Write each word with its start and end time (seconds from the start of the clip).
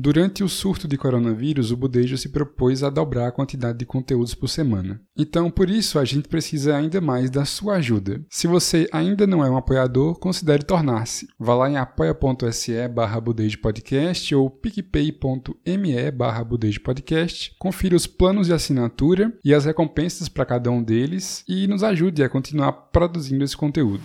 Durante 0.00 0.44
o 0.44 0.48
surto 0.48 0.86
de 0.86 0.96
coronavírus, 0.96 1.72
o 1.72 1.76
Budejo 1.76 2.16
se 2.16 2.28
propôs 2.28 2.84
a 2.84 2.88
dobrar 2.88 3.26
a 3.26 3.32
quantidade 3.32 3.78
de 3.78 3.84
conteúdos 3.84 4.32
por 4.32 4.46
semana. 4.46 5.02
Então, 5.16 5.50
por 5.50 5.68
isso, 5.68 5.98
a 5.98 6.04
gente 6.04 6.28
precisa 6.28 6.76
ainda 6.76 7.00
mais 7.00 7.28
da 7.30 7.44
sua 7.44 7.74
ajuda. 7.78 8.24
Se 8.30 8.46
você 8.46 8.86
ainda 8.92 9.26
não 9.26 9.44
é 9.44 9.50
um 9.50 9.56
apoiador, 9.56 10.16
considere 10.20 10.62
tornar-se. 10.62 11.26
Vá 11.36 11.52
lá 11.52 11.68
em 11.68 11.76
apoia.se 11.76 12.86
barra 12.86 13.20
Podcast 13.60 14.32
ou 14.36 14.48
picpay.me 14.48 16.10
barra 16.12 16.46
Podcast, 16.84 17.56
confira 17.58 17.96
os 17.96 18.06
planos 18.06 18.46
de 18.46 18.52
assinatura 18.52 19.36
e 19.44 19.52
as 19.52 19.64
recompensas 19.64 20.28
para 20.28 20.46
cada 20.46 20.70
um 20.70 20.80
deles 20.80 21.42
e 21.48 21.66
nos 21.66 21.82
ajude 21.82 22.22
a 22.22 22.28
continuar 22.28 22.70
produzindo 22.70 23.42
esse 23.42 23.56
conteúdo. 23.56 24.04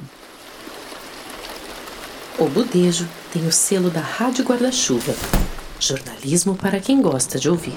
O 2.40 2.48
Budejo 2.48 3.08
tem 3.32 3.46
o 3.46 3.52
selo 3.52 3.92
da 3.92 4.02
Rádio 4.02 4.44
Guarda-Chuva. 4.44 5.14
Jornalismo 5.84 6.56
para 6.56 6.80
quem 6.80 7.02
gosta 7.02 7.38
de 7.38 7.50
ouvir. 7.50 7.76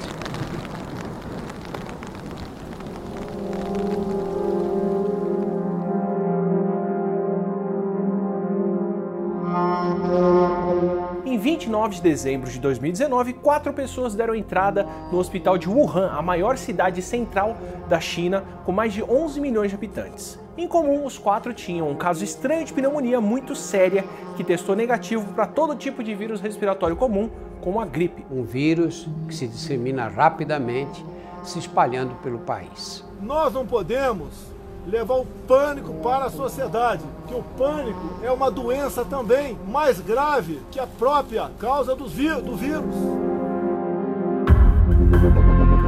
Em 11.86 11.88
29 11.88 11.94
de 11.94 12.02
dezembro 12.02 12.50
de 12.50 12.58
2019, 12.58 13.32
quatro 13.34 13.72
pessoas 13.72 14.14
deram 14.14 14.34
entrada 14.34 14.84
no 15.12 15.18
hospital 15.18 15.56
de 15.56 15.68
Wuhan, 15.68 16.10
a 16.10 16.20
maior 16.20 16.58
cidade 16.58 17.00
central 17.00 17.56
da 17.88 18.00
China, 18.00 18.42
com 18.64 18.72
mais 18.72 18.92
de 18.92 19.04
11 19.04 19.40
milhões 19.40 19.70
de 19.70 19.76
habitantes. 19.76 20.36
Em 20.58 20.66
comum, 20.66 21.04
os 21.04 21.16
quatro 21.16 21.54
tinham 21.54 21.88
um 21.88 21.94
caso 21.94 22.24
estranho 22.24 22.64
de 22.64 22.72
pneumonia 22.72 23.20
muito 23.20 23.54
séria 23.54 24.04
que 24.36 24.42
testou 24.42 24.74
negativo 24.74 25.32
para 25.32 25.46
todo 25.46 25.76
tipo 25.76 26.02
de 26.02 26.12
vírus 26.12 26.40
respiratório 26.40 26.96
comum, 26.96 27.30
como 27.60 27.80
a 27.80 27.84
gripe. 27.84 28.26
Um 28.32 28.42
vírus 28.42 29.08
que 29.28 29.34
se 29.34 29.46
dissemina 29.46 30.08
rapidamente, 30.08 31.06
se 31.44 31.60
espalhando 31.60 32.16
pelo 32.16 32.40
país. 32.40 33.04
Nós 33.20 33.54
não 33.54 33.64
podemos 33.64 34.55
levar 34.86 35.16
o 35.16 35.26
pânico 35.46 35.92
para 35.94 36.26
a 36.26 36.30
sociedade, 36.30 37.02
que 37.26 37.34
o 37.34 37.42
pânico 37.56 38.20
é 38.22 38.30
uma 38.30 38.50
doença 38.50 39.04
também 39.04 39.58
mais 39.68 40.00
grave 40.00 40.60
que 40.70 40.78
a 40.78 40.86
própria 40.86 41.50
causa 41.58 41.94
do 41.94 42.06
vírus. 42.06 43.35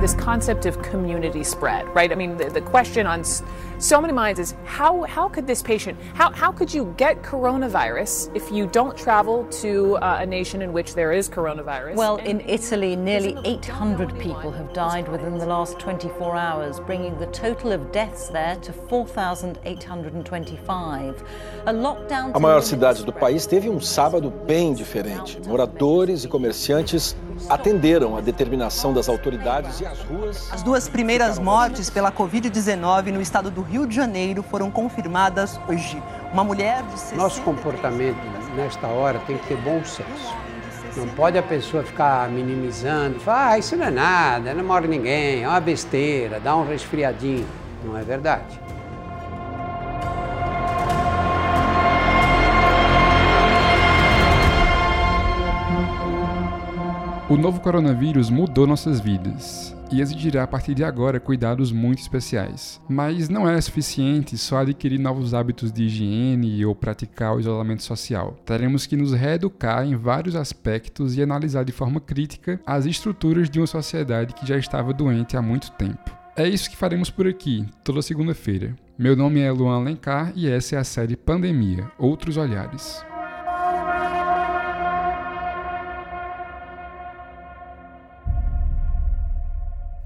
This 0.08 0.24
concept 0.24 0.64
of 0.64 0.80
community 0.80 1.44
spread, 1.44 1.86
right? 1.94 2.10
I 2.10 2.14
mean, 2.14 2.38
the, 2.38 2.48
the 2.48 2.62
question 2.62 3.06
on 3.06 3.22
so 3.78 4.00
many 4.00 4.14
minds 4.14 4.40
is 4.40 4.54
how, 4.64 5.02
how 5.02 5.28
could 5.28 5.46
this 5.46 5.62
patient, 5.62 5.98
how, 6.14 6.30
how 6.30 6.50
could 6.50 6.72
you 6.72 6.94
get 6.96 7.22
coronavirus 7.22 8.34
if 8.34 8.50
you 8.50 8.68
don't 8.68 8.96
travel 8.96 9.44
to 9.60 9.98
uh, 9.98 10.20
a 10.20 10.26
nation 10.26 10.62
in 10.62 10.72
which 10.72 10.94
there 10.94 11.12
is 11.12 11.28
coronavirus? 11.28 11.96
Well, 11.96 12.16
in 12.16 12.40
Italy, 12.40 12.96
nearly 12.96 13.36
800 13.44 14.18
people 14.18 14.50
have 14.50 14.72
died 14.72 15.08
within 15.08 15.36
the 15.36 15.44
last 15.44 15.78
24 15.78 16.36
hours, 16.36 16.80
bringing 16.80 17.18
the 17.18 17.26
total 17.26 17.72
of 17.72 17.92
deaths 17.92 18.28
there 18.28 18.56
to 18.56 18.72
4,825. 18.72 21.22
A 21.66 21.72
lockdown. 21.74 22.32
A 22.34 22.40
maior 22.40 22.62
cidade 22.62 23.04
do 23.04 23.12
país 23.12 23.46
teve 23.46 23.68
um 23.68 23.78
sábado 23.78 24.30
bem 24.30 24.72
diferente. 24.72 25.38
Moradores 25.46 26.24
e 26.24 26.28
comerciantes 26.28 27.14
atenderam 27.48 28.16
a 28.16 28.20
determinação 28.20 28.92
das 28.92 29.08
autoridades 29.08 29.80
e 29.80 29.86
as 29.86 30.00
ruas. 30.00 30.48
As 30.52 30.62
duas 30.62 30.88
primeiras 30.88 31.38
mortes 31.38 31.90
pela 31.90 32.10
Covid-19 32.10 33.12
no 33.12 33.20
estado 33.20 33.50
do 33.50 33.62
Rio 33.62 33.86
de 33.86 33.94
Janeiro 33.94 34.42
foram 34.42 34.70
confirmadas 34.70 35.58
hoje. 35.68 36.02
Uma 36.32 36.44
mulher 36.44 36.82
de 36.84 36.98
60... 36.98 37.16
Nosso 37.16 37.42
comportamento 37.42 38.18
nesta 38.56 38.86
hora 38.86 39.18
tem 39.26 39.38
que 39.38 39.46
ter 39.48 39.56
bom 39.58 39.82
senso. 39.84 40.36
Não 40.96 41.08
pode 41.08 41.38
a 41.38 41.42
pessoa 41.42 41.84
ficar 41.84 42.28
minimizando, 42.28 43.20
falar, 43.20 43.50
ah, 43.50 43.58
isso 43.58 43.76
não 43.76 43.86
é 43.86 43.90
nada, 43.90 44.52
não 44.52 44.64
morre 44.64 44.88
ninguém, 44.88 45.44
é 45.44 45.48
uma 45.48 45.60
besteira, 45.60 46.40
dá 46.40 46.56
um 46.56 46.66
resfriadinho. 46.66 47.46
Não 47.84 47.96
é 47.96 48.02
verdade. 48.02 48.67
O 57.28 57.36
novo 57.36 57.60
coronavírus 57.60 58.30
mudou 58.30 58.66
nossas 58.66 59.00
vidas 59.00 59.76
e 59.92 60.00
exigirá 60.00 60.44
a 60.44 60.46
partir 60.46 60.72
de 60.72 60.82
agora 60.82 61.20
cuidados 61.20 61.70
muito 61.70 61.98
especiais. 61.98 62.80
Mas 62.88 63.28
não 63.28 63.46
é 63.46 63.60
suficiente 63.60 64.38
só 64.38 64.60
adquirir 64.60 64.98
novos 64.98 65.34
hábitos 65.34 65.70
de 65.70 65.84
higiene 65.84 66.64
ou 66.64 66.74
praticar 66.74 67.36
o 67.36 67.40
isolamento 67.40 67.82
social. 67.82 68.34
Teremos 68.46 68.86
que 68.86 68.96
nos 68.96 69.12
reeducar 69.12 69.84
em 69.86 69.94
vários 69.94 70.34
aspectos 70.34 71.18
e 71.18 71.22
analisar 71.22 71.66
de 71.66 71.72
forma 71.72 72.00
crítica 72.00 72.58
as 72.64 72.86
estruturas 72.86 73.50
de 73.50 73.60
uma 73.60 73.66
sociedade 73.66 74.32
que 74.32 74.46
já 74.46 74.56
estava 74.56 74.94
doente 74.94 75.36
há 75.36 75.42
muito 75.42 75.70
tempo. 75.72 76.10
É 76.34 76.48
isso 76.48 76.70
que 76.70 76.78
faremos 76.78 77.10
por 77.10 77.26
aqui, 77.26 77.66
toda 77.84 78.00
segunda-feira. 78.00 78.74
Meu 78.98 79.14
nome 79.14 79.40
é 79.40 79.52
Luan 79.52 79.76
Alencar 79.76 80.32
e 80.34 80.48
essa 80.48 80.76
é 80.76 80.78
a 80.78 80.84
série 80.84 81.14
Pandemia 81.14 81.90
Outros 81.98 82.38
Olhares. 82.38 83.04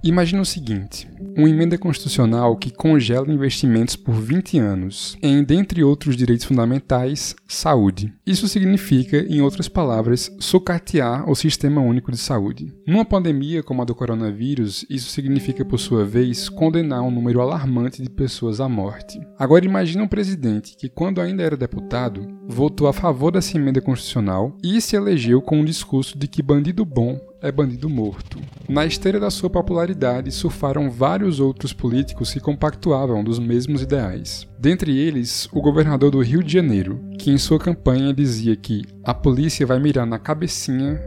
Imagina 0.02 0.42
o 0.42 0.46
seguinte: 0.46 1.08
uma 1.36 1.48
emenda 1.48 1.78
constitucional 1.78 2.56
que 2.56 2.72
congela 2.72 3.32
investimentos 3.32 3.94
por 3.94 4.14
20 4.14 4.58
anos 4.58 5.16
em, 5.22 5.44
dentre 5.44 5.84
outros 5.84 6.16
direitos 6.16 6.44
fundamentais, 6.44 7.36
saúde. 7.46 8.12
Isso 8.26 8.48
significa, 8.48 9.18
em 9.18 9.40
outras 9.40 9.68
palavras, 9.68 10.34
sucatear 10.40 11.28
o 11.30 11.36
Sistema 11.36 11.80
Único 11.80 12.10
de 12.10 12.18
Saúde. 12.18 12.72
Numa 12.86 13.04
pandemia 13.04 13.62
como 13.62 13.80
a 13.80 13.84
do 13.84 13.94
coronavírus, 13.94 14.84
isso 14.90 15.10
significa, 15.10 15.64
por 15.64 15.78
sua 15.78 16.04
vez, 16.04 16.48
condenar 16.48 17.02
um 17.02 17.10
número 17.10 17.40
alarmante 17.40 18.02
de 18.02 18.10
pessoas 18.10 18.60
à 18.60 18.68
morte. 18.68 19.20
Agora 19.38 19.64
imagine 19.64 20.02
um 20.02 20.08
presidente 20.08 20.76
que, 20.76 20.88
quando 20.88 21.20
ainda 21.20 21.44
era 21.44 21.56
deputado, 21.56 22.26
votou 22.48 22.88
a 22.88 22.92
favor 22.92 23.30
dessa 23.30 23.56
emenda 23.56 23.80
constitucional 23.80 24.56
e 24.62 24.80
se 24.80 24.96
elegeu 24.96 25.40
com 25.40 25.60
um 25.60 25.64
discurso 25.64 26.18
de 26.18 26.26
que 26.26 26.42
bandido 26.42 26.84
bom 26.84 27.31
é 27.42 27.50
bandido 27.50 27.90
morto. 27.90 28.38
Na 28.68 28.86
esteira 28.86 29.18
da 29.18 29.30
sua 29.30 29.50
popularidade 29.50 30.30
surfaram 30.30 30.90
vários 30.90 31.40
outros 31.40 31.72
políticos 31.72 32.32
que 32.32 32.40
compactuavam 32.40 33.24
dos 33.24 33.38
mesmos 33.38 33.82
ideais. 33.82 34.46
Dentre 34.58 34.96
eles, 34.96 35.48
o 35.52 35.60
governador 35.60 36.12
do 36.12 36.20
Rio 36.20 36.42
de 36.42 36.52
Janeiro, 36.52 37.00
que 37.18 37.30
em 37.30 37.38
sua 37.38 37.58
campanha 37.58 38.14
dizia 38.14 38.54
que 38.54 38.84
a 39.02 39.12
polícia 39.12 39.66
vai 39.66 39.80
mirar 39.80 40.06
na 40.06 40.18
cabecinha 40.18 41.00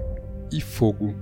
e 0.51 0.59
fogo. 0.59 1.16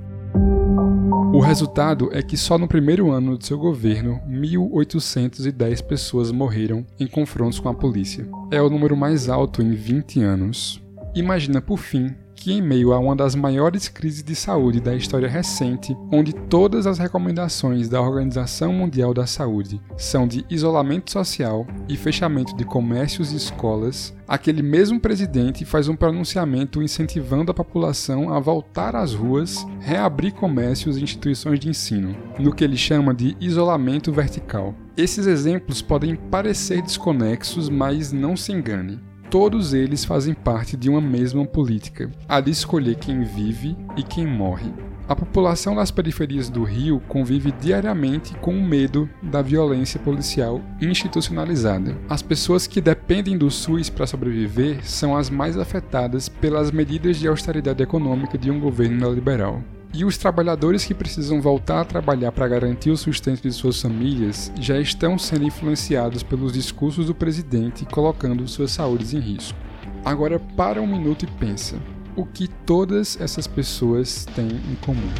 O 1.33 1.39
resultado 1.39 2.09
é 2.11 2.21
que 2.21 2.37
só 2.37 2.57
no 2.57 2.67
primeiro 2.67 3.11
ano 3.11 3.37
de 3.37 3.45
seu 3.47 3.57
governo, 3.57 4.21
1.810 4.29 5.83
pessoas 5.83 6.31
morreram 6.31 6.85
em 6.99 7.07
confrontos 7.07 7.59
com 7.59 7.69
a 7.69 7.73
polícia. 7.73 8.27
É 8.51 8.61
o 8.61 8.69
número 8.69 8.95
mais 8.95 9.29
alto 9.29 9.61
em 9.61 9.73
20 9.73 10.21
anos. 10.21 10.79
Imagina, 11.15 11.59
por 11.59 11.77
fim, 11.77 12.13
que, 12.43 12.51
em 12.51 12.61
meio 12.61 12.91
a 12.91 12.99
uma 12.99 13.15
das 13.15 13.35
maiores 13.35 13.87
crises 13.87 14.21
de 14.21 14.35
saúde 14.35 14.81
da 14.81 14.93
história 14.93 15.29
recente, 15.29 15.95
onde 16.11 16.33
todas 16.33 16.85
as 16.85 16.99
recomendações 16.99 17.87
da 17.87 18.01
Organização 18.01 18.73
Mundial 18.73 19.13
da 19.13 19.25
Saúde 19.25 19.79
são 19.95 20.27
de 20.27 20.45
isolamento 20.49 21.09
social 21.09 21.65
e 21.87 21.95
fechamento 21.95 22.53
de 22.53 22.65
comércios 22.65 23.31
e 23.31 23.37
escolas, 23.37 24.13
aquele 24.27 24.61
mesmo 24.61 24.99
presidente 24.99 25.63
faz 25.63 25.87
um 25.87 25.95
pronunciamento 25.95 26.83
incentivando 26.83 27.49
a 27.49 27.55
população 27.55 28.29
a 28.33 28.41
voltar 28.41 28.93
às 28.93 29.13
ruas, 29.13 29.65
reabrir 29.79 30.33
comércios 30.33 30.97
e 30.97 31.01
instituições 31.01 31.61
de 31.61 31.69
ensino, 31.69 32.13
no 32.37 32.53
que 32.53 32.65
ele 32.65 32.75
chama 32.75 33.13
de 33.13 33.37
isolamento 33.39 34.11
vertical. 34.11 34.75
Esses 34.97 35.27
exemplos 35.27 35.81
podem 35.81 36.17
parecer 36.17 36.81
desconexos, 36.81 37.69
mas 37.69 38.11
não 38.11 38.35
se 38.35 38.51
engane 38.51 39.12
todos 39.33 39.73
eles 39.73 40.05
fazem 40.05 40.31
parte 40.31 40.77
de 40.77 40.91
uma 40.91 41.01
mesma 41.01 41.43
política, 41.43 42.07
a 42.29 42.39
de 42.39 42.51
escolher 42.51 42.97
quem 42.97 43.23
vive 43.23 43.75
e 43.97 44.03
quem 44.03 44.27
morre. 44.27 44.71
A 45.09 45.15
população 45.15 45.73
das 45.75 45.89
periferias 45.89 46.51
do 46.51 46.63
Rio 46.63 47.01
convive 47.07 47.51
diariamente 47.51 48.35
com 48.35 48.55
o 48.55 48.63
medo 48.63 49.09
da 49.23 49.41
violência 49.41 49.99
policial 49.99 50.61
institucionalizada. 50.79 51.97
As 52.07 52.21
pessoas 52.21 52.67
que 52.67 52.79
dependem 52.79 53.35
do 53.35 53.49
SUS 53.49 53.89
para 53.89 54.05
sobreviver 54.05 54.87
são 54.87 55.17
as 55.17 55.31
mais 55.31 55.57
afetadas 55.57 56.29
pelas 56.29 56.69
medidas 56.69 57.17
de 57.17 57.27
austeridade 57.27 57.81
econômica 57.81 58.37
de 58.37 58.51
um 58.51 58.59
governo 58.59 58.97
neoliberal. 58.97 59.63
E 59.95 60.03
os 60.03 60.17
trabalhadores 60.17 60.83
que 60.83 60.95
precisam 60.95 61.39
voltar 61.39 61.81
a 61.81 61.85
trabalhar 61.85 62.31
para 62.31 62.47
garantir 62.47 62.89
o 62.89 62.97
sustento 62.97 63.43
de 63.43 63.51
suas 63.51 63.79
famílias 63.79 64.51
já 64.59 64.79
estão 64.79 65.19
sendo 65.19 65.43
influenciados 65.43 66.23
pelos 66.23 66.53
discursos 66.53 67.05
do 67.05 67.13
presidente 67.13 67.85
colocando 67.85 68.47
suas 68.47 68.71
saúdes 68.71 69.13
em 69.13 69.19
risco. 69.19 69.55
Agora 70.03 70.39
para 70.39 70.81
um 70.81 70.87
minuto 70.87 71.25
e 71.25 71.27
pensa: 71.27 71.77
o 72.15 72.25
que 72.25 72.47
todas 72.47 73.21
essas 73.21 73.45
pessoas 73.45 74.25
têm 74.35 74.47
em 74.47 74.75
comum? 74.81 75.11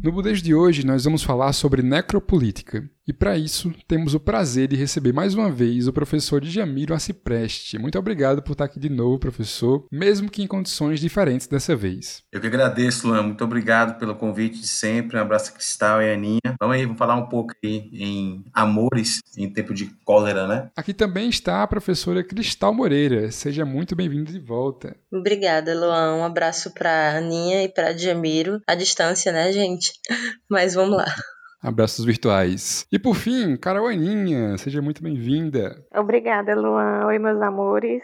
No 0.00 0.12
Budejo 0.12 0.42
de 0.42 0.54
hoje, 0.54 0.86
nós 0.86 1.04
vamos 1.04 1.22
falar 1.22 1.52
sobre 1.52 1.82
necropolítica, 1.82 2.88
E 3.06 3.12
para 3.12 3.36
isso, 3.36 3.72
temos 3.88 4.14
o 4.14 4.20
prazer 4.20 4.68
de 4.68 4.76
receber 4.76 5.12
mais 5.12 5.34
uma 5.34 5.50
vez 5.50 5.88
o 5.88 5.92
professor 5.92 6.40
Djamiro 6.40 6.94
Acipreste. 6.94 7.76
Muito 7.76 7.98
obrigado 7.98 8.40
por 8.42 8.52
estar 8.52 8.64
aqui 8.64 8.78
de 8.78 8.88
novo, 8.88 9.18
professor, 9.18 9.86
mesmo 9.90 10.30
que 10.30 10.42
em 10.42 10.46
condições 10.46 11.00
diferentes 11.00 11.48
dessa 11.48 11.74
vez. 11.74 12.22
Eu 12.30 12.40
que 12.40 12.46
agradeço, 12.46 13.08
Luan. 13.08 13.22
Muito 13.22 13.42
obrigado 13.42 13.98
pelo 13.98 14.14
convite 14.14 14.60
de 14.60 14.68
sempre. 14.68 15.16
Um 15.16 15.20
abraço 15.20 15.52
Cristal 15.52 16.00
e 16.00 16.12
Aninha. 16.12 16.56
Vamos 16.60 16.76
aí, 16.76 16.84
vamos 16.84 16.98
falar 16.98 17.16
um 17.16 17.28
pouco 17.28 17.52
aí 17.64 17.90
em 17.92 18.44
amores 18.54 19.18
em 19.36 19.52
tempo 19.52 19.74
de 19.74 19.86
cólera, 20.04 20.46
né? 20.46 20.70
Aqui 20.76 20.94
também 20.94 21.28
está 21.28 21.62
a 21.64 21.66
professora 21.66 22.22
Cristal 22.22 22.72
Moreira. 22.72 23.32
Seja 23.32 23.64
muito 23.64 23.96
bem-vinda 23.96 24.30
de 24.30 24.38
volta. 24.38 24.96
Obrigada, 25.12 25.74
Luan. 25.74 26.18
Um 26.18 26.24
abraço 26.24 26.72
para 26.72 27.16
Aninha 27.16 27.64
e 27.64 27.68
para 27.68 27.92
Djamiro. 27.92 28.60
À 28.66 28.76
distância, 28.76 29.32
né, 29.32 29.52
gente? 29.52 29.92
Mas 30.48 30.74
vamos 30.74 30.96
lá. 30.96 31.12
Abraços 31.62 32.04
virtuais. 32.04 32.84
E 32.90 32.98
por 32.98 33.14
fim, 33.14 33.56
Carol 33.56 33.86
Aninha, 33.86 34.58
seja 34.58 34.82
muito 34.82 35.00
bem-vinda. 35.00 35.86
Obrigada, 35.94 36.56
Luan. 36.56 37.06
Oi, 37.06 37.18
meus 37.20 37.40
amores. 37.40 38.02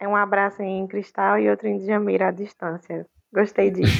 É 0.00 0.08
um 0.08 0.16
abraço 0.16 0.62
em 0.62 0.86
cristal 0.86 1.38
e 1.38 1.50
outro 1.50 1.68
em 1.68 1.78
Djamira 1.78 2.28
à 2.28 2.30
distância. 2.30 3.06
Gostei 3.32 3.70
disso. 3.70 3.92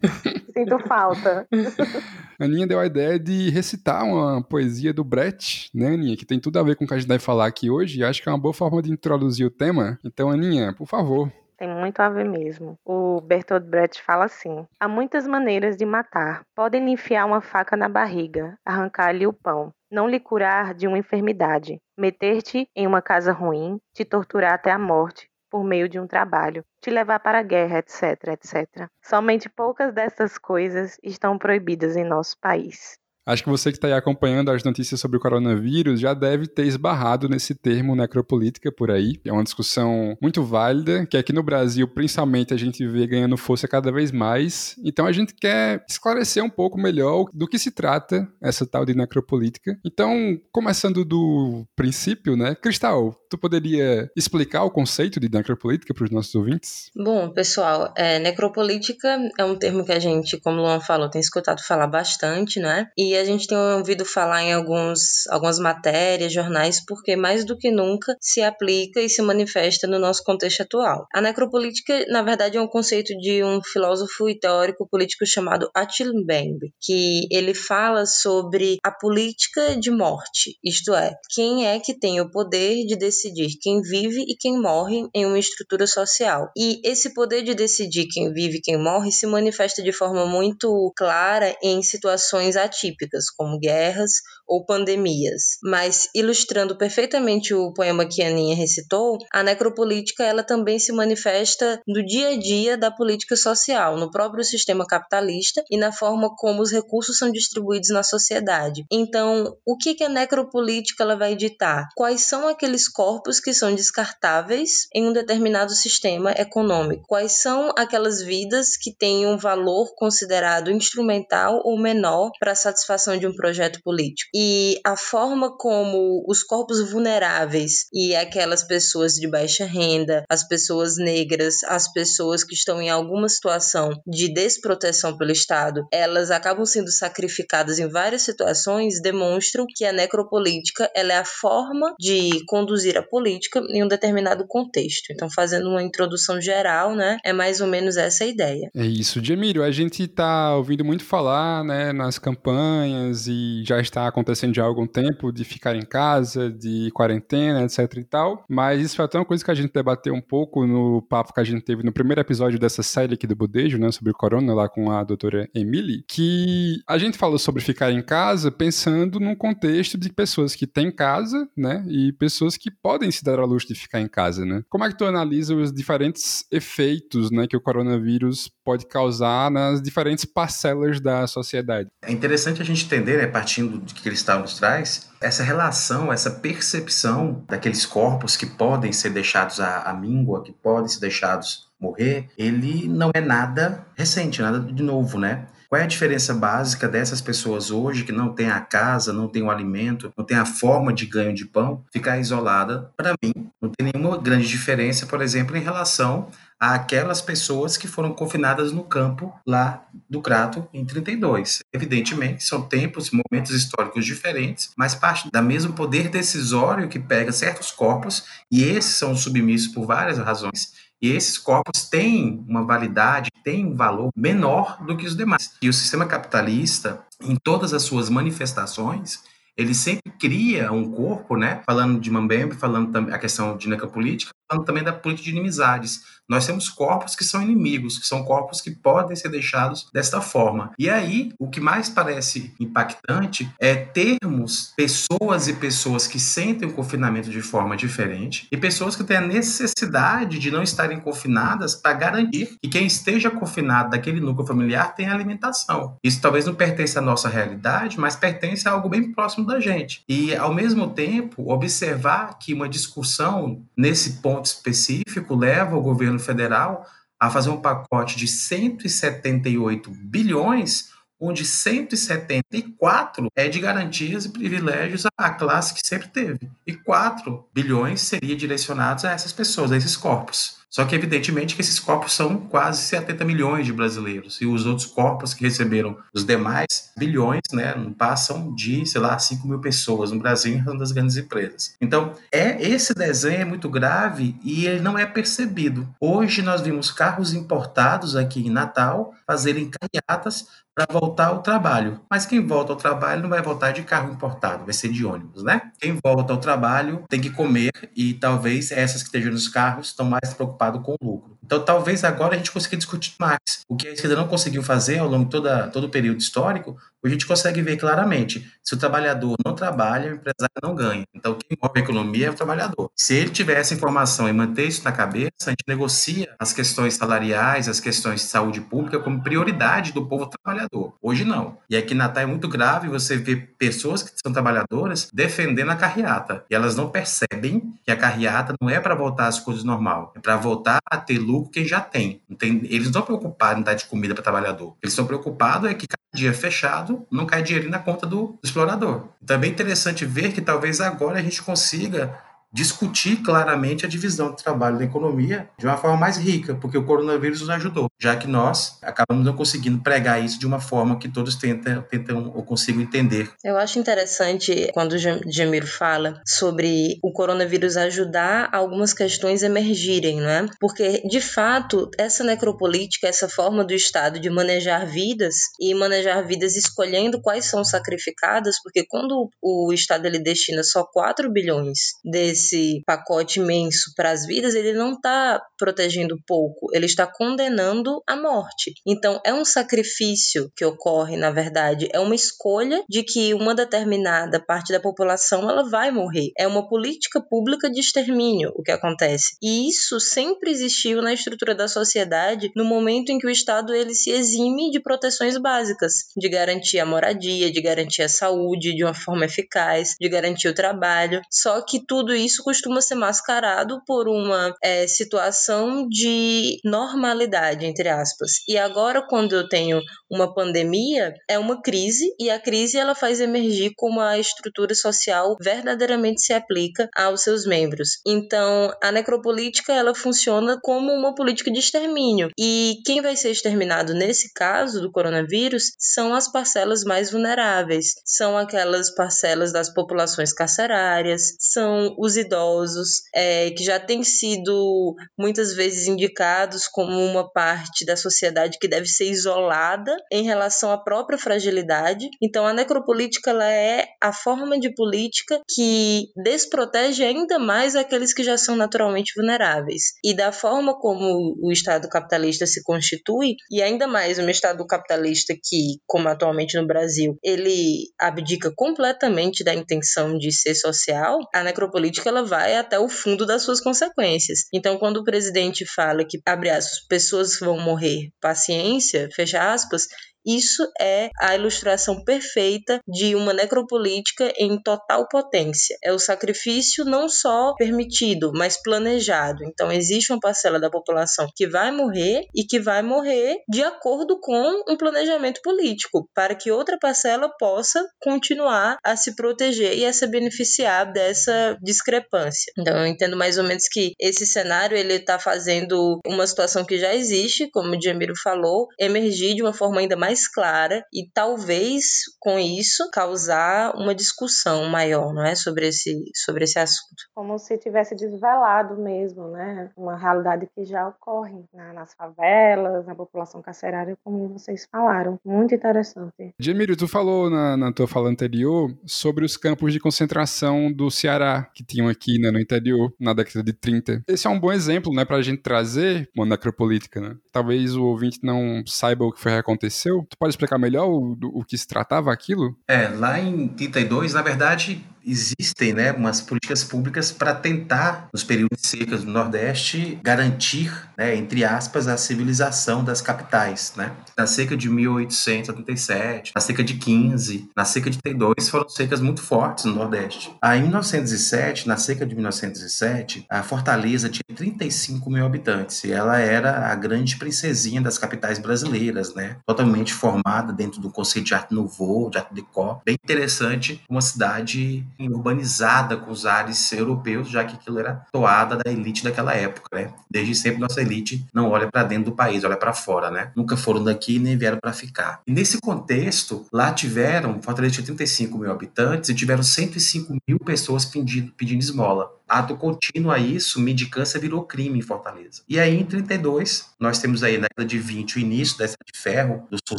Sinto 0.54 0.78
falta. 0.86 1.46
Aninha 2.38 2.66
deu 2.66 2.78
a 2.78 2.86
ideia 2.86 3.18
de 3.18 3.50
recitar 3.50 4.04
uma 4.04 4.42
poesia 4.42 4.92
do 4.92 5.02
Brecht, 5.02 5.70
né, 5.74 5.94
Aninha? 5.94 6.16
Que 6.16 6.26
tem 6.26 6.38
tudo 6.38 6.58
a 6.58 6.62
ver 6.62 6.76
com 6.76 6.84
o 6.84 6.88
que 6.88 6.94
a 6.94 6.98
gente 6.98 7.08
vai 7.08 7.18
falar 7.18 7.46
aqui 7.46 7.68
hoje. 7.68 7.98
E 7.98 8.04
acho 8.04 8.22
que 8.22 8.28
é 8.28 8.32
uma 8.32 8.38
boa 8.38 8.54
forma 8.54 8.80
de 8.80 8.92
introduzir 8.92 9.44
o 9.44 9.50
tema. 9.50 9.98
Então, 10.04 10.30
Aninha, 10.30 10.72
por 10.72 10.86
favor, 10.86 11.32
tem 11.62 11.68
muito 11.68 12.00
a 12.00 12.08
ver 12.08 12.24
mesmo. 12.24 12.76
O 12.84 13.20
Bertolt 13.20 13.62
Brecht 13.64 14.02
fala 14.02 14.24
assim: 14.24 14.66
há 14.80 14.88
muitas 14.88 15.28
maneiras 15.28 15.76
de 15.76 15.86
matar. 15.86 16.42
Podem 16.56 16.84
lhe 16.84 16.90
enfiar 16.90 17.24
uma 17.24 17.40
faca 17.40 17.76
na 17.76 17.88
barriga, 17.88 18.58
arrancar-lhe 18.64 19.28
o 19.28 19.32
pão, 19.32 19.72
não 19.88 20.08
lhe 20.08 20.18
curar 20.18 20.74
de 20.74 20.88
uma 20.88 20.98
enfermidade, 20.98 21.78
meter-te 21.96 22.68
em 22.74 22.84
uma 22.84 23.00
casa 23.00 23.32
ruim, 23.32 23.78
te 23.94 24.04
torturar 24.04 24.54
até 24.54 24.72
a 24.72 24.78
morte, 24.78 25.28
por 25.48 25.62
meio 25.62 25.88
de 25.88 26.00
um 26.00 26.06
trabalho, 26.06 26.64
te 26.80 26.90
levar 26.90 27.20
para 27.20 27.38
a 27.38 27.44
guerra, 27.44 27.78
etc, 27.78 28.32
etc. 28.32 28.88
Somente 29.00 29.48
poucas 29.48 29.94
dessas 29.94 30.36
coisas 30.38 30.98
estão 31.00 31.38
proibidas 31.38 31.96
em 31.96 32.02
nosso 32.02 32.36
país. 32.40 32.98
Acho 33.24 33.44
que 33.44 33.48
você 33.48 33.70
que 33.70 33.78
está 33.78 33.86
aí 33.86 33.92
acompanhando 33.92 34.50
as 34.50 34.64
notícias 34.64 35.00
sobre 35.00 35.16
o 35.16 35.20
coronavírus 35.20 36.00
já 36.00 36.12
deve 36.12 36.46
ter 36.46 36.66
esbarrado 36.66 37.28
nesse 37.28 37.54
termo 37.54 37.94
necropolítica 37.94 38.72
por 38.72 38.90
aí. 38.90 39.20
É 39.24 39.32
uma 39.32 39.44
discussão 39.44 40.16
muito 40.20 40.42
válida, 40.42 41.06
que 41.06 41.16
aqui 41.16 41.32
no 41.32 41.42
Brasil, 41.42 41.86
principalmente, 41.86 42.52
a 42.52 42.56
gente 42.56 42.86
vê 42.86 43.06
ganhando 43.06 43.36
força 43.36 43.68
cada 43.68 43.92
vez 43.92 44.10
mais. 44.10 44.74
Então 44.84 45.06
a 45.06 45.12
gente 45.12 45.34
quer 45.34 45.84
esclarecer 45.88 46.42
um 46.42 46.50
pouco 46.50 46.78
melhor 46.78 47.26
do 47.32 47.46
que 47.46 47.58
se 47.58 47.70
trata 47.70 48.28
essa 48.42 48.66
tal 48.66 48.84
de 48.84 48.94
necropolítica. 48.94 49.78
Então, 49.84 50.38
começando 50.50 51.04
do 51.04 51.64
princípio, 51.76 52.36
né? 52.36 52.54
Cristal, 52.56 53.14
tu 53.30 53.38
poderia 53.38 54.10
explicar 54.16 54.64
o 54.64 54.70
conceito 54.70 55.20
de 55.20 55.28
necropolítica 55.30 55.94
para 55.94 56.04
os 56.04 56.10
nossos 56.10 56.34
ouvintes? 56.34 56.90
Bom, 56.96 57.30
pessoal, 57.30 57.92
é, 57.96 58.18
necropolítica 58.18 59.18
é 59.38 59.44
um 59.44 59.56
termo 59.56 59.84
que 59.84 59.92
a 59.92 59.98
gente, 59.98 60.40
como 60.40 60.58
o 60.58 60.62
Luan 60.62 60.80
falou, 60.80 61.08
tem 61.08 61.20
escutado 61.20 61.62
falar 61.62 61.86
bastante, 61.86 62.58
né? 62.58 62.88
E 62.96 63.11
e 63.12 63.16
a 63.16 63.24
gente 63.24 63.46
tem 63.46 63.58
ouvido 63.58 64.06
falar 64.06 64.42
em 64.42 64.54
alguns, 64.54 65.26
algumas 65.28 65.58
matérias, 65.58 66.32
jornais, 66.32 66.82
porque 66.82 67.14
mais 67.14 67.44
do 67.44 67.58
que 67.58 67.70
nunca 67.70 68.16
se 68.18 68.40
aplica 68.40 69.02
e 69.02 69.08
se 69.08 69.20
manifesta 69.20 69.86
no 69.86 69.98
nosso 69.98 70.24
contexto 70.24 70.62
atual. 70.62 71.06
A 71.12 71.20
necropolítica, 71.20 72.06
na 72.08 72.22
verdade, 72.22 72.56
é 72.56 72.60
um 72.60 72.66
conceito 72.66 73.14
de 73.18 73.44
um 73.44 73.60
filósofo 73.62 74.30
e 74.30 74.38
teórico 74.38 74.88
político 74.88 75.26
chamado 75.26 75.70
Attila 75.74 76.12
Mbembe, 76.14 76.72
que 76.80 77.28
ele 77.30 77.52
fala 77.52 78.06
sobre 78.06 78.78
a 78.82 78.90
política 78.90 79.76
de 79.78 79.90
morte, 79.90 80.56
isto 80.64 80.94
é, 80.94 81.14
quem 81.34 81.66
é 81.66 81.78
que 81.78 81.92
tem 81.92 82.18
o 82.18 82.30
poder 82.30 82.86
de 82.86 82.96
decidir 82.96 83.58
quem 83.60 83.82
vive 83.82 84.24
e 84.26 84.34
quem 84.34 84.58
morre 84.58 85.06
em 85.14 85.26
uma 85.26 85.38
estrutura 85.38 85.86
social. 85.86 86.50
E 86.56 86.80
esse 86.82 87.12
poder 87.12 87.42
de 87.42 87.54
decidir 87.54 88.06
quem 88.06 88.32
vive 88.32 88.56
e 88.56 88.62
quem 88.62 88.78
morre 88.78 89.12
se 89.12 89.26
manifesta 89.26 89.82
de 89.82 89.92
forma 89.92 90.24
muito 90.26 90.90
clara 90.96 91.54
em 91.62 91.82
situações 91.82 92.56
atípicas 92.56 93.01
típicas, 93.02 93.30
como 93.30 93.58
guerras 93.58 94.12
ou 94.46 94.64
pandemias. 94.64 95.58
Mas, 95.62 96.08
ilustrando 96.14 96.76
perfeitamente 96.76 97.54
o 97.54 97.72
poema 97.72 98.06
que 98.06 98.22
a 98.22 98.28
Aninha 98.28 98.54
recitou, 98.54 99.18
a 99.32 99.42
necropolítica 99.42 100.24
ela 100.24 100.42
também 100.42 100.78
se 100.78 100.92
manifesta 100.92 101.80
no 101.86 102.04
dia 102.04 102.30
a 102.30 102.38
dia 102.38 102.76
da 102.76 102.90
política 102.90 103.36
social, 103.36 103.96
no 103.96 104.10
próprio 104.10 104.44
sistema 104.44 104.86
capitalista 104.86 105.62
e 105.70 105.78
na 105.78 105.92
forma 105.92 106.34
como 106.36 106.62
os 106.62 106.70
recursos 106.70 107.18
são 107.18 107.30
distribuídos 107.30 107.90
na 107.90 108.02
sociedade. 108.02 108.84
Então, 108.90 109.56
o 109.66 109.76
que, 109.76 109.94
que 109.94 110.04
a 110.04 110.08
necropolítica 110.08 111.02
ela 111.02 111.16
vai 111.16 111.34
ditar? 111.34 111.88
Quais 111.96 112.22
são 112.22 112.46
aqueles 112.48 112.88
corpos 112.88 113.40
que 113.40 113.52
são 113.52 113.74
descartáveis 113.74 114.86
em 114.94 115.08
um 115.08 115.12
determinado 115.12 115.72
sistema 115.72 116.32
econômico? 116.32 117.04
Quais 117.08 117.32
são 117.32 117.72
aquelas 117.76 118.22
vidas 118.22 118.76
que 118.76 118.94
têm 118.94 119.26
um 119.26 119.36
valor 119.36 119.94
considerado 119.96 120.70
instrumental 120.70 121.60
ou 121.64 121.78
menor 121.78 122.30
para 122.38 122.54
satisfazer 122.54 122.91
satisfação 122.92 123.16
de 123.16 123.26
um 123.26 123.34
projeto 123.34 123.80
político. 123.82 124.30
E 124.34 124.80
a 124.84 124.96
forma 124.96 125.56
como 125.56 126.24
os 126.28 126.42
corpos 126.42 126.90
vulneráveis 126.90 127.86
e 127.92 128.14
aquelas 128.14 128.62
pessoas 128.62 129.14
de 129.14 129.28
baixa 129.28 129.64
renda, 129.64 130.24
as 130.28 130.46
pessoas 130.46 130.96
negras, 130.96 131.62
as 131.64 131.90
pessoas 131.92 132.44
que 132.44 132.54
estão 132.54 132.80
em 132.80 132.90
alguma 132.90 133.28
situação 133.28 133.90
de 134.06 134.32
desproteção 134.32 135.16
pelo 135.16 135.32
Estado, 135.32 135.86
elas 135.92 136.30
acabam 136.30 136.64
sendo 136.64 136.90
sacrificadas 136.90 137.78
em 137.78 137.88
várias 137.88 138.22
situações, 138.22 139.00
demonstram 139.00 139.66
que 139.68 139.84
a 139.84 139.92
necropolítica 139.92 140.90
ela 140.94 141.12
é 141.12 141.18
a 141.18 141.24
forma 141.24 141.94
de 141.98 142.44
conduzir 142.46 142.96
a 142.96 143.02
política 143.02 143.60
em 143.68 143.82
um 143.82 143.88
determinado 143.88 144.44
contexto. 144.46 145.12
Então, 145.12 145.28
fazendo 145.30 145.68
uma 145.68 145.82
introdução 145.82 146.40
geral, 146.40 146.94
né, 146.94 147.18
é 147.24 147.32
mais 147.32 147.60
ou 147.60 147.66
menos 147.66 147.96
essa 147.96 148.24
a 148.24 148.26
ideia. 148.26 148.70
É 148.74 148.84
isso, 148.84 149.24
Jamírio. 149.24 149.62
A 149.62 149.70
gente 149.70 150.04
está 150.04 150.54
ouvindo 150.56 150.84
muito 150.84 151.04
falar, 151.04 151.64
né, 151.64 151.92
nas 151.92 152.18
campanhas 152.18 152.81
campanhas 152.82 153.26
e 153.26 153.62
já 153.64 153.80
está 153.80 154.06
acontecendo 154.08 154.54
já 154.54 154.62
há 154.62 154.66
algum 154.66 154.86
tempo 154.86 155.32
de 155.32 155.44
ficar 155.44 155.76
em 155.76 155.84
casa, 155.84 156.50
de 156.50 156.90
quarentena, 156.92 157.62
etc 157.62 157.96
e 157.96 158.04
tal. 158.04 158.44
Mas 158.48 158.80
isso 158.80 158.96
foi 158.96 159.04
até 159.04 159.18
uma 159.18 159.24
coisa 159.24 159.44
que 159.44 159.50
a 159.50 159.54
gente 159.54 159.72
debateu 159.72 160.14
um 160.14 160.20
pouco 160.20 160.66
no 160.66 161.02
papo 161.02 161.32
que 161.32 161.40
a 161.40 161.44
gente 161.44 161.62
teve 161.62 161.82
no 161.82 161.92
primeiro 161.92 162.20
episódio 162.20 162.58
dessa 162.58 162.82
série 162.82 163.14
aqui 163.14 163.26
do 163.26 163.36
Budejo, 163.36 163.78
né, 163.78 163.90
sobre 163.92 164.10
o 164.10 164.14
corona, 164.14 164.54
lá 164.54 164.68
com 164.68 164.90
a 164.90 165.04
doutora 165.04 165.48
Emily, 165.54 166.04
que 166.08 166.80
a 166.88 166.98
gente 166.98 167.16
falou 167.16 167.38
sobre 167.38 167.62
ficar 167.62 167.90
em 167.92 168.02
casa 168.02 168.50
pensando 168.50 169.20
num 169.20 169.34
contexto 169.34 169.96
de 169.96 170.12
pessoas 170.12 170.54
que 170.54 170.66
têm 170.66 170.90
casa, 170.90 171.48
né, 171.56 171.84
e 171.88 172.12
pessoas 172.12 172.56
que 172.56 172.70
podem 172.70 173.10
se 173.10 173.24
dar 173.24 173.38
a 173.38 173.44
luxo 173.44 173.68
de 173.68 173.74
ficar 173.74 174.00
em 174.00 174.08
casa, 174.08 174.44
né. 174.44 174.62
Como 174.68 174.84
é 174.84 174.88
que 174.88 174.96
tu 174.96 175.04
analisa 175.04 175.54
os 175.54 175.72
diferentes 175.72 176.46
efeitos, 176.50 177.30
né, 177.30 177.46
que 177.46 177.56
o 177.56 177.60
coronavírus 177.60 178.50
pode 178.64 178.86
causar 178.86 179.50
nas 179.50 179.80
diferentes 179.82 180.24
parcelas 180.24 181.00
da 181.00 181.26
sociedade? 181.26 181.88
É 182.02 182.12
interessante 182.12 182.62
a 182.62 182.64
gente 182.64 182.84
entender, 182.84 183.18
né, 183.18 183.26
partindo 183.26 183.78
do 183.78 183.94
que 183.94 184.02
Cristal 184.02 184.40
nos 184.40 184.58
traz, 184.58 185.10
essa 185.20 185.42
relação, 185.42 186.12
essa 186.12 186.30
percepção 186.30 187.44
daqueles 187.48 187.86
corpos 187.86 188.36
que 188.36 188.46
podem 188.46 188.92
ser 188.92 189.10
deixados 189.10 189.60
à, 189.60 189.82
à 189.82 189.94
míngua, 189.94 190.42
que 190.42 190.52
podem 190.52 190.88
ser 190.88 191.00
deixados 191.00 191.70
morrer, 191.80 192.28
ele 192.38 192.86
não 192.88 193.10
é 193.12 193.20
nada 193.20 193.84
recente, 193.96 194.40
nada 194.40 194.60
de 194.60 194.82
novo, 194.82 195.18
né? 195.18 195.46
Qual 195.72 195.80
é 195.80 195.84
a 195.84 195.88
diferença 195.88 196.34
básica 196.34 196.86
dessas 196.86 197.22
pessoas 197.22 197.70
hoje 197.70 198.04
que 198.04 198.12
não 198.12 198.34
têm 198.34 198.50
a 198.50 198.60
casa, 198.60 199.10
não 199.10 199.26
têm 199.26 199.42
o 199.42 199.50
alimento, 199.50 200.12
não 200.14 200.22
têm 200.22 200.36
a 200.36 200.44
forma 200.44 200.92
de 200.92 201.06
ganho 201.06 201.34
de 201.34 201.46
pão, 201.46 201.82
ficar 201.90 202.18
isolada? 202.18 202.92
Para 202.94 203.14
mim, 203.24 203.32
não 203.58 203.70
tem 203.70 203.90
nenhuma 203.90 204.18
grande 204.18 204.46
diferença, 204.46 205.06
por 205.06 205.22
exemplo, 205.22 205.56
em 205.56 205.62
relação 205.62 206.28
àquelas 206.62 207.20
pessoas 207.20 207.76
que 207.76 207.88
foram 207.88 208.12
confinadas 208.12 208.70
no 208.70 208.84
campo 208.84 209.34
lá 209.44 209.84
do 210.08 210.20
Crato 210.22 210.68
em 210.72 210.84
32. 210.84 211.58
Evidentemente, 211.72 212.44
são 212.44 212.62
tempos, 212.62 213.10
momentos 213.10 213.50
históricos 213.50 214.06
diferentes, 214.06 214.70
mas 214.78 214.94
parte 214.94 215.28
da 215.32 215.42
mesmo 215.42 215.72
poder 215.72 216.08
decisório 216.08 216.88
que 216.88 217.00
pega 217.00 217.32
certos 217.32 217.72
corpos 217.72 218.24
e 218.48 218.62
esses 218.62 218.94
são 218.94 219.16
submissos 219.16 219.74
por 219.74 219.86
várias 219.86 220.18
razões. 220.18 220.72
E 221.02 221.10
esses 221.10 221.36
corpos 221.36 221.88
têm 221.88 222.44
uma 222.48 222.64
validade, 222.64 223.28
têm 223.42 223.66
um 223.66 223.74
valor 223.74 224.10
menor 224.14 224.84
do 224.86 224.96
que 224.96 225.04
os 225.04 225.16
demais. 225.16 225.56
E 225.60 225.68
o 225.68 225.72
sistema 225.72 226.06
capitalista, 226.06 227.04
em 227.20 227.34
todas 227.34 227.74
as 227.74 227.82
suas 227.82 228.08
manifestações, 228.08 229.18
ele 229.56 229.74
sempre 229.74 230.10
cria 230.18 230.72
um 230.72 230.90
corpo, 230.90 231.36
né? 231.36 231.62
Falando 231.66 232.00
de 232.00 232.10
Mambembe, 232.10 232.54
falando 232.54 232.90
também 232.90 233.14
a 233.14 233.18
questão 233.18 233.56
de 233.56 233.68
necropolítica, 233.68 234.32
falando 234.50 234.64
também 234.64 234.82
da 234.82 234.92
política 234.92 235.24
de 235.24 235.30
inimizades. 235.30 236.02
Nós 236.28 236.46
temos 236.46 236.68
corpos 236.68 237.14
que 237.14 237.24
são 237.24 237.42
inimigos, 237.42 237.98
que 237.98 238.06
são 238.06 238.24
corpos 238.24 238.60
que 238.60 238.70
podem 238.70 239.16
ser 239.16 239.28
deixados 239.28 239.88
desta 239.92 240.20
forma. 240.20 240.72
E 240.78 240.88
aí, 240.88 241.32
o 241.38 241.48
que 241.48 241.60
mais 241.60 241.88
parece 241.88 242.54
impactante 242.58 243.50
é 243.60 243.74
termos 243.74 244.72
pessoas 244.76 245.48
e 245.48 245.54
pessoas 245.54 246.06
que 246.06 246.18
sentem 246.18 246.68
o 246.68 246.72
confinamento 246.72 247.30
de 247.30 247.42
forma 247.42 247.76
diferente 247.76 248.48
e 248.50 248.56
pessoas 248.56 248.96
que 248.96 249.04
têm 249.04 249.16
a 249.16 249.20
necessidade 249.20 250.38
de 250.38 250.50
não 250.50 250.62
estarem 250.62 251.00
confinadas 251.00 251.74
para 251.74 251.92
garantir 251.92 252.56
que 252.62 252.68
quem 252.68 252.86
esteja 252.86 253.30
confinado 253.30 253.90
daquele 253.90 254.20
núcleo 254.20 254.46
familiar 254.46 254.94
tenha 254.94 255.12
alimentação. 255.12 255.96
Isso 256.02 256.20
talvez 256.20 256.46
não 256.46 256.54
pertence 256.54 256.98
à 256.98 257.02
nossa 257.02 257.28
realidade, 257.28 257.98
mas 257.98 258.16
pertence 258.16 258.66
a 258.68 258.72
algo 258.72 258.88
bem 258.88 259.12
próximo 259.12 259.46
da 259.46 259.60
gente. 259.60 260.02
E, 260.08 260.34
ao 260.34 260.54
mesmo 260.54 260.88
tempo, 260.88 261.50
observar 261.52 262.38
que 262.38 262.54
uma 262.54 262.68
discussão 262.68 263.62
nesse 263.76 264.20
ponto 264.22 264.46
específico 264.46 265.34
leva 265.34 265.76
o 265.76 265.82
governo 265.82 266.11
federal 266.18 266.86
a 267.18 267.30
fazer 267.30 267.50
um 267.50 267.60
pacote 267.60 268.16
de 268.16 268.26
178 268.26 269.90
bilhões 269.90 270.90
onde 271.24 271.44
174 271.44 273.28
é 273.36 273.48
de 273.48 273.60
garantias 273.60 274.24
e 274.24 274.28
privilégios 274.30 275.06
à 275.16 275.30
classe 275.30 275.72
que 275.72 275.86
sempre 275.86 276.08
teve. 276.08 276.50
E 276.66 276.74
4 276.74 277.48
bilhões 277.54 278.00
seriam 278.00 278.36
direcionados 278.36 279.04
a 279.04 279.12
essas 279.12 279.32
pessoas, 279.32 279.70
a 279.70 279.76
esses 279.76 279.96
corpos. 279.96 280.61
Só 280.72 280.86
que, 280.86 280.94
evidentemente, 280.94 281.54
que 281.54 281.60
esses 281.60 281.78
corpos 281.78 282.14
são 282.14 282.38
quase 282.38 282.80
70 282.84 283.26
milhões 283.26 283.66
de 283.66 283.74
brasileiros. 283.74 284.40
E 284.40 284.46
os 284.46 284.64
outros 284.64 284.86
corpos 284.86 285.34
que 285.34 285.44
receberam 285.44 285.98
os 286.14 286.24
demais 286.24 286.90
bilhões, 286.96 287.42
né, 287.52 287.74
não 287.76 287.92
passam 287.92 288.54
de, 288.54 288.86
sei 288.86 288.98
lá, 288.98 289.18
5 289.18 289.46
mil 289.46 289.60
pessoas 289.60 290.10
no 290.10 290.18
Brasil, 290.18 290.54
em 290.54 290.78
das 290.78 290.90
grandes 290.90 291.18
empresas. 291.18 291.76
Então, 291.78 292.14
é 292.32 292.66
esse 292.66 292.94
desenho 292.94 293.42
é 293.42 293.44
muito 293.44 293.68
grave 293.68 294.34
e 294.42 294.64
ele 294.64 294.80
não 294.80 294.98
é 294.98 295.04
percebido. 295.04 295.86
Hoje 296.00 296.40
nós 296.40 296.62
vimos 296.62 296.90
carros 296.90 297.34
importados 297.34 298.16
aqui 298.16 298.40
em 298.40 298.50
Natal 298.50 299.14
fazerem 299.26 299.70
carreatas 299.70 300.46
para 300.74 300.86
voltar 300.90 301.28
ao 301.28 301.42
trabalho. 301.42 302.00
Mas 302.10 302.26
quem 302.26 302.44
volta 302.46 302.72
ao 302.72 302.76
trabalho 302.78 303.22
não 303.22 303.28
vai 303.30 303.42
voltar 303.42 303.72
de 303.72 303.82
carro 303.82 304.12
importado, 304.12 304.64
vai 304.64 304.74
ser 304.74 304.88
de 304.90 305.04
ônibus, 305.04 305.42
né? 305.42 305.70
Quem 305.78 305.98
volta 306.02 306.32
ao 306.32 306.40
trabalho 306.40 307.04
tem 307.08 307.20
que 307.20 307.30
comer 307.30 307.70
e 307.94 308.14
talvez 308.14 308.70
essas 308.72 309.02
que 309.02 309.08
estejam 309.08 309.32
nos 309.32 309.48
carros 309.48 309.88
estão 309.88 310.06
mais 310.06 310.32
preocupadas 310.34 310.82
com 310.82 310.92
o 311.00 311.06
lucro. 311.06 311.38
Então, 311.44 311.64
talvez 311.64 312.04
agora 312.04 312.34
a 312.34 312.38
gente 312.38 312.50
consiga 312.50 312.76
discutir 312.76 313.14
mais. 313.18 313.38
O 313.68 313.76
que 313.76 313.88
a 313.88 313.92
esquerda 313.92 314.16
não 314.16 314.28
conseguiu 314.28 314.62
fazer 314.62 314.98
ao 314.98 315.08
longo 315.08 315.24
de 315.24 315.30
toda, 315.30 315.68
todo 315.68 315.84
o 315.84 315.90
período 315.90 316.20
histórico, 316.20 316.76
a 317.04 317.08
gente 317.08 317.26
consegue 317.26 317.60
ver 317.62 317.76
claramente. 317.76 318.48
Se 318.62 318.74
o 318.74 318.76
trabalhador 318.76 319.34
não 319.44 319.54
trabalha, 319.54 320.12
o 320.12 320.14
empresário 320.14 320.54
não 320.62 320.74
ganha. 320.74 321.04
Então, 321.12 321.34
quem 321.34 321.58
move 321.60 321.80
a 321.80 321.82
economia 321.82 322.26
é 322.28 322.30
o 322.30 322.34
trabalhador. 322.34 322.90
Se 322.94 323.14
ele 323.14 323.30
tiver 323.30 323.58
essa 323.58 323.74
informação 323.74 324.28
e 324.28 324.32
manter 324.32 324.68
isso 324.68 324.84
na 324.84 324.92
cabeça, 324.92 325.30
a 325.46 325.50
gente 325.50 325.64
negocia 325.66 326.32
as 326.38 326.52
questões 326.52 326.94
salariais, 326.94 327.68
as 327.68 327.80
questões 327.80 328.20
de 328.20 328.26
saúde 328.28 328.60
pública 328.60 329.00
como 329.00 329.20
prioridade 329.20 329.92
do 329.92 330.06
povo 330.06 330.26
trabalhador. 330.26 330.94
Hoje 331.02 331.24
não. 331.24 331.58
E 331.68 331.76
aqui 331.76 331.92
na 331.92 332.02
Natal 332.02 332.22
é 332.24 332.26
muito 332.26 332.48
grave 332.48 332.88
você 332.88 333.16
ver 333.16 333.54
pessoas 333.58 334.02
que 334.02 334.10
são 334.22 334.32
trabalhadoras 334.32 335.08
defendendo 335.12 335.70
a 335.70 335.76
carreata. 335.76 336.44
E 336.50 336.54
elas 336.54 336.76
não 336.76 336.90
percebem 336.90 337.72
que 337.84 337.90
a 337.90 337.96
carreata 337.96 338.54
não 338.60 338.68
é 338.68 338.78
para 338.78 338.94
voltar 338.94 339.26
às 339.26 339.40
coisas 339.40 339.64
normal, 339.64 340.12
é 340.16 340.20
para 340.20 340.36
voltar 340.36 340.78
a 340.84 340.96
ter 340.96 341.18
lucro 341.18 341.31
quem 341.52 341.64
já 341.64 341.80
tem. 341.80 342.22
tem 342.38 342.58
eles 342.64 342.84
não 342.84 342.88
estão 342.88 343.02
preocupados 343.02 343.60
em 343.60 343.64
dar 343.64 343.74
de 343.74 343.84
comida 343.86 344.14
para 344.14 344.22
trabalhador. 344.22 344.76
Eles 344.82 344.92
estão 344.92 345.06
preocupados 345.06 345.70
é 345.70 345.74
que 345.74 345.86
cada 345.86 346.02
dia 346.14 346.32
fechado 346.32 347.06
não 347.10 347.26
cai 347.26 347.42
dinheiro 347.42 347.70
na 347.70 347.78
conta 347.78 348.06
do, 348.06 348.26
do 348.26 348.40
explorador. 348.44 349.08
Então 349.22 349.40
é 349.40 349.46
interessante 349.46 350.04
ver 350.04 350.32
que 350.32 350.40
talvez 350.40 350.80
agora 350.80 351.18
a 351.18 351.22
gente 351.22 351.42
consiga 351.42 352.18
discutir 352.52 353.22
claramente 353.22 353.86
a 353.86 353.88
divisão 353.88 354.30
do 354.30 354.36
trabalho 354.36 354.78
da 354.78 354.84
economia 354.84 355.48
de 355.58 355.66
uma 355.66 355.76
forma 355.76 355.96
mais 355.96 356.18
rica, 356.18 356.54
porque 356.54 356.76
o 356.76 356.84
coronavírus 356.84 357.40
nos 357.40 357.50
ajudou, 357.50 357.88
já 357.98 358.16
que 358.16 358.26
nós 358.26 358.78
acabamos 358.82 359.24
não 359.24 359.34
conseguindo 359.34 359.80
pregar 359.82 360.22
isso 360.22 360.38
de 360.38 360.46
uma 360.46 360.60
forma 360.60 360.98
que 360.98 361.08
todos 361.08 361.36
tentam, 361.36 361.82
tentam 361.82 362.32
ou 362.34 362.42
consigam 362.42 362.82
entender. 362.82 363.30
Eu 363.42 363.56
acho 363.56 363.78
interessante 363.78 364.70
quando 364.74 364.92
o 364.92 364.98
Jamiro 364.98 365.66
fala 365.66 366.20
sobre 366.26 366.98
o 367.02 367.12
coronavírus 367.12 367.76
ajudar 367.76 368.48
algumas 368.52 368.92
questões 368.92 369.42
emergirem, 369.42 370.20
não 370.20 370.28
é? 370.28 370.46
Porque, 370.60 371.02
de 371.08 371.20
fato, 371.20 371.90
essa 371.98 372.22
necropolítica, 372.22 373.06
essa 373.06 373.28
forma 373.28 373.64
do 373.64 373.72
Estado 373.72 374.20
de 374.20 374.28
manejar 374.28 374.86
vidas 374.86 375.34
e 375.60 375.74
manejar 375.74 376.26
vidas 376.26 376.56
escolhendo 376.56 377.20
quais 377.20 377.46
são 377.46 377.64
sacrificadas, 377.64 378.56
porque 378.62 378.84
quando 378.86 379.30
o 379.40 379.72
Estado 379.72 380.06
ele 380.06 380.18
destina 380.18 380.62
só 380.62 380.84
4 380.84 381.30
bilhões 381.32 381.78
desse 382.04 382.41
esse 382.42 382.82
pacote 382.86 383.40
imenso 383.40 383.92
para 383.96 384.10
as 384.10 384.26
vidas, 384.26 384.54
ele 384.54 384.72
não 384.72 384.92
está 384.92 385.40
protegendo 385.58 386.18
pouco, 386.26 386.68
ele 386.74 386.86
está 386.86 387.06
condenando 387.06 388.02
a 388.08 388.16
morte. 388.16 388.74
Então, 388.86 389.20
é 389.24 389.32
um 389.32 389.44
sacrifício 389.44 390.50
que 390.56 390.64
ocorre, 390.64 391.16
na 391.16 391.30
verdade, 391.30 391.88
é 391.92 392.00
uma 392.00 392.14
escolha 392.14 392.82
de 392.88 393.02
que 393.02 393.34
uma 393.34 393.54
determinada 393.54 394.42
parte 394.44 394.72
da 394.72 394.80
população 394.80 395.48
ela 395.48 395.68
vai 395.68 395.90
morrer. 395.90 396.30
É 396.38 396.46
uma 396.46 396.68
política 396.68 397.20
pública 397.20 397.70
de 397.70 397.80
extermínio 397.80 398.52
o 398.54 398.62
que 398.62 398.70
acontece. 398.70 399.36
E 399.42 399.68
isso 399.68 400.00
sempre 400.00 400.50
existiu 400.50 401.02
na 401.02 401.12
estrutura 401.12 401.54
da 401.54 401.68
sociedade 401.68 402.50
no 402.56 402.64
momento 402.64 403.10
em 403.10 403.18
que 403.18 403.26
o 403.26 403.30
Estado 403.30 403.74
ele 403.74 403.94
se 403.94 404.10
exime 404.10 404.70
de 404.70 404.80
proteções 404.80 405.36
básicas, 405.36 405.92
de 406.16 406.28
garantir 406.28 406.78
a 406.78 406.86
moradia, 406.86 407.50
de 407.50 407.60
garantir 407.60 408.02
a 408.02 408.08
saúde 408.08 408.74
de 408.74 408.84
uma 408.84 408.94
forma 408.94 409.24
eficaz, 409.24 409.94
de 410.00 410.08
garantir 410.08 410.48
o 410.48 410.54
trabalho. 410.54 411.20
Só 411.30 411.60
que 411.62 411.84
tudo 411.84 412.14
isso 412.14 412.31
isso 412.32 412.42
costuma 412.42 412.80
ser 412.80 412.94
mascarado 412.94 413.82
por 413.86 414.08
uma 414.08 414.54
é, 414.62 414.86
situação 414.86 415.86
de 415.88 416.58
normalidade, 416.64 417.66
entre 417.66 417.88
aspas. 417.88 418.32
E 418.48 418.56
agora, 418.56 419.06
quando 419.06 419.34
eu 419.34 419.48
tenho 419.48 419.80
uma 420.10 420.34
pandemia, 420.34 421.12
é 421.28 421.38
uma 421.38 421.60
crise, 421.60 422.06
e 422.18 422.30
a 422.30 422.40
crise 422.40 422.78
ela 422.78 422.94
faz 422.94 423.20
emergir 423.20 423.72
como 423.76 424.00
a 424.00 424.18
estrutura 424.18 424.74
social 424.74 425.36
verdadeiramente 425.40 426.22
se 426.22 426.32
aplica 426.32 426.88
aos 426.96 427.22
seus 427.22 427.46
membros. 427.46 428.00
Então, 428.06 428.72
a 428.82 428.90
necropolítica 428.90 429.72
ela 429.72 429.94
funciona 429.94 430.58
como 430.62 430.92
uma 430.92 431.14
política 431.14 431.50
de 431.50 431.58
extermínio. 431.58 432.30
E 432.38 432.76
quem 432.84 433.02
vai 433.02 433.16
ser 433.16 433.30
exterminado 433.30 433.94
nesse 433.94 434.32
caso 434.32 434.80
do 434.80 434.90
coronavírus 434.90 435.72
são 435.78 436.14
as 436.14 436.30
parcelas 436.30 436.84
mais 436.84 437.10
vulneráveis, 437.10 437.94
são 438.04 438.38
aquelas 438.38 438.94
parcelas 438.94 439.52
das 439.52 439.72
populações 439.72 440.32
carcerárias, 440.32 441.34
são 441.38 441.94
os 441.98 442.16
idosos, 442.22 443.02
é, 443.14 443.50
que 443.50 443.64
já 443.64 443.78
têm 443.78 444.02
sido 444.02 444.94
muitas 445.18 445.54
vezes 445.54 445.86
indicados 445.86 446.66
como 446.66 446.98
uma 446.98 447.30
parte 447.30 447.84
da 447.84 447.96
sociedade 447.96 448.58
que 448.60 448.68
deve 448.68 448.86
ser 448.86 449.10
isolada 449.10 449.94
em 450.10 450.24
relação 450.24 450.70
à 450.70 450.78
própria 450.78 451.18
fragilidade. 451.18 452.08
Então, 452.20 452.46
a 452.46 452.52
necropolítica 452.52 453.30
ela 453.30 453.50
é 453.50 453.86
a 454.02 454.12
forma 454.12 454.58
de 454.58 454.74
política 454.74 455.40
que 455.48 456.08
desprotege 456.22 457.02
ainda 457.04 457.38
mais 457.38 457.76
aqueles 457.76 458.12
que 458.12 458.22
já 458.22 458.36
são 458.36 458.56
naturalmente 458.56 459.12
vulneráveis. 459.16 459.92
E 460.04 460.14
da 460.14 460.32
forma 460.32 460.78
como 460.78 461.36
o 461.42 461.52
Estado 461.52 461.88
capitalista 461.88 462.46
se 462.46 462.62
constitui, 462.62 463.36
e 463.50 463.62
ainda 463.62 463.86
mais 463.86 464.18
um 464.18 464.28
Estado 464.28 464.66
capitalista 464.66 465.34
que, 465.34 465.78
como 465.86 466.08
atualmente 466.08 466.58
no 466.58 466.66
Brasil, 466.66 467.16
ele 467.22 467.88
abdica 468.00 468.52
completamente 468.54 469.44
da 469.44 469.54
intenção 469.54 470.18
de 470.18 470.32
ser 470.32 470.54
social, 470.54 471.18
a 471.34 471.42
necropolítica 471.42 472.10
ela 472.12 472.22
vai 472.22 472.56
até 472.56 472.78
o 472.78 472.88
fundo 472.88 473.26
das 473.26 473.42
suas 473.42 473.60
consequências. 473.60 474.40
Então, 474.52 474.78
quando 474.78 474.98
o 474.98 475.04
presidente 475.04 475.64
fala 475.66 476.04
que, 476.04 476.20
abre 476.26 476.50
aspas, 476.50 476.86
pessoas 476.86 477.38
vão 477.40 477.58
morrer, 477.58 478.10
paciência, 478.20 479.08
fecha 479.14 479.52
aspas, 479.52 479.86
isso 480.24 480.66
é 480.80 481.10
a 481.20 481.34
ilustração 481.34 482.04
perfeita 482.04 482.80
de 482.86 483.14
uma 483.14 483.32
necropolítica 483.32 484.32
em 484.36 484.60
total 484.60 485.08
potência. 485.08 485.76
É 485.82 485.92
o 485.92 485.98
sacrifício 485.98 486.84
não 486.84 487.08
só 487.08 487.54
permitido, 487.56 488.32
mas 488.34 488.60
planejado. 488.60 489.44
Então, 489.44 489.70
existe 489.72 490.12
uma 490.12 490.20
parcela 490.20 490.60
da 490.60 490.70
população 490.70 491.26
que 491.34 491.46
vai 491.46 491.70
morrer 491.70 492.26
e 492.34 492.44
que 492.44 492.60
vai 492.60 492.82
morrer 492.82 493.38
de 493.48 493.62
acordo 493.62 494.18
com 494.20 494.64
um 494.68 494.76
planejamento 494.76 495.40
político, 495.42 496.08
para 496.14 496.34
que 496.34 496.50
outra 496.50 496.78
parcela 496.78 497.28
possa 497.38 497.84
continuar 498.00 498.76
a 498.84 498.96
se 498.96 499.16
proteger 499.16 499.76
e 499.76 499.84
a 499.84 499.92
se 499.92 500.06
beneficiar 500.06 500.92
dessa 500.92 501.56
discrepância. 501.62 502.52
Então, 502.58 502.76
eu 502.78 502.86
entendo 502.86 503.16
mais 503.16 503.38
ou 503.38 503.44
menos 503.44 503.68
que 503.68 503.92
esse 504.00 504.26
cenário 504.26 504.76
ele 504.76 504.94
está 504.94 505.18
fazendo 505.18 506.00
uma 506.06 506.26
situação 506.26 506.64
que 506.64 506.78
já 506.78 506.94
existe, 506.94 507.50
como 507.50 507.76
o 507.76 507.82
Jamiro 507.82 508.14
falou, 508.22 508.66
emergir 508.78 509.34
de 509.34 509.42
uma 509.42 509.52
forma 509.52 509.80
ainda 509.80 509.96
mais 509.96 510.11
mais 510.12 510.28
clara 510.28 510.84
e 510.92 511.08
talvez 511.12 512.02
com 512.20 512.38
isso 512.38 512.90
causar 512.92 513.74
uma 513.74 513.94
discussão 513.94 514.68
maior, 514.68 515.12
não 515.14 515.24
é, 515.24 515.34
sobre 515.34 515.68
esse 515.68 516.02
sobre 516.14 516.44
esse 516.44 516.58
assunto. 516.58 517.04
Como 517.14 517.38
se 517.38 517.56
tivesse 517.56 517.94
desvelado 517.96 518.76
mesmo, 518.76 519.28
né, 519.28 519.70
uma 519.76 519.96
realidade 519.96 520.46
que 520.54 520.64
já 520.64 520.86
ocorre 520.86 521.44
né? 521.52 521.72
nas 521.72 521.94
favelas, 521.94 522.86
na 522.86 522.94
população 522.94 523.40
carcerária, 523.40 523.96
como 524.04 524.28
vocês 524.28 524.68
falaram. 524.70 525.18
Muito 525.24 525.54
interessante. 525.54 526.34
Jamílio, 526.38 526.76
tu 526.76 526.86
falou 526.86 527.30
na, 527.30 527.56
na 527.56 527.72
tua 527.72 527.88
fala 527.88 528.08
anterior 528.08 528.70
sobre 528.84 529.24
os 529.24 529.36
campos 529.36 529.72
de 529.72 529.80
concentração 529.80 530.70
do 530.70 530.90
Ceará 530.90 531.48
que 531.54 531.64
tinham 531.64 531.88
aqui 531.88 532.18
né, 532.18 532.30
no 532.30 532.38
interior 532.38 532.92
na 533.00 533.14
década 533.14 533.42
de 533.42 533.52
30. 533.52 534.02
Esse 534.06 534.26
é 534.26 534.30
um 534.30 534.38
bom 534.38 534.52
exemplo, 534.52 534.92
né, 534.92 535.04
pra 535.04 535.22
gente 535.22 535.42
trazer 535.42 536.08
uma 536.14 536.26
necropolítica, 536.26 537.00
né? 537.00 537.16
Talvez 537.32 537.74
o 537.74 537.84
ouvinte 537.84 538.20
não 538.22 538.62
saiba 538.66 539.04
o 539.04 539.12
que 539.12 539.20
foi 539.20 539.32
que 539.32 539.38
aconteceu. 539.38 540.01
Tu 540.08 540.16
pode 540.18 540.32
explicar 540.32 540.58
melhor 540.58 540.86
o, 540.88 541.16
o 541.22 541.44
que 541.44 541.56
se 541.56 541.66
tratava 541.66 542.12
aquilo? 542.12 542.56
É, 542.68 542.88
lá 542.88 543.20
em 543.20 543.48
32, 543.48 544.14
na 544.14 544.22
verdade, 544.22 544.84
existem 545.04 545.72
né, 545.72 545.92
umas 545.92 546.20
políticas 546.20 546.64
públicas 546.64 547.10
para 547.10 547.34
tentar, 547.34 548.08
nos 548.12 548.24
períodos 548.24 548.60
de 548.60 548.68
secas 548.68 549.04
do 549.04 549.10
Nordeste, 549.10 549.98
garantir, 550.02 550.72
né, 550.96 551.14
entre 551.16 551.44
aspas, 551.44 551.88
a 551.88 551.96
civilização 551.96 552.84
das 552.84 553.00
capitais. 553.00 553.72
Né? 553.76 553.92
Na 554.16 554.26
seca 554.26 554.56
de 554.56 554.68
1887, 554.68 556.32
na 556.34 556.40
seca 556.40 556.62
de 556.62 556.74
15, 556.74 557.50
na 557.56 557.64
seca 557.64 557.90
de 557.90 557.98
32, 557.98 558.48
foram 558.48 558.68
secas 558.68 559.00
muito 559.00 559.22
fortes 559.22 559.64
no 559.64 559.74
Nordeste. 559.74 560.32
Aí, 560.40 560.60
em 560.60 560.62
1907, 560.62 561.66
na 561.66 561.76
seca 561.76 562.06
de 562.06 562.14
1907, 562.14 563.26
a 563.28 563.42
Fortaleza 563.42 564.08
tinha 564.08 564.22
35 564.34 565.10
mil 565.10 565.24
habitantes 565.24 565.84
e 565.84 565.92
ela 565.92 566.18
era 566.18 566.68
a 566.68 566.74
grande 566.74 567.16
princesinha 567.16 567.80
das 567.80 567.98
capitais 567.98 568.38
brasileiras, 568.38 569.14
né? 569.14 569.36
totalmente 569.46 569.92
formada 569.92 570.52
dentro 570.52 570.80
do 570.80 570.90
conceito 570.90 571.26
de 571.26 571.34
arte 571.34 571.54
nouveau, 571.54 572.10
de 572.10 572.18
arte 572.18 572.34
déco, 572.34 572.82
bem 572.84 572.96
interessante, 573.02 573.82
uma 573.88 574.00
cidade 574.00 574.84
urbanizada 575.00 575.96
com 575.96 576.10
os 576.10 576.26
ares 576.26 576.72
europeus, 576.72 577.28
já 577.28 577.44
que 577.44 577.54
aquilo 577.54 577.78
era 577.78 578.04
toada 578.12 578.56
da 578.56 578.70
elite 578.70 579.04
daquela 579.04 579.34
época, 579.34 579.68
né? 579.72 579.92
Desde 580.10 580.34
sempre 580.34 580.60
nossa 580.60 580.80
elite 580.80 581.26
não 581.32 581.50
olha 581.50 581.70
para 581.70 581.84
dentro 581.84 582.06
do 582.06 582.16
país, 582.16 582.44
olha 582.44 582.56
para 582.56 582.72
fora, 582.72 583.10
né? 583.10 583.30
Nunca 583.34 583.56
foram 583.56 583.82
daqui 583.82 584.18
nem 584.18 584.36
vieram 584.36 584.58
para 584.60 584.72
ficar. 584.72 585.20
E 585.26 585.32
nesse 585.32 585.60
contexto, 585.60 586.46
lá 586.52 586.72
tiveram, 586.72 587.40
Fortaleza 587.42 587.74
tinha 587.74 587.86
35 587.86 588.38
mil 588.38 588.50
habitantes 588.50 589.10
e 589.10 589.14
tiveram 589.14 589.42
105 589.42 590.16
mil 590.28 590.38
pessoas 590.38 590.84
pedindo, 590.84 591.32
pedindo 591.32 591.60
esmola 591.60 592.10
ato 592.32 592.56
contínuo 592.56 593.10
a 593.10 593.18
isso, 593.18 593.60
mendicância 593.60 594.18
virou 594.18 594.44
crime 594.44 594.78
em 594.78 594.82
Fortaleza. 594.82 595.42
E 595.46 595.60
aí, 595.60 595.78
em 595.78 595.84
32, 595.84 596.70
nós 596.80 596.98
temos 596.98 597.22
aí 597.22 597.36
na 597.36 597.46
década 597.48 597.68
de 597.68 597.78
20 597.78 598.16
o 598.16 598.20
início 598.20 598.52
estrada 598.52 598.76
de 598.90 598.98
ferro 598.98 599.46
do 599.50 599.58
sul 599.68 599.78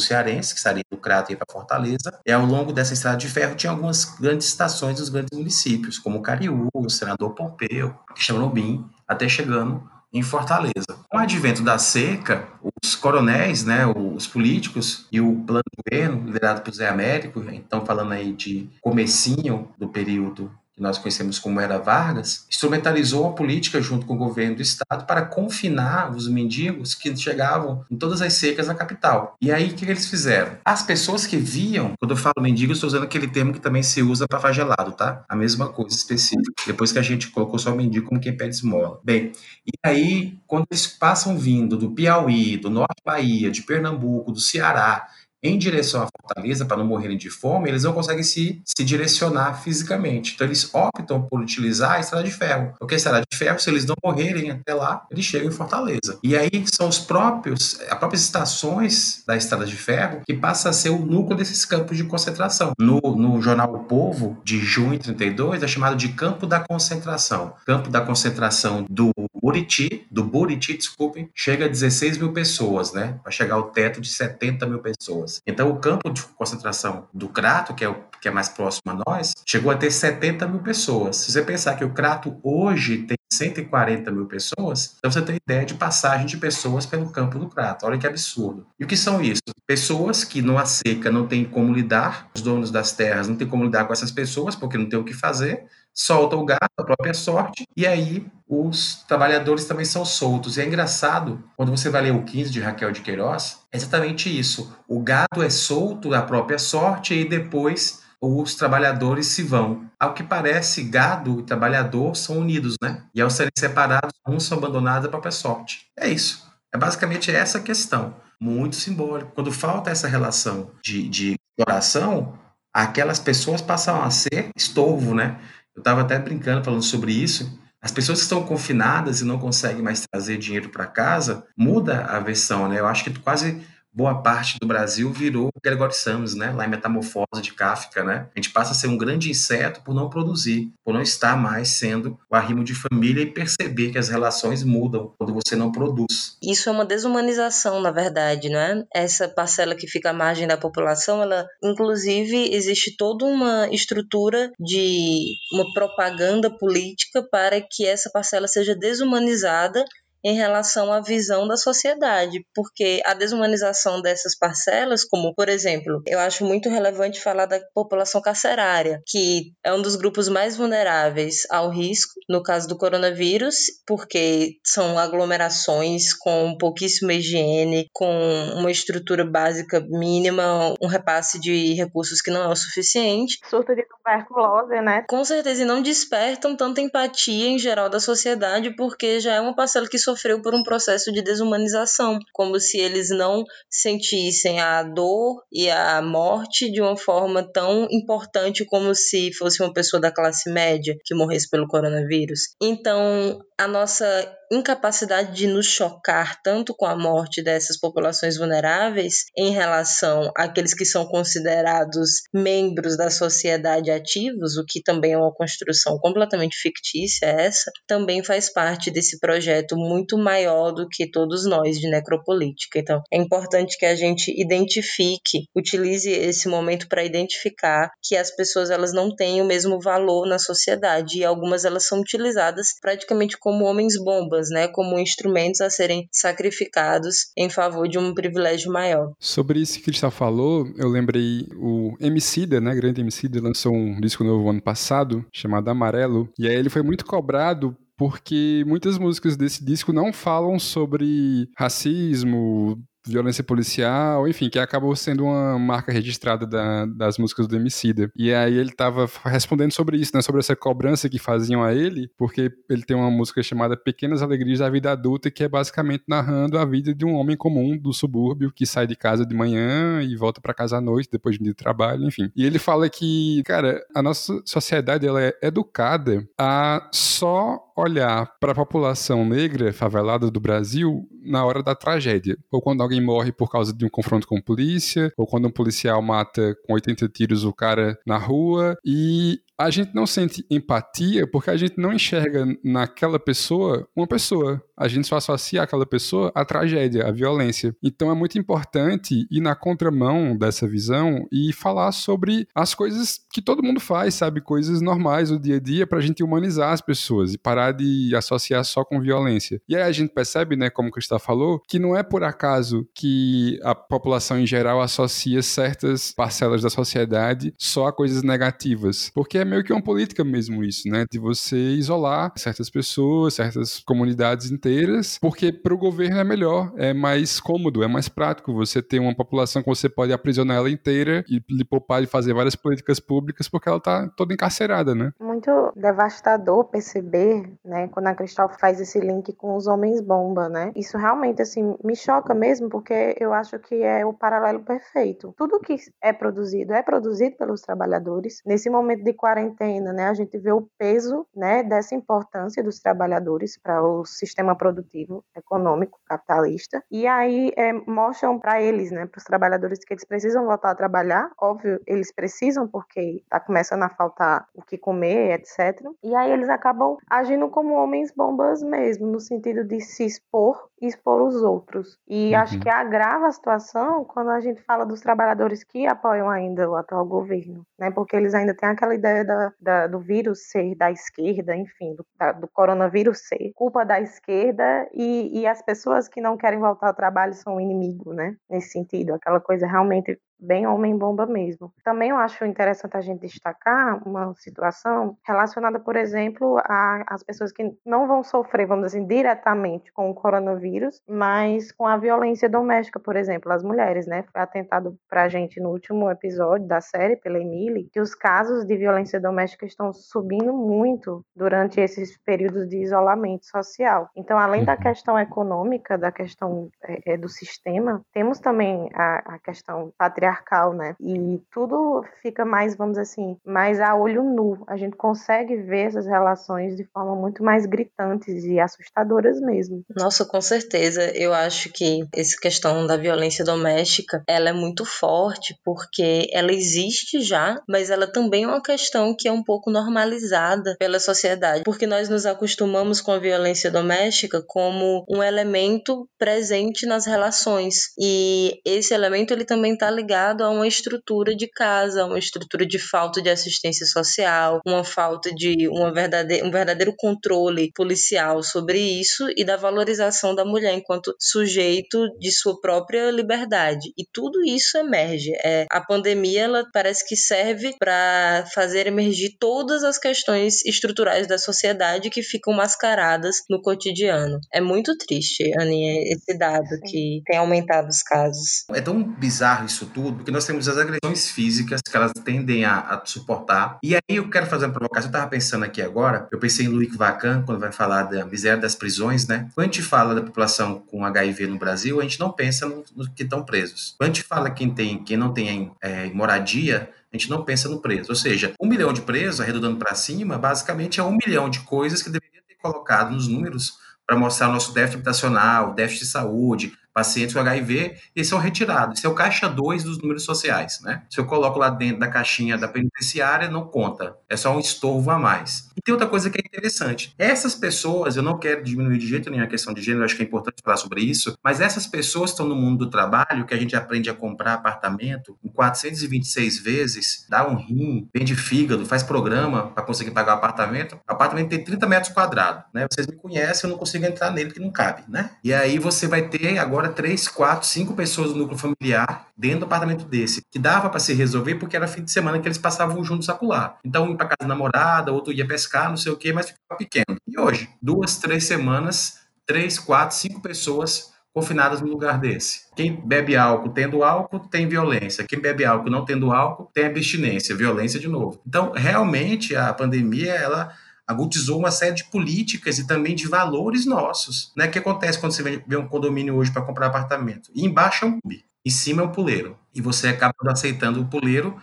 cearense, 0.00 0.54
que 0.54 0.60
sairia 0.60 0.84
do 0.88 0.96
Crato 0.96 1.32
e 1.32 1.36
para 1.36 1.46
Fortaleza. 1.50 2.20
E 2.24 2.30
ao 2.30 2.46
longo 2.46 2.72
dessa 2.72 2.94
estrada 2.94 3.16
de 3.16 3.28
ferro 3.28 3.56
tinha 3.56 3.72
algumas 3.72 4.04
grandes 4.04 4.46
estações 4.46 4.98
dos 4.98 5.08
grandes 5.08 5.36
municípios, 5.36 5.98
como 5.98 6.22
Cariú, 6.22 6.68
o 6.72 6.88
Senador 6.88 7.34
Pompeu, 7.34 7.94
Quixamonobim, 8.14 8.84
até 9.08 9.28
chegando 9.28 9.82
em 10.12 10.22
Fortaleza. 10.22 10.86
Com 11.10 11.18
o 11.18 11.20
advento 11.20 11.60
da 11.60 11.76
seca, 11.76 12.46
os 12.84 12.94
coronéis, 12.94 13.64
né, 13.64 13.84
os 13.84 14.28
políticos 14.28 15.06
e 15.10 15.20
o 15.20 15.40
plano 15.40 15.64
de 15.76 15.82
governo, 15.82 16.26
liderado 16.26 16.60
por 16.60 16.72
Zé 16.72 16.88
Américo, 16.88 17.44
então 17.52 17.84
falando 17.84 18.12
aí 18.12 18.32
de 18.32 18.70
comecinho 18.80 19.68
do 19.76 19.88
período 19.88 20.52
que 20.74 20.82
nós 20.82 20.98
conhecemos 20.98 21.38
como 21.38 21.60
Era 21.60 21.78
Vargas, 21.78 22.46
instrumentalizou 22.50 23.26
a 23.28 23.32
política 23.32 23.80
junto 23.80 24.06
com 24.06 24.14
o 24.14 24.18
governo 24.18 24.56
do 24.56 24.62
estado 24.62 25.06
para 25.06 25.22
confinar 25.22 26.10
os 26.14 26.28
mendigos 26.28 26.94
que 26.94 27.14
chegavam 27.16 27.84
em 27.90 27.96
todas 27.96 28.20
as 28.20 28.32
secas 28.32 28.66
na 28.66 28.74
capital. 28.74 29.36
E 29.40 29.52
aí 29.52 29.70
o 29.70 29.74
que 29.74 29.84
eles 29.84 30.08
fizeram? 30.08 30.58
As 30.64 30.82
pessoas 30.82 31.26
que 31.26 31.36
viam, 31.36 31.92
quando 31.98 32.10
eu 32.10 32.16
falo 32.16 32.34
mendigo, 32.40 32.72
estou 32.72 32.88
usando 32.88 33.04
aquele 33.04 33.28
termo 33.28 33.52
que 33.52 33.60
também 33.60 33.82
se 33.82 34.02
usa 34.02 34.26
para 34.28 34.40
fagelado, 34.40 34.92
tá? 34.92 35.24
A 35.28 35.36
mesma 35.36 35.68
coisa 35.68 35.94
específica. 35.94 36.52
Depois 36.66 36.90
que 36.90 36.98
a 36.98 37.02
gente 37.02 37.28
colocou 37.28 37.58
só 37.58 37.74
mendigo 37.74 38.08
como 38.08 38.20
quem 38.20 38.36
pede 38.36 38.56
esmola. 38.56 38.98
Bem, 39.04 39.32
e 39.66 39.72
aí 39.84 40.38
quando 40.46 40.66
eles 40.70 40.86
passam 40.86 41.38
vindo 41.38 41.76
do 41.76 41.92
Piauí, 41.92 42.56
do 42.56 42.70
Norte 42.70 43.02
Bahia, 43.04 43.50
de 43.50 43.62
Pernambuco, 43.62 44.32
do 44.32 44.40
Ceará, 44.40 45.08
em 45.44 45.58
direção 45.58 46.02
à 46.02 46.08
fortaleza 46.08 46.64
para 46.64 46.78
não 46.78 46.86
morrerem 46.86 47.18
de 47.18 47.28
fome, 47.28 47.68
eles 47.68 47.84
não 47.84 47.92
conseguem 47.92 48.24
se, 48.24 48.62
se 48.64 48.82
direcionar 48.82 49.62
fisicamente. 49.62 50.32
Então 50.34 50.46
eles 50.46 50.74
optam 50.74 51.20
por 51.20 51.40
utilizar 51.40 51.92
a 51.92 52.00
estrada 52.00 52.24
de 52.24 52.30
ferro. 52.30 52.72
Porque 52.78 52.94
a 52.94 52.96
estrada 52.96 53.22
de 53.30 53.36
ferro, 53.36 53.60
se 53.60 53.68
eles 53.68 53.84
não 53.84 53.94
morrerem 54.02 54.50
até 54.50 54.72
lá, 54.72 55.06
eles 55.10 55.24
chegam 55.24 55.48
em 55.48 55.52
Fortaleza. 55.52 56.18
E 56.22 56.34
aí 56.34 56.64
são 56.72 56.88
os 56.88 56.98
próprios, 56.98 57.78
as 57.90 57.98
próprias 57.98 58.22
estações 58.22 59.22
da 59.26 59.36
estrada 59.36 59.66
de 59.66 59.76
ferro 59.76 60.22
que 60.26 60.32
passa 60.32 60.70
a 60.70 60.72
ser 60.72 60.88
o 60.88 61.04
núcleo 61.04 61.36
desses 61.36 61.64
campos 61.66 61.96
de 61.96 62.04
concentração. 62.04 62.72
No, 62.78 63.00
no 63.00 63.42
jornal 63.42 63.74
O 63.74 63.80
Povo, 63.80 64.38
de 64.42 64.58
junho 64.58 64.92
de 64.92 65.12
32, 65.12 65.62
é 65.62 65.68
chamado 65.68 65.96
de 65.96 66.08
Campo 66.08 66.46
da 66.46 66.60
Concentração. 66.60 67.52
Campo 67.66 67.90
da 67.90 68.00
Concentração 68.00 68.86
do 68.88 69.12
Buriti, 69.44 70.06
do 70.10 70.24
Buriti, 70.24 70.74
desculpem, 70.74 71.28
chega 71.34 71.66
a 71.66 71.68
16 71.68 72.16
mil 72.16 72.32
pessoas, 72.32 72.94
né? 72.94 73.20
Para 73.22 73.30
chegar 73.30 73.56
ao 73.56 73.64
teto 73.64 74.00
de 74.00 74.08
70 74.08 74.66
mil 74.66 74.78
pessoas. 74.78 75.42
Então, 75.46 75.68
o 75.68 75.78
campo 75.78 76.08
de 76.08 76.22
concentração 76.22 77.06
do 77.12 77.28
Crato, 77.28 77.74
que 77.74 77.84
é 77.84 77.88
o 77.90 77.94
que 78.22 78.26
é 78.26 78.30
mais 78.30 78.48
próximo 78.48 78.90
a 78.90 79.02
nós, 79.06 79.34
chegou 79.44 79.70
a 79.70 79.76
ter 79.76 79.90
70 79.90 80.48
mil 80.48 80.60
pessoas. 80.60 81.16
Se 81.16 81.30
você 81.30 81.42
pensar 81.42 81.76
que 81.76 81.84
o 81.84 81.92
Crato 81.92 82.40
hoje 82.42 83.02
tem 83.02 83.18
140 83.30 84.10
mil 84.10 84.24
pessoas, 84.24 84.94
então 84.98 85.10
você 85.10 85.20
tem 85.20 85.36
ideia 85.36 85.66
de 85.66 85.74
passagem 85.74 86.24
de 86.24 86.38
pessoas 86.38 86.86
pelo 86.86 87.10
campo 87.10 87.38
do 87.38 87.46
Crato. 87.46 87.84
Olha 87.84 87.98
que 87.98 88.06
absurdo. 88.06 88.66
E 88.80 88.84
o 88.84 88.86
que 88.86 88.96
são 88.96 89.20
isso? 89.20 89.42
Pessoas 89.66 90.24
que 90.24 90.40
numa 90.40 90.64
seca 90.64 91.10
não 91.10 91.26
têm 91.26 91.44
como 91.44 91.72
lidar, 91.72 92.30
os 92.34 92.40
donos 92.40 92.70
das 92.70 92.92
terras 92.92 93.28
não 93.28 93.36
têm 93.36 93.46
como 93.46 93.64
lidar 93.64 93.84
com 93.84 93.92
essas 93.92 94.10
pessoas 94.10 94.56
porque 94.56 94.78
não 94.78 94.88
tem 94.88 94.98
o 94.98 95.04
que 95.04 95.12
fazer, 95.12 95.66
solta 95.94 96.36
o 96.36 96.44
gado, 96.44 96.68
a 96.76 96.84
própria 96.84 97.14
sorte, 97.14 97.64
e 97.76 97.86
aí 97.86 98.26
os 98.48 99.04
trabalhadores 99.06 99.64
também 99.64 99.84
são 99.84 100.04
soltos. 100.04 100.56
E 100.56 100.60
é 100.60 100.66
engraçado, 100.66 101.42
quando 101.56 101.70
você 101.70 101.88
vai 101.88 102.02
ler 102.02 102.14
o 102.14 102.24
15 102.24 102.50
de 102.50 102.60
Raquel 102.60 102.90
de 102.90 103.00
Queiroz, 103.00 103.60
é 103.72 103.76
exatamente 103.76 104.28
isso. 104.28 104.76
O 104.88 105.00
gado 105.00 105.42
é 105.42 105.48
solto 105.48 106.10
da 106.10 106.22
própria 106.22 106.58
sorte 106.58 107.14
e 107.14 107.28
depois 107.28 108.02
os 108.20 108.54
trabalhadores 108.54 109.26
se 109.28 109.42
vão. 109.42 109.84
Ao 110.00 110.14
que 110.14 110.22
parece, 110.22 110.82
gado 110.82 111.40
e 111.40 111.42
trabalhador 111.42 112.16
são 112.16 112.38
unidos, 112.38 112.76
né? 112.82 113.02
E 113.14 113.20
ao 113.20 113.30
serem 113.30 113.52
separados, 113.56 114.12
uns 114.26 114.44
são 114.44 114.58
abandonados 114.58 115.06
à 115.06 115.10
própria 115.10 115.32
sorte. 115.32 115.86
É 115.98 116.08
isso. 116.08 116.46
É 116.72 116.78
basicamente 116.78 117.30
essa 117.30 117.60
questão. 117.60 118.16
Muito 118.40 118.76
simbólico. 118.76 119.32
Quando 119.34 119.52
falta 119.52 119.90
essa 119.90 120.08
relação 120.08 120.70
de, 120.82 121.08
de 121.08 121.36
exploração, 121.58 122.38
aquelas 122.72 123.18
pessoas 123.18 123.62
passam 123.62 124.02
a 124.02 124.10
ser 124.10 124.50
estorvo, 124.56 125.14
né? 125.14 125.38
Eu 125.74 125.80
estava 125.80 126.02
até 126.02 126.18
brincando 126.18 126.64
falando 126.64 126.82
sobre 126.82 127.12
isso. 127.12 127.58
As 127.82 127.92
pessoas 127.92 128.18
que 128.18 128.22
estão 128.24 128.44
confinadas 128.44 129.20
e 129.20 129.24
não 129.24 129.38
conseguem 129.38 129.82
mais 129.82 130.06
trazer 130.10 130.38
dinheiro 130.38 130.70
para 130.70 130.86
casa, 130.86 131.44
muda 131.56 132.04
a 132.06 132.18
versão, 132.18 132.68
né? 132.68 132.80
Eu 132.80 132.86
acho 132.86 133.04
que 133.04 133.18
quase 133.18 133.60
boa 133.94 134.22
parte 134.22 134.58
do 134.58 134.66
Brasil 134.66 135.12
virou 135.12 135.50
Gregory 135.62 135.94
Sammes, 135.94 136.34
né? 136.34 136.50
Lá 136.50 136.66
em 136.66 136.70
Metamorfose 136.70 137.40
de 137.40 137.52
Kafka, 137.52 138.02
né? 138.02 138.28
A 138.34 138.38
gente 138.38 138.50
passa 138.50 138.72
a 138.72 138.74
ser 138.74 138.88
um 138.88 138.98
grande 138.98 139.30
inseto 139.30 139.82
por 139.82 139.94
não 139.94 140.10
produzir, 140.10 140.70
por 140.84 140.92
não 140.92 141.00
estar 141.00 141.36
mais 141.36 141.68
sendo 141.68 142.18
o 142.30 142.34
arrimo 142.34 142.64
de 142.64 142.74
família 142.74 143.22
e 143.22 143.30
perceber 143.30 143.92
que 143.92 143.98
as 143.98 144.08
relações 144.08 144.64
mudam 144.64 145.12
quando 145.16 145.34
você 145.34 145.54
não 145.54 145.70
produz. 145.70 146.36
Isso 146.42 146.68
é 146.68 146.72
uma 146.72 146.84
desumanização, 146.84 147.80
na 147.80 147.90
verdade, 147.90 148.48
não 148.48 148.58
é? 148.58 148.84
Essa 148.92 149.28
parcela 149.28 149.74
que 149.74 149.86
fica 149.86 150.10
à 150.10 150.12
margem 150.12 150.46
da 150.46 150.56
população, 150.56 151.22
ela, 151.22 151.46
inclusive, 151.62 152.54
existe 152.54 152.96
toda 152.96 153.24
uma 153.24 153.68
estrutura 153.70 154.50
de 154.58 155.34
uma 155.52 155.72
propaganda 155.72 156.50
política 156.58 157.22
para 157.30 157.60
que 157.60 157.86
essa 157.86 158.10
parcela 158.12 158.48
seja 158.48 158.74
desumanizada 158.74 159.84
em 160.24 160.34
relação 160.34 160.92
à 160.92 161.00
visão 161.00 161.46
da 161.46 161.56
sociedade, 161.56 162.44
porque 162.54 163.00
a 163.04 163.12
desumanização 163.12 164.00
dessas 164.00 164.36
parcelas, 164.36 165.04
como 165.04 165.34
por 165.34 165.48
exemplo, 165.48 166.02
eu 166.06 166.18
acho 166.18 166.44
muito 166.44 166.68
relevante 166.68 167.20
falar 167.20 167.46
da 167.46 167.60
população 167.74 168.22
carcerária, 168.22 169.02
que 169.06 169.52
é 169.62 169.72
um 169.72 169.82
dos 169.82 169.96
grupos 169.96 170.28
mais 170.28 170.56
vulneráveis 170.56 171.42
ao 171.50 171.70
risco, 171.70 172.14
no 172.28 172.42
caso 172.42 172.66
do 172.66 172.78
coronavírus, 172.78 173.56
porque 173.86 174.58
são 174.64 174.98
aglomerações 174.98 176.14
com 176.14 176.56
pouquíssima 176.58 177.12
higiene, 177.12 177.88
com 177.92 178.10
uma 178.56 178.70
estrutura 178.70 179.24
básica 179.24 179.84
mínima, 179.86 180.74
um 180.80 180.86
repasse 180.86 181.38
de 181.38 181.74
recursos 181.74 182.20
que 182.22 182.30
não 182.30 182.42
é 182.42 182.48
o 182.48 182.56
suficiente. 182.56 183.38
Surto 183.50 183.74
de 183.74 183.84
tuberculose, 183.86 184.80
né? 184.80 185.04
Com 185.08 185.24
certeza, 185.24 185.62
e 185.62 185.66
não 185.66 185.82
despertam 185.82 186.56
tanta 186.56 186.80
empatia 186.80 187.48
em 187.48 187.58
geral 187.58 187.90
da 187.90 188.00
sociedade, 188.00 188.74
porque 188.76 189.20
já 189.20 189.34
é 189.34 189.40
uma 189.40 189.54
parcela 189.54 189.88
que 189.88 189.98
sofreu 190.14 190.40
por 190.40 190.54
um 190.54 190.62
processo 190.62 191.12
de 191.12 191.22
desumanização, 191.22 192.18
como 192.32 192.58
se 192.60 192.78
eles 192.78 193.10
não 193.10 193.44
sentissem 193.68 194.60
a 194.60 194.82
dor 194.82 195.42
e 195.52 195.68
a 195.68 196.00
morte 196.00 196.70
de 196.70 196.80
uma 196.80 196.96
forma 196.96 197.42
tão 197.52 197.88
importante 197.90 198.64
como 198.64 198.94
se 198.94 199.32
fosse 199.32 199.62
uma 199.62 199.72
pessoa 199.72 200.00
da 200.00 200.12
classe 200.12 200.50
média 200.50 200.96
que 201.04 201.14
morresse 201.14 201.50
pelo 201.50 201.66
coronavírus. 201.66 202.54
Então, 202.62 203.38
a 203.58 203.68
nossa 203.68 204.06
incapacidade 204.50 205.32
de 205.32 205.46
nos 205.46 205.66
chocar 205.66 206.40
tanto 206.42 206.74
com 206.74 206.86
a 206.86 206.96
morte 206.96 207.42
dessas 207.42 207.78
populações 207.78 208.36
vulneráveis 208.36 209.24
em 209.36 209.50
relação 209.50 210.30
àqueles 210.36 210.74
que 210.74 210.84
são 210.84 211.06
considerados 211.06 212.22
membros 212.32 212.96
da 212.96 213.10
sociedade 213.10 213.90
ativos, 213.90 214.56
o 214.56 214.64
que 214.66 214.82
também 214.82 215.12
é 215.12 215.18
uma 215.18 215.32
construção 215.32 215.98
completamente 215.98 216.56
fictícia 216.56 217.26
essa, 217.26 217.70
também 217.86 218.22
faz 218.22 218.52
parte 218.52 218.90
desse 218.90 219.18
projeto 219.18 219.76
muito 219.76 220.16
maior 220.18 220.72
do 220.72 220.88
que 220.88 221.10
todos 221.10 221.46
nós 221.46 221.78
de 221.78 221.88
necropolítica. 221.88 222.78
Então, 222.78 223.02
é 223.12 223.18
importante 223.18 223.78
que 223.78 223.86
a 223.86 223.94
gente 223.94 224.32
identifique, 224.40 225.48
utilize 225.56 226.10
esse 226.10 226.48
momento 226.48 226.88
para 226.88 227.04
identificar 227.04 227.90
que 228.02 228.16
as 228.16 228.30
pessoas 228.34 228.70
elas 228.70 228.92
não 228.92 229.14
têm 229.14 229.40
o 229.40 229.44
mesmo 229.44 229.80
valor 229.80 230.26
na 230.26 230.38
sociedade 230.38 231.18
e 231.18 231.24
algumas 231.24 231.64
elas 231.64 231.86
são 231.86 232.00
utilizadas 232.00 232.68
praticamente 232.80 233.38
como 233.44 233.66
homens 233.66 234.02
bombas, 234.02 234.48
né, 234.48 234.66
como 234.68 234.98
instrumentos 234.98 235.60
a 235.60 235.68
serem 235.68 236.08
sacrificados 236.10 237.26
em 237.36 237.50
favor 237.50 237.86
de 237.86 237.98
um 237.98 238.14
privilégio 238.14 238.72
maior. 238.72 239.12
Sobre 239.20 239.60
isso 239.60 239.78
que 239.78 239.84
Cristal 239.84 240.10
falou, 240.10 240.66
eu 240.78 240.88
lembrei 240.88 241.46
o 241.54 241.94
Emicida, 242.00 242.58
né, 242.58 242.74
grande 242.74 243.02
Emicida, 243.02 243.42
lançou 243.42 243.74
um 243.74 244.00
disco 244.00 244.24
novo 244.24 244.48
ano 244.48 244.62
passado 244.62 245.26
chamado 245.30 245.68
Amarelo, 245.68 246.26
e 246.38 246.48
aí 246.48 246.54
ele 246.54 246.70
foi 246.70 246.82
muito 246.82 247.04
cobrado 247.04 247.76
porque 247.98 248.64
muitas 248.66 248.96
músicas 248.96 249.36
desse 249.36 249.62
disco 249.62 249.92
não 249.92 250.10
falam 250.10 250.58
sobre 250.58 251.46
racismo, 251.56 252.82
violência 253.06 253.44
policial, 253.44 254.26
enfim, 254.28 254.48
que 254.48 254.58
acabou 254.58 254.94
sendo 254.96 255.24
uma 255.24 255.58
marca 255.58 255.92
registrada 255.92 256.46
da, 256.46 256.86
das 256.86 257.18
músicas 257.18 257.46
do 257.46 257.56
Emicida. 257.56 258.10
E 258.16 258.32
aí 258.32 258.56
ele 258.56 258.72
tava 258.72 259.08
respondendo 259.24 259.72
sobre 259.72 259.96
isso, 259.96 260.12
né, 260.14 260.22
sobre 260.22 260.40
essa 260.40 260.56
cobrança 260.56 261.08
que 261.08 261.18
faziam 261.18 261.62
a 261.62 261.74
ele, 261.74 262.10
porque 262.16 262.50
ele 262.68 262.82
tem 262.82 262.96
uma 262.96 263.10
música 263.10 263.42
chamada 263.42 263.76
Pequenas 263.76 264.22
Alegrias 264.22 264.58
da 264.58 264.70
Vida 264.70 264.92
Adulta, 264.92 265.30
que 265.30 265.44
é 265.44 265.48
basicamente 265.48 266.04
narrando 266.08 266.58
a 266.58 266.64
vida 266.64 266.94
de 266.94 267.04
um 267.04 267.14
homem 267.14 267.36
comum 267.36 267.76
do 267.76 267.92
subúrbio 267.92 268.52
que 268.52 268.66
sai 268.66 268.86
de 268.86 268.96
casa 268.96 269.26
de 269.26 269.34
manhã 269.34 270.02
e 270.02 270.16
volta 270.16 270.40
para 270.40 270.54
casa 270.54 270.78
à 270.78 270.80
noite 270.80 271.08
depois 271.10 271.38
de 271.38 271.54
trabalho, 271.54 272.06
enfim. 272.06 272.30
E 272.34 272.44
ele 272.44 272.58
fala 272.58 272.88
que, 272.88 273.42
cara, 273.44 273.82
a 273.94 274.02
nossa 274.02 274.42
sociedade 274.44 275.06
ela 275.06 275.22
é 275.22 275.34
educada 275.42 276.26
a 276.38 276.88
só 276.92 277.63
olhar 277.76 278.30
para 278.38 278.52
a 278.52 278.54
população 278.54 279.24
negra 279.24 279.72
favelada 279.72 280.30
do 280.30 280.40
Brasil 280.40 281.08
na 281.22 281.44
hora 281.44 281.62
da 281.62 281.74
tragédia, 281.74 282.36
ou 282.50 282.60
quando 282.60 282.82
alguém 282.82 283.00
morre 283.00 283.32
por 283.32 283.50
causa 283.50 283.72
de 283.72 283.84
um 283.84 283.88
confronto 283.88 284.26
com 284.26 284.40
polícia, 284.40 285.12
ou 285.16 285.26
quando 285.26 285.48
um 285.48 285.50
policial 285.50 286.00
mata 286.02 286.56
com 286.66 286.74
80 286.74 287.08
tiros 287.08 287.44
o 287.44 287.52
cara 287.52 287.98
na 288.06 288.18
rua, 288.18 288.76
e 288.84 289.40
a 289.58 289.70
gente 289.70 289.94
não 289.94 290.06
sente 290.06 290.44
empatia 290.50 291.26
porque 291.30 291.50
a 291.50 291.56
gente 291.56 291.78
não 291.78 291.92
enxerga 291.92 292.46
naquela 292.62 293.18
pessoa 293.18 293.88
uma 293.96 294.06
pessoa. 294.06 294.62
A 294.76 294.88
gente 294.88 295.06
só 295.06 295.16
associa 295.16 295.62
aquela 295.62 295.86
pessoa 295.86 296.32
à 296.34 296.44
tragédia, 296.44 297.06
à 297.06 297.12
violência. 297.12 297.76
Então 297.82 298.10
é 298.10 298.14
muito 298.14 298.36
importante 298.38 299.26
ir 299.30 299.40
na 299.40 299.54
contramão 299.54 300.36
dessa 300.36 300.66
visão 300.66 301.28
e 301.30 301.52
falar 301.52 301.92
sobre 301.92 302.48
as 302.54 302.74
coisas 302.74 303.20
que 303.32 303.40
todo 303.40 303.62
mundo 303.62 303.78
faz, 303.78 304.14
sabe? 304.14 304.40
Coisas 304.40 304.80
normais 304.80 305.30
do 305.30 305.38
dia 305.38 305.56
a 305.56 305.60
dia 305.60 305.86
para 305.86 305.98
a 305.98 306.02
gente 306.02 306.24
humanizar 306.24 306.72
as 306.72 306.80
pessoas 306.80 307.34
e 307.34 307.38
parar 307.38 307.72
de 307.72 308.14
associar 308.16 308.64
só 308.64 308.84
com 308.84 309.00
violência. 309.00 309.60
E 309.68 309.76
aí 309.76 309.82
a 309.82 309.92
gente 309.92 310.12
percebe, 310.12 310.56
né, 310.56 310.68
como 310.68 310.88
o 310.88 310.92
Cristal 310.92 311.20
falou, 311.20 311.62
que 311.68 311.78
não 311.78 311.96
é 311.96 312.02
por 312.02 312.24
acaso 312.24 312.86
que 312.94 313.60
a 313.62 313.74
população 313.74 314.40
em 314.40 314.46
geral 314.46 314.80
associa 314.80 315.40
certas 315.42 316.12
parcelas 316.12 316.62
da 316.62 316.70
sociedade 316.70 317.54
só 317.56 317.86
a 317.86 317.92
coisas 317.92 318.24
negativas. 318.24 319.10
Porque 319.14 319.43
é 319.44 319.46
meio 319.46 319.62
que 319.62 319.72
uma 319.72 319.82
política 319.82 320.24
mesmo 320.24 320.64
isso, 320.64 320.88
né? 320.88 321.04
De 321.10 321.18
você 321.18 321.56
isolar 321.56 322.32
certas 322.36 322.70
pessoas, 322.70 323.34
certas 323.34 323.80
comunidades 323.80 324.50
inteiras, 324.50 325.18
porque 325.20 325.52
para 325.52 325.74
o 325.74 325.78
governo 325.78 326.18
é 326.18 326.24
melhor, 326.24 326.72
é 326.76 326.92
mais 326.92 327.38
cômodo, 327.38 327.84
é 327.84 327.88
mais 327.88 328.08
prático 328.08 328.54
você 328.54 328.82
ter 328.82 328.98
uma 328.98 329.14
população 329.14 329.62
que 329.62 329.68
você 329.68 329.88
pode 329.88 330.12
aprisionar 330.12 330.56
ela 330.56 330.70
inteira 330.70 331.24
e 331.28 331.42
lhe 331.48 331.64
poupar 331.64 332.00
de 332.00 332.06
fazer 332.06 332.32
várias 332.32 332.56
políticas 332.56 332.98
públicas 332.98 333.48
porque 333.48 333.68
ela 333.68 333.80
tá 333.80 334.08
toda 334.16 334.32
encarcerada, 334.32 334.94
né? 334.94 335.12
Muito 335.20 335.72
devastador 335.76 336.64
perceber, 336.64 337.52
né, 337.64 337.88
quando 337.88 338.06
a 338.06 338.14
Cristal 338.14 338.48
faz 338.58 338.80
esse 338.80 338.98
link 338.98 339.32
com 339.34 339.56
os 339.56 339.66
homens 339.66 340.00
bomba, 340.00 340.48
né? 340.48 340.72
Isso 340.74 340.96
realmente 340.96 341.42
assim 341.42 341.76
me 341.84 341.94
choca 341.94 342.34
mesmo 342.34 342.68
porque 342.68 343.16
eu 343.20 343.32
acho 343.32 343.58
que 343.58 343.74
é 343.74 344.04
o 344.06 344.12
paralelo 344.12 344.60
perfeito. 344.60 345.34
Tudo 345.36 345.60
que 345.60 345.76
é 346.02 346.12
produzido 346.12 346.72
é 346.72 346.82
produzido 346.82 347.36
pelos 347.36 347.60
trabalhadores. 347.60 348.40
Nesse 348.46 348.70
momento 348.70 349.04
de 349.04 349.12
quarentena, 349.34 349.92
né, 349.92 350.06
a 350.06 350.14
gente 350.14 350.38
vê 350.38 350.52
o 350.52 350.68
peso, 350.78 351.26
né, 351.34 351.62
dessa 351.64 351.94
importância 351.94 352.62
dos 352.62 352.78
trabalhadores 352.78 353.58
para 353.58 353.82
o 353.82 354.04
sistema 354.04 354.56
produtivo 354.56 355.24
econômico 355.36 355.98
capitalista. 356.06 356.82
E 356.90 357.06
aí 357.06 357.52
é, 357.56 357.72
mostram 357.72 358.38
para 358.38 358.62
eles, 358.62 358.92
né, 358.92 359.06
para 359.06 359.18
os 359.18 359.24
trabalhadores 359.24 359.80
que 359.80 359.92
eles 359.92 360.04
precisam 360.04 360.46
voltar 360.46 360.70
a 360.70 360.74
trabalhar. 360.74 361.30
Óbvio, 361.40 361.80
eles 361.86 362.12
precisam 362.12 362.68
porque 362.68 363.22
está 363.24 363.40
começando 363.40 363.82
a 363.82 363.88
faltar 363.88 364.46
o 364.54 364.62
que 364.62 364.78
comer, 364.78 365.40
etc. 365.40 365.82
E 366.02 366.14
aí 366.14 366.30
eles 366.30 366.48
acabam 366.48 366.96
agindo 367.10 367.48
como 367.48 367.74
homens 367.74 368.12
bombas 368.14 368.62
mesmo, 368.62 369.08
no 369.08 369.18
sentido 369.18 369.64
de 369.64 369.80
se 369.80 370.04
expor 370.04 370.68
e 370.80 370.86
expor 370.86 371.22
os 371.22 371.42
outros. 371.42 371.98
E 372.06 372.34
uhum. 372.34 372.40
acho 372.40 372.60
que 372.60 372.68
agrava 372.68 373.26
a 373.26 373.32
situação 373.32 374.04
quando 374.04 374.30
a 374.30 374.40
gente 374.40 374.62
fala 374.62 374.84
dos 374.84 375.00
trabalhadores 375.00 375.64
que 375.64 375.86
apoiam 375.86 376.30
ainda 376.30 376.70
o 376.70 376.76
atual 376.76 377.04
governo, 377.04 377.66
né? 377.78 377.90
Porque 377.90 378.14
eles 378.14 378.34
ainda 378.34 378.54
têm 378.54 378.68
aquela 378.68 378.94
ideia 378.94 379.23
da, 379.24 379.52
da 379.60 379.86
do 379.86 379.98
vírus 380.00 380.50
ser 380.50 380.74
da 380.74 380.90
esquerda, 380.90 381.56
enfim, 381.56 381.94
do, 381.94 382.06
da, 382.18 382.32
do 382.32 382.48
coronavírus 382.48 383.20
ser 383.26 383.52
culpa 383.54 383.84
da 383.84 384.00
esquerda 384.00 384.88
e, 384.92 385.40
e 385.40 385.46
as 385.46 385.62
pessoas 385.62 386.08
que 386.08 386.20
não 386.20 386.36
querem 386.36 386.58
voltar 386.58 386.88
ao 386.88 386.94
trabalho 386.94 387.34
são 387.34 387.56
o 387.56 387.60
inimigo, 387.60 388.12
né? 388.12 388.36
Nesse 388.48 388.70
sentido, 388.70 389.14
aquela 389.14 389.40
coisa 389.40 389.66
realmente 389.66 390.18
bem 390.44 390.66
homem-bomba 390.66 391.26
mesmo. 391.26 391.72
Também 391.82 392.10
eu 392.10 392.16
acho 392.16 392.44
interessante 392.44 392.96
a 392.96 393.00
gente 393.00 393.20
destacar 393.20 394.06
uma 394.06 394.34
situação 394.36 395.16
relacionada, 395.26 395.80
por 395.80 395.96
exemplo, 395.96 396.60
às 397.06 397.22
pessoas 397.22 397.52
que 397.52 397.72
não 397.84 398.06
vão 398.06 398.22
sofrer, 398.22 398.66
vamos 398.66 398.86
dizer 398.86 398.98
assim, 398.98 399.06
diretamente 399.06 399.92
com 399.92 400.10
o 400.10 400.14
coronavírus, 400.14 401.00
mas 401.08 401.72
com 401.72 401.86
a 401.86 401.96
violência 401.96 402.48
doméstica, 402.48 403.00
por 403.00 403.16
exemplo, 403.16 403.52
as 403.52 403.62
mulheres, 403.62 404.06
né? 404.06 404.24
Foi 404.32 404.40
atentado 404.40 404.96
pra 405.08 405.28
gente 405.28 405.60
no 405.60 405.70
último 405.70 406.10
episódio 406.10 406.66
da 406.66 406.80
série, 406.80 407.16
pela 407.16 407.38
Emily, 407.38 407.88
que 407.92 408.00
os 408.00 408.14
casos 408.14 408.66
de 408.66 408.76
violência 408.76 409.20
doméstica 409.20 409.64
estão 409.66 409.92
subindo 409.92 410.52
muito 410.52 411.24
durante 411.34 411.80
esses 411.80 412.18
períodos 412.22 412.68
de 412.68 412.82
isolamento 412.82 413.46
social. 413.46 414.08
Então, 414.16 414.38
além 414.38 414.64
da 414.64 414.74
uhum. 414.74 414.80
questão 414.80 415.18
econômica, 415.18 415.96
da 415.96 416.12
questão 416.12 416.68
é, 416.82 417.16
do 417.16 417.28
sistema, 417.28 418.02
temos 418.12 418.38
também 418.38 418.90
a, 418.94 419.34
a 419.34 419.38
questão 419.38 419.92
patriarcal 419.96 420.33
patriarcal, 420.34 420.74
né? 420.74 420.96
E 421.00 421.40
tudo 421.52 422.04
fica 422.22 422.44
mais, 422.44 422.76
vamos 422.76 422.94
dizer 422.94 423.02
assim, 423.02 423.36
mais 423.44 423.80
a 423.80 423.94
olho 423.94 424.22
nu. 424.22 424.64
A 424.66 424.76
gente 424.76 424.96
consegue 424.96 425.56
ver 425.56 425.86
essas 425.86 426.06
relações 426.06 426.76
de 426.76 426.84
forma 426.92 427.14
muito 427.14 427.42
mais 427.42 427.66
gritantes 427.66 428.44
e 428.44 428.58
assustadoras 428.58 429.40
mesmo. 429.40 429.82
Nossa, 429.96 430.24
com 430.24 430.40
certeza. 430.40 431.02
Eu 431.14 431.32
acho 431.32 431.70
que 431.70 432.06
essa 432.14 432.36
questão 432.40 432.86
da 432.86 432.96
violência 432.96 433.44
doméstica, 433.44 434.22
ela 434.28 434.50
é 434.50 434.52
muito 434.52 434.84
forte 434.84 435.54
porque 435.64 436.28
ela 436.32 436.52
existe 436.52 437.20
já, 437.20 437.60
mas 437.68 437.90
ela 437.90 438.06
também 438.06 438.44
é 438.44 438.46
uma 438.46 438.62
questão 438.62 439.14
que 439.16 439.28
é 439.28 439.32
um 439.32 439.42
pouco 439.42 439.70
normalizada 439.70 440.76
pela 440.78 440.98
sociedade, 440.98 441.62
porque 441.64 441.86
nós 441.86 442.08
nos 442.08 442.26
acostumamos 442.26 443.00
com 443.00 443.12
a 443.12 443.18
violência 443.18 443.70
doméstica 443.70 444.42
como 444.46 445.04
um 445.08 445.22
elemento 445.22 446.08
presente 446.18 446.86
nas 446.86 447.06
relações. 447.06 447.92
E 447.98 448.60
esse 448.64 448.94
elemento 448.94 449.32
ele 449.32 449.44
também 449.44 449.74
está 449.74 449.90
ligado 449.90 450.13
ligado 450.14 450.44
a 450.44 450.50
uma 450.50 450.66
estrutura 450.66 451.34
de 451.34 451.48
casa, 451.48 452.04
uma 452.04 452.18
estrutura 452.18 452.64
de 452.64 452.78
falta 452.78 453.20
de 453.20 453.28
assistência 453.28 453.84
social, 453.84 454.60
uma 454.64 454.84
falta 454.84 455.34
de 455.34 455.68
uma 455.68 455.92
verdade, 455.92 456.40
um 456.44 456.52
verdadeiro 456.52 456.94
controle 456.96 457.72
policial 457.74 458.40
sobre 458.40 458.78
isso 458.78 459.26
e 459.36 459.44
da 459.44 459.56
valorização 459.56 460.32
da 460.32 460.44
mulher 460.44 460.72
enquanto 460.72 461.14
sujeito 461.18 462.08
de 462.20 462.30
sua 462.30 462.60
própria 462.60 463.10
liberdade. 463.10 463.92
E 463.98 464.06
tudo 464.12 464.44
isso 464.44 464.78
emerge. 464.78 465.32
É, 465.44 465.66
a 465.68 465.80
pandemia 465.80 466.44
ela 466.44 466.64
parece 466.72 467.06
que 467.06 467.16
serve 467.16 467.74
para 467.76 468.44
fazer 468.54 468.86
emergir 468.86 469.36
todas 469.40 469.82
as 469.82 469.98
questões 469.98 470.64
estruturais 470.64 471.26
da 471.26 471.38
sociedade 471.38 472.08
que 472.08 472.22
ficam 472.22 472.54
mascaradas 472.54 473.36
no 473.50 473.60
cotidiano. 473.60 474.38
É 474.52 474.60
muito 474.60 474.96
triste, 474.96 475.50
Aninha, 475.58 476.02
esse 476.12 476.38
dado 476.38 476.68
que 476.84 477.20
tem 477.26 477.36
aumentado 477.36 477.88
os 477.88 478.02
casos. 478.02 478.64
É 478.70 478.80
tão 478.80 479.02
bizarro 479.02 479.66
isso 479.66 479.86
tudo 479.86 480.03
tudo, 480.04 480.16
porque 480.16 480.30
nós 480.30 480.44
temos 480.44 480.68
as 480.68 480.76
agressões 480.76 481.30
físicas 481.30 481.80
que 481.80 481.96
elas 481.96 482.12
tendem 482.24 482.64
a, 482.64 482.80
a 482.80 483.02
suportar. 483.06 483.78
E 483.82 483.94
aí 483.94 484.02
eu 484.08 484.28
quero 484.28 484.46
fazer 484.46 484.66
uma 484.66 484.72
provocação, 484.72 485.08
eu 485.08 485.12
estava 485.12 485.30
pensando 485.30 485.64
aqui 485.64 485.80
agora, 485.80 486.28
eu 486.30 486.38
pensei 486.38 486.66
em 486.66 486.68
Luiz 486.68 486.94
Vacan, 486.94 487.42
quando 487.42 487.58
vai 487.58 487.72
falar 487.72 488.02
da 488.02 488.26
miséria 488.26 488.60
das 488.60 488.74
prisões, 488.74 489.26
né? 489.26 489.48
Quando 489.54 489.64
a 489.64 489.72
gente 489.72 489.82
fala 489.82 490.14
da 490.14 490.20
população 490.20 490.80
com 490.80 491.04
HIV 491.04 491.46
no 491.46 491.58
Brasil, 491.58 492.00
a 492.00 492.02
gente 492.02 492.20
não 492.20 492.30
pensa 492.30 492.66
nos 492.66 492.92
no 492.94 493.10
que 493.10 493.22
estão 493.22 493.42
presos. 493.42 493.94
Quando 493.98 494.10
a 494.10 494.12
gente 494.12 494.22
fala 494.22 494.50
quem, 494.50 494.70
tem, 494.70 495.02
quem 495.02 495.16
não 495.16 495.32
tem 495.32 495.72
é, 495.80 496.06
moradia, 496.10 496.90
a 497.12 497.16
gente 497.16 497.30
não 497.30 497.44
pensa 497.44 497.68
no 497.68 497.80
preso. 497.80 498.10
Ou 498.10 498.16
seja, 498.16 498.52
um 498.60 498.66
milhão 498.66 498.92
de 498.92 499.00
presos, 499.00 499.40
arredondando 499.40 499.76
para 499.76 499.94
cima, 499.94 500.36
basicamente 500.36 501.00
é 501.00 501.02
um 501.02 501.16
milhão 501.16 501.48
de 501.48 501.60
coisas 501.60 502.02
que 502.02 502.10
deveriam 502.10 502.42
ter 502.46 502.56
colocado 502.56 503.12
nos 503.12 503.26
números 503.26 503.78
para 504.06 504.16
mostrar 504.18 504.50
o 504.50 504.52
nosso 504.52 504.74
déficit 504.74 504.96
habitacional, 504.96 505.72
déficit 505.72 506.04
de 506.04 506.10
saúde, 506.10 506.72
pacientes 506.94 507.34
com 507.34 507.40
HIV, 507.40 507.96
eles 508.14 508.28
são 508.28 508.38
retirados. 508.38 508.98
Esse 508.98 509.06
é 509.06 509.10
o 509.10 509.14
caixa 509.14 509.48
2 509.48 509.82
dos 509.84 509.98
números 509.98 510.22
sociais, 510.24 510.80
né? 510.82 511.02
Se 511.10 511.18
eu 511.20 511.26
coloco 511.26 511.58
lá 511.58 511.68
dentro 511.68 511.98
da 511.98 512.08
caixinha 512.08 512.56
da 512.56 512.68
penitenciária, 512.68 513.48
não 513.48 513.66
conta. 513.66 514.16
É 514.34 514.36
só 514.36 514.54
um 514.54 514.60
estorvo 514.60 515.10
a 515.10 515.18
mais. 515.18 515.70
E 515.76 515.80
tem 515.82 515.92
outra 515.92 516.06
coisa 516.06 516.30
que 516.30 516.38
é 516.38 516.42
interessante. 516.46 517.14
Essas 517.18 517.54
pessoas, 517.54 518.16
eu 518.16 518.22
não 518.22 518.38
quero 518.38 518.62
diminuir 518.62 518.98
de 518.98 519.06
jeito 519.06 519.30
nenhum 519.30 519.42
a 519.42 519.48
questão 519.48 519.74
de 519.74 519.82
gênero, 519.82 520.04
acho 520.04 520.16
que 520.16 520.22
é 520.22 520.26
importante 520.26 520.62
falar 520.62 520.76
sobre 520.76 521.00
isso, 521.00 521.36
mas 521.42 521.60
essas 521.60 521.86
pessoas 521.86 522.30
estão 522.30 522.46
no 522.46 522.54
mundo 522.54 522.84
do 522.84 522.90
trabalho, 522.90 523.46
que 523.46 523.54
a 523.54 523.58
gente 523.58 523.74
aprende 523.74 524.08
a 524.08 524.14
comprar 524.14 524.54
apartamento 524.54 525.36
em 525.42 525.48
426 525.48 526.58
vezes, 526.58 527.26
dá 527.28 527.46
um 527.48 527.56
rim, 527.56 528.08
vende 528.14 528.36
fígado, 528.36 528.86
faz 528.86 529.02
programa 529.02 529.68
para 529.68 529.82
conseguir 529.82 530.10
pagar 530.12 530.34
o 530.34 530.36
apartamento. 530.36 530.96
O 530.96 531.12
apartamento 531.12 531.48
tem 531.48 531.64
30 531.64 531.86
metros 531.86 532.12
quadrados, 532.12 532.64
né? 532.72 532.86
Vocês 532.90 533.06
me 533.06 533.16
conhecem, 533.16 533.68
eu 533.68 533.72
não 533.72 533.78
consigo 533.78 534.04
entrar 534.04 534.30
nele 534.30 534.52
que 534.52 534.60
não 534.60 534.70
cabe, 534.70 535.02
né? 535.08 535.30
E 535.42 535.52
aí 535.52 535.78
você 535.78 536.06
vai 536.06 536.28
ter 536.28 536.58
agora 536.58 536.74
agora 536.74 536.88
três, 536.88 537.28
quatro, 537.28 537.66
cinco 537.66 537.94
pessoas 537.94 538.32
do 538.32 538.38
núcleo 538.38 538.58
familiar 538.58 539.28
dentro 539.36 539.60
do 539.60 539.64
apartamento 539.64 540.04
desse, 540.04 540.42
que 540.50 540.58
dava 540.58 540.90
para 540.90 541.00
se 541.00 541.14
resolver 541.14 541.54
porque 541.54 541.76
era 541.76 541.86
fim 541.86 542.02
de 542.02 542.10
semana 542.10 542.38
que 542.38 542.46
eles 542.46 542.58
passavam 542.58 543.02
juntos 543.04 543.28
acular. 543.28 543.78
Então, 543.84 544.04
um 544.04 544.10
ia 544.10 544.23
para 544.24 544.36
casa 544.36 544.48
da 544.48 544.54
namorada, 544.54 545.12
outro 545.12 545.32
ia 545.32 545.46
pescar, 545.46 545.88
não 545.88 545.96
sei 545.96 546.12
o 546.12 546.16
quê, 546.16 546.32
mas 546.32 546.50
ficava 546.50 546.78
pequeno. 546.78 547.16
E 547.26 547.38
hoje, 547.38 547.68
duas, 547.80 548.18
três 548.18 548.44
semanas, 548.44 549.20
três, 549.46 549.78
quatro, 549.78 550.16
cinco 550.16 550.40
pessoas 550.40 551.12
confinadas 551.32 551.80
no 551.80 551.88
lugar 551.88 552.18
desse. 552.18 552.66
Quem 552.76 552.94
bebe 552.94 553.36
álcool 553.36 553.70
tendo 553.70 554.04
álcool 554.04 554.38
tem 554.38 554.68
violência. 554.68 555.24
Quem 555.24 555.40
bebe 555.40 555.64
álcool 555.64 555.90
não 555.90 556.04
tendo 556.04 556.32
álcool 556.32 556.70
tem 556.72 556.86
abstinência, 556.86 557.56
violência 557.56 557.98
de 557.98 558.06
novo. 558.06 558.40
Então, 558.46 558.70
realmente, 558.70 559.56
a 559.56 559.74
pandemia, 559.74 560.32
ela 560.32 560.72
agudizou 561.06 561.58
uma 561.58 561.72
série 561.72 561.96
de 561.96 562.04
políticas 562.04 562.78
e 562.78 562.86
também 562.86 563.16
de 563.16 563.26
valores 563.26 563.84
nossos. 563.84 564.52
Né? 564.56 564.68
Que 564.68 564.78
acontece 564.78 565.18
quando 565.18 565.32
você 565.32 565.62
vê 565.66 565.76
um 565.76 565.88
condomínio 565.88 566.36
hoje 566.36 566.52
para 566.52 566.62
comprar 566.62 566.86
apartamento? 566.86 567.50
E 567.52 567.64
embaixo 567.64 568.04
é 568.04 568.08
um 568.08 568.20
clube, 568.20 568.44
em 568.64 568.70
cima 568.70 569.02
é 569.02 569.04
um 569.04 569.12
puleiro. 569.12 569.58
E 569.74 569.80
você 569.80 570.08
acaba 570.08 570.34
aceitando 570.46 571.02
o 571.02 571.06
puleiro 571.06 571.60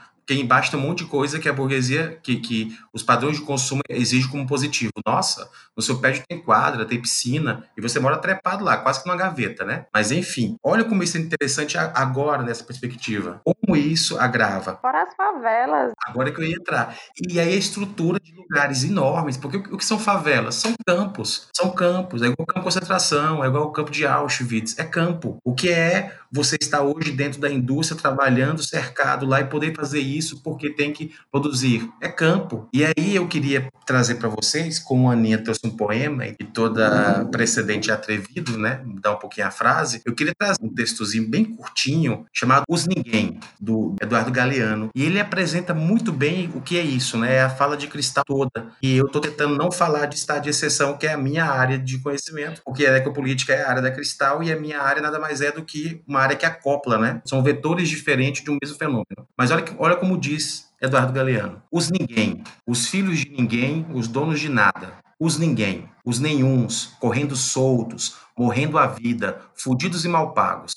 tem 0.71 0.79
um 0.79 0.83
monte 0.83 0.99
de 0.99 1.09
coisa 1.09 1.39
que 1.39 1.49
a 1.49 1.53
burguesia, 1.53 2.17
que, 2.23 2.37
que 2.37 2.77
os 2.93 3.03
padrões 3.03 3.37
de 3.37 3.43
consumo 3.43 3.81
exigem 3.89 4.29
como 4.29 4.47
positivo. 4.47 4.91
Nossa, 5.05 5.49
no 5.75 5.83
seu 5.83 5.99
prédio 5.99 6.23
tem 6.27 6.41
quadra, 6.41 6.85
tem 6.85 7.01
piscina, 7.01 7.65
e 7.77 7.81
você 7.81 7.99
mora 7.99 8.17
trepado 8.17 8.63
lá, 8.63 8.77
quase 8.77 9.01
que 9.01 9.07
numa 9.07 9.17
gaveta, 9.17 9.65
né? 9.65 9.85
Mas 9.93 10.11
enfim, 10.11 10.55
olha 10.63 10.83
como 10.83 11.03
isso 11.03 11.17
é 11.17 11.19
interessante 11.19 11.77
agora 11.77 12.43
nessa 12.43 12.63
perspectiva. 12.63 13.41
Como 13.43 13.75
isso 13.75 14.17
agrava. 14.17 14.77
Fora 14.81 15.03
as 15.03 15.13
favelas. 15.15 15.91
Agora 16.07 16.29
é 16.29 16.31
que 16.31 16.39
eu 16.39 16.45
ia 16.45 16.55
entrar. 16.55 16.95
E 17.27 17.39
aí 17.39 17.53
a 17.53 17.57
estrutura 17.57 18.19
de 18.19 18.33
lugares 18.33 18.83
enormes, 18.83 19.37
porque 19.37 19.57
o 19.57 19.77
que 19.77 19.85
são 19.85 19.99
favelas? 19.99 20.55
São 20.55 20.73
campos. 20.87 21.47
São 21.53 21.71
campos. 21.71 22.21
É 22.21 22.25
igual 22.25 22.37
o 22.39 22.45
campo 22.45 22.59
de 22.59 22.65
concentração, 22.65 23.43
é 23.43 23.47
igual 23.47 23.65
o 23.65 23.71
campo 23.71 23.91
de 23.91 24.05
Auschwitz. 24.05 24.77
É 24.79 24.83
campo. 24.83 25.37
O 25.43 25.53
que 25.53 25.69
é 25.69 26.17
você 26.31 26.57
estar 26.59 26.81
hoje 26.81 27.11
dentro 27.11 27.39
da 27.39 27.51
indústria, 27.51 27.99
trabalhando, 27.99 28.63
cercado 28.63 29.25
lá 29.25 29.41
e 29.41 29.45
poder 29.45 29.75
fazer 29.75 29.99
isso 29.99 30.41
porque 30.41 30.73
tem 30.73 30.93
que 30.93 31.11
produzir. 31.31 31.89
É 32.01 32.07
campo. 32.07 32.67
E 32.73 32.83
aí 32.85 33.15
eu 33.15 33.27
queria 33.27 33.69
trazer 33.85 34.15
para 34.15 34.29
vocês, 34.29 34.79
como 34.79 35.09
a 35.09 35.13
Aninha 35.13 35.37
trouxe 35.37 35.61
um 35.65 35.69
poema 35.69 36.25
e 36.25 36.35
toda 36.35 37.25
precedente 37.25 37.91
atrevido, 37.91 38.57
né? 38.57 38.81
Mudar 38.85 39.13
um 39.13 39.19
pouquinho 39.19 39.47
a 39.47 39.51
frase. 39.51 40.01
Eu 40.05 40.15
queria 40.15 40.33
trazer 40.37 40.59
um 40.61 40.73
textozinho 40.73 41.27
bem 41.27 41.43
curtinho 41.43 42.25
chamado 42.31 42.63
Os 42.69 42.87
Ninguém, 42.87 43.39
do 43.59 43.95
Eduardo 44.01 44.31
Galeano. 44.31 44.89
E 44.95 45.03
ele 45.03 45.19
apresenta 45.19 45.73
muito 45.73 46.11
bem 46.11 46.49
o 46.55 46.61
que 46.61 46.77
é 46.77 46.81
isso, 46.81 47.17
né? 47.17 47.35
É 47.35 47.41
a 47.41 47.49
fala 47.49 47.75
de 47.75 47.87
cristal 47.87 48.23
toda. 48.25 48.67
E 48.81 48.95
eu 48.95 49.07
estou 49.07 49.21
tentando 49.21 49.55
não 49.57 49.71
falar 49.71 50.05
de 50.05 50.15
estado 50.15 50.43
de 50.43 50.49
exceção, 50.49 50.97
que 50.97 51.07
é 51.07 51.13
a 51.13 51.17
minha 51.17 51.45
área 51.45 51.77
de 51.77 51.99
conhecimento, 51.99 52.61
porque 52.63 52.85
a 52.85 52.97
ecopolítica 52.97 53.53
é 53.53 53.63
a 53.63 53.69
área 53.69 53.81
da 53.81 53.91
cristal 53.91 54.41
e 54.43 54.51
a 54.51 54.59
minha 54.59 54.79
área 54.81 55.01
nada 55.01 55.19
mais 55.19 55.41
é 55.41 55.51
do 55.51 55.63
que 55.63 56.01
uma 56.07 56.20
área 56.21 56.35
que 56.35 56.45
acopla, 56.45 56.97
né? 56.97 57.21
São 57.25 57.43
vetores 57.43 57.89
diferentes 57.89 58.43
de 58.43 58.51
um 58.51 58.57
mesmo 58.61 58.77
fenômeno. 58.77 59.27
Mas 59.37 59.51
olha, 59.51 59.65
olha 59.77 59.95
como 59.95 60.17
diz 60.17 60.71
Eduardo 60.81 61.13
Galeano: 61.13 61.61
os 61.71 61.89
ninguém, 61.89 62.43
os 62.67 62.87
filhos 62.87 63.19
de 63.19 63.29
ninguém, 63.29 63.85
os 63.93 64.07
donos 64.07 64.39
de 64.39 64.49
nada. 64.49 64.99
Os 65.19 65.37
ninguém, 65.37 65.87
os 66.03 66.17
nenhuns, 66.17 66.95
correndo 66.99 67.35
soltos, 67.35 68.15
morrendo 68.35 68.79
a 68.79 68.87
vida, 68.87 69.39
fudidos 69.53 70.03
e 70.03 70.07
mal 70.07 70.33
pagos, 70.33 70.73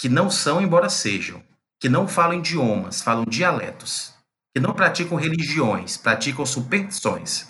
que 0.00 0.08
não 0.08 0.28
são, 0.28 0.60
embora 0.60 0.88
sejam, 0.88 1.40
que 1.80 1.88
não 1.88 2.08
falam 2.08 2.38
idiomas, 2.38 3.00
falam 3.00 3.24
dialetos, 3.24 4.12
que 4.52 4.60
não 4.60 4.74
praticam 4.74 5.16
religiões, 5.16 5.96
praticam 5.96 6.44
superstições, 6.44 7.46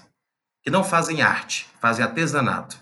que 0.63 0.71
não 0.71 0.85
fazem 0.85 1.23
arte, 1.23 1.67
fazem 1.81 2.05
artesanato, 2.05 2.77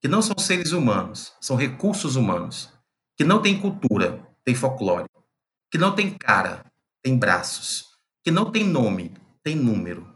que 0.00 0.08
não 0.08 0.20
são 0.20 0.36
seres 0.38 0.72
humanos, 0.72 1.32
são 1.40 1.54
recursos 1.54 2.16
humanos, 2.16 2.72
que 3.16 3.24
não 3.24 3.40
tem 3.40 3.58
cultura, 3.58 4.20
tem 4.44 4.54
folclore, 4.54 5.06
que 5.70 5.78
não 5.78 5.94
tem 5.94 6.10
cara, 6.10 6.64
tem 7.02 7.16
braços, 7.16 7.86
que 8.22 8.30
não 8.30 8.50
tem 8.50 8.64
nome, 8.64 9.12
tem 9.42 9.56
número, 9.56 10.06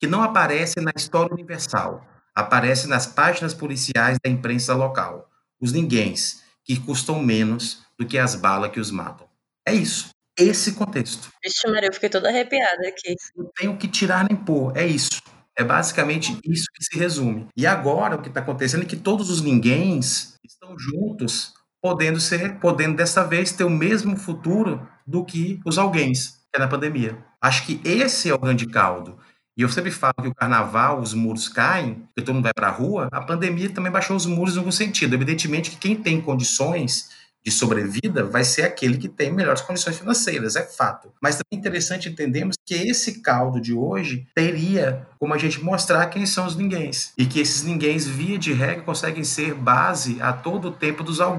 que 0.00 0.06
não 0.06 0.22
aparece 0.22 0.80
na 0.80 0.92
história 0.96 1.32
universal, 1.32 2.06
aparece 2.34 2.86
nas 2.86 3.06
páginas 3.06 3.54
policiais 3.54 4.18
da 4.22 4.30
imprensa 4.30 4.74
local, 4.74 5.28
os 5.60 5.72
ninguéms, 5.72 6.42
que 6.64 6.78
custam 6.78 7.22
menos 7.22 7.82
do 7.98 8.06
que 8.06 8.18
as 8.18 8.34
balas 8.34 8.70
que 8.70 8.80
os 8.80 8.90
matam. 8.90 9.28
É 9.66 9.74
isso. 9.74 10.10
Esse 10.36 10.72
contexto. 10.72 11.30
Vixe, 11.42 11.68
Maria, 11.68 11.88
eu 11.88 11.92
fiquei 11.92 12.08
toda 12.08 12.28
arrepiada 12.28 12.88
aqui. 12.88 13.14
Não 13.36 13.50
tenho 13.56 13.76
que 13.76 13.86
tirar 13.86 14.26
nem 14.28 14.36
pôr. 14.36 14.76
É 14.76 14.84
isso. 14.84 15.22
É 15.56 15.62
basicamente 15.62 16.36
isso 16.44 16.66
que 16.74 16.84
se 16.84 16.98
resume. 16.98 17.46
E 17.56 17.66
agora 17.66 18.16
o 18.16 18.22
que 18.22 18.28
está 18.28 18.40
acontecendo 18.40 18.82
é 18.82 18.86
que 18.86 18.96
todos 18.96 19.30
os 19.30 19.40
ninguéms 19.40 20.36
estão 20.44 20.76
juntos 20.76 21.53
podendo 21.84 22.18
ser, 22.18 22.54
podendo 22.60 22.96
dessa 22.96 23.22
vez 23.22 23.52
ter 23.52 23.62
o 23.62 23.68
mesmo 23.68 24.16
futuro 24.16 24.88
do 25.06 25.22
que 25.22 25.60
os 25.66 25.76
alguéms, 25.76 26.38
que 26.50 26.56
é 26.56 26.58
na 26.58 26.66
pandemia. 26.66 27.18
Acho 27.38 27.66
que 27.66 27.78
esse 27.84 28.30
é 28.30 28.34
o 28.34 28.38
grande 28.38 28.64
caldo. 28.64 29.18
E 29.54 29.60
eu 29.60 29.68
sempre 29.68 29.90
falo 29.90 30.14
que 30.22 30.28
o 30.28 30.34
carnaval, 30.34 30.98
os 30.98 31.12
muros 31.12 31.46
caem, 31.46 32.08
que 32.16 32.22
todo 32.22 32.36
mundo 32.36 32.44
vai 32.44 32.54
para 32.54 32.68
a 32.68 32.70
rua, 32.70 33.10
a 33.12 33.20
pandemia 33.20 33.68
também 33.68 33.92
baixou 33.92 34.16
os 34.16 34.24
muros 34.24 34.54
em 34.54 34.60
algum 34.60 34.72
sentido. 34.72 35.14
Evidentemente 35.14 35.72
que 35.72 35.76
quem 35.76 35.94
tem 35.94 36.22
condições 36.22 37.10
de 37.44 37.52
sobrevida 37.52 38.24
vai 38.24 38.42
ser 38.42 38.62
aquele 38.62 38.96
que 38.96 39.08
tem 39.08 39.30
melhores 39.30 39.60
condições 39.60 39.98
financeiras, 39.98 40.56
é 40.56 40.62
fato. 40.62 41.12
Mas 41.20 41.36
também 41.36 41.52
é 41.52 41.56
interessante 41.56 42.08
entendermos 42.08 42.56
que 42.64 42.74
esse 42.74 43.20
caldo 43.20 43.60
de 43.60 43.74
hoje 43.74 44.26
teria 44.34 45.06
como 45.18 45.34
a 45.34 45.38
gente 45.38 45.62
mostrar 45.62 46.06
quem 46.06 46.24
são 46.24 46.46
os 46.46 46.56
ninguéms. 46.56 47.12
E 47.18 47.26
que 47.26 47.40
esses 47.40 47.62
ninguéms, 47.62 48.06
via 48.06 48.38
de 48.38 48.52
regra, 48.52 48.82
conseguem 48.82 49.24
ser 49.24 49.54
base 49.54 50.20
a 50.22 50.32
todo 50.32 50.68
o 50.68 50.72
tempo 50.72 51.04
dos 51.04 51.20
alguns. 51.20 51.38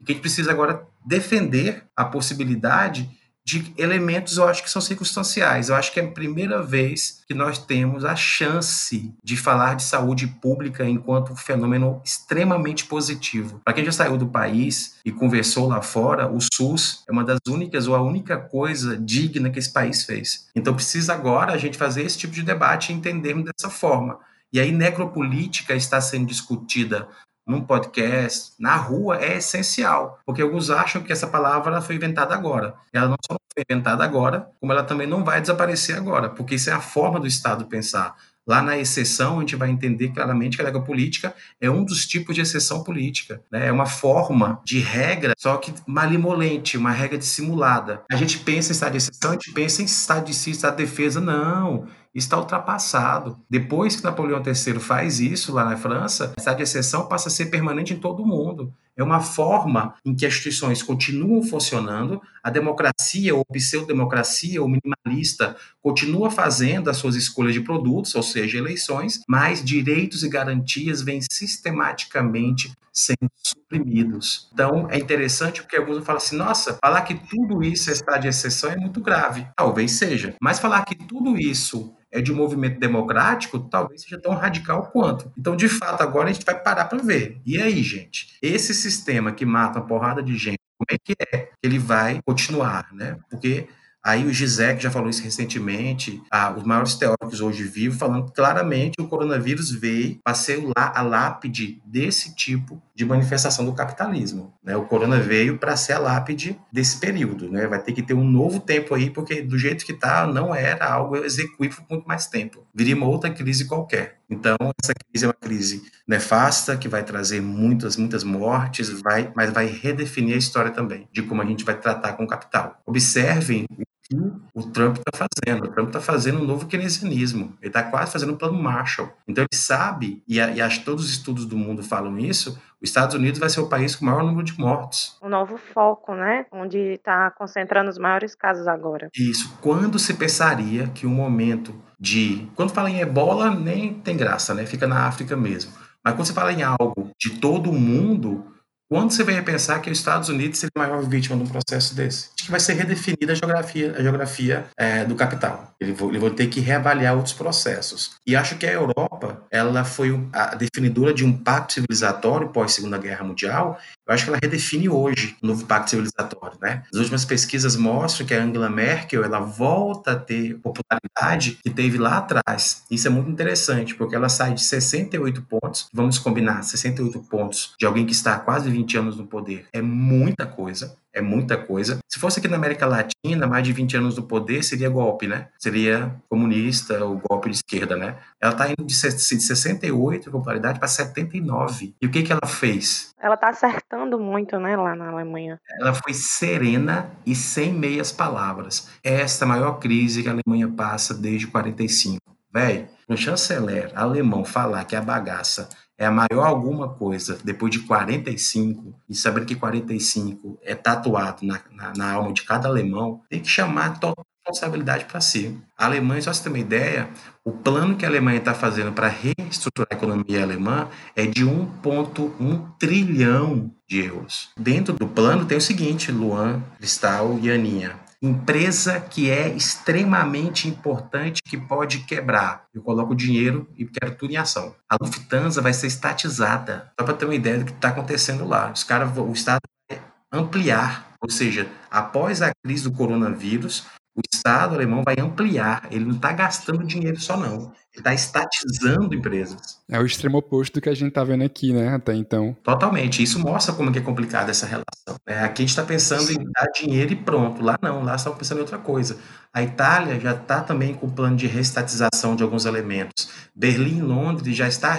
E 0.00 0.04
que 0.04 0.12
a 0.12 0.14
gente 0.14 0.20
precisa 0.20 0.52
agora 0.52 0.86
defender 1.04 1.84
a 1.96 2.04
possibilidade 2.04 3.10
de 3.46 3.74
elementos, 3.76 4.38
eu 4.38 4.48
acho 4.48 4.62
que 4.62 4.70
são 4.70 4.80
circunstanciais. 4.80 5.68
Eu 5.68 5.76
acho 5.76 5.92
que 5.92 6.00
é 6.00 6.04
a 6.04 6.10
primeira 6.10 6.62
vez 6.62 7.22
que 7.28 7.34
nós 7.34 7.58
temos 7.58 8.04
a 8.04 8.16
chance 8.16 9.14
de 9.22 9.36
falar 9.36 9.74
de 9.74 9.82
saúde 9.82 10.26
pública 10.26 10.84
enquanto 10.84 11.32
um 11.32 11.36
fenômeno 11.36 12.00
extremamente 12.02 12.86
positivo. 12.86 13.60
Para 13.62 13.74
quem 13.74 13.84
já 13.84 13.92
saiu 13.92 14.16
do 14.16 14.26
país 14.26 14.96
e 15.04 15.12
conversou 15.12 15.68
lá 15.68 15.82
fora, 15.82 16.26
o 16.26 16.38
SUS 16.40 17.04
é 17.06 17.12
uma 17.12 17.22
das 17.22 17.38
únicas 17.46 17.86
ou 17.86 17.94
a 17.94 18.02
única 18.02 18.38
coisa 18.38 18.96
digna 18.96 19.50
que 19.50 19.58
esse 19.58 19.72
país 19.72 20.04
fez. 20.04 20.48
Então 20.56 20.74
precisa 20.74 21.12
agora 21.12 21.52
a 21.52 21.58
gente 21.58 21.76
fazer 21.76 22.02
esse 22.02 22.16
tipo 22.16 22.32
de 22.32 22.42
debate 22.42 22.92
e 22.92 22.94
entendermos 22.94 23.44
dessa 23.44 23.68
forma. 23.68 24.18
E 24.54 24.60
aí, 24.60 24.70
necropolítica 24.70 25.74
está 25.74 26.00
sendo 26.00 26.26
discutida 26.26 27.08
num 27.46 27.60
podcast, 27.60 28.52
na 28.58 28.76
rua, 28.76 29.18
é 29.22 29.36
essencial, 29.36 30.18
porque 30.24 30.42
alguns 30.42 30.70
acham 30.70 31.02
que 31.02 31.12
essa 31.12 31.26
palavra 31.26 31.80
foi 31.80 31.96
inventada 31.96 32.34
agora. 32.34 32.74
Ela 32.92 33.08
não 33.08 33.16
só 33.24 33.36
foi 33.52 33.64
inventada 33.68 34.02
agora, 34.04 34.48
como 34.60 34.72
ela 34.72 34.82
também 34.82 35.06
não 35.06 35.24
vai 35.24 35.40
desaparecer 35.40 35.96
agora, 35.96 36.30
porque 36.30 36.54
isso 36.54 36.70
é 36.70 36.72
a 36.72 36.80
forma 36.80 37.20
do 37.20 37.26
Estado 37.26 37.66
pensar. 37.66 38.16
Lá 38.46 38.60
na 38.60 38.76
exceção, 38.76 39.38
a 39.38 39.40
gente 39.40 39.56
vai 39.56 39.70
entender 39.70 40.08
claramente 40.08 40.56
que 40.56 40.62
a 40.62 40.66
regra 40.66 40.82
política 40.82 41.34
é 41.58 41.70
um 41.70 41.82
dos 41.82 42.06
tipos 42.06 42.34
de 42.34 42.42
exceção 42.42 42.84
política. 42.84 43.40
Né? 43.50 43.68
É 43.68 43.72
uma 43.72 43.86
forma 43.86 44.60
de 44.64 44.80
regra, 44.80 45.32
só 45.38 45.56
que 45.56 45.72
malimolente, 45.86 46.76
uma 46.76 46.90
regra 46.90 47.16
dissimulada. 47.16 48.02
A 48.10 48.16
gente 48.16 48.38
pensa 48.38 48.70
em 48.70 48.74
estado 48.74 48.92
de 48.92 48.98
exceção, 48.98 49.30
a 49.30 49.34
gente 49.34 49.52
pensa 49.52 49.80
em 49.80 49.86
estado 49.86 50.26
de 50.26 50.34
si, 50.34 50.50
estado 50.50 50.76
de 50.76 50.84
defesa. 50.84 51.22
Não, 51.22 51.86
está 52.14 52.38
ultrapassado. 52.38 53.38
Depois 53.50 53.96
que 53.96 54.04
Napoleão 54.04 54.42
III 54.44 54.78
faz 54.78 55.20
isso 55.20 55.52
lá 55.52 55.64
na 55.64 55.76
França, 55.76 56.32
a 56.44 56.52
de 56.52 56.62
exceção 56.62 57.06
passa 57.06 57.28
a 57.28 57.32
ser 57.32 57.46
permanente 57.46 57.92
em 57.92 57.98
todo 57.98 58.22
o 58.22 58.26
mundo. 58.26 58.72
É 58.96 59.02
uma 59.02 59.20
forma 59.20 59.94
em 60.04 60.14
que 60.14 60.24
as 60.24 60.32
instituições 60.32 60.82
continuam 60.82 61.42
funcionando, 61.42 62.22
a 62.42 62.48
democracia 62.48 63.34
ou 63.34 63.44
pseudo-democracia 63.44 64.62
ou 64.62 64.68
minimalista 64.68 65.56
continua 65.82 66.30
fazendo 66.30 66.88
as 66.88 66.96
suas 66.96 67.16
escolhas 67.16 67.54
de 67.54 67.60
produtos, 67.60 68.14
ou 68.14 68.22
seja, 68.22 68.58
eleições, 68.58 69.20
mas 69.28 69.64
direitos 69.64 70.22
e 70.22 70.28
garantias 70.28 71.02
vêm 71.02 71.20
sistematicamente 71.28 72.72
sendo 72.92 73.28
suprimidos. 73.42 74.48
Então, 74.52 74.88
é 74.88 74.98
interessante 74.98 75.60
porque 75.60 75.76
alguns 75.76 76.04
falam 76.04 76.22
assim: 76.22 76.36
nossa, 76.36 76.78
falar 76.80 77.02
que 77.02 77.14
tudo 77.14 77.62
isso 77.62 77.90
é 77.90 77.92
estado 77.92 78.22
de 78.22 78.28
exceção 78.28 78.70
é 78.70 78.76
muito 78.76 79.00
grave. 79.00 79.46
Talvez 79.56 79.92
seja, 79.92 80.36
mas 80.40 80.60
falar 80.60 80.84
que 80.84 80.94
tudo 80.94 81.36
isso 81.36 81.93
é 82.14 82.20
de 82.20 82.32
um 82.32 82.36
movimento 82.36 82.78
democrático, 82.78 83.58
talvez 83.58 84.02
seja 84.02 84.20
tão 84.20 84.34
radical 84.34 84.90
quanto. 84.92 85.32
Então, 85.36 85.56
de 85.56 85.68
fato, 85.68 86.00
agora 86.00 86.30
a 86.30 86.32
gente 86.32 86.46
vai 86.46 86.58
parar 86.58 86.84
para 86.84 87.02
ver. 87.02 87.40
E 87.44 87.60
aí, 87.60 87.82
gente? 87.82 88.38
Esse 88.40 88.72
sistema 88.72 89.32
que 89.32 89.44
mata 89.44 89.80
uma 89.80 89.86
porrada 89.86 90.22
de 90.22 90.36
gente, 90.36 90.60
como 90.78 90.86
é 90.90 90.96
que 90.96 91.14
é 91.34 91.50
ele 91.60 91.78
vai 91.78 92.20
continuar, 92.24 92.88
né? 92.92 93.18
Porque 93.28 93.66
Aí 94.06 94.26
o 94.26 94.32
Gisek 94.34 94.82
já 94.82 94.90
falou 94.90 95.08
isso 95.08 95.22
recentemente, 95.22 96.22
ah, 96.30 96.54
os 96.54 96.62
maiores 96.62 96.94
teóricos 96.94 97.40
hoje 97.40 97.64
vivos, 97.64 97.98
falando 97.98 98.30
claramente 98.32 98.96
que 98.96 99.02
o 99.02 99.08
coronavírus 99.08 99.70
veio 99.70 100.18
para 100.22 100.34
ser 100.34 100.62
a 100.76 101.00
lápide 101.00 101.80
desse 101.86 102.34
tipo 102.34 102.82
de 102.94 103.02
manifestação 103.06 103.64
do 103.64 103.72
capitalismo. 103.72 104.52
Né? 104.64 104.74
O 104.76 104.86
corona 104.86 105.20
veio 105.20 105.58
para 105.58 105.76
ser 105.76 105.92
a 105.92 105.98
lápide 105.98 106.58
desse 106.72 106.98
período. 106.98 107.50
Né? 107.50 107.66
Vai 107.66 107.82
ter 107.82 107.92
que 107.92 108.02
ter 108.02 108.14
um 108.14 108.24
novo 108.24 108.58
tempo 108.58 108.94
aí, 108.94 109.10
porque 109.10 109.42
do 109.42 109.58
jeito 109.58 109.84
que 109.84 109.92
está, 109.92 110.26
não 110.26 110.54
era 110.54 110.90
algo 110.90 111.16
execuível 111.16 111.82
por 111.82 111.96
muito 111.96 112.08
mais 112.08 112.26
tempo. 112.26 112.66
Viria 112.74 112.96
uma 112.96 113.06
outra 113.06 113.30
crise 113.30 113.66
qualquer. 113.66 114.18
Então, 114.28 114.56
essa 114.82 114.94
crise 114.94 115.26
é 115.26 115.28
uma 115.28 115.34
crise 115.34 115.82
nefasta, 116.08 116.76
que 116.76 116.88
vai 116.88 117.04
trazer 117.04 117.42
muitas, 117.42 117.96
muitas 117.96 118.24
mortes, 118.24 118.88
vai, 119.02 119.30
mas 119.36 119.50
vai 119.52 119.66
redefinir 119.66 120.34
a 120.34 120.38
história 120.38 120.70
também, 120.70 121.06
de 121.12 121.22
como 121.22 121.42
a 121.42 121.44
gente 121.44 121.64
vai 121.64 121.78
tratar 121.78 122.14
com 122.14 122.24
o 122.24 122.28
capital. 122.28 122.80
Observem 122.86 123.66
que 124.04 124.16
o 124.54 124.62
Trump 124.64 124.98
está 124.98 125.26
fazendo. 125.26 125.64
O 125.64 125.68
Trump 125.68 125.88
está 125.88 126.00
fazendo 126.00 126.40
um 126.40 126.44
novo 126.44 126.66
keynesianismo. 126.66 127.56
Ele 127.60 127.68
está 127.68 127.82
quase 127.82 128.12
fazendo 128.12 128.32
um 128.32 128.36
plano 128.36 128.60
Marshall. 128.60 129.10
Então 129.26 129.42
ele 129.42 129.58
sabe, 129.58 130.22
e, 130.28 130.36
e 130.36 130.60
acho 130.60 130.80
que 130.80 130.84
todos 130.84 131.04
os 131.04 131.10
estudos 131.10 131.46
do 131.46 131.56
mundo 131.56 131.82
falam 131.82 132.18
isso, 132.18 132.58
os 132.84 132.90
Estados 132.90 133.14
Unidos 133.14 133.40
vai 133.40 133.48
ser 133.48 133.60
o 133.60 133.66
país 133.66 133.96
com 133.96 134.04
o 134.04 134.08
maior 134.08 134.22
número 134.22 134.44
de 134.44 134.58
mortos. 134.58 135.16
Um 135.22 135.28
novo 135.28 135.56
foco, 135.56 136.14
né? 136.14 136.44
Onde 136.52 136.78
está 136.78 137.30
concentrando 137.30 137.88
os 137.88 137.96
maiores 137.96 138.34
casos 138.34 138.68
agora. 138.68 139.08
Isso. 139.16 139.56
Quando 139.62 139.98
se 139.98 140.12
pensaria 140.14 140.88
que 140.88 141.06
o 141.06 141.08
um 141.08 141.14
momento 141.14 141.74
de... 141.98 142.46
Quando 142.54 142.74
fala 142.74 142.90
em 142.90 143.00
ebola, 143.00 143.50
nem 143.50 143.94
tem 143.94 144.16
graça, 144.16 144.52
né? 144.52 144.66
Fica 144.66 144.86
na 144.86 145.06
África 145.06 145.34
mesmo. 145.34 145.72
Mas 146.04 146.14
quando 146.14 146.26
você 146.26 146.34
fala 146.34 146.52
em 146.52 146.62
algo 146.62 147.10
de 147.18 147.40
todo 147.40 147.70
o 147.70 147.72
mundo, 147.72 148.53
quando 148.88 149.12
você 149.12 149.24
vai 149.24 149.40
pensar 149.42 149.80
que 149.80 149.90
os 149.90 149.98
Estados 149.98 150.28
Unidos 150.28 150.58
seria 150.58 150.72
a 150.76 150.78
maior 150.78 151.02
vítima 151.02 151.36
de 151.36 151.42
um 151.42 151.46
processo 151.46 151.94
desse? 151.94 152.28
Acho 152.34 152.44
que 152.44 152.50
vai 152.50 152.60
ser 152.60 152.74
redefinida 152.74 153.32
a 153.32 153.34
geografia, 153.34 153.94
a 153.96 154.02
geografia 154.02 154.66
é, 154.76 155.04
do 155.04 155.14
capital. 155.14 155.74
Ele 155.80 155.92
vai, 155.92 156.08
ele 156.08 156.18
vai 156.18 156.30
ter 156.30 156.46
que 156.48 156.60
reavaliar 156.60 157.16
outros 157.16 157.34
processos. 157.34 158.12
E 158.26 158.36
acho 158.36 158.56
que 158.56 158.66
a 158.66 158.72
Europa, 158.72 159.42
ela 159.50 159.84
foi 159.84 160.28
a 160.32 160.54
definidora 160.54 161.14
de 161.14 161.24
um 161.24 161.32
pacto 161.32 161.74
civilizatório 161.74 162.48
pós 162.48 162.72
Segunda 162.72 162.98
Guerra 162.98 163.24
Mundial. 163.24 163.78
Eu 164.06 164.14
acho 164.14 164.24
que 164.24 164.30
ela 164.30 164.38
redefine 164.40 164.88
hoje 164.88 165.36
o 165.42 165.46
novo 165.46 165.66
pacto 165.66 165.90
civilizatório, 165.90 166.58
né? 166.60 166.84
As 166.92 166.98
últimas 166.98 167.24
pesquisas 167.24 167.74
mostram 167.76 168.26
que 168.26 168.34
a 168.34 168.42
Angela 168.42 168.70
Merkel, 168.70 169.24
ela 169.24 169.40
volta 169.40 170.12
a 170.12 170.16
ter 170.16 170.58
popularidade 170.58 171.58
que 171.62 171.70
teve 171.70 171.98
lá 171.98 172.18
atrás. 172.18 172.84
Isso 172.90 173.08
é 173.08 173.10
muito 173.10 173.30
interessante, 173.30 173.94
porque 173.94 174.14
ela 174.14 174.28
sai 174.28 174.54
de 174.54 174.62
68 174.62 175.42
pontos, 175.42 175.88
vamos 175.92 176.18
combinar, 176.18 176.62
68 176.62 177.18
pontos 177.20 177.74
de 177.78 177.86
alguém 177.86 178.06
que 178.06 178.12
está 178.12 178.34
há 178.34 178.38
quase 178.38 178.70
20 178.70 178.84
20 178.84 178.98
anos 178.98 179.16
no 179.16 179.26
poder 179.26 179.66
é 179.72 179.82
muita 179.82 180.46
coisa, 180.46 180.96
é 181.14 181.22
muita 181.22 181.56
coisa. 181.56 181.98
Se 182.10 182.18
fosse 182.18 182.40
aqui 182.40 182.48
na 182.48 182.56
América 182.56 182.86
Latina, 182.86 183.46
mais 183.46 183.64
de 183.64 183.72
20 183.72 183.96
anos 183.96 184.16
no 184.16 184.24
poder 184.24 184.62
seria 184.62 184.88
golpe, 184.88 185.26
né? 185.26 185.48
Seria 185.58 186.14
comunista 186.28 187.04
ou 187.04 187.22
golpe 187.28 187.48
de 187.48 187.56
esquerda, 187.56 187.96
né? 187.96 188.16
Ela 188.40 188.52
está 188.52 188.68
indo 188.68 188.84
de 188.84 188.94
68 188.94 190.24
de 190.24 190.30
popularidade 190.30 190.78
para 190.78 190.88
79. 190.88 191.94
E 192.00 192.06
o 192.06 192.10
que 192.10 192.22
que 192.22 192.32
ela 192.32 192.46
fez? 192.46 193.14
Ela 193.20 193.34
está 193.34 193.48
acertando 193.48 194.18
muito, 194.18 194.58
né, 194.58 194.76
lá 194.76 194.94
na 194.94 195.08
Alemanha. 195.08 195.58
Ela 195.80 195.94
foi 195.94 196.12
serena 196.12 197.10
e 197.24 197.34
sem 197.34 197.72
meias 197.72 198.12
palavras. 198.12 198.88
Esta 199.02 199.44
é 199.44 199.46
a 199.46 199.48
maior 199.48 199.78
crise 199.78 200.22
que 200.22 200.28
a 200.28 200.32
Alemanha 200.32 200.68
passa 200.68 201.14
desde 201.14 201.46
45. 201.46 202.33
Véi, 202.54 202.88
um 203.08 203.16
chanceler 203.16 203.90
alemão 203.96 204.44
falar 204.44 204.84
que 204.84 204.94
a 204.94 205.02
bagaça 205.02 205.68
é 205.98 206.06
a 206.06 206.10
maior 206.10 206.46
alguma 206.46 206.88
coisa 206.88 207.36
depois 207.42 207.72
de 207.72 207.80
45, 207.80 208.94
e 209.08 209.14
saber 209.14 209.44
que 209.44 209.56
45 209.56 210.60
é 210.62 210.72
tatuado 210.76 211.44
na, 211.44 211.60
na, 211.72 211.92
na 211.96 212.12
alma 212.12 212.32
de 212.32 212.42
cada 212.42 212.68
alemão, 212.68 213.20
tem 213.28 213.40
que 213.40 213.48
chamar 213.48 213.98
total 213.98 214.24
responsabilidade 214.46 215.06
para 215.06 215.20
si. 215.20 215.58
A 215.76 215.86
Alemanha, 215.86 216.22
só 216.22 216.32
você 216.32 216.44
ter 216.44 216.48
uma 216.50 216.58
ideia, 216.58 217.08
o 217.44 217.50
plano 217.50 217.96
que 217.96 218.04
a 218.04 218.08
Alemanha 218.08 218.38
está 218.38 218.54
fazendo 218.54 218.92
para 218.92 219.08
reestruturar 219.08 219.88
a 219.90 219.94
economia 219.94 220.42
alemã 220.42 220.88
é 221.16 221.26
de 221.26 221.44
1,1 221.44 222.78
trilhão 222.78 223.70
de 223.88 224.04
euros. 224.04 224.50
Dentro 224.56 224.94
do 224.94 225.08
plano 225.08 225.44
tem 225.44 225.58
o 225.58 225.62
seguinte, 225.62 226.12
Luan, 226.12 226.62
Cristal 226.78 227.38
e 227.40 227.50
Aninha 227.50 228.03
empresa 228.26 229.00
que 229.00 229.30
é 229.30 229.48
extremamente 229.48 230.68
importante 230.68 231.42
que 231.42 231.56
pode 231.56 232.00
quebrar. 232.00 232.66
Eu 232.72 232.82
coloco 232.82 233.12
o 233.12 233.16
dinheiro 233.16 233.68
e 233.76 233.84
quero 233.84 234.14
tudo 234.14 234.32
em 234.32 234.36
ação. 234.36 234.74
A 234.88 234.96
Lufthansa 235.00 235.60
vai 235.60 235.72
ser 235.72 235.88
estatizada. 235.88 236.90
Só 236.98 237.04
para 237.04 237.14
ter 237.14 237.24
uma 237.24 237.34
ideia 237.34 237.58
do 237.58 237.64
que 237.66 237.72
está 237.72 237.88
acontecendo 237.88 238.46
lá. 238.46 238.72
Os 238.72 238.84
caras, 238.84 239.16
o 239.16 239.32
Estado 239.32 239.60
vai 239.90 240.00
ampliar, 240.32 241.14
ou 241.20 241.30
seja, 241.30 241.68
após 241.90 242.42
a 242.42 242.50
crise 242.64 242.84
do 242.84 242.92
coronavírus, 242.92 243.86
o 244.16 244.20
Estado 244.32 244.74
alemão 244.74 245.02
vai 245.04 245.16
ampliar. 245.18 245.86
Ele 245.90 246.04
não 246.04 246.16
está 246.16 246.32
gastando 246.32 246.84
dinheiro 246.84 247.20
só 247.20 247.36
não 247.36 247.72
está 247.94 248.12
estatizando 248.12 249.14
empresas. 249.14 249.80
É 249.88 249.98
o 249.98 250.06
extremo 250.06 250.38
oposto 250.38 250.74
do 250.74 250.80
que 250.80 250.88
a 250.88 250.94
gente 250.94 251.08
está 251.08 251.22
vendo 251.22 251.44
aqui, 251.44 251.72
né, 251.72 251.94
até 251.94 252.14
então. 252.14 252.56
Totalmente. 252.62 253.22
Isso 253.22 253.38
mostra 253.38 253.74
como 253.74 253.90
é, 253.90 253.98
é 253.98 254.00
complicada 254.00 254.50
essa 254.50 254.66
relação. 254.66 255.16
É, 255.26 255.40
aqui 255.40 255.62
a 255.62 255.64
gente 255.64 255.70
está 255.70 255.82
pensando 255.82 256.22
Sim. 256.22 256.40
em 256.40 256.44
dar 256.52 256.66
dinheiro 256.74 257.12
e 257.12 257.16
pronto. 257.16 257.62
Lá 257.62 257.78
não, 257.80 258.02
lá 258.02 258.16
estão 258.16 258.34
pensando 258.34 258.58
em 258.58 258.62
outra 258.62 258.78
coisa. 258.78 259.18
A 259.52 259.62
Itália 259.62 260.18
já 260.18 260.32
está 260.32 260.60
também 260.60 260.94
com 260.94 261.06
o 261.06 261.10
plano 261.12 261.36
de 261.36 261.46
restatização 261.46 262.34
de 262.34 262.42
alguns 262.42 262.64
elementos. 262.64 263.30
Berlim 263.54 263.98
e 263.98 264.02
Londres 264.02 264.56
já 264.56 264.66
está 264.66 264.92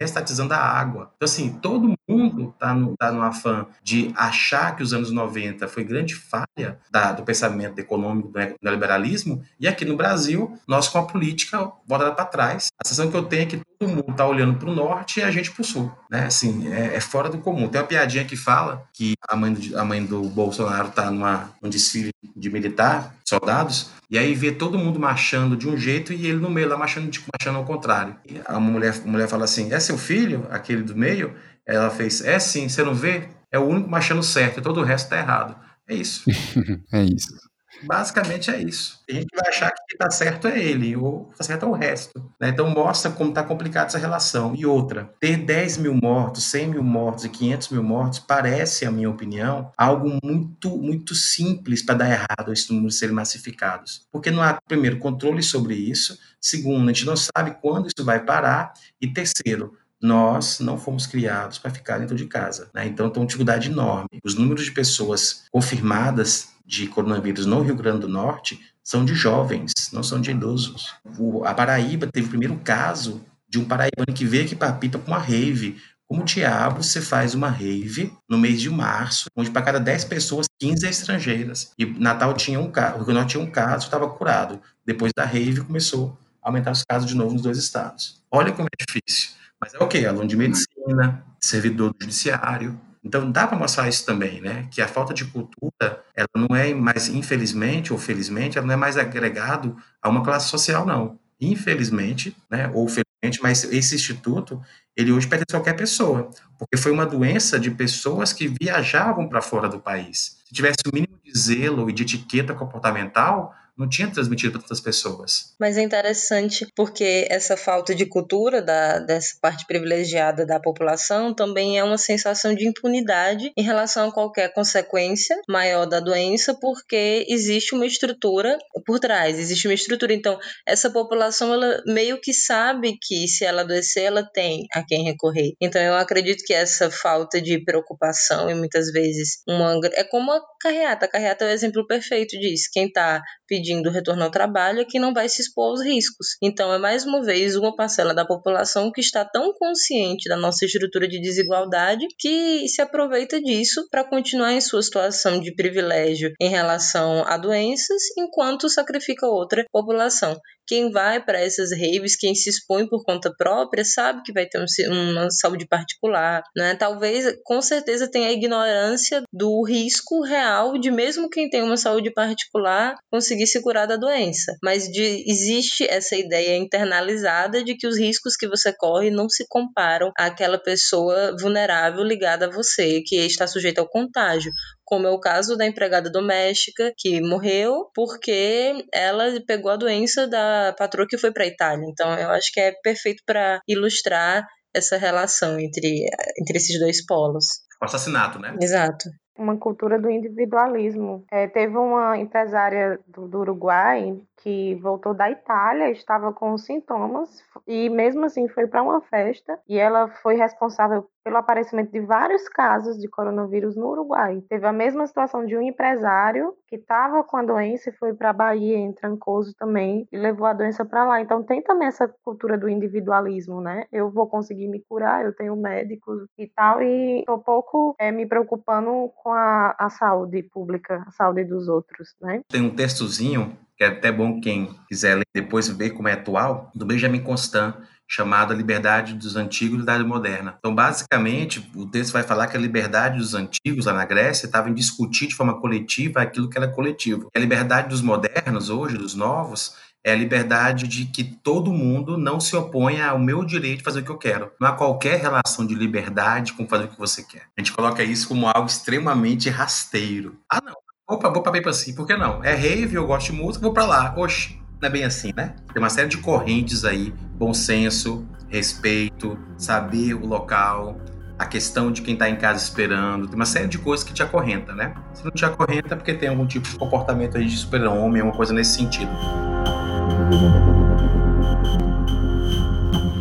restatizando 0.00 0.54
a 0.54 0.56
água. 0.56 1.12
Então, 1.14 1.26
assim, 1.26 1.50
todo 1.60 1.92
mundo 2.08 2.54
está 2.54 2.72
no, 2.72 2.96
tá 2.96 3.12
no 3.12 3.20
afã 3.20 3.66
de 3.82 4.10
achar 4.16 4.74
que 4.74 4.82
os 4.82 4.94
anos 4.94 5.10
90 5.10 5.68
foi 5.68 5.84
grande 5.84 6.14
falha 6.14 6.78
da, 6.90 7.12
do 7.12 7.22
pensamento 7.22 7.78
econômico 7.78 8.28
do 8.28 8.38
neoliberalismo, 8.62 9.42
e 9.60 9.68
aqui 9.68 9.84
no 9.84 9.96
Brasil, 9.96 10.58
nós 10.66 10.88
com 10.88 10.98
a 10.98 11.06
política 11.06 11.70
bota 11.86 12.10
para 12.12 12.21
trás. 12.24 12.68
A 12.82 12.86
sensação 12.86 13.10
que 13.10 13.16
eu 13.16 13.24
tenho 13.24 13.42
é 13.42 13.46
que 13.46 13.60
todo 13.78 13.88
mundo 13.88 14.10
está 14.10 14.26
olhando 14.26 14.58
para 14.58 14.70
o 14.70 14.74
norte 14.74 15.20
e 15.20 15.22
a 15.22 15.30
gente 15.30 15.50
para 15.50 15.62
o 15.62 15.64
sul. 15.64 15.92
Né? 16.10 16.26
Assim, 16.26 16.72
é, 16.72 16.96
é, 16.96 17.00
fora 17.00 17.28
do 17.28 17.38
comum. 17.38 17.68
Tem 17.68 17.80
uma 17.80 17.86
piadinha 17.86 18.24
que 18.24 18.36
fala 18.36 18.84
que 18.92 19.14
a 19.28 19.36
mãe 19.36 19.52
do, 19.52 19.78
a 19.78 19.84
mãe 19.84 20.04
do 20.04 20.22
Bolsonaro 20.22 20.88
está 20.88 21.10
num 21.10 21.68
desfile 21.68 22.10
de 22.36 22.50
militar, 22.50 23.14
soldados, 23.24 23.90
e 24.10 24.18
aí 24.18 24.34
vê 24.34 24.52
todo 24.52 24.78
mundo 24.78 25.00
marchando 25.00 25.56
de 25.56 25.68
um 25.68 25.76
jeito 25.76 26.12
e 26.12 26.26
ele 26.26 26.38
no 26.38 26.50
meio 26.50 26.68
lá 26.68 26.76
marchando, 26.76 27.10
marchando 27.38 27.56
ao 27.56 27.64
contrário. 27.64 28.16
E 28.26 28.40
a 28.44 28.60
mulher, 28.60 28.94
a 29.02 29.08
mulher 29.08 29.28
fala 29.28 29.44
assim: 29.44 29.72
É 29.72 29.80
seu 29.80 29.96
filho, 29.96 30.46
aquele 30.50 30.82
do 30.82 30.96
meio? 30.96 31.34
Ela 31.66 31.90
fez: 31.90 32.22
É 32.22 32.38
sim, 32.38 32.68
você 32.68 32.82
não 32.82 32.94
vê? 32.94 33.28
É 33.50 33.58
o 33.58 33.64
único 33.64 33.88
marchando 33.90 34.22
certo, 34.22 34.62
todo 34.62 34.80
o 34.80 34.84
resto 34.84 35.06
está 35.06 35.18
errado. 35.18 35.56
É 35.88 35.94
isso. 35.94 36.24
é 36.92 37.02
isso. 37.04 37.51
Basicamente 37.82 38.50
é 38.50 38.62
isso. 38.62 39.00
A 39.08 39.12
gente 39.12 39.34
vai 39.34 39.48
achar 39.48 39.70
que 39.70 39.94
está 39.94 40.10
certo 40.10 40.46
é 40.48 40.62
ele, 40.62 40.96
ou 40.96 41.28
está 41.32 41.44
certo 41.44 41.66
é 41.66 41.68
o 41.68 41.72
resto. 41.72 42.32
Né? 42.40 42.48
Então 42.48 42.68
mostra 42.70 43.10
como 43.10 43.30
está 43.30 43.42
complicada 43.42 43.86
essa 43.86 43.98
relação. 43.98 44.54
E 44.54 44.64
outra, 44.64 45.12
ter 45.20 45.36
10 45.36 45.78
mil 45.78 45.94
mortos, 45.94 46.44
100 46.44 46.68
mil 46.68 46.82
mortos 46.82 47.24
e 47.24 47.28
500 47.28 47.68
mil 47.70 47.82
mortos 47.82 48.18
parece, 48.18 48.86
a 48.86 48.90
minha 48.90 49.10
opinião, 49.10 49.72
algo 49.76 50.18
muito, 50.22 50.76
muito 50.76 51.14
simples 51.14 51.82
para 51.82 51.96
dar 51.96 52.10
errado 52.10 52.52
esses 52.52 52.68
números 52.68 52.98
serem 52.98 53.14
massificados. 53.14 54.06
Porque 54.10 54.30
não 54.30 54.42
há, 54.42 54.58
primeiro, 54.66 54.98
controle 54.98 55.42
sobre 55.42 55.74
isso. 55.74 56.18
Segundo, 56.40 56.88
a 56.88 56.92
gente 56.92 57.06
não 57.06 57.16
sabe 57.16 57.56
quando 57.60 57.86
isso 57.86 58.04
vai 58.04 58.24
parar. 58.24 58.72
E 59.00 59.06
terceiro, 59.06 59.76
nós 60.02 60.58
não 60.58 60.76
fomos 60.76 61.06
criados 61.06 61.58
para 61.58 61.70
ficar 61.70 61.98
dentro 61.98 62.16
de 62.16 62.26
casa. 62.26 62.68
Né? 62.74 62.86
Então, 62.86 63.08
tem 63.08 63.22
uma 63.22 63.26
dificuldade 63.26 63.70
enorme. 63.70 64.08
Os 64.24 64.34
números 64.34 64.64
de 64.64 64.72
pessoas 64.72 65.44
confirmadas 65.52 66.48
de 66.66 66.88
coronavírus 66.88 67.46
no 67.46 67.62
Rio 67.62 67.76
Grande 67.76 68.00
do 68.00 68.08
Norte 68.08 68.60
são 68.82 69.04
de 69.04 69.14
jovens, 69.14 69.72
não 69.92 70.02
são 70.02 70.20
de 70.20 70.30
idosos. 70.30 70.94
O, 71.18 71.44
a 71.44 71.54
Paraíba 71.54 72.06
teve 72.06 72.26
o 72.26 72.30
primeiro 72.30 72.56
caso 72.64 73.24
de 73.48 73.58
um 73.58 73.64
paraibano 73.64 74.12
que 74.12 74.24
veio 74.24 74.44
aqui 74.44 74.56
para 74.56 74.72
Pipa 74.72 74.98
com 74.98 75.08
uma 75.10 75.18
rave. 75.18 75.80
Como 76.08 76.24
diabo 76.24 76.82
você 76.82 77.00
faz 77.00 77.34
uma 77.34 77.48
rave 77.48 78.12
no 78.28 78.36
mês 78.36 78.60
de 78.60 78.68
março, 78.68 79.26
onde 79.36 79.50
para 79.50 79.62
cada 79.62 79.78
10 79.78 80.04
pessoas, 80.06 80.46
15 80.58 80.86
é 80.86 80.90
estrangeiras? 80.90 81.72
E 81.78 81.86
Natal 81.86 82.34
tinha 82.34 82.58
um 82.58 82.70
caso, 82.70 82.94
o 82.94 82.96
Rio 82.98 83.06
Grande 83.06 83.12
do 83.12 83.20
Norte 83.20 83.30
tinha 83.32 83.44
um 83.44 83.50
caso, 83.50 83.84
estava 83.84 84.08
curado. 84.08 84.60
Depois 84.84 85.12
da 85.16 85.24
rave 85.24 85.60
começou 85.60 86.18
a 86.42 86.48
aumentar 86.48 86.72
os 86.72 86.82
casos 86.82 87.08
de 87.08 87.14
novo 87.14 87.34
nos 87.34 87.42
dois 87.42 87.56
estados. 87.56 88.20
Olha 88.30 88.52
como 88.52 88.66
é 88.66 88.84
difícil. 88.84 89.41
Mas 89.62 89.74
é 89.74 89.78
o 89.78 89.86
quê? 89.86 90.04
Aluno 90.04 90.26
de 90.26 90.36
medicina, 90.36 91.24
servidor 91.38 91.92
do 91.92 91.96
judiciário, 92.02 92.80
então 93.04 93.30
dá 93.30 93.46
para 93.46 93.56
mostrar 93.56 93.88
isso 93.88 94.04
também, 94.04 94.40
né? 94.40 94.66
Que 94.70 94.82
a 94.82 94.88
falta 94.88 95.14
de 95.14 95.24
cultura, 95.24 96.02
ela 96.16 96.28
não 96.36 96.56
é 96.56 96.74
mais, 96.74 97.08
infelizmente 97.08 97.92
ou 97.92 97.98
felizmente, 97.98 98.58
ela 98.58 98.66
não 98.66 98.74
é 98.74 98.76
mais 98.76 98.96
agregado 98.96 99.76
a 100.00 100.08
uma 100.08 100.24
classe 100.24 100.48
social, 100.48 100.84
não. 100.84 101.18
Infelizmente, 101.40 102.36
né? 102.50 102.70
Ou 102.74 102.88
felizmente, 102.88 103.40
mas 103.40 103.64
esse 103.64 103.94
instituto, 103.94 104.60
ele 104.96 105.12
hoje 105.12 105.28
pertence 105.28 105.54
a 105.54 105.58
qualquer 105.58 105.74
pessoa, 105.74 106.30
porque 106.58 106.76
foi 106.76 106.92
uma 106.92 107.06
doença 107.06 107.58
de 107.58 107.70
pessoas 107.70 108.32
que 108.32 108.52
viajavam 108.60 109.28
para 109.28 109.42
fora 109.42 109.68
do 109.68 109.80
país. 109.80 110.38
Se 110.44 110.54
tivesse 110.54 110.78
o 110.86 110.94
mínimo 110.94 111.18
de 111.24 111.36
zelo 111.36 111.88
e 111.88 111.92
de 111.92 112.02
etiqueta 112.02 112.54
comportamental, 112.54 113.54
não 113.76 113.88
tinha 113.88 114.10
transmitido 114.10 114.52
para 114.52 114.62
tantas 114.62 114.80
pessoas. 114.80 115.54
Mas 115.58 115.76
é 115.76 115.82
interessante 115.82 116.66
porque 116.76 117.26
essa 117.30 117.56
falta 117.56 117.94
de 117.94 118.06
cultura 118.06 118.60
da, 118.60 118.98
dessa 118.98 119.36
parte 119.40 119.66
privilegiada 119.66 120.44
da 120.44 120.60
população 120.60 121.34
também 121.34 121.78
é 121.78 121.84
uma 121.84 121.98
sensação 121.98 122.54
de 122.54 122.66
impunidade 122.66 123.50
em 123.56 123.62
relação 123.62 124.08
a 124.08 124.12
qualquer 124.12 124.52
consequência 124.52 125.36
maior 125.48 125.86
da 125.86 126.00
doença, 126.00 126.56
porque 126.60 127.26
existe 127.28 127.74
uma 127.74 127.86
estrutura 127.86 128.58
por 128.86 128.98
trás, 128.98 129.38
existe 129.38 129.66
uma 129.66 129.74
estrutura. 129.74 130.12
Então, 130.12 130.38
essa 130.66 130.90
população 130.90 131.52
ela 131.52 131.82
meio 131.86 132.20
que 132.20 132.34
sabe 132.34 132.98
que 133.00 133.26
se 133.26 133.44
ela 133.44 133.62
adoecer, 133.62 134.04
ela 134.04 134.22
tem 134.22 134.66
a 134.74 134.84
quem 134.84 135.04
recorrer. 135.04 135.52
Então, 135.60 135.80
eu 135.80 135.94
acredito 135.94 136.44
que 136.44 136.52
essa 136.52 136.90
falta 136.90 137.40
de 137.40 137.62
preocupação 137.64 138.50
e 138.50 138.54
muitas 138.54 138.90
vezes 138.92 139.42
uma 139.48 139.72
é 139.94 140.04
como 140.04 140.30
a 140.30 140.40
carreata. 140.60 141.06
A 141.06 141.08
carreata 141.08 141.44
é 141.44 141.48
o 141.48 141.50
exemplo 141.50 141.86
perfeito 141.86 142.38
disso. 142.38 142.68
Quem 142.72 142.86
está 142.86 143.22
pedindo 143.48 143.61
retorno 143.90 144.24
ao 144.24 144.30
trabalho 144.30 144.80
é 144.80 144.84
que 144.84 144.98
não 144.98 145.12
vai 145.12 145.28
se 145.28 145.42
expor 145.42 145.70
aos 145.70 145.82
riscos. 145.82 146.36
Então, 146.42 146.72
é 146.72 146.78
mais 146.78 147.04
uma 147.04 147.22
vez 147.22 147.56
uma 147.56 147.74
parcela 147.74 148.14
da 148.14 148.24
população 148.24 148.90
que 148.90 149.00
está 149.00 149.24
tão 149.24 149.52
consciente 149.54 150.28
da 150.28 150.36
nossa 150.36 150.64
estrutura 150.64 151.06
de 151.08 151.20
desigualdade 151.20 152.06
que 152.18 152.66
se 152.68 152.80
aproveita 152.82 153.40
disso 153.40 153.86
para 153.90 154.04
continuar 154.04 154.52
em 154.52 154.60
sua 154.60 154.82
situação 154.82 155.40
de 155.40 155.54
privilégio 155.54 156.32
em 156.40 156.48
relação 156.48 157.24
a 157.26 157.36
doenças, 157.36 158.02
enquanto 158.18 158.68
sacrifica 158.68 159.26
outra 159.26 159.64
população. 159.70 160.36
Quem 160.66 160.90
vai 160.90 161.22
para 161.24 161.40
essas 161.40 161.70
raves, 161.72 162.16
quem 162.16 162.34
se 162.34 162.50
expõe 162.50 162.86
por 162.86 163.04
conta 163.04 163.32
própria, 163.36 163.84
sabe 163.84 164.22
que 164.22 164.32
vai 164.32 164.46
ter 164.46 164.58
uma 164.88 165.30
saúde 165.30 165.66
particular, 165.66 166.42
né? 166.56 166.74
Talvez, 166.74 167.36
com 167.44 167.60
certeza, 167.60 168.10
tenha 168.10 168.28
a 168.28 168.32
ignorância 168.32 169.22
do 169.32 169.62
risco 169.64 170.22
real 170.22 170.78
de 170.78 170.90
mesmo 170.90 171.28
quem 171.28 171.48
tem 171.48 171.62
uma 171.62 171.76
saúde 171.76 172.12
particular 172.12 172.96
conseguir 173.10 173.46
se 173.46 173.60
curar 173.62 173.86
da 173.86 173.96
doença. 173.96 174.56
Mas 174.62 174.84
de, 174.84 175.24
existe 175.26 175.84
essa 175.88 176.16
ideia 176.16 176.56
internalizada 176.56 177.62
de 177.62 177.76
que 177.76 177.86
os 177.86 177.98
riscos 177.98 178.36
que 178.36 178.48
você 178.48 178.72
corre 178.72 179.10
não 179.10 179.28
se 179.28 179.46
comparam 179.48 180.12
àquela 180.16 180.58
pessoa 180.58 181.36
vulnerável 181.38 182.02
ligada 182.02 182.46
a 182.46 182.50
você, 182.50 183.02
que 183.04 183.16
está 183.16 183.46
sujeita 183.46 183.80
ao 183.80 183.88
contágio 183.88 184.52
como 184.92 185.06
é 185.06 185.10
o 185.10 185.18
caso 185.18 185.56
da 185.56 185.66
empregada 185.66 186.10
doméstica 186.10 186.92
que 186.98 187.18
morreu 187.22 187.90
porque 187.94 188.84
ela 188.92 189.24
pegou 189.46 189.70
a 189.70 189.76
doença 189.76 190.28
da 190.28 190.74
patroa 190.76 191.06
que 191.08 191.16
foi 191.16 191.32
para 191.32 191.44
a 191.44 191.46
Itália. 191.46 191.86
Então, 191.88 192.12
eu 192.18 192.28
acho 192.28 192.52
que 192.52 192.60
é 192.60 192.74
perfeito 192.82 193.22
para 193.24 193.62
ilustrar 193.66 194.46
essa 194.76 194.98
relação 194.98 195.58
entre, 195.58 196.04
entre 196.38 196.58
esses 196.58 196.78
dois 196.78 197.06
polos. 197.06 197.46
O 197.80 197.86
assassinato, 197.86 198.38
né? 198.38 198.54
Exato 198.60 199.08
uma 199.38 199.56
cultura 199.56 199.98
do 199.98 200.10
individualismo. 200.10 201.24
É, 201.32 201.48
teve 201.48 201.76
uma 201.76 202.18
empresária 202.18 203.00
do, 203.08 203.26
do, 203.26 203.38
Uruguai 203.40 204.14
que 204.42 204.74
voltou 204.76 205.14
da 205.14 205.30
Itália, 205.30 205.90
estava 205.90 206.32
com 206.32 206.58
sintomas 206.58 207.42
e 207.66 207.88
mesmo 207.88 208.24
assim 208.24 208.48
foi 208.48 208.66
para 208.66 208.82
uma 208.82 209.00
festa 209.00 209.58
e 209.68 209.78
ela 209.78 210.08
foi 210.08 210.34
responsável 210.34 211.06
pelo 211.24 211.36
aparecimento 211.36 211.92
de 211.92 212.00
vários 212.00 212.48
casos 212.48 212.98
de 212.98 213.08
coronavírus 213.08 213.76
no 213.76 213.88
Uruguai. 213.88 214.42
Teve 214.48 214.66
a 214.66 214.72
mesma 214.72 215.06
situação 215.06 215.46
de 215.46 215.56
um 215.56 215.62
empresário 215.62 216.54
que 216.66 216.76
estava 216.76 217.22
com 217.22 217.36
a 217.36 217.44
doença 217.44 217.90
e 217.90 217.92
foi 217.92 218.12
para 218.12 218.30
a 218.30 218.32
Bahia, 218.32 218.76
em 218.76 218.92
Trancoso 218.92 219.54
também, 219.54 220.08
e 220.10 220.16
levou 220.16 220.46
a 220.46 220.52
doença 220.52 220.84
para 220.84 221.04
lá. 221.04 221.20
Então 221.20 221.42
tem 221.44 221.62
também 221.62 221.86
essa 221.86 222.08
cultura 222.24 222.58
do 222.58 222.68
individualismo, 222.68 223.60
né? 223.60 223.84
Eu 223.92 224.10
vou 224.10 224.26
conseguir 224.26 224.66
me 224.66 224.80
curar, 224.80 225.24
eu 225.24 225.32
tenho 225.32 225.54
médicos 225.54 226.26
e 226.36 226.48
tal, 226.48 226.82
e 226.82 227.20
estou 227.20 227.38
pouco 227.38 227.94
é, 228.00 228.10
me 228.10 228.26
preocupando 228.26 229.12
com 229.22 229.30
a, 229.30 229.76
a 229.78 229.88
saúde 229.88 230.42
pública, 230.42 231.04
a 231.06 231.10
saúde 231.12 231.44
dos 231.44 231.68
outros, 231.68 232.16
né? 232.20 232.40
Tem 232.48 232.62
um 232.62 232.74
textozinho 232.74 233.56
que 233.82 233.86
é 233.86 233.88
até 233.88 234.12
bom 234.12 234.40
quem 234.40 234.70
quiser 234.88 235.16
ler 235.16 235.26
depois 235.34 235.66
ver 235.68 235.90
como 235.90 236.06
é 236.06 236.12
atual, 236.12 236.70
do 236.72 236.86
Benjamin 236.86 237.18
Constant, 237.18 237.74
chamado 238.08 238.52
A 238.52 238.56
Liberdade 238.56 239.14
dos 239.14 239.34
Antigos 239.34 239.80
e 239.80 239.82
Idade 239.82 240.04
Moderna. 240.04 240.54
Então, 240.56 240.72
basicamente, 240.72 241.68
o 241.74 241.84
texto 241.86 242.12
vai 242.12 242.22
falar 242.22 242.46
que 242.46 242.56
a 242.56 242.60
liberdade 242.60 243.18
dos 243.18 243.34
antigos, 243.34 243.86
lá 243.86 243.92
na 243.92 244.04
Grécia, 244.04 244.46
estava 244.46 244.70
em 244.70 244.74
discutir 244.74 245.26
de 245.26 245.34
forma 245.34 245.60
coletiva 245.60 246.22
aquilo 246.22 246.48
que 246.48 246.56
era 246.56 246.68
coletivo. 246.68 247.28
A 247.34 247.38
liberdade 247.40 247.88
dos 247.88 248.02
modernos, 248.02 248.70
hoje, 248.70 248.96
dos 248.96 249.16
novos, 249.16 249.74
é 250.04 250.12
a 250.12 250.16
liberdade 250.16 250.86
de 250.86 251.06
que 251.06 251.24
todo 251.24 251.72
mundo 251.72 252.16
não 252.16 252.38
se 252.38 252.54
oponha 252.54 253.08
ao 253.08 253.18
meu 253.18 253.44
direito 253.44 253.78
de 253.78 253.84
fazer 253.84 254.00
o 254.00 254.04
que 254.04 254.10
eu 254.10 254.18
quero. 254.18 254.52
Não 254.60 254.68
há 254.68 254.72
qualquer 254.72 255.20
relação 255.20 255.66
de 255.66 255.74
liberdade 255.74 256.52
com 256.52 256.68
fazer 256.68 256.84
o 256.84 256.88
que 256.88 256.98
você 256.98 257.24
quer. 257.24 257.46
A 257.56 257.60
gente 257.60 257.72
coloca 257.72 258.04
isso 258.04 258.28
como 258.28 258.46
algo 258.46 258.66
extremamente 258.66 259.48
rasteiro. 259.48 260.38
Ah, 260.48 260.60
não. 260.64 260.81
Opa, 261.12 261.28
vou 261.28 261.42
pra 261.42 261.52
bem 261.52 261.62
assim, 261.66 261.94
por 261.94 262.06
que 262.06 262.16
não? 262.16 262.42
É 262.42 262.54
rave, 262.54 262.94
eu 262.94 263.06
gosto 263.06 263.32
de 263.32 263.38
música, 263.38 263.62
vou 263.62 263.74
para 263.74 263.84
lá. 263.84 264.14
Oxe, 264.16 264.58
não 264.80 264.88
é 264.88 264.90
bem 264.90 265.04
assim, 265.04 265.30
né? 265.36 265.54
Tem 265.70 265.82
uma 265.82 265.90
série 265.90 266.08
de 266.08 266.16
correntes 266.16 266.86
aí, 266.86 267.12
bom 267.34 267.52
senso, 267.52 268.26
respeito, 268.48 269.38
saber 269.58 270.14
o 270.14 270.24
local, 270.24 270.96
a 271.38 271.44
questão 271.44 271.92
de 271.92 272.00
quem 272.00 272.14
está 272.14 272.30
em 272.30 272.36
casa 272.36 272.64
esperando, 272.64 273.26
tem 273.26 273.36
uma 273.36 273.44
série 273.44 273.68
de 273.68 273.76
coisas 273.76 274.02
que 274.02 274.14
te 274.14 274.22
acorrenta, 274.22 274.74
né? 274.74 274.94
Se 275.12 275.22
não 275.22 275.30
te 275.32 275.44
acorrenta 275.44 275.92
é 275.92 275.96
porque 275.98 276.14
tem 276.14 276.30
algum 276.30 276.46
tipo 276.46 276.66
de 276.66 276.76
comportamento 276.76 277.36
aí 277.36 277.44
de 277.44 277.58
super-homem, 277.58 278.22
alguma 278.22 278.34
coisa 278.34 278.54
nesse 278.54 278.76
sentido. 278.76 279.12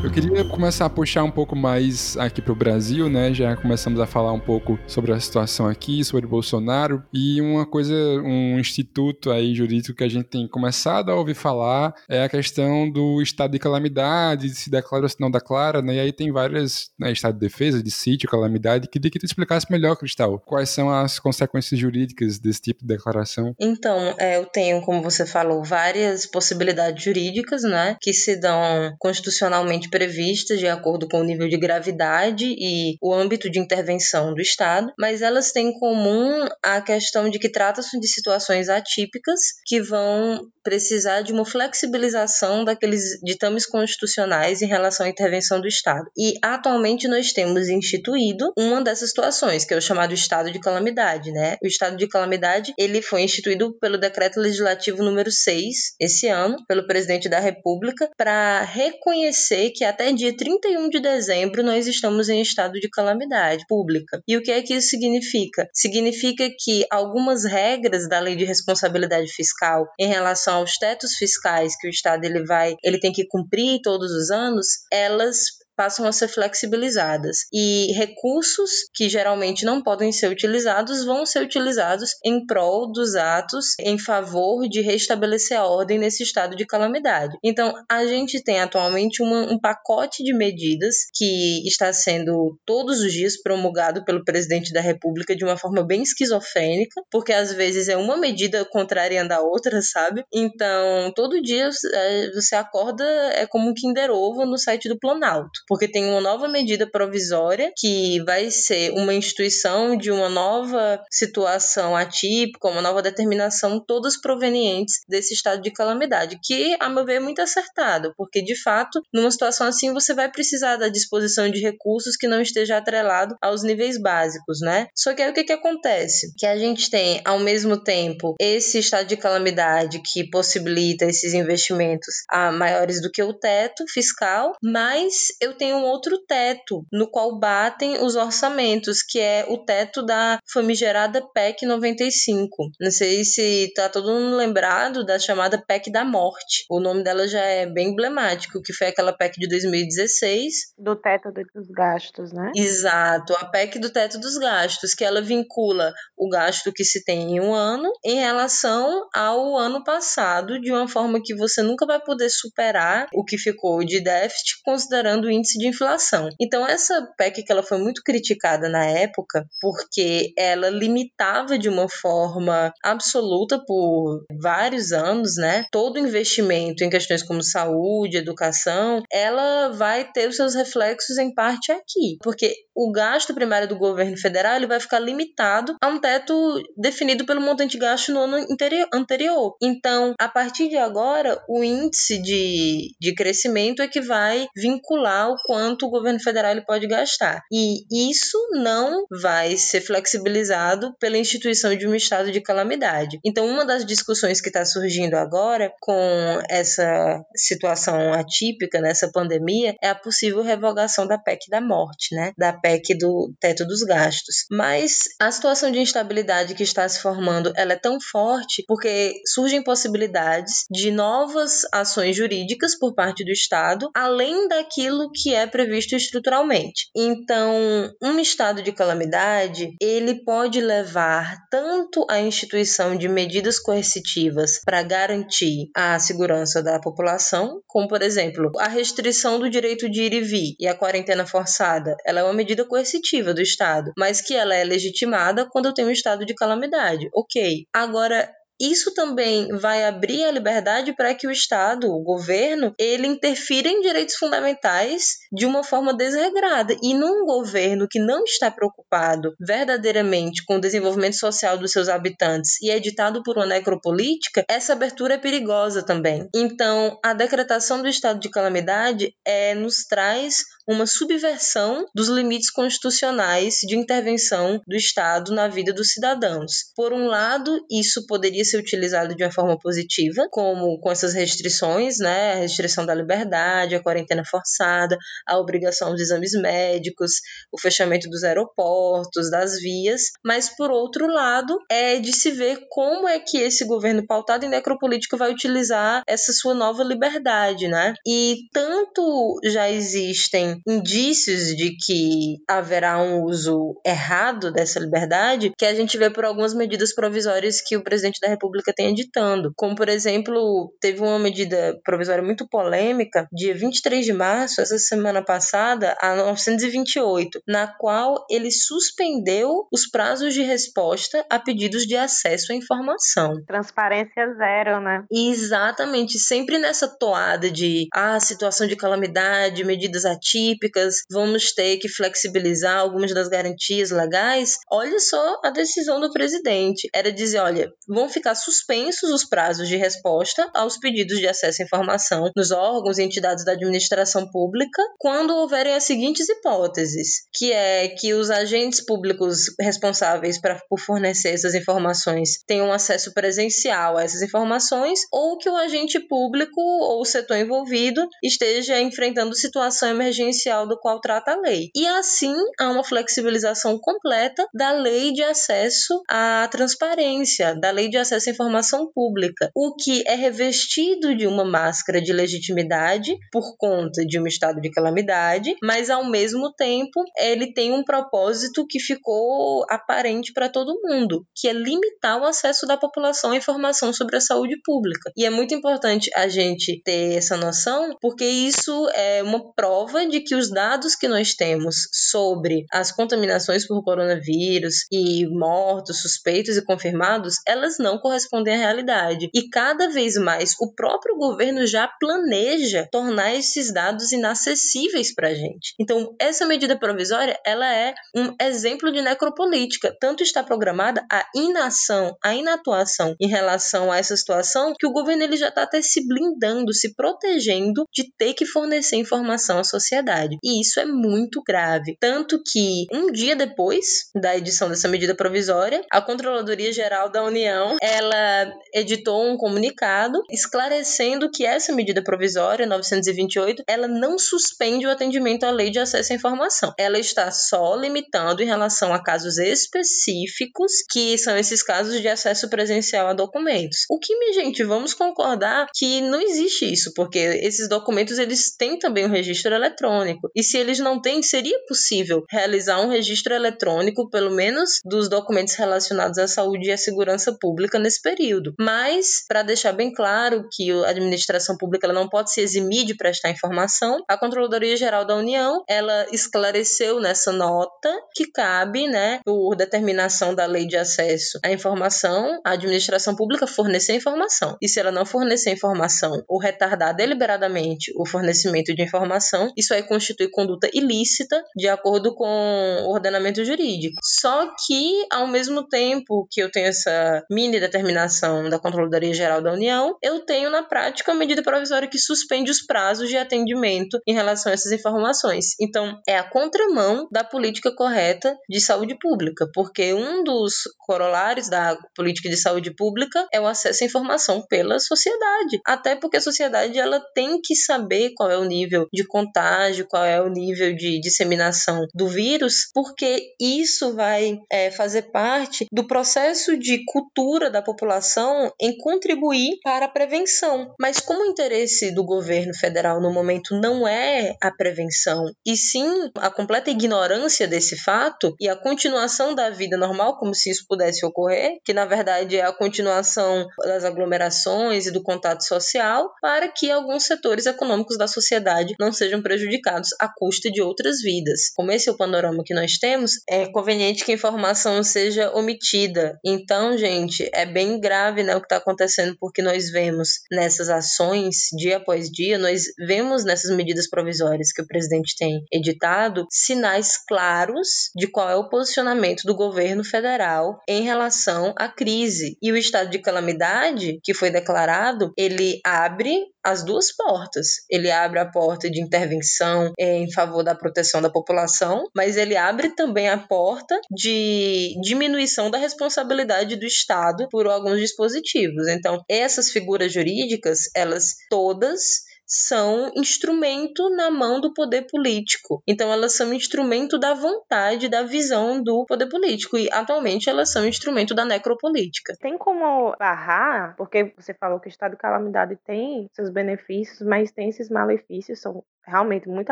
Eu 0.04 0.10
queria 0.10 0.44
começar 0.44 0.88
a 0.88 0.90
puxar 0.90 1.24
um 1.24 1.30
pouco 1.30 1.56
mais 1.56 2.18
aqui 2.18 2.42
para 2.42 2.52
o 2.52 2.56
Brasil, 2.56 3.08
né? 3.08 3.32
Já 3.36 3.56
começamos 3.56 4.00
a 4.00 4.08
falar 4.08 4.34
um 4.34 4.40
pouco 4.40 4.80
sobre 4.88 5.14
a 5.14 5.20
situação 5.20 5.68
aqui, 5.68 6.04
sobre 6.04 6.26
Bolsonaro 6.26 7.04
e 7.14 7.40
uma 7.40 7.68
coisa, 7.68 7.94
um 7.94 8.60
instituto 8.60 9.30
aí 9.30 9.54
jurídico 9.54 9.96
que 9.96 10.04
a 10.04 10.10
gente 10.10 10.26
tem 10.26 10.48
começado 10.48 11.12
a 11.12 11.16
ouvir 11.16 11.36
falar 11.36 11.94
é 12.10 12.24
a 12.24 12.30
questão 12.30 12.90
do 12.90 13.22
estado 13.22 13.52
de 13.52 13.60
calamidade, 13.60 14.50
se 14.50 14.72
declara 14.72 15.04
ou 15.04 15.10
se 15.10 15.22
não 15.22 15.30
declara, 15.30 15.84
né? 15.84 15.94
E 15.94 16.00
aí 16.00 16.12
tem 16.12 16.32
várias, 16.32 16.90
né, 17.00 17.12
estado 17.12 17.36
de 17.36 17.42
defesa, 17.42 17.84
de 17.84 17.92
sítio, 17.92 18.28
calamidade. 18.28 18.88
Queria 18.88 19.12
que 19.12 19.20
tu 19.20 19.26
explicasse 19.28 19.72
melhor, 19.72 19.96
Cristal, 19.96 20.40
quais 20.40 20.70
são 20.70 20.90
as 20.90 21.20
consequências 21.20 21.80
jurídicas 21.80 22.40
desse 22.40 22.62
tipo 22.62 22.82
de 22.82 22.88
declaração. 22.88 23.54
Então, 23.60 24.16
é, 24.18 24.38
eu 24.38 24.46
tenho, 24.46 24.82
como 24.82 25.04
você 25.04 25.28
falou, 25.28 25.64
várias 25.64 26.26
possibilidades 26.26 27.04
jurídicas, 27.04 27.62
né? 27.62 27.98
Que 28.02 28.14
se 28.14 28.36
dão 28.36 28.96
constitucionalmente 28.98 29.91
previstas 29.92 30.60
de 30.60 30.68
acordo 30.68 31.08
com 31.08 31.20
o 31.20 31.24
nível 31.24 31.48
de 31.48 31.58
gravidade 31.58 32.56
e 32.58 32.96
o 33.02 33.14
âmbito 33.14 33.50
de 33.50 33.60
intervenção 33.60 34.34
do 34.34 34.42
Estado, 34.42 34.92
mas 34.98 35.22
elas 35.22 35.52
têm 35.52 35.62
em 35.62 35.80
comum 35.80 36.48
a 36.64 36.82
questão 36.82 37.30
de 37.30 37.38
que 37.38 37.50
trata-se 37.50 38.00
de 38.00 38.08
situações 38.08 38.70
atípicas 38.70 39.40
que 39.66 39.80
vão 39.80 40.42
precisar 40.64 41.22
de 41.22 41.34
uma 41.34 41.46
flexibilização 41.46 42.64
daqueles 42.64 43.20
ditames 43.24 43.66
constitucionais 43.66 44.62
em 44.62 44.68
relação 44.68 45.06
à 45.06 45.10
intervenção 45.10 45.60
do 45.60 45.68
Estado. 45.68 46.10
E 46.18 46.34
atualmente 46.42 47.08
nós 47.08 47.34
temos 47.34 47.68
instituído 47.68 48.52
uma 48.58 48.82
dessas 48.82 49.10
situações, 49.10 49.66
que 49.66 49.74
é 49.74 49.78
o 49.78 49.82
chamado 49.82 50.14
estado 50.14 50.52
de 50.52 50.60
calamidade, 50.60 51.32
né? 51.32 51.58
O 51.64 51.68
estado 51.68 51.98
de 51.98 52.08
calamidade, 52.08 52.74
ele 52.78 53.02
foi 53.02 53.22
instituído 53.22 53.78
pelo 53.80 53.98
decreto 53.98 54.40
legislativo 54.40 55.04
número 55.04 55.32
6 55.32 55.96
esse 56.00 56.28
ano, 56.28 56.58
pelo 56.68 56.88
presidente 56.88 57.28
da 57.28 57.40
República, 57.40 58.10
para 58.18 58.62
reconhecer 58.64 59.72
que 59.72 59.81
até 59.86 60.12
dia 60.12 60.36
31 60.36 60.90
de 60.90 61.00
dezembro 61.00 61.64
nós 61.64 61.88
estamos 61.88 62.30
em 62.30 62.42
estado 62.42 62.74
de 62.74 62.90
calamidade 62.90 63.66
pública. 63.68 64.22
E 64.28 64.38
o 64.38 64.42
que 64.42 64.52
é 64.52 64.62
que 64.62 64.74
isso 64.74 64.90
significa? 64.90 65.70
Significa 65.74 66.50
que 66.60 66.86
algumas 66.90 67.46
regras 67.46 68.08
da 68.08 68.20
Lei 68.20 68.36
de 68.36 68.46
Responsabilidade 68.46 69.32
Fiscal 69.32 69.88
em 70.00 70.08
relação 70.08 70.56
aos 70.56 70.78
tetos 70.78 71.16
fiscais 71.16 71.76
que 71.78 71.88
o 71.88 71.90
Estado 71.90 72.24
ele 72.26 72.44
vai, 72.46 72.76
ele 72.84 73.00
tem 73.00 73.12
que 73.12 73.28
cumprir 73.28 73.82
todos 73.82 74.12
os 74.12 74.30
anos, 74.30 74.68
elas 74.92 75.61
passam 75.76 76.06
a 76.06 76.12
ser 76.12 76.28
flexibilizadas 76.28 77.40
e 77.54 77.92
recursos 77.94 78.70
que 78.94 79.10
geralmente 79.10 79.66
não 79.66 79.82
podem 79.82 80.12
ser 80.12 80.32
utilizados 80.32 81.06
vão 81.06 81.26
ser 81.26 81.44
utilizados 81.44 82.12
em 82.24 82.46
prol 82.46 82.92
dos 82.92 83.16
atos 83.16 83.78
em 83.80 83.98
favor 83.98 84.68
de 84.68 84.82
restabelecer 84.82 85.58
a 85.58 85.66
ordem 85.66 86.00
nesse 86.00 86.24
estado 86.24 86.56
de 86.56 86.66
calamidade. 86.66 87.38
Então, 87.44 87.74
a 87.90 88.06
gente 88.06 88.44
tem 88.44 88.60
atualmente 88.60 89.22
uma, 89.22 89.52
um 89.52 89.60
pacote 89.60 90.24
de 90.24 90.34
medidas 90.34 90.96
que 91.14 91.68
está 91.68 91.92
sendo 91.94 92.58
todos 92.66 93.00
os 93.00 93.12
dias 93.12 93.42
promulgado 93.42 94.04
pelo 94.04 94.24
presidente 94.24 94.74
da 94.74 94.82
República 94.82 95.36
de 95.36 95.44
uma 95.44 95.58
forma 95.58 95.84
bem 95.84 96.02
esquizofrênica, 96.02 97.02
porque 97.10 97.34
às 97.34 97.54
vezes 97.54 97.88
é 97.88 97.98
uma 97.98 98.18
medida 98.18 98.66
contrariando 98.66 99.34
a 99.34 99.42
outra, 99.42 99.82
sabe? 99.82 100.24
Então, 100.34 101.12
todo 101.16 101.42
dia 101.42 101.70
é, 101.94 102.32
você 102.32 102.56
acorda 102.56 103.04
é 103.34 103.46
como 103.46 103.70
um 103.70 103.74
Kinder 103.74 104.12
Ovo 104.12 104.46
no 104.46 104.58
site 104.58 104.90
do 104.90 105.00
Planalto 105.00 105.61
porque 105.68 105.88
tem 105.88 106.08
uma 106.10 106.22
nova 106.22 106.48
medida 106.48 106.90
provisória 106.90 107.72
que 107.78 108.22
vai 108.24 108.50
ser 108.50 108.92
uma 108.92 109.14
instituição 109.14 109.96
de 109.98 110.12
uma 110.12 110.30
nova 110.30 111.02
situação 111.10 111.96
atípica, 111.96 112.68
uma 112.68 112.82
nova 112.82 113.02
determinação, 113.02 113.80
todas 113.80 114.20
provenientes 114.20 115.02
desse 115.08 115.34
estado 115.34 115.62
de 115.62 115.72
calamidade, 115.72 116.40
que, 116.44 116.76
a 116.80 116.90
meu 116.90 117.06
ver, 117.06 117.16
é 117.16 117.20
muito 117.20 117.42
acertado, 117.42 118.14
porque 118.18 118.42
de 118.42 118.56
fato, 118.56 119.02
numa 119.14 119.32
situação 119.32 119.68
assim, 119.68 119.94
você 119.94 120.14
vai 120.14 120.32
precisar 120.32 120.78
da 120.78 120.90
disposição 120.90 121.50
de 121.50 121.60
recursos 121.60 122.16
que 122.16 122.28
não 122.28 122.42
esteja 122.42 122.78
atrelado 122.78 123.36
aos 123.42 123.64
níveis 123.64 124.00
básicos, 124.00 124.60
né? 124.62 124.88
Só 124.96 125.14
que 125.14 125.22
aí 125.22 125.32
o 125.32 125.34
que, 125.34 125.44
que 125.44 125.54
acontece? 125.54 126.34
Que 126.38 126.46
a 126.46 126.58
gente 126.58 126.90
tem, 126.90 127.22
ao 127.26 127.40
mesmo 127.40 127.82
tempo, 127.82 128.36
esse 128.40 128.80
estado 128.80 129.08
de 129.08 129.18
calamidade 129.18 130.02
que 130.02 130.30
possibilita 130.30 131.06
esses 131.06 131.34
investimentos 131.34 132.24
a 132.30 132.52
maiores 132.52 133.02
do 133.02 133.12
que 133.12 133.22
o 133.24 133.34
teto 133.34 133.86
fiscal, 133.88 134.54
mas 134.62 135.28
eu 135.42 135.51
tenho 135.54 135.78
um 135.78 135.84
outro 135.84 136.18
teto 136.26 136.86
no 136.92 137.10
qual 137.10 137.38
batem 137.40 138.04
os 138.04 138.16
orçamentos, 138.16 139.02
que 139.02 139.20
é 139.20 139.46
o 139.48 139.58
teto 139.58 140.06
da 140.06 140.40
famigerada 140.52 141.22
PEC 141.34 141.66
95. 141.66 142.72
Não 142.80 142.92
sei 142.92 143.24
se 143.24 143.72
tá 143.76 143.90
todo 143.90 144.12
mundo 144.12 144.36
lembrado 144.36 145.06
da 145.06 145.20
chamada 145.20 145.62
PEC 145.66 145.92
da 145.92 146.04
morte. 146.04 146.66
O 146.70 146.80
nome 146.80 147.04
dela 147.04 147.28
já 147.28 147.42
é 147.42 147.66
bem 147.66 147.90
emblemático, 147.90 148.62
que 148.62 148.74
foi 148.74 148.88
aquela 148.88 149.14
PEC 149.14 149.40
de 149.40 149.48
2016. 149.48 150.54
Do 150.78 150.96
teto 150.96 151.32
dos 151.32 151.68
gastos, 151.70 152.34
né? 152.34 152.52
Exato, 152.56 153.34
a 153.34 153.46
PEC 153.46 153.80
do 153.80 153.90
teto 153.90 154.20
dos 154.20 154.38
gastos, 154.38 154.94
que 154.94 155.04
ela 155.04 155.22
vincula 155.22 155.94
o 156.18 156.30
gasto 156.30 156.72
que 156.72 156.84
se 156.84 157.04
tem 157.04 157.36
em 157.36 157.40
um 157.40 157.54
ano 157.54 157.92
em 158.06 158.16
relação 158.16 159.08
ao 159.14 159.58
ano 159.58 159.84
passado, 159.84 160.60
de 160.60 160.72
uma 160.72 160.88
forma 160.88 161.22
que 161.24 161.36
você 161.36 161.62
nunca 161.62 161.86
vai 161.86 162.00
poder 162.02 162.30
superar 162.30 163.08
o 163.14 163.24
que 163.24 163.38
ficou 163.38 163.84
de 163.84 164.02
déficit, 164.02 164.62
considerando 164.64 165.26
o 165.26 165.32
índice 165.42 165.58
de 165.58 165.68
inflação. 165.68 166.30
Então, 166.40 166.66
essa 166.66 167.06
PEC 167.18 167.44
que 167.44 167.52
ela 167.52 167.64
foi 167.64 167.78
muito 167.78 168.02
criticada 168.04 168.70
na 168.70 168.86
época, 168.86 169.46
porque 169.60 170.32
ela 170.38 170.70
limitava 170.70 171.58
de 171.58 171.68
uma 171.68 171.90
forma 171.90 172.72
absoluta 172.84 173.62
por 173.66 174.24
vários 174.40 174.92
anos, 174.92 175.36
né? 175.36 175.66
Todo 175.72 176.00
investimento 176.00 176.84
em 176.84 176.90
questões 176.90 177.24
como 177.24 177.44
saúde, 177.44 178.18
educação, 178.18 179.02
ela 179.12 179.70
vai 179.70 180.10
ter 180.12 180.30
os 180.30 180.36
seus 180.36 180.56
reflexos 180.56 181.18
em 181.18 181.34
parte 181.34 181.72
aqui, 181.72 182.18
porque 182.24 182.54
o 182.76 182.92
gasto 182.92 183.34
primário 183.34 183.68
do 183.68 183.78
governo 183.78 184.18
federal 184.18 184.56
ele 184.56 184.68
vai 184.68 184.80
ficar 184.80 185.00
limitado 185.00 185.76
a 185.82 185.88
um 185.88 186.00
teto 186.00 186.62
definido 186.78 187.26
pelo 187.26 187.42
montante 187.42 187.72
de 187.72 187.80
gasto 187.80 188.12
no 188.12 188.22
ano 188.22 188.46
anterior. 188.94 189.56
Então, 189.62 190.14
a 190.20 190.28
partir 190.28 190.70
de 190.70 190.78
agora, 190.78 191.42
o 191.48 191.64
índice 191.64 192.22
de, 192.22 192.96
de 193.00 193.14
crescimento 193.16 193.82
é 193.82 193.88
que 193.88 194.02
vai 194.02 194.48
vincular 194.56 195.31
o 195.32 195.38
quanto 195.46 195.86
o 195.86 195.90
governo 195.90 196.20
federal 196.20 196.52
ele 196.52 196.66
pode 196.66 196.88
gastar. 196.88 197.42
E 197.52 198.10
isso 198.10 198.38
não 198.54 199.06
vai 199.10 199.58
ser 199.58 199.82
flexibilizado 199.82 200.96
pela 201.00 201.18
instituição 201.18 201.76
de 201.76 201.88
um 201.88 201.96
estado 201.96 202.32
de 202.32 202.42
calamidade. 202.42 203.20
Então, 203.24 203.46
uma 203.46 203.66
das 203.66 203.86
discussões 203.86 204.42
que 204.42 204.50
está 204.50 204.66
surgindo 204.66 205.16
agora 205.16 205.72
com 205.80 206.40
essa 206.50 207.22
situação 207.36 208.14
atípica, 208.14 208.80
nessa 208.82 209.12
pandemia, 209.12 209.76
é 209.82 209.90
a 209.90 209.96
possível 209.96 210.42
revogação 210.42 211.08
da 211.08 211.18
PEC 211.18 211.50
da 211.50 211.62
morte, 211.62 212.16
né? 212.16 212.34
Da 212.38 212.54
PEC 212.54 212.98
do 212.98 213.34
teto 213.40 213.66
dos 213.66 213.84
gastos. 213.84 214.46
Mas 214.52 215.04
a 215.20 215.32
situação 215.32 215.72
de 215.72 215.80
instabilidade 215.80 216.54
que 216.54 216.64
está 216.64 216.88
se 216.88 217.00
formando, 217.00 217.54
ela 217.56 217.74
é 217.74 217.80
tão 217.80 218.00
forte 218.00 218.64
porque 218.68 219.14
surgem 219.26 219.64
possibilidades 219.64 220.66
de 220.70 220.92
novas 220.92 221.62
ações 221.74 222.16
jurídicas 222.16 222.78
por 222.78 222.94
parte 222.94 223.24
do 223.24 223.32
Estado, 223.32 223.90
além 223.96 224.48
daquilo 224.48 225.12
que 225.22 225.34
é 225.36 225.46
previsto 225.46 225.96
estruturalmente. 225.96 226.90
Então, 226.96 227.54
um 228.02 228.20
estado 228.20 228.62
de 228.62 228.72
calamidade, 228.72 229.76
ele 229.80 230.24
pode 230.24 230.60
levar 230.60 231.38
tanto 231.50 232.06
a 232.10 232.20
instituição 232.20 232.96
de 232.96 233.08
medidas 233.08 233.60
coercitivas 233.60 234.60
para 234.66 234.82
garantir 234.82 235.70
a 235.76 236.00
segurança 236.00 236.64
da 236.64 236.80
população, 236.80 237.62
como 237.68 237.88
por 237.88 238.02
exemplo, 238.02 238.52
a 238.58 238.68
restrição 238.68 239.40
do 239.40 239.50
direito 239.50 239.90
de 239.90 240.04
ir 240.04 240.14
e 240.14 240.22
vir 240.22 240.56
e 240.60 240.68
a 240.68 240.76
quarentena 240.76 241.26
forçada, 241.26 241.96
ela 242.06 242.22
é 242.22 242.24
uma 242.24 242.34
medida 242.34 242.66
coercitiva 242.66 243.34
do 243.34 243.42
Estado, 243.42 243.92
mas 243.98 244.22
que 244.22 244.34
ela 244.34 244.56
é 244.56 244.64
legitimada 244.64 245.48
quando 245.50 245.68
eu 245.68 245.74
tenho 245.74 245.90
um 245.90 245.92
estado 245.92 246.26
de 246.26 246.34
calamidade. 246.34 247.10
OK. 247.14 247.66
Agora, 247.74 248.30
isso 248.62 248.94
também 248.94 249.48
vai 249.58 249.86
abrir 249.86 250.24
a 250.24 250.32
liberdade 250.32 250.94
para 250.94 251.16
que 251.16 251.28
o 251.28 251.32
Estado, 251.32 251.88
o 251.88 252.04
governo, 252.04 252.74
ele 252.78 253.08
interfira 253.08 253.68
em 253.68 253.82
direitos 253.82 254.16
fundamentais 254.16 255.18
de 255.32 255.46
uma 255.46 255.64
forma 255.64 255.94
desregrada. 255.94 256.76
E 256.82 256.94
num 256.94 257.26
governo 257.26 257.88
que 257.90 258.00
não 258.00 258.24
está 258.24 258.52
preocupado 258.52 259.34
verdadeiramente 259.40 260.46
com 260.46 260.58
o 260.58 260.62
desenvolvimento 260.62 261.16
social 261.16 261.58
dos 261.58 261.72
seus 261.72 261.90
habitantes 261.90 262.62
e 262.62 262.70
é 262.70 262.80
ditado 262.80 263.24
por 263.24 263.38
uma 263.38 263.46
necropolítica, 263.46 264.46
essa 264.48 264.74
abertura 264.74 265.16
é 265.16 265.18
perigosa 265.18 265.84
também. 265.84 266.30
Então, 266.36 267.00
a 267.04 267.14
decretação 267.14 267.82
do 267.82 267.88
estado 267.88 268.20
de 268.20 268.30
calamidade 268.30 269.14
é, 269.26 269.56
nos 269.56 269.86
traz 269.86 270.44
uma 270.72 270.86
subversão 270.86 271.86
dos 271.94 272.08
limites 272.08 272.50
constitucionais 272.50 273.56
de 273.62 273.76
intervenção 273.76 274.62
do 274.68 274.76
Estado 274.76 275.34
na 275.34 275.48
vida 275.48 275.74
dos 275.74 275.92
cidadãos. 275.92 276.72
Por 276.76 276.94
um 276.94 277.08
lado, 277.08 277.66
isso 277.70 278.06
poderia 278.08 278.44
ser 278.44 278.58
utilizado 278.58 279.16
de 279.16 279.24
uma 279.24 279.32
forma 279.32 279.58
positiva, 279.60 280.28
como 280.32 280.80
com 280.80 280.92
essas 280.92 281.14
restrições, 281.14 281.98
né, 282.00 282.34
a 282.34 282.36
restrição 282.38 282.86
da 282.86 282.94
liberdade, 282.94 283.76
a 283.76 283.84
quarentena 283.84 284.24
forçada, 284.26 284.98
a 285.28 285.38
obrigação 285.38 285.96
de 285.96 286.02
exames 286.02 286.34
médicos, 286.34 287.14
o 287.52 287.60
fechamento 287.60 288.10
dos 288.10 288.24
aeroportos, 288.24 289.30
das 289.30 289.60
vias, 289.60 290.04
mas 290.24 290.50
por 290.50 290.72
outro 290.72 291.08
lado, 291.08 291.58
é 291.70 292.00
de 292.00 292.14
se 292.14 292.32
ver 292.32 292.66
como 292.70 293.08
é 293.08 293.20
que 293.20 293.38
esse 293.38 293.66
governo 293.66 294.06
pautado 294.06 294.46
em 294.46 294.50
necropolítica 294.50 295.18
vai 295.18 295.32
utilizar 295.32 296.04
essa 296.08 296.32
sua 296.34 296.54
nova 296.54 296.84
liberdade, 296.84 297.68
né? 297.68 297.94
E 298.06 298.48
tanto 298.54 299.40
já 299.44 299.70
existem 299.70 300.61
indícios 300.68 301.56
de 301.56 301.76
que 301.76 302.38
haverá 302.48 302.98
um 302.98 303.24
uso 303.24 303.80
errado 303.86 304.52
dessa 304.52 304.80
liberdade 304.80 305.52
que 305.58 305.66
a 305.66 305.74
gente 305.74 305.98
vê 305.98 306.10
por 306.10 306.26
algumas 306.26 306.54
medidas 306.54 306.94
provisórias 306.94 307.62
que 307.62 307.78
o 307.78 307.84
presidente 307.84 308.20
da 308.20 308.28
República 308.28 308.74
tem 308.74 308.88
editando. 308.88 309.54
Como, 309.56 309.76
por 309.76 309.90
exemplo, 309.90 310.74
teve 310.80 311.02
uma 311.02 311.20
medida 311.20 311.80
provisória 311.84 312.24
muito 312.24 312.48
polêmica, 312.48 313.28
dia 313.32 313.54
23 313.54 314.06
de 314.06 314.14
março, 314.14 314.62
essa 314.62 314.78
semana 314.78 315.24
passada, 315.24 315.96
a 316.02 316.16
928, 316.16 317.42
na 317.48 317.68
qual 317.68 318.26
ele 318.30 318.52
suspendeu 318.52 319.68
os 319.72 319.88
prazos 319.88 320.34
de 320.34 320.44
resposta 320.44 321.26
a 321.30 321.40
pedidos 321.40 321.86
de 321.86 321.96
acesso 321.96 322.52
à 322.52 322.56
informação. 322.56 323.44
Transparência 323.46 324.34
zero, 324.36 324.82
né? 324.82 325.04
Exatamente, 325.12 326.20
sempre 326.20 326.58
nessa 326.58 326.88
toada 326.88 327.50
de 327.50 327.88
ah, 327.94 328.20
situação 328.20 328.68
de 328.68 328.76
calamidade, 328.76 329.64
medidas 329.64 330.06
ativas 330.06 330.41
típicas, 330.42 331.04
vamos 331.10 331.54
ter 331.54 331.78
que 331.78 331.88
flexibilizar 331.88 332.80
algumas 332.80 333.14
das 333.14 333.28
garantias 333.28 333.92
legais. 333.92 334.58
Olha 334.72 335.00
só 335.00 335.40
a 335.44 335.50
decisão 335.50 336.00
do 336.00 336.12
presidente. 336.12 336.90
Era 336.94 337.12
dizer, 337.12 337.40
olha, 337.40 337.72
vão 337.88 338.10
ficar 338.10 338.36
suspensos 338.36 339.12
os 339.12 339.24
prazos 339.24 339.68
de 339.68 339.78
resposta 339.78 340.50
aos 340.56 340.78
pedidos 340.78 341.20
de 341.20 341.28
acesso 341.28 341.62
à 341.62 341.66
informação 341.66 342.32
nos 342.36 342.52
órgãos 342.52 342.98
e 342.98 343.04
entidades 343.04 343.46
da 343.46 343.52
administração 343.52 344.30
pública 344.32 344.82
quando 344.98 345.36
houverem 345.36 345.74
as 345.74 345.84
seguintes 345.84 346.28
hipóteses, 346.28 347.22
que 347.34 347.52
é 347.52 347.88
que 347.90 348.14
os 348.14 348.30
agentes 348.30 348.84
públicos 348.84 349.46
responsáveis 349.60 350.40
pra, 350.40 350.60
por 350.70 350.80
fornecer 350.80 351.30
essas 351.30 351.54
informações 351.54 352.40
tenham 352.48 352.72
acesso 352.72 353.14
presencial 353.14 353.98
a 353.98 354.04
essas 354.04 354.22
informações 354.22 355.02
ou 355.12 355.38
que 355.38 355.50
o 355.50 355.56
agente 355.56 356.00
público 356.00 356.60
ou 356.60 357.02
o 357.02 357.06
setor 357.06 357.38
envolvido 357.38 358.08
esteja 358.24 358.80
enfrentando 358.82 359.36
situação 359.36 359.90
emergencial 359.90 360.31
essencial 360.32 360.68
do 360.68 360.80
qual 360.80 361.00
trata 361.00 361.34
a 361.34 361.40
lei. 361.40 361.70
E 361.76 361.86
assim 361.86 362.34
há 362.60 362.70
uma 362.70 362.84
flexibilização 362.84 363.78
completa 363.78 364.48
da 364.54 364.72
lei 364.72 365.12
de 365.14 365.22
acesso 365.22 366.02
à 366.10 366.48
transparência, 366.50 367.56
da 367.60 367.72
lei 367.72 367.90
de 367.90 367.98
acesso 367.98 368.30
à 368.30 368.32
informação 368.32 368.92
pública, 368.94 369.52
o 369.56 369.76
que 369.76 370.04
é 370.08 370.16
revestido 370.16 371.16
de 371.16 371.28
uma 371.28 371.46
máscara 371.46 372.02
de 372.02 372.14
legitimidade 372.14 373.16
por 373.32 373.56
conta 373.58 374.06
de 374.06 374.20
um 374.20 374.26
estado 374.26 374.60
de 374.62 374.72
calamidade, 374.72 375.56
mas 375.62 375.90
ao 375.90 376.10
mesmo 376.10 376.54
tempo 376.54 377.04
ele 377.18 377.54
tem 377.54 377.72
um 377.72 377.84
propósito 377.84 378.66
que 378.68 378.80
ficou 378.80 379.66
aparente 379.70 380.34
para 380.34 380.50
todo 380.50 380.80
mundo, 380.84 381.26
que 381.36 381.48
é 381.48 381.54
limitar 381.54 382.20
o 382.20 382.26
acesso 382.26 382.66
da 382.66 382.78
população 382.78 383.32
à 383.32 383.36
informação 383.36 383.94
sobre 383.94 384.18
a 384.18 384.22
saúde 384.22 384.56
pública. 384.64 385.12
E 385.18 385.26
é 385.26 385.30
muito 385.30 385.54
importante 385.54 386.10
a 386.16 386.28
gente 386.28 386.82
ter 386.84 387.18
essa 387.18 387.36
noção, 387.36 387.96
porque 388.00 388.26
isso 388.26 388.88
é 388.94 389.22
uma 389.24 389.54
prova 389.54 390.06
de 390.06 390.21
que 390.24 390.36
os 390.36 390.50
dados 390.50 390.96
que 390.96 391.08
nós 391.08 391.34
temos 391.34 391.88
sobre 391.92 392.66
as 392.72 392.92
contaminações 392.92 393.68
por 393.68 393.84
coronavírus 393.84 394.86
e 394.92 395.28
mortos, 395.28 396.02
suspeitos 396.02 396.58
e 396.58 396.66
confirmados, 396.66 397.36
elas 397.48 397.78
não 397.80 397.98
correspondem 397.98 398.56
à 398.56 398.58
realidade. 398.58 399.30
E 399.34 399.50
cada 399.50 399.90
vez 399.90 400.16
mais 400.16 400.56
o 400.60 400.74
próprio 400.74 401.16
governo 401.18 401.66
já 401.66 401.88
planeja 402.00 402.88
tornar 402.92 403.34
esses 403.36 403.74
dados 403.74 404.12
inacessíveis 404.12 405.14
para 405.14 405.30
a 405.30 405.34
gente. 405.34 405.74
Então, 405.80 406.16
essa 406.20 406.46
medida 406.46 406.78
provisória, 406.78 407.40
ela 407.46 407.74
é 407.74 407.94
um 408.16 408.36
exemplo 408.42 408.92
de 408.92 409.02
necropolítica. 409.02 409.96
Tanto 410.00 410.24
está 410.24 410.44
programada 410.44 411.06
a 411.12 411.26
inação, 411.36 412.16
a 412.24 412.34
inatuação 412.36 413.16
em 413.20 413.28
relação 413.28 413.92
a 413.92 413.98
essa 413.98 414.16
situação, 414.16 414.74
que 414.78 414.88
o 414.88 414.92
governo 414.92 415.24
ele 415.24 415.38
já 415.38 415.50
está 415.50 415.64
até 415.64 415.82
se 415.82 416.08
blindando, 416.08 416.74
se 416.74 416.94
protegendo 416.96 417.86
de 417.94 418.12
ter 418.18 418.34
que 418.34 418.46
fornecer 418.46 418.98
informação 418.98 419.60
à 419.60 419.64
sociedade. 419.64 420.11
E 420.44 420.62
isso 420.62 420.80
é 420.80 420.86
muito 420.86 421.42
grave. 421.46 421.96
Tanto 422.00 422.42
que, 422.44 422.86
um 422.92 423.12
dia 423.12 423.36
depois 423.36 424.10
da 424.16 424.36
edição 424.36 424.70
dessa 424.70 424.88
medida 424.88 425.16
provisória, 425.16 425.82
a 425.92 426.02
Controladoria 426.02 426.72
Geral 426.72 427.10
da 427.10 427.24
União, 427.24 427.78
ela 427.82 428.54
editou 428.74 429.26
um 429.26 429.38
comunicado 429.38 430.22
esclarecendo 430.30 431.30
que 431.32 431.46
essa 431.46 431.72
medida 431.74 432.04
provisória 432.04 432.66
928, 432.66 433.64
ela 433.68 433.88
não 433.88 434.18
suspende 434.18 434.86
o 434.86 434.90
atendimento 434.90 435.44
à 435.44 435.52
lei 435.52 435.70
de 435.70 435.80
acesso 435.80 436.14
à 436.14 436.16
informação. 436.16 436.74
Ela 436.78 437.00
está 437.00 437.32
só 437.32 437.76
limitando 437.76 438.42
em 438.42 438.48
relação 438.48 438.94
a 438.94 439.04
casos 439.04 439.38
específicos, 439.38 440.72
que 440.90 441.18
são 441.18 441.38
esses 441.38 441.64
casos 441.64 442.02
de 442.02 442.08
acesso 442.08 442.50
presencial 442.50 443.08
a 443.08 443.14
documentos. 443.14 443.86
O 443.90 444.00
que, 444.00 444.18
minha 444.18 444.34
gente, 444.34 444.64
vamos 444.64 444.94
concordar 444.94 445.68
que 445.76 446.02
não 446.02 446.20
existe 446.20 446.72
isso, 446.72 446.94
porque 446.96 447.20
esses 447.20 447.68
documentos 447.70 448.18
eles 448.18 448.56
têm 448.56 448.78
também 448.78 449.06
um 449.06 449.12
registro 449.12 449.54
eletrônico. 449.54 450.01
E 450.36 450.44
se 450.44 450.58
eles 450.58 450.80
não 450.80 451.02
têm, 451.02 451.22
seria 451.22 451.58
possível 451.68 452.24
realizar 452.30 452.82
um 452.82 452.90
registro 452.90 453.34
eletrônico, 453.34 454.10
pelo 454.10 454.32
menos 454.32 454.80
dos 454.86 455.10
documentos 455.10 455.56
relacionados 455.56 456.18
à 456.18 456.28
saúde 456.28 456.70
e 456.70 456.72
à 456.72 456.78
segurança 456.78 457.36
pública 457.40 457.80
nesse 457.80 458.02
período. 458.02 458.54
Mas, 458.60 459.24
para 459.28 459.44
deixar 459.44 459.74
bem 459.74 459.94
claro 459.94 460.48
que 460.52 460.72
a 460.72 460.90
administração 460.90 461.58
pública 461.58 461.92
não 461.92 462.08
pode 462.08 462.32
se 462.32 462.42
eximir 462.42 462.86
de 462.86 462.96
prestar 462.96 463.30
informação, 463.32 464.04
a 464.08 464.18
Controladoria 464.18 464.76
Geral 464.76 465.06
da 465.06 465.16
União 465.16 465.64
ela 465.68 466.06
esclareceu 466.12 467.00
nessa 467.00 467.32
nota 467.32 467.90
que 468.16 468.32
cabe, 468.32 468.88
né, 468.88 469.20
por 469.26 469.56
determinação 469.56 470.34
da 470.34 470.46
lei 470.46 470.68
de 470.68 470.78
acesso 470.78 471.40
à 471.44 471.52
informação, 471.52 472.40
a 472.46 472.52
administração 472.52 473.16
pública 473.16 473.48
fornecer 473.48 473.96
informação. 473.96 474.58
E 474.62 474.68
se 474.68 474.80
ela 474.80 474.92
não 474.92 475.06
fornecer 475.06 475.52
informação 475.52 476.24
ou 476.28 476.40
retardar 476.40 476.96
deliberadamente 476.96 477.92
o 477.96 478.06
fornecimento 478.06 478.74
de 478.74 478.84
informação, 478.84 479.52
isso 479.58 479.74
aí 479.74 479.84
constitui 479.92 480.30
conduta 480.30 480.70
ilícita 480.74 481.44
de 481.54 481.68
acordo 481.68 482.16
com 482.16 482.26
o 482.26 482.94
ordenamento 482.94 483.44
jurídico. 483.44 484.00
Só 484.02 484.48
que, 484.66 485.06
ao 485.12 485.28
mesmo 485.28 485.68
tempo 485.68 486.26
que 486.32 486.42
eu 486.42 486.50
tenho 486.50 486.68
essa 486.68 487.22
mini 487.30 487.60
determinação 487.60 488.50
da 488.50 488.58
Controladoria 488.58 489.14
Geral 489.14 489.42
da 489.42 489.52
União, 489.52 489.98
eu 490.02 490.22
tenho 490.22 490.50
na 490.50 490.64
prática 490.64 491.12
a 491.12 491.16
medida 491.16 491.44
provisória 491.44 491.90
que 491.90 491.98
suspende 491.98 492.50
os 492.50 492.62
prazos 492.62 493.10
de 493.10 493.18
atendimento 493.18 494.00
em 494.08 494.14
relação 494.14 494.50
a 494.50 494.54
essas 494.54 494.72
informações. 494.72 495.60
Então, 495.60 496.00
é 496.08 496.18
a 496.18 496.24
contramão 496.24 497.10
da 497.12 497.26
política 497.26 497.76
correta 497.76 498.38
de 498.50 498.62
saúde 498.62 498.98
pública, 498.98 499.46
porque 499.54 499.94
um 499.94 500.24
dos 500.24 500.54
corolários 500.80 501.50
da 501.50 501.78
política 501.94 502.30
de 502.30 502.38
saúde 502.38 502.74
pública 502.74 503.28
é 503.34 503.42
o 503.42 503.48
acesso 503.48 503.84
à 503.84 503.88
informação 503.88 504.42
pela 504.48 504.80
sociedade. 504.80 505.60
Até 505.66 505.98
porque 505.98 506.16
a 506.16 506.22
sociedade 506.22 506.80
ela 506.80 507.02
tem 507.14 507.42
que 507.42 507.56
saber 507.56 508.14
qual 508.16 508.32
é 508.32 508.38
o 508.38 508.46
nível 508.46 508.88
de 508.94 509.06
contágio, 509.06 509.81
qual 509.88 510.04
é 510.04 510.22
o 510.22 510.30
nível 510.30 510.76
de 510.76 511.00
disseminação 511.00 511.86
do 511.94 512.08
vírus, 512.08 512.70
porque 512.74 513.34
isso 513.40 513.94
vai 513.94 514.40
é, 514.52 514.72
fazer 514.72 515.12
parte 515.12 515.66
do 515.72 515.88
processo 515.88 516.58
de 516.58 516.84
cultura 516.86 517.50
da 517.50 517.62
população 517.62 518.52
em 518.60 518.78
contribuir 518.78 519.58
para 519.64 519.86
a 519.86 519.90
prevenção. 519.90 520.74
Mas 520.80 521.00
como 521.00 521.24
o 521.24 521.32
interesse 521.32 521.92
do 521.92 522.04
governo 522.04 522.54
federal 522.54 523.02
no 523.02 523.12
momento 523.12 523.60
não 523.60 523.88
é 523.88 524.36
a 524.42 524.52
prevenção, 524.52 525.26
e 525.46 525.56
sim 525.56 526.12
a 526.18 526.30
completa 526.30 526.70
ignorância 526.70 527.48
desse 527.48 527.78
fato 527.78 528.36
e 528.40 528.48
a 528.48 528.56
continuação 528.56 529.34
da 529.34 529.50
vida 529.50 529.78
normal, 529.78 530.18
como 530.18 530.34
se 530.34 530.50
isso 530.50 530.66
pudesse 530.68 531.06
ocorrer, 531.06 531.58
que 531.64 531.74
na 531.74 531.86
verdade 531.86 532.38
é 532.38 532.44
a 532.44 532.54
continuação 532.54 533.48
das 533.64 533.84
aglomerações 533.84 534.86
e 534.86 534.92
do 534.92 535.04
contato 535.04 535.44
social, 535.46 536.12
para 536.22 536.48
que 536.48 536.70
alguns 536.70 537.04
setores 537.04 537.46
econômicos 537.46 537.98
da 537.98 538.08
sociedade 538.08 538.76
não 538.80 538.92
sejam 538.92 539.22
prejudicados 539.22 539.71
à 540.00 540.08
custa 540.08 540.50
de 540.52 540.62
outras 540.62 541.02
vidas. 541.02 541.50
Como 541.56 541.72
esse 541.72 541.90
é 541.90 541.92
o 541.92 541.98
panorama 541.98 542.44
que 542.46 542.54
nós 542.54 542.78
temos, 542.78 543.14
é 543.30 543.48
conveniente 543.52 544.04
que 544.04 544.12
a 544.12 544.16
informação 544.16 544.84
seja 544.84 545.32
omitida. 545.32 546.20
Então, 546.26 546.78
gente, 546.78 547.30
é 547.34 547.46
bem 547.46 547.80
grave 547.80 548.24
né, 548.24 548.36
o 548.36 548.40
que 548.40 548.46
está 548.46 548.58
acontecendo, 548.58 549.16
porque 549.20 549.42
nós 549.42 549.70
vemos 549.70 550.20
nessas 550.32 550.70
ações, 550.70 551.36
dia 551.58 551.78
após 551.78 552.10
dia, 552.10 552.38
nós 552.38 552.64
vemos 552.80 553.24
nessas 553.24 553.56
medidas 553.56 553.90
provisórias 553.90 554.52
que 554.52 554.62
o 554.62 554.68
presidente 554.68 555.16
tem 555.18 555.44
editado 555.52 556.26
sinais 556.30 556.98
claros 557.08 557.68
de 557.96 558.08
qual 558.08 558.30
é 558.30 558.36
o 558.36 558.50
posicionamento 558.50 559.24
do 559.24 559.36
governo 559.36 559.84
federal 559.84 560.60
em 560.68 560.84
relação 560.84 561.54
à 561.58 561.68
crise. 561.68 562.38
E 562.42 562.52
o 562.52 562.58
estado 562.58 562.90
de 562.90 563.00
calamidade 563.00 564.00
que 564.04 564.14
foi 564.14 564.30
declarado, 564.30 565.14
ele 565.18 565.60
abre 565.66 566.26
as 566.44 566.64
duas 566.64 566.96
portas. 566.96 567.66
Ele 567.70 567.92
abre 567.92 568.20
a 568.20 568.30
porta 568.30 568.70
de 568.70 568.82
intervenção 568.82 569.72
em 569.78 570.12
favor 570.12 570.44
da 570.44 570.56
proteção 570.56 571.02
da 571.02 571.10
população, 571.10 571.84
mas 571.96 572.18
ele 572.18 572.36
abre 572.36 572.76
também 572.76 573.10
a 573.10 573.18
porta 573.18 573.80
de 573.92 574.76
diminuição 574.82 575.50
da 575.50 575.58
responsabilidade 575.58 576.56
do 576.56 576.66
Estado 576.66 577.28
por 577.30 577.48
alguns 577.48 577.80
dispositivos. 577.80 578.68
Então, 578.68 579.04
essas 579.10 579.50
figuras 579.50 579.92
jurídicas, 579.92 580.70
elas 580.76 581.16
todas 581.30 582.11
são 582.32 582.90
instrumento 582.96 583.90
na 583.90 584.10
mão 584.10 584.40
do 584.40 584.54
poder 584.54 584.88
político. 584.90 585.62
Então 585.68 585.92
elas 585.92 586.16
são 586.16 586.34
instrumento 586.34 586.98
da 586.98 587.14
vontade, 587.14 587.90
da 587.90 588.04
visão 588.04 588.64
do 588.64 588.86
poder 588.86 589.10
político 589.10 589.58
e 589.58 589.70
atualmente 589.72 590.30
elas 590.30 590.50
são 590.50 590.66
instrumento 590.66 591.14
da 591.14 591.26
necropolítica. 591.26 592.14
Tem 592.22 592.38
como 592.38 592.96
barrar, 592.98 593.76
porque 593.76 594.14
você 594.18 594.34
falou 594.34 594.60
que 594.60 594.68
o 594.68 594.70
estado 594.70 594.92
de 594.92 594.98
calamidade 594.98 595.58
tem 595.66 596.08
seus 596.14 596.30
benefícios, 596.30 597.02
mas 597.02 597.32
tem 597.32 597.50
esses 597.50 597.70
malefícios, 597.70 598.40
são 598.40 598.64
realmente 598.86 599.28
muito 599.30 599.52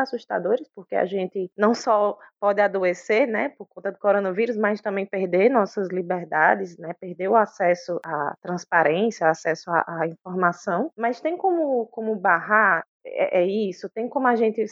assustadores, 0.00 0.68
porque 0.74 0.94
a 0.96 1.06
gente 1.06 1.50
não 1.56 1.74
só 1.74 2.18
pode 2.40 2.60
adoecer, 2.60 3.26
né, 3.26 3.50
por 3.50 3.66
conta 3.66 3.92
do 3.92 3.98
coronavírus, 3.98 4.56
mas 4.56 4.80
também 4.80 5.06
perder 5.06 5.50
nossas 5.50 5.88
liberdades, 5.88 6.76
né, 6.78 6.92
perder 7.00 7.28
o 7.28 7.36
acesso 7.36 8.00
à 8.04 8.34
transparência, 8.42 9.28
acesso 9.28 9.70
à, 9.70 9.84
à 10.00 10.06
informação. 10.06 10.90
Mas 10.96 11.20
tem 11.20 11.36
como, 11.36 11.86
como 11.86 12.16
barrar 12.16 12.84
é, 13.04 13.40
é, 13.40 13.46
isso? 13.46 13.88
Tem 13.88 14.08
como 14.08 14.26
a 14.26 14.36
gente, 14.36 14.64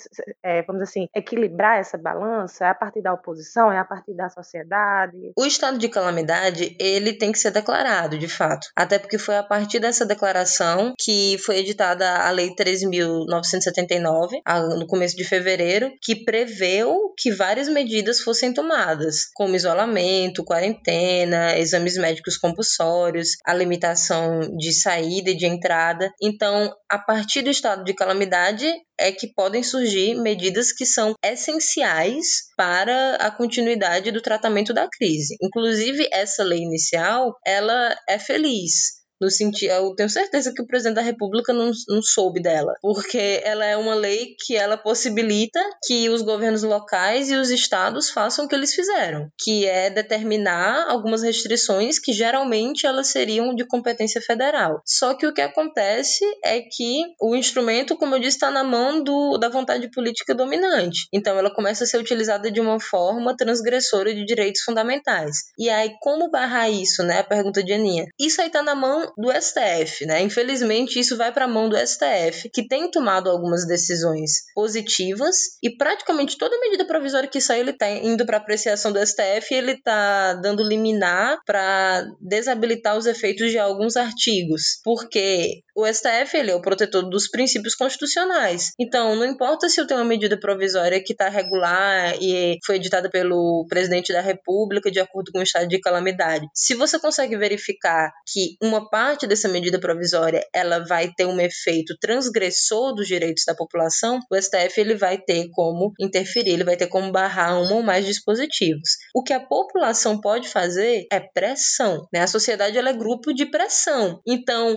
é, 0.42 0.62
vamos 0.62 0.82
dizer 0.82 0.90
assim, 0.90 1.08
equilibrar 1.14 1.78
essa 1.78 1.96
balança? 1.96 2.66
É 2.66 2.68
a 2.68 2.74
partir 2.74 3.00
da 3.02 3.12
oposição? 3.12 3.72
É 3.72 3.78
a 3.78 3.84
partir 3.84 4.14
da 4.14 4.28
sociedade? 4.28 5.32
O 5.36 5.46
estado 5.46 5.78
de 5.78 5.88
calamidade, 5.88 6.76
ele 6.78 7.14
tem 7.14 7.32
que 7.32 7.38
ser 7.38 7.50
declarado, 7.50 8.18
de 8.18 8.28
fato. 8.28 8.68
Até 8.76 8.98
porque 8.98 9.18
foi 9.18 9.36
a 9.36 9.42
partir 9.42 9.80
dessa 9.80 10.04
declaração 10.04 10.92
que 10.98 11.38
foi 11.38 11.58
editada 11.58 12.18
a 12.18 12.30
Lei 12.30 12.54
13.979, 12.54 14.42
no 14.78 14.86
começo 14.86 15.16
de 15.16 15.24
fevereiro, 15.24 15.90
que 16.02 16.24
preveu 16.24 17.14
que 17.16 17.32
várias 17.32 17.68
medidas 17.68 18.20
fossem 18.20 18.52
tomadas, 18.52 19.30
como 19.34 19.56
isolamento, 19.56 20.44
quarentena, 20.44 21.58
exames 21.58 21.96
médicos 21.96 22.36
compulsórios, 22.36 23.30
a 23.44 23.54
limitação 23.54 24.40
de 24.56 24.72
saída 24.72 25.30
e 25.30 25.36
de 25.36 25.46
entrada. 25.46 26.10
Então, 26.22 26.72
a 26.90 26.98
partir 26.98 27.42
do 27.42 27.50
estado 27.50 27.84
de 27.84 27.94
calamidade, 27.94 28.17
calamidade 28.18 28.66
é 28.98 29.12
que 29.12 29.32
podem 29.32 29.62
surgir 29.62 30.14
medidas 30.16 30.72
que 30.72 30.84
são 30.84 31.14
essenciais 31.24 32.26
para 32.56 33.14
a 33.16 33.30
continuidade 33.30 34.10
do 34.10 34.20
tratamento 34.20 34.74
da 34.74 34.88
crise. 34.88 35.36
Inclusive, 35.40 36.08
essa 36.12 36.42
lei 36.42 36.58
inicial, 36.58 37.32
ela 37.46 37.96
é 38.08 38.18
feliz, 38.18 38.97
no 39.20 39.30
sentido, 39.30 39.70
eu 39.70 39.94
tenho 39.94 40.08
certeza 40.08 40.52
que 40.52 40.62
o 40.62 40.66
presidente 40.66 40.96
da 40.96 41.02
República 41.02 41.52
não, 41.52 41.70
não 41.88 42.02
soube 42.02 42.40
dela, 42.40 42.74
porque 42.80 43.40
ela 43.44 43.64
é 43.64 43.76
uma 43.76 43.94
lei 43.94 44.36
que 44.44 44.56
ela 44.56 44.76
possibilita 44.76 45.60
que 45.84 46.08
os 46.08 46.22
governos 46.22 46.62
locais 46.62 47.30
e 47.30 47.34
os 47.34 47.50
estados 47.50 48.10
façam 48.10 48.44
o 48.44 48.48
que 48.48 48.54
eles 48.54 48.74
fizeram, 48.74 49.30
que 49.38 49.66
é 49.66 49.90
determinar 49.90 50.86
algumas 50.88 51.22
restrições 51.22 51.98
que 51.98 52.12
geralmente 52.12 52.86
elas 52.86 53.08
seriam 53.08 53.54
de 53.54 53.66
competência 53.66 54.20
federal. 54.20 54.80
Só 54.84 55.14
que 55.14 55.26
o 55.26 55.32
que 55.32 55.40
acontece 55.40 56.24
é 56.44 56.60
que 56.60 57.02
o 57.20 57.34
instrumento, 57.34 57.96
como 57.96 58.14
eu 58.14 58.20
disse, 58.20 58.36
está 58.36 58.50
na 58.50 58.64
mão 58.64 59.02
do, 59.02 59.38
da 59.38 59.48
vontade 59.48 59.90
política 59.90 60.34
dominante. 60.34 61.08
Então 61.12 61.38
ela 61.38 61.52
começa 61.52 61.84
a 61.84 61.86
ser 61.86 61.98
utilizada 61.98 62.50
de 62.50 62.60
uma 62.60 62.80
forma 62.80 63.36
transgressora 63.36 64.14
de 64.14 64.24
direitos 64.24 64.62
fundamentais. 64.62 65.36
E 65.58 65.68
aí, 65.68 65.92
como 66.00 66.30
barrar 66.30 66.70
isso, 66.70 67.02
né? 67.02 67.20
A 67.20 67.24
pergunta 67.24 67.62
de 67.62 67.72
Aninha. 67.72 68.06
Isso 68.18 68.40
aí 68.40 68.46
está 68.46 68.62
na 68.62 68.74
mão 68.74 69.07
do 69.16 69.30
STF, 69.30 70.06
né? 70.06 70.20
Infelizmente, 70.22 70.98
isso 70.98 71.16
vai 71.16 71.32
para 71.32 71.44
a 71.44 71.48
mão 71.48 71.68
do 71.68 71.76
STF, 71.76 72.50
que 72.52 72.66
tem 72.66 72.90
tomado 72.90 73.30
algumas 73.30 73.66
decisões 73.66 74.44
positivas 74.54 75.36
e 75.62 75.76
praticamente 75.76 76.36
toda 76.36 76.60
medida 76.60 76.86
provisória 76.86 77.28
que 77.28 77.40
sai, 77.40 77.60
ele 77.60 77.72
tá 77.72 77.88
indo 77.90 78.24
para 78.26 78.36
apreciação 78.36 78.92
do 78.92 79.04
STF 79.04 79.48
ele 79.50 79.80
tá 79.80 80.34
dando 80.34 80.62
liminar 80.62 81.38
para 81.46 82.04
desabilitar 82.20 82.96
os 82.96 83.06
efeitos 83.06 83.50
de 83.50 83.58
alguns 83.58 83.96
artigos, 83.96 84.80
porque 84.84 85.62
o 85.78 85.86
STF 85.86 86.36
ele 86.36 86.50
é 86.50 86.56
o 86.56 86.60
protetor 86.60 87.08
dos 87.08 87.28
princípios 87.28 87.76
constitucionais. 87.76 88.72
Então, 88.80 89.14
não 89.14 89.24
importa 89.24 89.68
se 89.68 89.80
eu 89.80 89.86
tenho 89.86 90.00
uma 90.00 90.06
medida 90.06 90.36
provisória 90.36 91.00
que 91.00 91.12
está 91.12 91.28
regular 91.28 92.16
e 92.20 92.58
foi 92.66 92.76
editada 92.76 93.08
pelo 93.08 93.64
presidente 93.68 94.12
da 94.12 94.20
República 94.20 94.90
de 94.90 94.98
acordo 94.98 95.30
com 95.30 95.38
o 95.38 95.42
estado 95.42 95.68
de 95.68 95.78
calamidade. 95.78 96.48
Se 96.52 96.74
você 96.74 96.98
consegue 96.98 97.36
verificar 97.36 98.10
que 98.26 98.56
uma 98.60 98.90
parte 98.90 99.24
dessa 99.24 99.46
medida 99.46 99.78
provisória 99.78 100.44
ela 100.52 100.84
vai 100.84 101.12
ter 101.12 101.26
um 101.26 101.40
efeito 101.40 101.96
transgressor 102.00 102.92
dos 102.92 103.06
direitos 103.06 103.44
da 103.46 103.54
população, 103.54 104.18
o 104.28 104.36
STF 104.36 104.80
ele 104.80 104.96
vai 104.96 105.16
ter 105.16 105.48
como 105.52 105.92
interferir, 106.00 106.54
ele 106.54 106.64
vai 106.64 106.76
ter 106.76 106.88
como 106.88 107.12
barrar 107.12 107.56
um 107.56 107.72
ou 107.72 107.82
mais 107.84 108.04
dispositivos. 108.04 108.96
O 109.14 109.22
que 109.22 109.32
a 109.32 109.38
população 109.38 110.20
pode 110.20 110.48
fazer 110.48 111.06
é 111.12 111.20
pressão, 111.20 112.08
né? 112.12 112.22
A 112.22 112.26
sociedade 112.26 112.76
ela 112.76 112.90
é 112.90 112.94
grupo 112.94 113.32
de 113.32 113.46
pressão. 113.46 114.20
Então, 114.26 114.76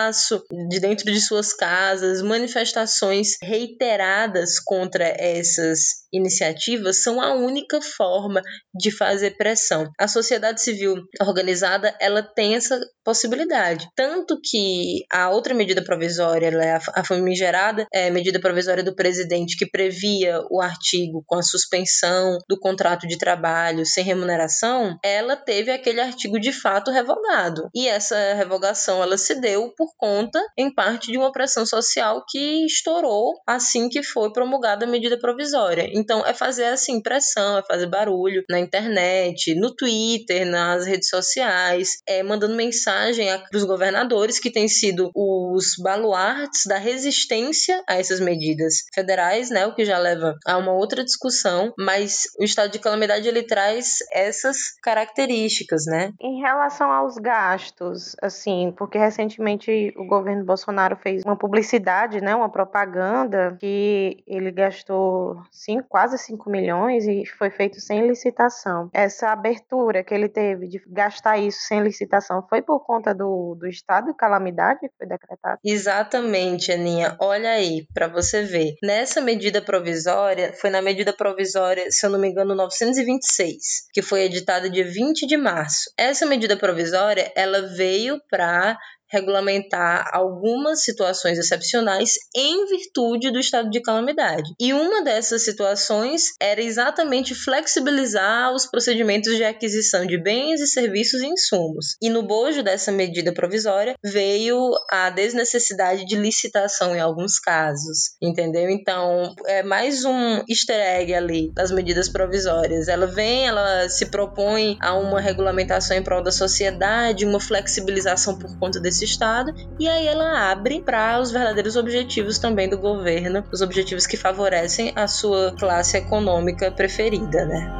panelaço 0.00 0.42
de 0.68 0.80
dentro 0.80 1.12
de 1.12 1.20
suas 1.20 1.52
casas, 1.52 2.22
manifestações 2.22 3.36
reiteradas 3.42 4.58
contra 4.58 5.04
essas 5.04 5.99
iniciativas 6.12 7.02
são 7.02 7.20
a 7.20 7.34
única 7.34 7.80
forma 7.80 8.42
de 8.74 8.90
fazer 8.90 9.36
pressão. 9.36 9.88
A 9.98 10.08
sociedade 10.08 10.62
civil 10.62 10.96
organizada, 11.20 11.94
ela 12.00 12.22
tem 12.22 12.54
essa 12.54 12.80
possibilidade. 13.04 13.88
Tanto 13.96 14.38
que 14.42 15.04
a 15.10 15.30
outra 15.30 15.54
medida 15.54 15.82
provisória, 15.82 16.48
é 16.48 16.78
a 16.94 17.04
famigerada 17.04 17.86
é, 17.92 18.10
medida 18.10 18.40
provisória 18.40 18.82
do 18.82 18.94
presidente 18.94 19.56
que 19.56 19.68
previa 19.68 20.40
o 20.50 20.60
artigo 20.60 21.22
com 21.26 21.36
a 21.36 21.42
suspensão 21.42 22.38
do 22.48 22.58
contrato 22.58 23.06
de 23.06 23.18
trabalho 23.18 23.84
sem 23.86 24.04
remuneração, 24.04 24.96
ela 25.04 25.36
teve 25.36 25.70
aquele 25.70 26.00
artigo 26.00 26.38
de 26.38 26.52
fato 26.52 26.90
revogado. 26.90 27.68
E 27.74 27.88
essa 27.88 28.34
revogação 28.34 29.02
ela 29.02 29.16
se 29.16 29.40
deu 29.40 29.72
por 29.76 29.92
conta, 29.96 30.40
em 30.56 30.72
parte, 30.72 31.10
de 31.10 31.18
uma 31.18 31.32
pressão 31.32 31.64
social 31.66 32.24
que 32.28 32.66
estourou 32.66 33.34
assim 33.46 33.88
que 33.88 34.02
foi 34.02 34.32
promulgada 34.32 34.84
a 34.84 34.88
medida 34.88 35.18
provisória. 35.18 35.88
Então, 36.00 36.24
é 36.26 36.32
fazer 36.32 36.64
assim 36.64 37.00
pressão, 37.00 37.58
é 37.58 37.62
fazer 37.62 37.86
barulho 37.86 38.42
na 38.48 38.58
internet, 38.58 39.54
no 39.54 39.74
Twitter, 39.74 40.46
nas 40.46 40.86
redes 40.86 41.08
sociais, 41.08 41.98
é 42.08 42.22
mandando 42.22 42.56
mensagem 42.56 43.26
para 43.26 43.56
os 43.56 43.64
governadores 43.64 44.38
que 44.38 44.50
têm 44.50 44.66
sido 44.66 45.10
os 45.14 45.74
baluartes 45.82 46.62
da 46.66 46.78
resistência 46.78 47.82
a 47.86 47.96
essas 47.96 48.18
medidas 48.18 48.84
federais, 48.94 49.50
né, 49.50 49.66
o 49.66 49.74
que 49.74 49.84
já 49.84 49.98
leva 49.98 50.36
a 50.46 50.56
uma 50.56 50.72
outra 50.72 51.04
discussão, 51.04 51.72
mas 51.78 52.22
o 52.38 52.44
estado 52.44 52.70
de 52.70 52.78
calamidade 52.78 53.28
ele 53.28 53.42
traz 53.42 53.98
essas 54.12 54.56
características, 54.82 55.84
né? 55.86 56.12
Em 56.20 56.40
relação 56.40 56.90
aos 56.90 57.16
gastos, 57.16 58.16
assim, 58.22 58.72
porque 58.76 58.96
recentemente 58.98 59.92
o 59.96 60.06
governo 60.06 60.44
Bolsonaro 60.44 60.96
fez 60.96 61.22
uma 61.24 61.36
publicidade, 61.36 62.20
né, 62.20 62.34
uma 62.34 62.50
propaganda 62.50 63.56
que 63.60 64.22
ele 64.26 64.50
gastou 64.50 65.42
quase 65.90 66.16
5 66.16 66.48
milhões 66.48 67.04
e 67.04 67.26
foi 67.26 67.50
feito 67.50 67.80
sem 67.80 68.06
licitação. 68.06 68.88
Essa 68.94 69.30
abertura 69.30 70.04
que 70.04 70.14
ele 70.14 70.28
teve 70.28 70.68
de 70.68 70.80
gastar 70.86 71.36
isso 71.38 71.58
sem 71.62 71.82
licitação 71.82 72.46
foi 72.48 72.62
por 72.62 72.80
conta 72.86 73.12
do, 73.12 73.56
do 73.58 73.66
estado 73.66 74.06
de 74.06 74.14
calamidade 74.16 74.78
que 74.78 74.90
foi 74.96 75.06
decretado? 75.06 75.58
Exatamente, 75.64 76.70
Aninha. 76.70 77.16
Olha 77.18 77.50
aí, 77.50 77.86
para 77.92 78.06
você 78.06 78.44
ver. 78.44 78.76
Nessa 78.80 79.20
medida 79.20 79.60
provisória, 79.60 80.52
foi 80.54 80.70
na 80.70 80.80
medida 80.80 81.12
provisória, 81.12 81.90
se 81.90 82.06
eu 82.06 82.10
não 82.10 82.20
me 82.20 82.28
engano, 82.28 82.54
926, 82.54 83.88
que 83.92 84.00
foi 84.00 84.22
editada 84.22 84.70
dia 84.70 84.84
20 84.84 85.26
de 85.26 85.36
março. 85.36 85.90
Essa 85.98 86.24
medida 86.24 86.56
provisória, 86.56 87.32
ela 87.34 87.62
veio 87.62 88.20
para 88.30 88.78
regulamentar 89.10 90.08
algumas 90.12 90.82
situações 90.82 91.38
excepcionais 91.38 92.14
em 92.34 92.66
virtude 92.66 93.30
do 93.30 93.40
estado 93.40 93.70
de 93.70 93.80
calamidade. 93.80 94.54
E 94.58 94.72
uma 94.72 95.02
dessas 95.02 95.44
situações 95.44 96.34
era 96.40 96.62
exatamente 96.62 97.34
flexibilizar 97.34 98.52
os 98.54 98.66
procedimentos 98.66 99.36
de 99.36 99.44
aquisição 99.44 100.06
de 100.06 100.18
bens 100.18 100.60
e 100.60 100.66
serviços 100.66 101.20
e 101.22 101.26
insumos. 101.26 101.96
E 102.00 102.08
no 102.08 102.22
bojo 102.22 102.62
dessa 102.62 102.92
medida 102.92 103.32
provisória 103.32 103.94
veio 104.02 104.70
a 104.90 105.10
desnecessidade 105.10 106.04
de 106.06 106.16
licitação 106.16 106.94
em 106.94 107.00
alguns 107.00 107.38
casos, 107.38 108.16
entendeu? 108.22 108.70
Então, 108.70 109.34
é 109.46 109.62
mais 109.62 110.04
um 110.04 110.42
easter 110.48 110.80
egg 110.80 111.14
ali 111.14 111.52
das 111.52 111.70
medidas 111.70 112.08
provisórias. 112.08 112.88
Ela 112.88 113.06
vem, 113.06 113.46
ela 113.46 113.88
se 113.88 114.06
propõe 114.06 114.76
a 114.80 114.94
uma 114.94 115.20
regulamentação 115.20 115.96
em 115.96 116.02
prol 116.02 116.22
da 116.22 116.30
sociedade, 116.30 117.24
uma 117.24 117.40
flexibilização 117.40 118.38
por 118.38 118.58
conta 118.58 118.80
desse 118.80 118.99
desse 119.00 119.04
Estado, 119.04 119.54
e 119.78 119.88
aí 119.88 120.06
ela 120.06 120.50
abre 120.50 120.80
para 120.80 121.20
os 121.20 121.30
verdadeiros 121.30 121.76
objetivos 121.76 122.38
também 122.38 122.68
do 122.68 122.78
governo, 122.78 123.44
os 123.52 123.62
objetivos 123.62 124.06
que 124.06 124.16
favorecem 124.16 124.92
a 124.94 125.08
sua 125.08 125.52
classe 125.58 125.96
econômica 125.96 126.70
preferida, 126.70 127.46
né? 127.46 127.70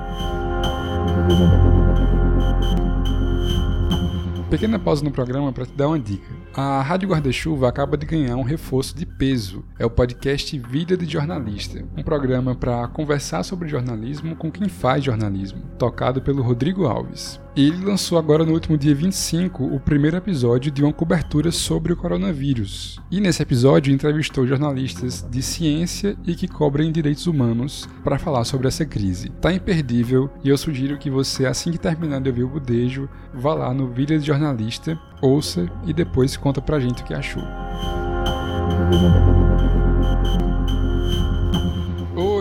Pequena 4.48 4.80
pausa 4.80 5.04
no 5.04 5.12
programa 5.12 5.52
para 5.52 5.64
te 5.64 5.72
dar 5.74 5.86
uma 5.86 5.98
dica. 5.98 6.26
A 6.52 6.82
Rádio 6.82 7.08
Guarda-Chuva 7.08 7.68
acaba 7.68 7.96
de 7.96 8.04
ganhar 8.04 8.34
um 8.34 8.42
reforço 8.42 8.96
de 8.96 9.06
peso. 9.06 9.64
É 9.78 9.86
o 9.86 9.90
podcast 9.90 10.58
Vida 10.58 10.96
de 10.96 11.06
Jornalista, 11.06 11.84
um 11.96 12.02
programa 12.02 12.56
para 12.56 12.88
conversar 12.88 13.44
sobre 13.44 13.68
jornalismo 13.68 14.34
com 14.34 14.50
quem 14.50 14.68
faz 14.68 15.04
jornalismo, 15.04 15.62
tocado 15.78 16.20
pelo 16.20 16.42
Rodrigo 16.42 16.86
Alves. 16.86 17.40
Ele 17.56 17.84
lançou 17.84 18.16
agora 18.16 18.44
no 18.44 18.52
último 18.52 18.78
dia 18.78 18.94
25 18.94 19.64
o 19.64 19.80
primeiro 19.80 20.16
episódio 20.16 20.70
de 20.70 20.82
uma 20.82 20.92
cobertura 20.92 21.50
sobre 21.50 21.92
o 21.92 21.96
coronavírus. 21.96 23.00
E 23.10 23.20
nesse 23.20 23.42
episódio 23.42 23.92
entrevistou 23.92 24.46
jornalistas 24.46 25.26
de 25.28 25.42
ciência 25.42 26.16
e 26.24 26.34
que 26.36 26.46
cobrem 26.46 26.92
direitos 26.92 27.26
humanos 27.26 27.88
para 28.04 28.18
falar 28.18 28.44
sobre 28.44 28.68
essa 28.68 28.86
crise. 28.86 29.30
Tá 29.40 29.52
imperdível 29.52 30.30
e 30.44 30.48
eu 30.48 30.56
sugiro 30.56 30.96
que 30.96 31.10
você, 31.10 31.44
assim 31.44 31.72
que 31.72 31.78
terminar 31.78 32.20
de 32.20 32.28
ouvir 32.28 32.44
o 32.44 32.48
Budejo, 32.48 33.08
vá 33.34 33.52
lá 33.54 33.74
no 33.74 33.88
Vida 33.88 34.16
de 34.16 34.26
Jornalista, 34.26 34.96
ouça 35.20 35.68
e 35.84 35.92
depois 35.92 36.36
conta 36.36 36.62
pra 36.62 36.78
gente 36.78 37.02
o 37.02 37.04
que 37.04 37.14
achou. 37.14 37.42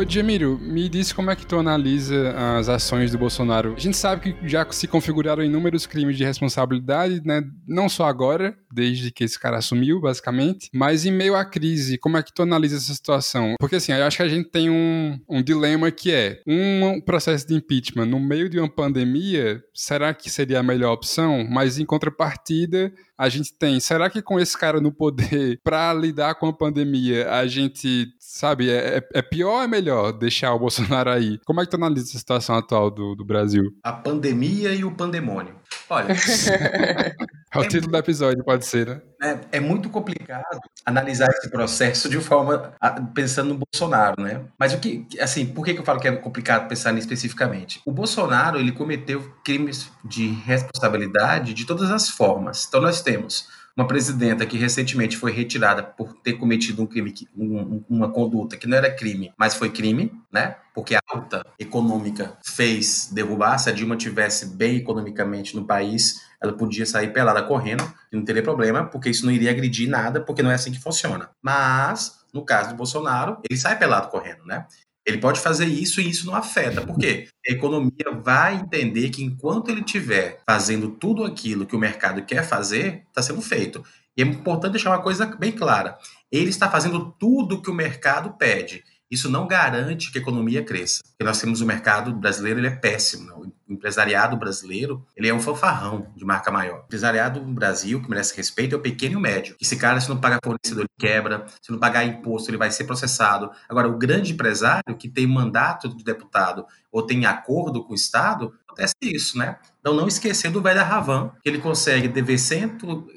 Jamiro, 0.09 0.57
me 0.59 0.89
diz 0.89 1.13
como 1.13 1.29
é 1.29 1.35
que 1.35 1.45
tu 1.45 1.59
analisa 1.59 2.33
as 2.57 2.67
ações 2.67 3.11
do 3.11 3.17
Bolsonaro. 3.19 3.75
A 3.77 3.79
gente 3.79 3.95
sabe 3.95 4.33
que 4.33 4.49
já 4.49 4.65
se 4.71 4.87
configuraram 4.87 5.43
inúmeros 5.43 5.85
crimes 5.85 6.17
de 6.17 6.23
responsabilidade, 6.23 7.21
né? 7.23 7.43
Não 7.67 7.87
só 7.87 8.05
agora, 8.05 8.57
desde 8.73 9.11
que 9.11 9.23
esse 9.23 9.39
cara 9.39 9.57
assumiu, 9.57 10.01
basicamente, 10.01 10.67
mas 10.73 11.05
em 11.05 11.11
meio 11.11 11.35
à 11.35 11.45
crise, 11.45 11.99
como 11.99 12.17
é 12.17 12.23
que 12.23 12.33
tu 12.33 12.41
analisa 12.41 12.77
essa 12.77 12.91
situação? 12.91 13.53
Porque 13.59 13.75
assim, 13.75 13.91
eu 13.91 14.03
acho 14.03 14.17
que 14.17 14.23
a 14.23 14.27
gente 14.27 14.49
tem 14.49 14.67
um, 14.67 15.19
um 15.29 15.43
dilema 15.43 15.91
que 15.91 16.11
é 16.11 16.41
um 16.47 16.99
processo 16.99 17.47
de 17.47 17.53
impeachment 17.53 18.07
no 18.07 18.19
meio 18.19 18.49
de 18.49 18.57
uma 18.57 18.67
pandemia, 18.67 19.61
será 19.75 20.11
que 20.11 20.27
seria 20.27 20.59
a 20.59 20.63
melhor 20.63 20.91
opção? 20.91 21.45
Mas 21.47 21.77
em 21.77 21.85
contrapartida, 21.85 22.91
a 23.15 23.29
gente 23.29 23.53
tem. 23.53 23.79
Será 23.79 24.09
que 24.09 24.21
com 24.21 24.39
esse 24.39 24.57
cara 24.57 24.79
no 24.81 24.91
poder, 24.91 25.59
para 25.63 25.93
lidar 25.93 26.35
com 26.35 26.47
a 26.47 26.53
pandemia, 26.53 27.29
a 27.31 27.45
gente, 27.45 28.07
sabe, 28.17 28.69
é, 28.71 28.97
é, 28.97 29.19
é 29.19 29.21
pior 29.21 29.57
ou 29.57 29.61
é 29.61 29.67
melhor 29.67 29.98
deixar 30.11 30.53
o 30.53 30.59
Bolsonaro 30.59 31.09
aí? 31.09 31.39
Como 31.45 31.61
é 31.61 31.65
que 31.65 31.71
tu 31.71 31.75
analisa 31.77 32.15
a 32.15 32.19
situação 32.19 32.55
atual 32.55 32.89
do, 32.89 33.15
do 33.15 33.25
Brasil? 33.25 33.71
A 33.83 33.91
pandemia 33.91 34.73
e 34.73 34.83
o 34.83 34.91
pandemônio. 34.91 35.55
Olha. 35.89 36.13
é 37.53 37.57
o 37.57 37.67
título 37.67 37.91
do 37.91 37.97
episódio, 37.97 38.43
pode 38.43 38.65
ser, 38.65 38.87
né? 38.87 39.01
É, 39.21 39.57
é, 39.57 39.59
muito 39.59 39.89
complicado 39.89 40.59
analisar 40.85 41.29
esse 41.29 41.49
processo 41.49 42.07
de 42.07 42.19
forma 42.19 42.73
pensando 43.13 43.49
no 43.49 43.59
Bolsonaro, 43.59 44.21
né? 44.21 44.41
Mas 44.57 44.73
o 44.73 44.79
que, 44.79 45.05
assim, 45.19 45.45
por 45.45 45.65
que, 45.65 45.73
que 45.73 45.79
eu 45.79 45.85
falo 45.85 45.99
que 45.99 46.07
é 46.07 46.11
complicado 46.15 46.67
pensar 46.67 46.91
nisso 46.91 47.07
especificamente? 47.07 47.81
O 47.85 47.91
Bolsonaro 47.91 48.59
ele 48.59 48.71
cometeu 48.71 49.33
crimes 49.43 49.89
de 50.05 50.27
responsabilidade 50.27 51.53
de 51.53 51.65
todas 51.65 51.91
as 51.91 52.09
formas. 52.09 52.65
Então 52.67 52.81
nós 52.81 53.01
temos 53.01 53.47
uma 53.79 53.87
presidenta 53.87 54.45
que 54.45 54.57
recentemente 54.57 55.15
foi 55.15 55.31
retirada 55.31 55.81
por 55.81 56.13
ter 56.15 56.33
cometido 56.33 56.83
um 56.83 56.85
crime, 56.85 57.13
um, 57.33 57.81
uma 57.89 58.11
conduta 58.11 58.57
que 58.57 58.67
não 58.67 58.75
era 58.75 58.93
crime, 58.93 59.31
mas 59.37 59.55
foi 59.55 59.69
crime, 59.69 60.11
né? 60.29 60.57
Porque 60.75 60.95
a 60.95 61.01
alta 61.07 61.45
econômica 61.57 62.37
fez 62.43 63.09
derrubar. 63.13 63.57
Se 63.57 63.69
a 63.69 63.71
Dilma 63.71 63.95
tivesse 63.95 64.47
bem 64.47 64.75
economicamente 64.75 65.55
no 65.55 65.65
país, 65.65 66.21
ela 66.41 66.51
podia 66.51 66.85
sair 66.85 67.13
pelada 67.13 67.41
correndo 67.43 67.89
e 68.11 68.17
não 68.17 68.25
teria 68.25 68.43
problema, 68.43 68.85
porque 68.85 69.09
isso 69.09 69.25
não 69.25 69.31
iria 69.31 69.51
agredir 69.51 69.89
nada, 69.89 70.19
porque 70.19 70.43
não 70.43 70.51
é 70.51 70.55
assim 70.55 70.73
que 70.73 70.79
funciona. 70.79 71.29
Mas, 71.41 72.19
no 72.33 72.43
caso 72.43 72.71
do 72.71 72.75
Bolsonaro, 72.75 73.39
ele 73.49 73.57
sai 73.57 73.79
pelado 73.79 74.09
correndo, 74.09 74.43
né? 74.45 74.65
Ele 75.09 75.17
pode 75.17 75.39
fazer 75.39 75.65
isso 75.65 75.99
e 75.99 76.07
isso 76.07 76.27
não 76.27 76.35
afeta. 76.35 76.81
Por 76.85 76.97
quê? 76.97 77.27
A 77.47 77.51
economia 77.51 78.11
vai 78.23 78.55
entender 78.55 79.09
que 79.09 79.23
enquanto 79.23 79.69
ele 79.69 79.81
estiver 79.81 80.39
fazendo 80.47 80.91
tudo 80.91 81.23
aquilo 81.23 81.65
que 81.65 81.75
o 81.75 81.79
mercado 81.79 82.23
quer 82.23 82.47
fazer, 82.47 83.05
está 83.07 83.23
sendo 83.23 83.41
feito. 83.41 83.83
E 84.15 84.21
é 84.21 84.25
importante 84.25 84.73
deixar 84.73 84.91
uma 84.91 85.01
coisa 85.01 85.25
bem 85.25 85.51
clara. 85.51 85.97
Ele 86.31 86.49
está 86.49 86.69
fazendo 86.69 87.11
tudo 87.17 87.61
que 87.61 87.71
o 87.71 87.73
mercado 87.73 88.37
pede. 88.37 88.83
Isso 89.09 89.29
não 89.29 89.47
garante 89.47 90.11
que 90.11 90.19
a 90.19 90.21
economia 90.21 90.63
cresça. 90.63 91.01
Porque 91.03 91.23
nós 91.23 91.39
temos 91.39 91.61
o 91.61 91.65
mercado 91.65 92.13
brasileiro, 92.13 92.59
ele 92.59 92.67
é 92.67 92.75
péssimo. 92.75 93.25
Né? 93.25 93.33
O 93.67 93.73
empresariado 93.73 94.37
brasileiro, 94.37 95.05
ele 95.15 95.27
é 95.27 95.33
um 95.33 95.39
fanfarrão 95.39 96.07
de 96.15 96.23
marca 96.23 96.51
maior. 96.51 96.81
O 96.81 96.83
empresariado 96.85 97.41
no 97.41 97.53
Brasil, 97.53 98.01
que 98.01 98.09
merece 98.09 98.35
respeito, 98.35 98.75
é 98.75 98.77
o 98.77 98.81
pequeno 98.81 99.13
e 99.13 99.17
o 99.17 99.19
médio. 99.19 99.55
Esse 99.59 99.75
cara, 99.75 99.99
se 99.99 100.09
não 100.09 100.19
pagar 100.19 100.39
fornecedor, 100.43 100.83
ele 100.83 100.89
quebra. 100.97 101.45
Se 101.61 101.71
não 101.71 101.79
pagar 101.79 102.05
imposto, 102.05 102.49
ele 102.49 102.57
vai 102.57 102.71
ser 102.71 102.83
processado. 102.83 103.51
Agora, 103.67 103.87
o 103.87 103.97
grande 103.97 104.33
empresário, 104.33 104.95
que 104.97 105.09
tem 105.09 105.25
mandato 105.25 105.89
de 105.89 106.03
deputado 106.03 106.65
ou 106.91 107.03
tem 107.03 107.25
acordo 107.25 107.83
com 107.83 107.93
o 107.93 107.95
Estado, 107.95 108.53
acontece 108.79 108.95
isso, 109.03 109.37
né? 109.37 109.57
Então, 109.79 109.93
não 109.93 110.07
esquecer 110.07 110.49
do 110.51 110.61
velho 110.61 110.83
Ravan, 110.83 111.31
que 111.41 111.49
ele 111.49 111.59
consegue 111.59 112.07
dever 112.07 112.37
cento, 112.37 113.07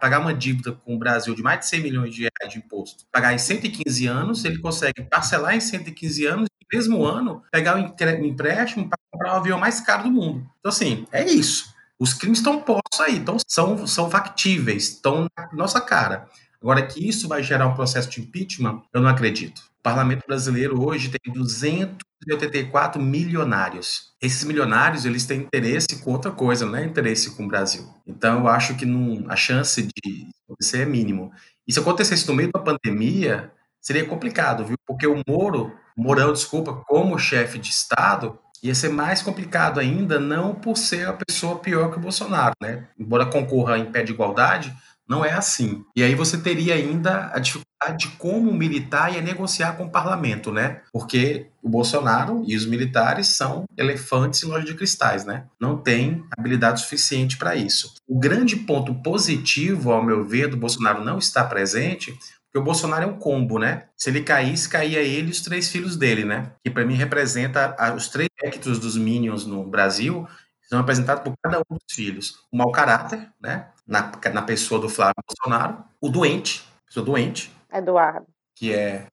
pagar 0.00 0.20
uma 0.20 0.34
dívida 0.34 0.72
com 0.72 0.94
o 0.94 0.98
Brasil 0.98 1.34
de 1.34 1.42
mais 1.42 1.60
de 1.60 1.66
100 1.66 1.82
milhões 1.82 2.14
de 2.14 2.22
reais 2.22 2.52
de 2.52 2.58
imposto, 2.58 3.04
pagar 3.12 3.32
em 3.32 3.38
115 3.38 4.06
anos, 4.06 4.44
ele 4.44 4.58
consegue 4.58 5.02
parcelar 5.04 5.54
em 5.54 5.60
115 5.60 6.26
anos 6.26 6.48
e, 6.60 6.76
mesmo 6.76 7.04
ano, 7.04 7.42
pegar 7.50 7.76
um 7.76 8.24
empréstimo 8.24 8.88
para 8.88 8.98
comprar 9.10 9.34
o 9.34 9.36
avião 9.36 9.58
mais 9.58 9.80
caro 9.80 10.04
do 10.04 10.10
mundo. 10.10 10.46
Então, 10.60 10.70
assim, 10.70 11.06
é 11.12 11.24
isso. 11.24 11.72
Os 11.98 12.14
crimes 12.14 12.38
estão 12.38 12.60
postos 12.60 13.00
aí, 13.00 13.16
então 13.16 13.36
são, 13.46 13.86
são 13.86 14.10
factíveis, 14.10 14.88
estão 14.88 15.26
na 15.36 15.48
nossa 15.52 15.80
cara. 15.80 16.28
Agora, 16.60 16.86
que 16.86 17.06
isso 17.06 17.28
vai 17.28 17.42
gerar 17.42 17.66
um 17.66 17.74
processo 17.74 18.08
de 18.08 18.20
impeachment, 18.20 18.82
eu 18.92 19.00
não 19.00 19.08
acredito. 19.08 19.71
O 19.82 19.90
parlamento 19.90 20.24
brasileiro 20.28 20.80
hoje 20.80 21.10
tem 21.10 21.32
284 21.32 23.02
milionários. 23.02 24.12
Esses 24.22 24.44
milionários, 24.44 25.04
eles 25.04 25.26
têm 25.26 25.40
interesse 25.40 26.00
com 26.04 26.12
outra 26.12 26.30
coisa, 26.30 26.64
não 26.64 26.76
é 26.76 26.84
interesse 26.84 27.34
com 27.34 27.44
o 27.44 27.48
Brasil. 27.48 27.92
Então, 28.06 28.38
eu 28.38 28.48
acho 28.48 28.76
que 28.76 28.86
não, 28.86 29.24
a 29.28 29.34
chance 29.34 29.82
de 29.82 30.28
acontecer 30.46 30.82
é 30.82 30.86
mínimo. 30.86 31.32
E 31.66 31.72
se 31.72 31.80
acontecesse 31.80 32.28
no 32.28 32.34
meio 32.34 32.52
da 32.52 32.60
pandemia, 32.60 33.50
seria 33.80 34.04
complicado, 34.04 34.64
viu? 34.64 34.76
Porque 34.86 35.04
o 35.04 35.20
Moro, 35.26 35.72
Mourão, 35.96 36.32
desculpa, 36.32 36.74
como 36.86 37.18
chefe 37.18 37.58
de 37.58 37.70
Estado, 37.70 38.38
ia 38.62 38.76
ser 38.76 38.90
mais 38.90 39.20
complicado 39.20 39.80
ainda, 39.80 40.20
não 40.20 40.54
por 40.54 40.78
ser 40.78 41.08
a 41.08 41.12
pessoa 41.12 41.58
pior 41.58 41.90
que 41.90 41.96
o 41.96 42.00
Bolsonaro, 42.00 42.54
né? 42.62 42.86
Embora 42.96 43.26
concorra 43.26 43.76
em 43.78 43.90
pé 43.90 44.04
de 44.04 44.12
igualdade, 44.12 44.72
não 45.12 45.22
é 45.22 45.34
assim. 45.34 45.84
E 45.94 46.02
aí 46.02 46.14
você 46.14 46.38
teria 46.38 46.74
ainda 46.74 47.30
a 47.34 47.38
dificuldade 47.38 47.98
de 47.98 48.08
como 48.16 48.50
militar 48.50 49.12
ia 49.12 49.20
negociar 49.20 49.72
com 49.76 49.84
o 49.84 49.90
parlamento, 49.90 50.50
né? 50.50 50.80
Porque 50.90 51.48
o 51.62 51.68
Bolsonaro 51.68 52.42
e 52.46 52.56
os 52.56 52.64
militares 52.64 53.28
são 53.28 53.64
elefantes 53.76 54.42
em 54.42 54.46
loja 54.46 54.64
de 54.64 54.74
cristais, 54.74 55.26
né? 55.26 55.44
Não 55.60 55.76
tem 55.76 56.24
habilidade 56.36 56.80
suficiente 56.80 57.36
para 57.36 57.54
isso. 57.54 57.92
O 58.08 58.18
grande 58.18 58.56
ponto 58.56 58.94
positivo, 59.02 59.92
ao 59.92 60.02
meu 60.02 60.24
ver, 60.26 60.48
do 60.48 60.56
Bolsonaro 60.56 61.04
não 61.04 61.18
estar 61.18 61.44
presente 61.44 62.16
porque 62.46 62.58
o 62.60 62.64
Bolsonaro 62.64 63.04
é 63.04 63.06
um 63.06 63.18
combo, 63.18 63.58
né? 63.58 63.84
Se 63.96 64.10
ele 64.10 64.20
caísse, 64.20 64.68
caía 64.68 65.00
ele 65.00 65.28
e 65.28 65.30
os 65.30 65.40
três 65.40 65.68
filhos 65.68 65.96
dele, 65.96 66.22
né? 66.22 66.52
Que 66.62 66.70
para 66.70 66.84
mim 66.84 66.94
representa 66.94 67.74
os 67.96 68.08
três 68.08 68.28
espectros 68.36 68.78
dos 68.78 68.94
Minions 68.94 69.46
no 69.46 69.64
Brasil, 69.64 70.28
são 70.68 70.78
representados 70.78 71.22
por 71.22 71.34
cada 71.42 71.60
um 71.60 71.74
dos 71.74 71.94
filhos. 71.94 72.34
O 72.52 72.56
mau 72.56 72.70
caráter, 72.70 73.28
né? 73.40 73.68
Na, 73.92 74.10
na 74.32 74.40
pessoa 74.40 74.80
do 74.80 74.88
Flávio 74.88 75.14
Bolsonaro. 75.28 75.84
O 76.00 76.08
doente, 76.08 76.64
pessoa 76.86 77.04
doente. 77.04 77.52
Eduardo. 77.70 78.26
Que 78.56 78.72
é 78.72 79.04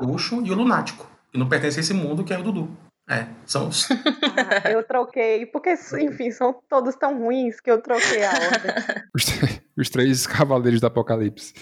luxo. 0.00 0.40
E 0.46 0.52
o 0.52 0.54
lunático, 0.54 1.10
que 1.32 1.38
não 1.38 1.48
pertence 1.48 1.78
a 1.78 1.80
esse 1.80 1.92
mundo, 1.92 2.22
que 2.22 2.32
é 2.32 2.38
o 2.38 2.42
Dudu. 2.44 2.70
É, 3.10 3.26
são 3.44 3.68
os. 3.68 3.88
Ah, 4.64 4.70
eu 4.70 4.82
troquei, 4.84 5.44
porque, 5.46 5.74
enfim, 6.00 6.30
são 6.30 6.54
todos 6.68 6.94
tão 6.94 7.18
ruins 7.18 7.60
que 7.60 7.70
eu 7.70 7.82
troquei 7.82 8.24
a 8.24 8.30
ordem. 8.30 8.72
Os, 9.14 9.24
os 9.76 9.90
três 9.90 10.26
cavaleiros 10.26 10.80
do 10.80 10.86
apocalipse. 10.86 11.52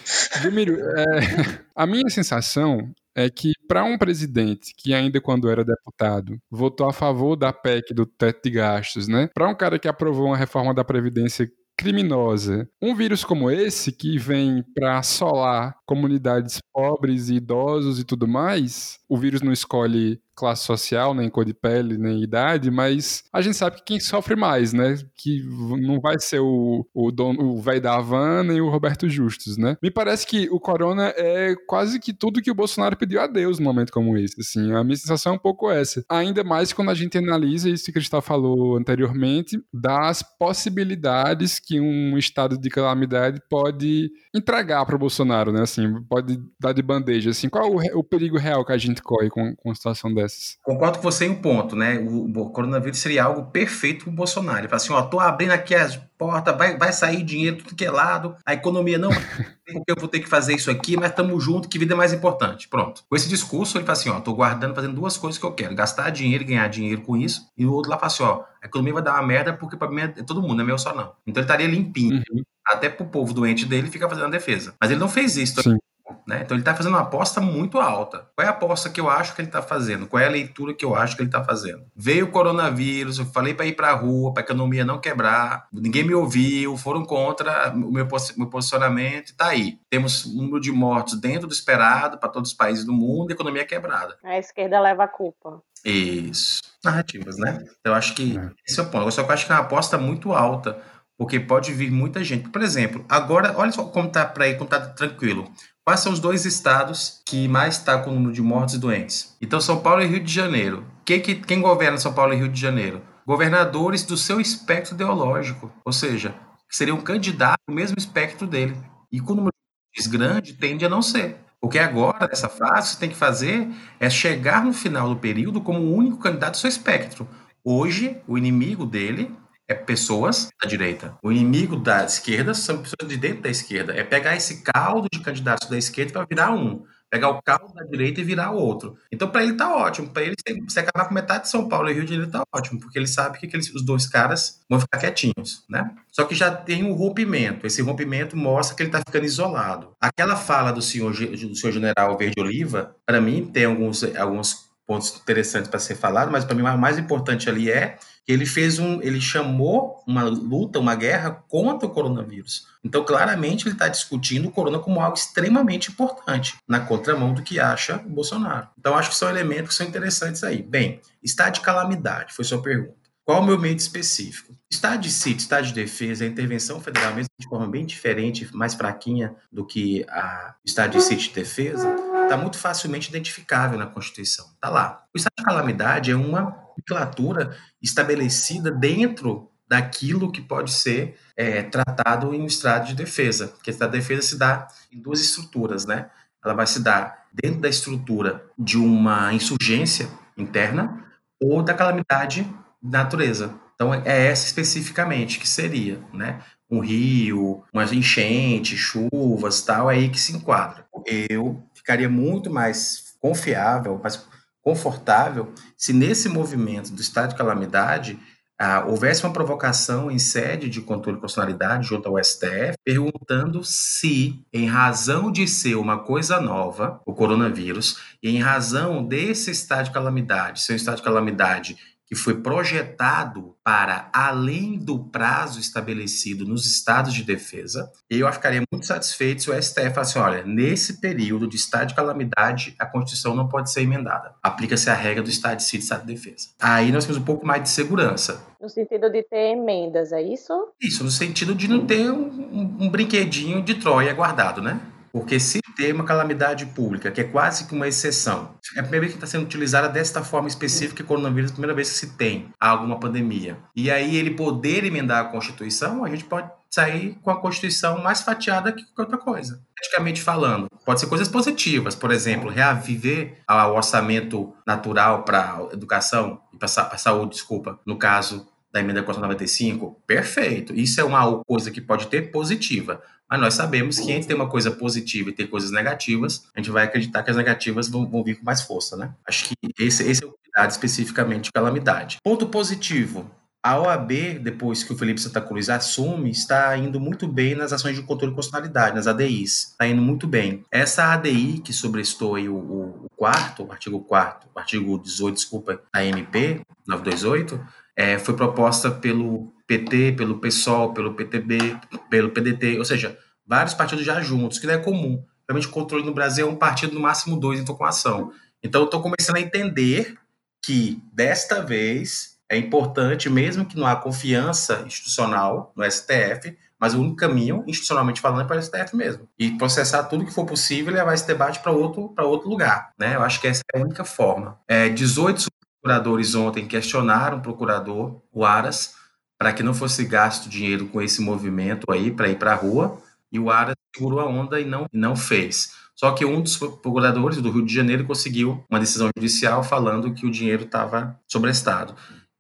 Jumiro, 0.42 0.76
é, 0.78 1.64
a 1.74 1.86
minha 1.86 2.08
sensação 2.10 2.92
é 3.16 3.30
que 3.30 3.52
para 3.66 3.82
um 3.82 3.96
presidente 3.96 4.74
que 4.76 4.92
ainda 4.92 5.20
quando 5.20 5.48
era 5.48 5.64
deputado 5.64 6.38
votou 6.50 6.86
a 6.86 6.92
favor 6.92 7.34
da 7.34 7.52
PEC 7.52 7.94
do 7.94 8.04
teto 8.04 8.42
de 8.44 8.50
gastos, 8.50 9.08
né? 9.08 9.28
Para 9.34 9.48
um 9.48 9.54
cara 9.54 9.78
que 9.78 9.88
aprovou 9.88 10.26
uma 10.26 10.36
reforma 10.36 10.74
da 10.74 10.84
previdência 10.84 11.50
criminosa. 11.76 12.68
Um 12.80 12.94
vírus 12.94 13.24
como 13.24 13.50
esse, 13.50 13.92
que 13.92 14.18
vem 14.18 14.64
para 14.74 14.98
assolar 14.98 15.76
comunidades 15.86 16.60
pobres 16.72 17.28
e 17.28 17.34
idosos 17.34 17.98
e 18.00 18.04
tudo 18.04 18.26
mais, 18.26 18.98
o 19.08 19.16
vírus 19.16 19.42
não 19.42 19.52
escolhe 19.52 20.20
classe 20.36 20.64
social, 20.64 21.14
nem 21.14 21.30
cor 21.30 21.44
de 21.44 21.54
pele, 21.54 21.96
nem 21.96 22.22
idade, 22.22 22.70
mas 22.70 23.24
a 23.32 23.40
gente 23.40 23.56
sabe 23.56 23.76
que 23.76 23.84
quem 23.84 24.00
sofre 24.00 24.36
mais, 24.36 24.72
né? 24.72 24.98
Que 25.16 25.42
não 25.80 25.98
vai 25.98 26.16
ser 26.18 26.40
o, 26.40 26.86
o 26.94 27.10
dono, 27.10 27.42
o 27.42 27.60
velho 27.60 27.80
da 27.80 27.94
Havan, 27.94 28.44
nem 28.44 28.60
o 28.60 28.68
Roberto 28.68 29.08
Justus, 29.08 29.56
né? 29.56 29.76
Me 29.82 29.90
parece 29.90 30.26
que 30.26 30.48
o 30.50 30.60
corona 30.60 31.12
é 31.16 31.54
quase 31.66 31.98
que 31.98 32.12
tudo 32.12 32.42
que 32.42 32.50
o 32.50 32.54
Bolsonaro 32.54 32.96
pediu 32.96 33.20
a 33.20 33.26
Deus 33.26 33.58
num 33.58 33.64
momento 33.64 33.92
como 33.92 34.16
esse, 34.18 34.38
assim. 34.38 34.72
A 34.72 34.84
minha 34.84 34.96
sensação 34.96 35.32
é 35.32 35.36
um 35.36 35.38
pouco 35.38 35.70
essa. 35.70 36.04
Ainda 36.08 36.44
mais 36.44 36.72
quando 36.72 36.90
a 36.90 36.94
gente 36.94 37.16
analisa 37.16 37.70
isso 37.70 37.84
que 37.84 37.90
a 37.90 37.94
Cristal 37.94 38.20
falou 38.20 38.76
anteriormente, 38.76 39.58
das 39.72 40.22
possibilidades 40.22 41.58
que 41.58 41.80
um 41.80 42.18
estado 42.18 42.58
de 42.58 42.68
calamidade 42.68 43.40
pode 43.48 44.10
entregar 44.34 44.84
para 44.84 44.96
o 44.96 44.98
Bolsonaro, 44.98 45.50
né? 45.50 45.62
Assim, 45.62 46.02
pode 46.08 46.38
dar 46.60 46.72
de 46.72 46.82
bandeja, 46.82 47.30
assim. 47.30 47.48
Qual 47.48 47.72
o, 47.72 47.98
o 47.98 48.04
perigo 48.04 48.36
real 48.36 48.64
que 48.64 48.72
a 48.72 48.78
gente 48.78 49.02
corre 49.02 49.30
com, 49.30 49.54
com 49.56 49.70
uma 49.70 49.74
situação 49.74 50.12
dessa? 50.12 50.25
Concordo 50.62 50.98
com 50.98 51.02
você 51.02 51.26
em 51.26 51.30
um 51.30 51.34
ponto, 51.34 51.76
né? 51.76 51.98
O, 51.98 52.24
o 52.24 52.50
coronavírus 52.50 52.98
seria 52.98 53.24
algo 53.24 53.50
perfeito 53.50 54.04
para 54.04 54.12
o 54.12 54.14
Bolsonaro. 54.14 54.60
Ele 54.60 54.68
fala 54.68 54.76
assim: 54.76 54.92
ó, 54.92 55.02
tô 55.02 55.20
abrindo 55.20 55.52
aqui 55.52 55.74
as 55.74 55.96
portas, 56.18 56.56
vai, 56.56 56.76
vai 56.76 56.92
sair 56.92 57.22
dinheiro 57.22 57.58
tudo 57.58 57.74
que 57.74 57.84
é 57.84 57.90
lado, 57.90 58.36
a 58.44 58.54
economia 58.54 58.98
não 58.98 59.10
porque 59.72 59.90
eu 59.92 59.96
vou 59.98 60.08
ter 60.08 60.20
que 60.20 60.28
fazer 60.28 60.54
isso 60.54 60.70
aqui, 60.70 60.96
mas 60.96 61.10
estamos 61.10 61.42
juntos, 61.42 61.68
que 61.68 61.78
vida 61.78 61.94
é 61.94 61.96
mais 61.96 62.12
importante. 62.12 62.68
Pronto. 62.68 63.02
Com 63.08 63.16
esse 63.16 63.28
discurso, 63.28 63.76
ele 63.78 63.84
fala 63.84 63.98
assim: 63.98 64.08
ó, 64.08 64.20
tô 64.20 64.34
guardando, 64.34 64.74
fazendo 64.74 64.94
duas 64.94 65.16
coisas 65.16 65.38
que 65.38 65.44
eu 65.44 65.52
quero: 65.52 65.74
gastar 65.74 66.10
dinheiro 66.10 66.44
e 66.44 66.46
ganhar 66.46 66.68
dinheiro 66.68 67.02
com 67.02 67.16
isso. 67.16 67.50
E 67.56 67.66
o 67.66 67.72
outro 67.72 67.90
lá 67.90 67.98
fala 67.98 68.06
assim: 68.06 68.22
ó, 68.22 68.44
a 68.62 68.66
economia 68.66 68.94
vai 68.94 69.02
dar 69.02 69.14
uma 69.14 69.26
merda 69.26 69.52
porque 69.52 69.76
para 69.76 69.90
mim 69.90 70.02
é 70.02 70.08
todo 70.08 70.42
mundo, 70.42 70.56
não 70.56 70.64
é 70.64 70.66
meu 70.66 70.78
só 70.78 70.94
não. 70.94 71.12
Então 71.26 71.40
ele 71.40 71.46
estaria 71.46 71.66
limpinho. 71.66 72.22
Uhum. 72.30 72.42
Até 72.66 72.88
pro 72.88 73.06
povo 73.06 73.32
doente 73.32 73.64
dele 73.64 73.88
fica 73.88 74.08
fazendo 74.08 74.26
a 74.26 74.30
defesa. 74.30 74.74
Mas 74.80 74.90
ele 74.90 74.98
não 74.98 75.08
fez 75.08 75.36
isso. 75.36 75.62
Sim. 75.62 75.76
Né? 76.26 76.42
Então 76.42 76.56
ele 76.56 76.62
está 76.62 76.74
fazendo 76.74 76.94
uma 76.94 77.02
aposta 77.02 77.40
muito 77.40 77.78
alta. 77.78 78.28
Qual 78.34 78.44
é 78.44 78.48
a 78.48 78.52
aposta 78.52 78.90
que 78.90 79.00
eu 79.00 79.08
acho 79.08 79.34
que 79.34 79.40
ele 79.40 79.48
está 79.48 79.62
fazendo? 79.62 80.06
Qual 80.06 80.20
é 80.20 80.26
a 80.26 80.30
leitura 80.30 80.74
que 80.74 80.84
eu 80.84 80.94
acho 80.94 81.16
que 81.16 81.22
ele 81.22 81.28
está 81.28 81.42
fazendo? 81.42 81.84
Veio 81.94 82.26
o 82.26 82.30
coronavírus, 82.30 83.18
eu 83.18 83.26
falei 83.26 83.54
para 83.54 83.66
ir 83.66 83.74
para 83.74 83.90
a 83.90 83.94
rua, 83.94 84.32
para 84.32 84.42
a 84.42 84.44
economia 84.44 84.84
não 84.84 85.00
quebrar, 85.00 85.66
ninguém 85.72 86.04
me 86.04 86.14
ouviu, 86.14 86.76
foram 86.76 87.04
contra 87.04 87.70
o 87.72 87.92
meu, 87.92 88.06
meu 88.36 88.50
posicionamento, 88.50 89.26
está 89.26 89.48
aí. 89.48 89.78
Temos 89.90 90.26
um 90.26 90.42
número 90.42 90.60
de 90.60 90.72
mortos 90.72 91.20
dentro 91.20 91.46
do 91.46 91.52
esperado 91.52 92.18
para 92.18 92.28
todos 92.28 92.50
os 92.50 92.56
países 92.56 92.84
do 92.84 92.92
mundo 92.92 93.30
e 93.30 93.32
a 93.32 93.34
economia 93.34 93.64
quebrada. 93.64 94.16
A 94.24 94.38
esquerda 94.38 94.80
leva 94.80 95.04
a 95.04 95.08
culpa. 95.08 95.62
Isso. 95.84 96.62
Narrativas, 96.84 97.36
né? 97.38 97.58
Então 97.80 97.92
eu 97.92 97.94
acho 97.94 98.14
que 98.14 98.36
é. 98.36 98.50
esse 98.66 98.78
é 98.80 98.82
o 98.82 98.90
ponto. 98.90 99.10
Só 99.10 99.22
que 99.22 99.30
eu 99.30 99.34
acho 99.34 99.46
que 99.46 99.52
é 99.52 99.54
uma 99.54 99.62
aposta 99.62 99.96
muito 99.96 100.32
alta 100.32 100.80
porque 101.18 101.40
pode 101.40 101.72
vir 101.72 101.90
muita 101.90 102.22
gente. 102.22 102.48
Por 102.50 102.62
exemplo, 102.62 103.04
agora, 103.08 103.54
olha 103.56 103.72
só 103.72 103.84
como 103.84 104.08
está 104.08 104.24
para 104.26 104.44
aí, 104.44 104.54
como 104.54 104.64
está 104.64 104.80
tranquilo. 104.80 105.50
Quais 105.86 106.00
são 106.00 106.12
os 106.12 106.18
dois 106.18 106.44
estados 106.44 107.22
que 107.24 107.46
mais 107.46 107.76
está 107.76 107.96
com 107.96 108.10
o 108.10 108.14
número 108.14 108.32
de 108.32 108.42
mortos 108.42 108.74
e 108.74 108.78
doentes? 108.78 109.36
Então, 109.40 109.60
São 109.60 109.78
Paulo 109.78 110.02
e 110.02 110.06
Rio 110.06 110.18
de 110.18 110.32
Janeiro. 110.32 110.84
Quem, 111.04 111.20
que, 111.20 111.36
quem 111.36 111.60
governa 111.60 111.96
São 111.96 112.12
Paulo 112.12 112.32
e 112.32 112.36
Rio 112.36 112.48
de 112.48 112.60
Janeiro? 112.60 113.00
Governadores 113.24 114.02
do 114.02 114.16
seu 114.16 114.40
espectro 114.40 114.96
ideológico, 114.96 115.72
ou 115.84 115.92
seja, 115.92 116.34
seriam 116.68 117.00
candidatos 117.00 117.62
do 117.68 117.72
mesmo 117.72 117.96
espectro 117.96 118.48
dele. 118.48 118.76
E 119.12 119.20
com 119.20 119.34
o 119.34 119.36
número 119.36 119.54
de 119.96 120.08
grande, 120.08 120.54
tende 120.54 120.84
a 120.84 120.88
não 120.88 121.00
ser. 121.00 121.36
Porque 121.60 121.78
agora, 121.78 122.26
nessa 122.26 122.48
fase, 122.48 122.88
você 122.88 122.98
tem 122.98 123.10
que 123.10 123.14
fazer 123.14 123.68
é 124.00 124.10
chegar 124.10 124.64
no 124.64 124.72
final 124.72 125.08
do 125.08 125.20
período 125.20 125.60
como 125.60 125.78
o 125.78 125.94
único 125.94 126.18
candidato 126.18 126.54
do 126.54 126.58
seu 126.58 126.68
espectro. 126.68 127.28
Hoje, 127.64 128.20
o 128.26 128.36
inimigo 128.36 128.84
dele 128.84 129.32
é 129.68 129.74
pessoas 129.74 130.48
da 130.62 130.68
direita. 130.68 131.16
O 131.22 131.32
inimigo 131.32 131.76
da 131.76 132.04
esquerda 132.04 132.54
são 132.54 132.78
pessoas 132.78 133.08
de 133.08 133.16
dentro 133.16 133.42
da 133.42 133.50
esquerda. 133.50 133.92
É 133.92 134.04
pegar 134.04 134.36
esse 134.36 134.62
caldo 134.62 135.08
de 135.12 135.20
candidatos 135.20 135.68
da 135.68 135.76
esquerda 135.76 136.12
para 136.12 136.26
virar 136.26 136.52
um. 136.52 136.84
Pegar 137.08 137.30
o 137.30 137.40
caldo 137.40 137.72
da 137.72 137.84
direita 137.84 138.20
e 138.20 138.24
virar 138.24 138.50
outro. 138.50 138.96
Então, 139.12 139.30
para 139.30 139.44
ele 139.44 139.54
tá 139.54 139.74
ótimo. 139.74 140.10
Para 140.10 140.24
ele, 140.24 140.34
se 140.68 140.80
acabar 140.80 141.06
com 141.06 141.14
metade 141.14 141.44
de 141.44 141.50
São 141.50 141.68
Paulo 141.68 141.88
e 141.88 141.92
Rio 141.92 142.04
de 142.04 142.10
Janeiro, 142.10 142.30
tá 142.30 142.42
ótimo. 142.52 142.80
Porque 142.80 142.98
ele 142.98 143.06
sabe 143.06 143.38
que 143.38 143.46
aqueles, 143.46 143.72
os 143.72 143.84
dois 143.84 144.08
caras 144.08 144.60
vão 144.68 144.80
ficar 144.80 144.98
quietinhos, 144.98 145.64
né? 145.68 145.94
Só 146.10 146.24
que 146.24 146.34
já 146.34 146.50
tem 146.50 146.82
um 146.82 146.92
rompimento. 146.92 147.64
Esse 147.64 147.80
rompimento 147.80 148.36
mostra 148.36 148.76
que 148.76 148.82
ele 148.82 148.88
está 148.88 148.98
ficando 148.98 149.24
isolado. 149.24 149.92
Aquela 150.00 150.34
fala 150.34 150.72
do 150.72 150.82
senhor, 150.82 151.12
do 151.12 151.54
senhor 151.54 151.72
general 151.72 152.18
Verde 152.18 152.40
Oliva, 152.40 152.96
para 153.06 153.20
mim, 153.20 153.46
tem 153.46 153.66
alguns, 153.66 154.02
alguns 154.16 154.65
pontos 154.86 155.16
interessantes 155.16 155.68
para 155.68 155.80
ser 155.80 155.96
falado, 155.96 156.30
mas 156.30 156.44
para 156.44 156.54
mim 156.54 156.62
o 156.62 156.78
mais 156.78 156.98
importante 156.98 157.48
ali 157.48 157.70
é 157.70 157.98
que 158.24 158.32
ele 158.32 158.44
fez 158.44 158.78
um, 158.78 159.00
ele 159.02 159.20
chamou 159.20 160.02
uma 160.06 160.24
luta, 160.24 160.80
uma 160.80 160.94
guerra 160.94 161.30
contra 161.48 161.86
o 161.86 161.90
coronavírus. 161.90 162.66
Então, 162.82 163.04
claramente, 163.04 163.66
ele 163.66 163.74
está 163.74 163.86
discutindo 163.88 164.48
o 164.48 164.50
corona 164.50 164.80
como 164.80 165.00
algo 165.00 165.16
extremamente 165.16 165.90
importante, 165.90 166.56
na 166.66 166.80
contramão 166.80 167.32
do 167.32 167.42
que 167.42 167.60
acha 167.60 168.02
o 168.04 168.08
Bolsonaro. 168.08 168.68
Então, 168.78 168.96
acho 168.96 169.10
que 169.10 169.16
são 169.16 169.28
elementos 169.28 169.68
que 169.70 169.74
são 169.74 169.86
interessantes 169.86 170.42
aí. 170.42 170.60
Bem, 170.62 171.00
estado 171.22 171.54
de 171.54 171.60
calamidade, 171.60 172.34
foi 172.34 172.44
sua 172.44 172.60
pergunta. 172.60 173.06
Qual 173.24 173.42
o 173.42 173.44
meu 173.44 173.58
medo 173.58 173.80
específico? 173.80 174.54
Estado 174.70 175.00
de 175.02 175.10
sítio, 175.10 175.38
estado 175.38 175.66
de 175.66 175.72
defesa, 175.72 176.24
a 176.24 176.28
intervenção 176.28 176.80
federal, 176.80 177.12
mesmo 177.12 177.28
de 177.38 177.48
forma 177.48 177.68
bem 177.68 177.84
diferente, 177.84 178.48
mais 178.54 178.74
fraquinha 178.74 179.34
do 179.50 179.64
que 179.66 180.04
a 180.08 180.54
estado 180.64 180.92
de 180.92 181.02
sítio 181.02 181.28
de 181.28 181.34
defesa, 181.34 181.92
está 182.26 182.36
muito 182.36 182.58
facilmente 182.58 183.08
identificável 183.08 183.78
na 183.78 183.86
Constituição. 183.86 184.46
Está 184.54 184.68
lá. 184.68 185.04
O 185.14 185.16
estado 185.16 185.32
de 185.38 185.44
calamidade 185.44 186.10
é 186.10 186.16
uma 186.16 186.66
nomenclatura 186.76 187.56
estabelecida 187.80 188.70
dentro 188.70 189.50
daquilo 189.68 190.30
que 190.30 190.40
pode 190.40 190.72
ser 190.72 191.18
é, 191.36 191.62
tratado 191.62 192.34
em 192.34 192.42
um 192.42 192.46
estado 192.46 192.86
de 192.86 192.94
defesa. 192.94 193.48
Porque 193.48 193.72
de 193.72 193.88
defesa 193.88 194.22
se 194.22 194.38
dá 194.38 194.68
em 194.92 195.00
duas 195.00 195.20
estruturas, 195.20 195.86
né? 195.86 196.10
Ela 196.44 196.54
vai 196.54 196.66
se 196.66 196.80
dar 196.80 197.26
dentro 197.32 197.60
da 197.60 197.68
estrutura 197.68 198.44
de 198.56 198.78
uma 198.78 199.32
insurgência 199.32 200.08
interna 200.36 201.04
ou 201.42 201.62
da 201.62 201.74
calamidade 201.74 202.48
natureza. 202.80 203.52
Então 203.74 203.92
é 203.92 204.26
essa 204.28 204.46
especificamente 204.46 205.38
que 205.40 205.48
seria, 205.48 206.00
né? 206.12 206.40
Um 206.70 206.80
rio, 206.80 207.62
umas 207.72 207.92
enchentes, 207.92 208.78
chuvas, 208.78 209.62
tal, 209.62 209.90
é 209.90 209.94
aí 209.94 210.08
que 210.08 210.20
se 210.20 210.34
enquadra. 210.36 210.86
Eu 211.28 211.65
ficaria 211.86 212.08
muito 212.08 212.50
mais 212.50 213.14
confiável, 213.20 214.00
mais 214.02 214.26
confortável 214.60 215.52
se 215.76 215.92
nesse 215.92 216.28
movimento 216.28 216.90
do 216.90 217.00
estado 217.00 217.30
de 217.30 217.36
calamidade 217.36 218.18
ah, 218.58 218.84
houvesse 218.84 219.22
uma 219.22 219.32
provocação 219.32 220.10
em 220.10 220.18
sede 220.18 220.68
de 220.68 220.80
controle 220.80 221.16
de 221.16 221.20
constitucionalidade 221.20 221.86
junto 221.86 222.08
ao 222.08 222.22
STF, 222.24 222.76
perguntando 222.84 223.62
se, 223.62 224.42
em 224.52 224.66
razão 224.66 225.30
de 225.30 225.46
ser 225.46 225.76
uma 225.76 225.98
coisa 225.98 226.40
nova, 226.40 227.00
o 227.06 227.14
coronavírus, 227.14 228.00
e 228.20 228.30
em 228.30 228.40
razão 228.40 229.06
desse 229.06 229.52
estado 229.52 229.84
de 229.84 229.90
calamidade, 229.92 230.62
ser 230.62 230.72
um 230.72 230.76
estado 230.76 230.96
de 230.96 231.02
calamidade 231.02 231.76
que 232.06 232.16
foi 232.16 232.40
projetado 232.40 233.55
para 233.66 234.08
além 234.12 234.78
do 234.78 234.96
prazo 234.96 235.58
estabelecido 235.58 236.44
nos 236.46 236.64
estados 236.66 237.12
de 237.12 237.24
defesa, 237.24 237.90
eu 238.08 238.32
ficaria 238.32 238.62
muito 238.72 238.86
satisfeito 238.86 239.42
se 239.42 239.50
o 239.50 239.60
STF 239.60 239.90
falasse, 239.90 240.16
olha, 240.20 240.44
nesse 240.44 241.00
período 241.00 241.48
de 241.48 241.56
estado 241.56 241.88
de 241.88 241.96
calamidade, 241.96 242.76
a 242.78 242.86
Constituição 242.86 243.34
não 243.34 243.48
pode 243.48 243.72
ser 243.72 243.80
emendada. 243.80 244.36
Aplica-se 244.40 244.88
a 244.88 244.94
regra 244.94 245.20
do 245.20 245.28
estado 245.30 245.56
de 245.56 245.64
sítio 245.64 245.78
e 245.78 245.82
estado 245.82 246.06
de 246.06 246.14
defesa. 246.14 246.50
Aí 246.60 246.92
nós 246.92 247.06
temos 247.06 247.20
um 247.20 247.24
pouco 247.24 247.44
mais 247.44 247.60
de 247.60 247.68
segurança. 247.70 248.40
No 248.60 248.68
sentido 248.68 249.10
de 249.10 249.24
ter 249.24 249.56
emendas, 249.56 250.12
é 250.12 250.22
isso? 250.22 250.52
Isso, 250.80 251.02
no 251.02 251.10
sentido 251.10 251.52
de 251.52 251.66
não 251.66 251.84
ter 251.84 252.08
um, 252.08 252.22
um, 252.22 252.76
um 252.82 252.88
brinquedinho 252.88 253.60
de 253.60 253.74
Troia 253.74 254.14
guardado, 254.14 254.62
né? 254.62 254.80
Porque 255.16 255.40
se 255.40 255.62
ter 255.74 255.94
uma 255.94 256.04
calamidade 256.04 256.66
pública, 256.66 257.10
que 257.10 257.22
é 257.22 257.24
quase 257.24 257.66
que 257.66 257.74
uma 257.74 257.88
exceção, 257.88 258.50
é 258.76 258.80
a 258.80 258.82
primeira 258.82 259.06
vez 259.06 259.12
que 259.14 259.16
está 259.16 259.26
sendo 259.26 259.44
utilizada 259.44 259.88
desta 259.88 260.22
forma 260.22 260.46
específica, 260.46 261.02
que 261.02 261.08
coronavírus 261.08 261.48
é 261.48 261.52
a 261.52 261.54
primeira 261.54 261.74
vez 261.74 261.88
que 261.88 261.96
se 261.96 262.18
tem 262.18 262.50
alguma 262.60 263.00
pandemia. 263.00 263.56
E 263.74 263.90
aí 263.90 264.14
ele 264.14 264.32
poder 264.32 264.84
emendar 264.84 265.24
a 265.24 265.28
Constituição, 265.30 266.04
a 266.04 266.10
gente 266.10 266.24
pode 266.24 266.50
sair 266.68 267.18
com 267.22 267.30
a 267.30 267.40
Constituição 267.40 268.02
mais 268.02 268.20
fatiada 268.20 268.70
que 268.70 268.84
qualquer 268.88 269.14
outra 269.14 269.16
coisa. 269.16 269.62
Praticamente 269.74 270.20
falando, 270.20 270.68
pode 270.84 271.00
ser 271.00 271.06
coisas 271.06 271.28
positivas, 271.28 271.94
por 271.94 272.10
exemplo, 272.10 272.50
reaviver 272.50 273.38
o 273.48 273.72
orçamento 273.72 274.52
natural 274.66 275.22
para 275.22 275.66
educação 275.72 276.42
e 276.52 276.58
para 276.58 276.66
a 276.66 276.98
saúde, 276.98 277.30
desculpa, 277.30 277.80
no 277.86 277.96
caso 277.98 278.46
da 278.70 278.80
emenda 278.80 279.00
constitucional 279.00 279.30
95, 279.30 280.02
perfeito. 280.06 280.74
Isso 280.74 281.00
é 281.00 281.04
uma 281.04 281.42
coisa 281.44 281.70
que 281.70 281.80
pode 281.80 282.08
ter 282.08 282.30
positiva. 282.30 283.00
Mas 283.28 283.40
nós 283.40 283.54
sabemos 283.54 283.98
que 283.98 284.12
entre 284.12 284.28
ter 284.28 284.34
uma 284.34 284.48
coisa 284.48 284.70
positiva 284.70 285.30
e 285.30 285.32
ter 285.32 285.48
coisas 285.48 285.70
negativas, 285.70 286.44
a 286.54 286.60
gente 286.60 286.70
vai 286.70 286.84
acreditar 286.84 287.22
que 287.22 287.30
as 287.30 287.36
negativas 287.36 287.88
vão, 287.88 288.08
vão 288.08 288.22
vir 288.22 288.36
com 288.36 288.44
mais 288.44 288.62
força, 288.62 288.96
né? 288.96 289.12
Acho 289.26 289.48
que 289.48 289.54
esse, 289.78 290.08
esse 290.08 290.24
é 290.24 290.26
o 290.26 290.32
cuidado 290.32 290.70
especificamente 290.70 291.44
de 291.44 291.52
calamidade. 291.52 292.18
Ponto 292.22 292.46
positivo. 292.46 293.30
A 293.66 293.80
OAB, 293.80 294.38
depois 294.40 294.84
que 294.84 294.92
o 294.92 294.96
Felipe 294.96 295.20
Santa 295.20 295.40
Cruz 295.40 295.68
assume, 295.68 296.30
está 296.30 296.76
indo 296.78 297.00
muito 297.00 297.26
bem 297.26 297.56
nas 297.56 297.72
ações 297.72 297.96
de 297.96 298.02
controle 298.02 298.30
de 298.30 298.36
constitucionalidade, 298.36 298.94
nas 298.94 299.08
ADIs. 299.08 299.70
Está 299.72 299.88
indo 299.88 300.00
muito 300.00 300.28
bem. 300.28 300.62
Essa 300.70 301.12
ADI 301.12 301.60
que 301.64 301.72
sobrestou 301.72 302.36
aí 302.36 302.48
o, 302.48 302.54
o, 302.54 303.06
quarto, 303.16 303.64
o 303.64 303.72
artigo 303.72 303.98
4 303.98 304.48
o 304.54 304.58
artigo 304.58 304.96
18, 304.96 305.34
desculpa, 305.34 305.80
da 305.92 306.04
MP 306.04 306.60
928, 306.86 307.60
é, 307.96 308.18
foi 308.18 308.36
proposta 308.36 308.90
pelo 308.90 309.54
PT, 309.66 310.12
pelo 310.12 310.38
PSOL, 310.38 310.92
pelo 310.92 311.14
PTB, 311.14 311.80
pelo 312.10 312.30
PDT, 312.30 312.78
ou 312.78 312.84
seja, 312.84 313.18
vários 313.46 313.74
partidos 313.74 314.04
já 314.04 314.20
juntos, 314.20 314.58
que 314.58 314.66
não 314.66 314.74
é 314.74 314.78
comum. 314.78 315.24
Realmente 315.48 315.68
o 315.68 315.70
controle 315.70 316.04
no 316.04 316.14
Brasil 316.14 316.46
é 316.46 316.50
um 316.50 316.56
partido, 316.56 316.94
no 316.94 317.00
máximo 317.00 317.38
dois, 317.38 317.58
em 317.58 317.64
com 317.64 317.84
ação. 317.84 318.32
Então 318.62 318.82
eu 318.82 318.86
estou 318.86 319.00
começando 319.00 319.36
a 319.36 319.40
entender 319.40 320.16
que, 320.62 321.00
desta 321.12 321.62
vez, 321.62 322.36
é 322.48 322.56
importante, 322.56 323.30
mesmo 323.30 323.64
que 323.64 323.76
não 323.76 323.86
há 323.86 323.96
confiança 323.96 324.82
institucional 324.86 325.72
no 325.76 325.88
STF, 325.90 326.56
mas 326.78 326.94
o 326.94 327.00
único 327.00 327.16
caminho, 327.16 327.64
institucionalmente 327.66 328.20
falando, 328.20 328.42
é 328.42 328.44
para 328.44 328.58
o 328.58 328.62
STF 328.62 328.94
mesmo. 328.94 329.28
E 329.38 329.52
processar 329.52 330.04
tudo 330.04 330.26
que 330.26 330.34
for 330.34 330.44
possível 330.44 330.92
e 330.92 330.96
levar 330.96 331.14
esse 331.14 331.26
debate 331.26 331.60
para 331.60 331.72
outro, 331.72 332.12
outro 332.18 332.48
lugar. 332.48 332.92
Né? 332.98 333.14
Eu 333.14 333.22
acho 333.22 333.40
que 333.40 333.46
essa 333.46 333.62
é 333.72 333.78
a 333.78 333.82
única 333.82 334.04
forma. 334.04 334.58
É, 334.68 334.88
18 334.88 335.46
procuradores 335.86 336.34
ontem 336.34 336.66
questionaram 336.66 337.38
o 337.38 337.40
procurador, 337.40 338.20
o 338.32 338.44
Aras, 338.44 338.94
para 339.38 339.52
que 339.52 339.62
não 339.62 339.72
fosse 339.72 340.04
gasto 340.04 340.48
dinheiro 340.48 340.88
com 340.88 341.00
esse 341.00 341.22
movimento 341.22 341.92
aí 341.92 342.10
para 342.10 342.28
ir 342.28 342.36
para 342.36 342.52
a 342.52 342.56
rua, 342.56 343.00
e 343.30 343.38
o 343.38 343.50
Aras 343.50 343.76
segurou 343.94 344.18
a 344.18 344.26
onda 344.26 344.60
e 344.60 344.64
não, 344.64 344.86
não 344.92 345.14
fez. 345.14 345.74
Só 345.94 346.10
que 346.10 346.24
um 346.24 346.42
dos 346.42 346.56
procuradores 346.56 347.40
do 347.40 347.50
Rio 347.52 347.64
de 347.64 347.72
Janeiro 347.72 348.04
conseguiu 348.04 348.64
uma 348.68 348.80
decisão 348.80 349.08
judicial 349.16 349.62
falando 349.62 350.12
que 350.12 350.26
o 350.26 350.30
dinheiro 350.30 350.64
estava 350.64 351.16
sobrestado. 351.28 351.94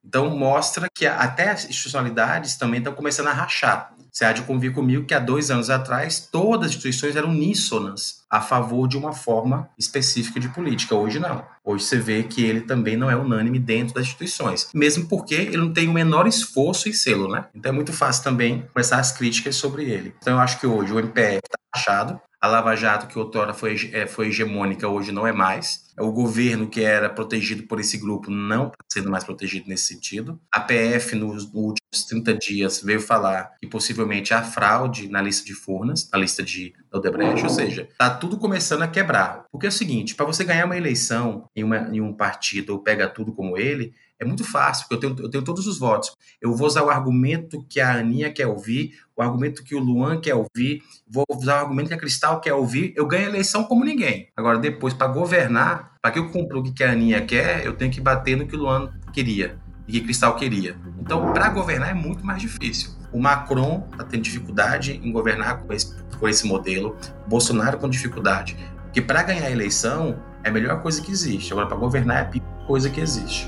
Então 0.04 0.28
mostra 0.36 0.88
que 0.92 1.06
até 1.06 1.50
as 1.50 1.64
institucionalidades 1.66 2.56
também 2.56 2.78
estão 2.78 2.94
começando 2.94 3.28
a 3.28 3.32
rachar. 3.32 3.94
Você 4.16 4.24
há 4.24 4.32
de 4.32 4.40
convir 4.44 4.72
comigo 4.72 5.04
que 5.04 5.12
há 5.12 5.18
dois 5.18 5.50
anos 5.50 5.68
atrás 5.68 6.26
todas 6.32 6.68
as 6.68 6.70
instituições 6.70 7.16
eram 7.16 7.28
uníssonas 7.28 8.24
a 8.30 8.40
favor 8.40 8.88
de 8.88 8.96
uma 8.96 9.12
forma 9.12 9.68
específica 9.78 10.40
de 10.40 10.48
política. 10.48 10.94
Hoje 10.94 11.18
não. 11.18 11.44
Hoje 11.62 11.84
você 11.84 11.98
vê 11.98 12.22
que 12.22 12.42
ele 12.42 12.62
também 12.62 12.96
não 12.96 13.10
é 13.10 13.14
unânime 13.14 13.58
dentro 13.58 13.92
das 13.92 14.04
instituições. 14.04 14.70
Mesmo 14.74 15.06
porque 15.06 15.34
ele 15.34 15.58
não 15.58 15.70
tem 15.70 15.86
o 15.86 15.92
menor 15.92 16.26
esforço 16.26 16.88
em 16.88 16.94
selo, 16.94 17.30
né? 17.30 17.44
Então 17.54 17.70
é 17.70 17.74
muito 17.74 17.92
fácil 17.92 18.24
também 18.24 18.66
começar 18.72 18.96
as 18.96 19.12
críticas 19.12 19.56
sobre 19.56 19.84
ele. 19.84 20.14
Então 20.16 20.32
eu 20.32 20.40
acho 20.40 20.58
que 20.58 20.66
hoje 20.66 20.94
o 20.94 20.98
MPF 20.98 21.42
está 21.44 21.58
achado, 21.74 22.18
a 22.40 22.46
Lava 22.46 22.74
Jato, 22.74 23.08
que 23.08 23.18
outrora 23.18 23.52
foi, 23.52 23.90
é, 23.92 24.06
foi 24.06 24.28
hegemônica, 24.28 24.88
hoje 24.88 25.12
não 25.12 25.26
é 25.26 25.32
mais. 25.32 25.85
O 25.98 26.12
governo, 26.12 26.68
que 26.68 26.82
era 26.82 27.08
protegido 27.08 27.62
por 27.64 27.80
esse 27.80 27.96
grupo, 27.96 28.30
não 28.30 28.66
está 28.66 28.76
sendo 28.88 29.10
mais 29.10 29.24
protegido 29.24 29.68
nesse 29.68 29.86
sentido. 29.86 30.38
A 30.52 30.60
PF, 30.60 31.16
nos 31.16 31.44
últimos 31.44 32.04
30 32.08 32.34
dias, 32.34 32.82
veio 32.82 33.00
falar 33.00 33.54
que 33.60 33.66
possivelmente 33.66 34.34
há 34.34 34.42
fraude 34.42 35.08
na 35.08 35.22
lista 35.22 35.44
de 35.44 35.54
Furnas, 35.54 36.08
na 36.12 36.18
lista 36.18 36.42
de 36.42 36.74
Odebrecht, 36.92 37.42
ou 37.42 37.50
seja, 37.50 37.88
está 37.90 38.10
tudo 38.10 38.36
começando 38.38 38.82
a 38.82 38.88
quebrar. 38.88 39.44
Porque 39.50 39.66
é 39.66 39.68
o 39.68 39.72
seguinte, 39.72 40.14
para 40.14 40.26
você 40.26 40.44
ganhar 40.44 40.66
uma 40.66 40.76
eleição 40.76 41.48
em, 41.54 41.64
uma, 41.64 41.88
em 41.94 42.00
um 42.00 42.12
partido 42.12 42.70
ou 42.70 42.78
pega 42.78 43.08
tudo 43.08 43.32
como 43.32 43.56
ele, 43.56 43.94
é 44.18 44.24
muito 44.24 44.44
fácil, 44.44 44.86
porque 44.88 45.06
eu 45.06 45.14
tenho, 45.14 45.26
eu 45.26 45.30
tenho 45.30 45.44
todos 45.44 45.66
os 45.66 45.78
votos. 45.78 46.14
Eu 46.40 46.54
vou 46.54 46.66
usar 46.66 46.82
o 46.82 46.90
argumento 46.90 47.64
que 47.68 47.80
a 47.80 47.98
Aninha 47.98 48.32
quer 48.32 48.46
ouvir, 48.46 48.92
o 49.16 49.22
argumento 49.22 49.62
que 49.62 49.74
o 49.74 49.78
Luan 49.78 50.20
quer 50.20 50.34
ouvir, 50.34 50.82
vou 51.08 51.24
usar 51.30 51.56
o 51.56 51.60
argumento 51.64 51.88
que 51.88 51.94
a 51.94 51.98
Cristal 51.98 52.40
quer 52.40 52.54
ouvir, 52.54 52.92
eu 52.96 53.06
ganho 53.06 53.26
a 53.26 53.30
eleição 53.30 53.64
como 53.64 53.84
ninguém. 53.84 54.28
Agora, 54.36 54.58
depois, 54.58 54.94
para 54.94 55.06
governar, 55.08 55.94
para 56.00 56.10
que 56.10 56.18
eu 56.18 56.30
cumpra 56.30 56.58
o 56.58 56.62
que 56.62 56.82
a 56.82 56.92
Aninha 56.92 57.20
quer, 57.24 57.64
eu 57.64 57.74
tenho 57.74 57.90
que 57.90 58.00
bater 58.00 58.36
no 58.36 58.46
que 58.46 58.56
o 58.56 58.58
Luan 58.58 58.92
queria 59.12 59.58
e 59.86 59.92
que 59.92 60.00
Cristal 60.00 60.34
queria. 60.36 60.76
Então, 60.98 61.32
para 61.32 61.48
governar 61.50 61.90
é 61.90 61.94
muito 61.94 62.24
mais 62.24 62.40
difícil. 62.40 62.90
O 63.12 63.20
Macron 63.20 63.86
está 63.92 64.04
tendo 64.04 64.22
dificuldade 64.22 65.00
em 65.02 65.12
governar 65.12 65.62
com 65.62 65.72
esse, 65.72 65.94
com 66.18 66.28
esse 66.28 66.46
modelo, 66.46 66.96
o 67.24 67.28
Bolsonaro 67.28 67.78
com 67.78 67.88
dificuldade. 67.88 68.56
Porque 68.84 69.00
para 69.00 69.22
ganhar 69.22 69.46
a 69.46 69.50
eleição 69.50 70.20
é 70.42 70.48
a 70.48 70.52
melhor 70.52 70.82
coisa 70.82 71.00
que 71.00 71.12
existe. 71.12 71.52
Agora, 71.52 71.66
para 71.66 71.76
governar 71.76 72.16
é 72.16 72.20
a 72.22 72.24
pior 72.24 72.66
coisa 72.66 72.90
que 72.90 73.00
existe. 73.00 73.46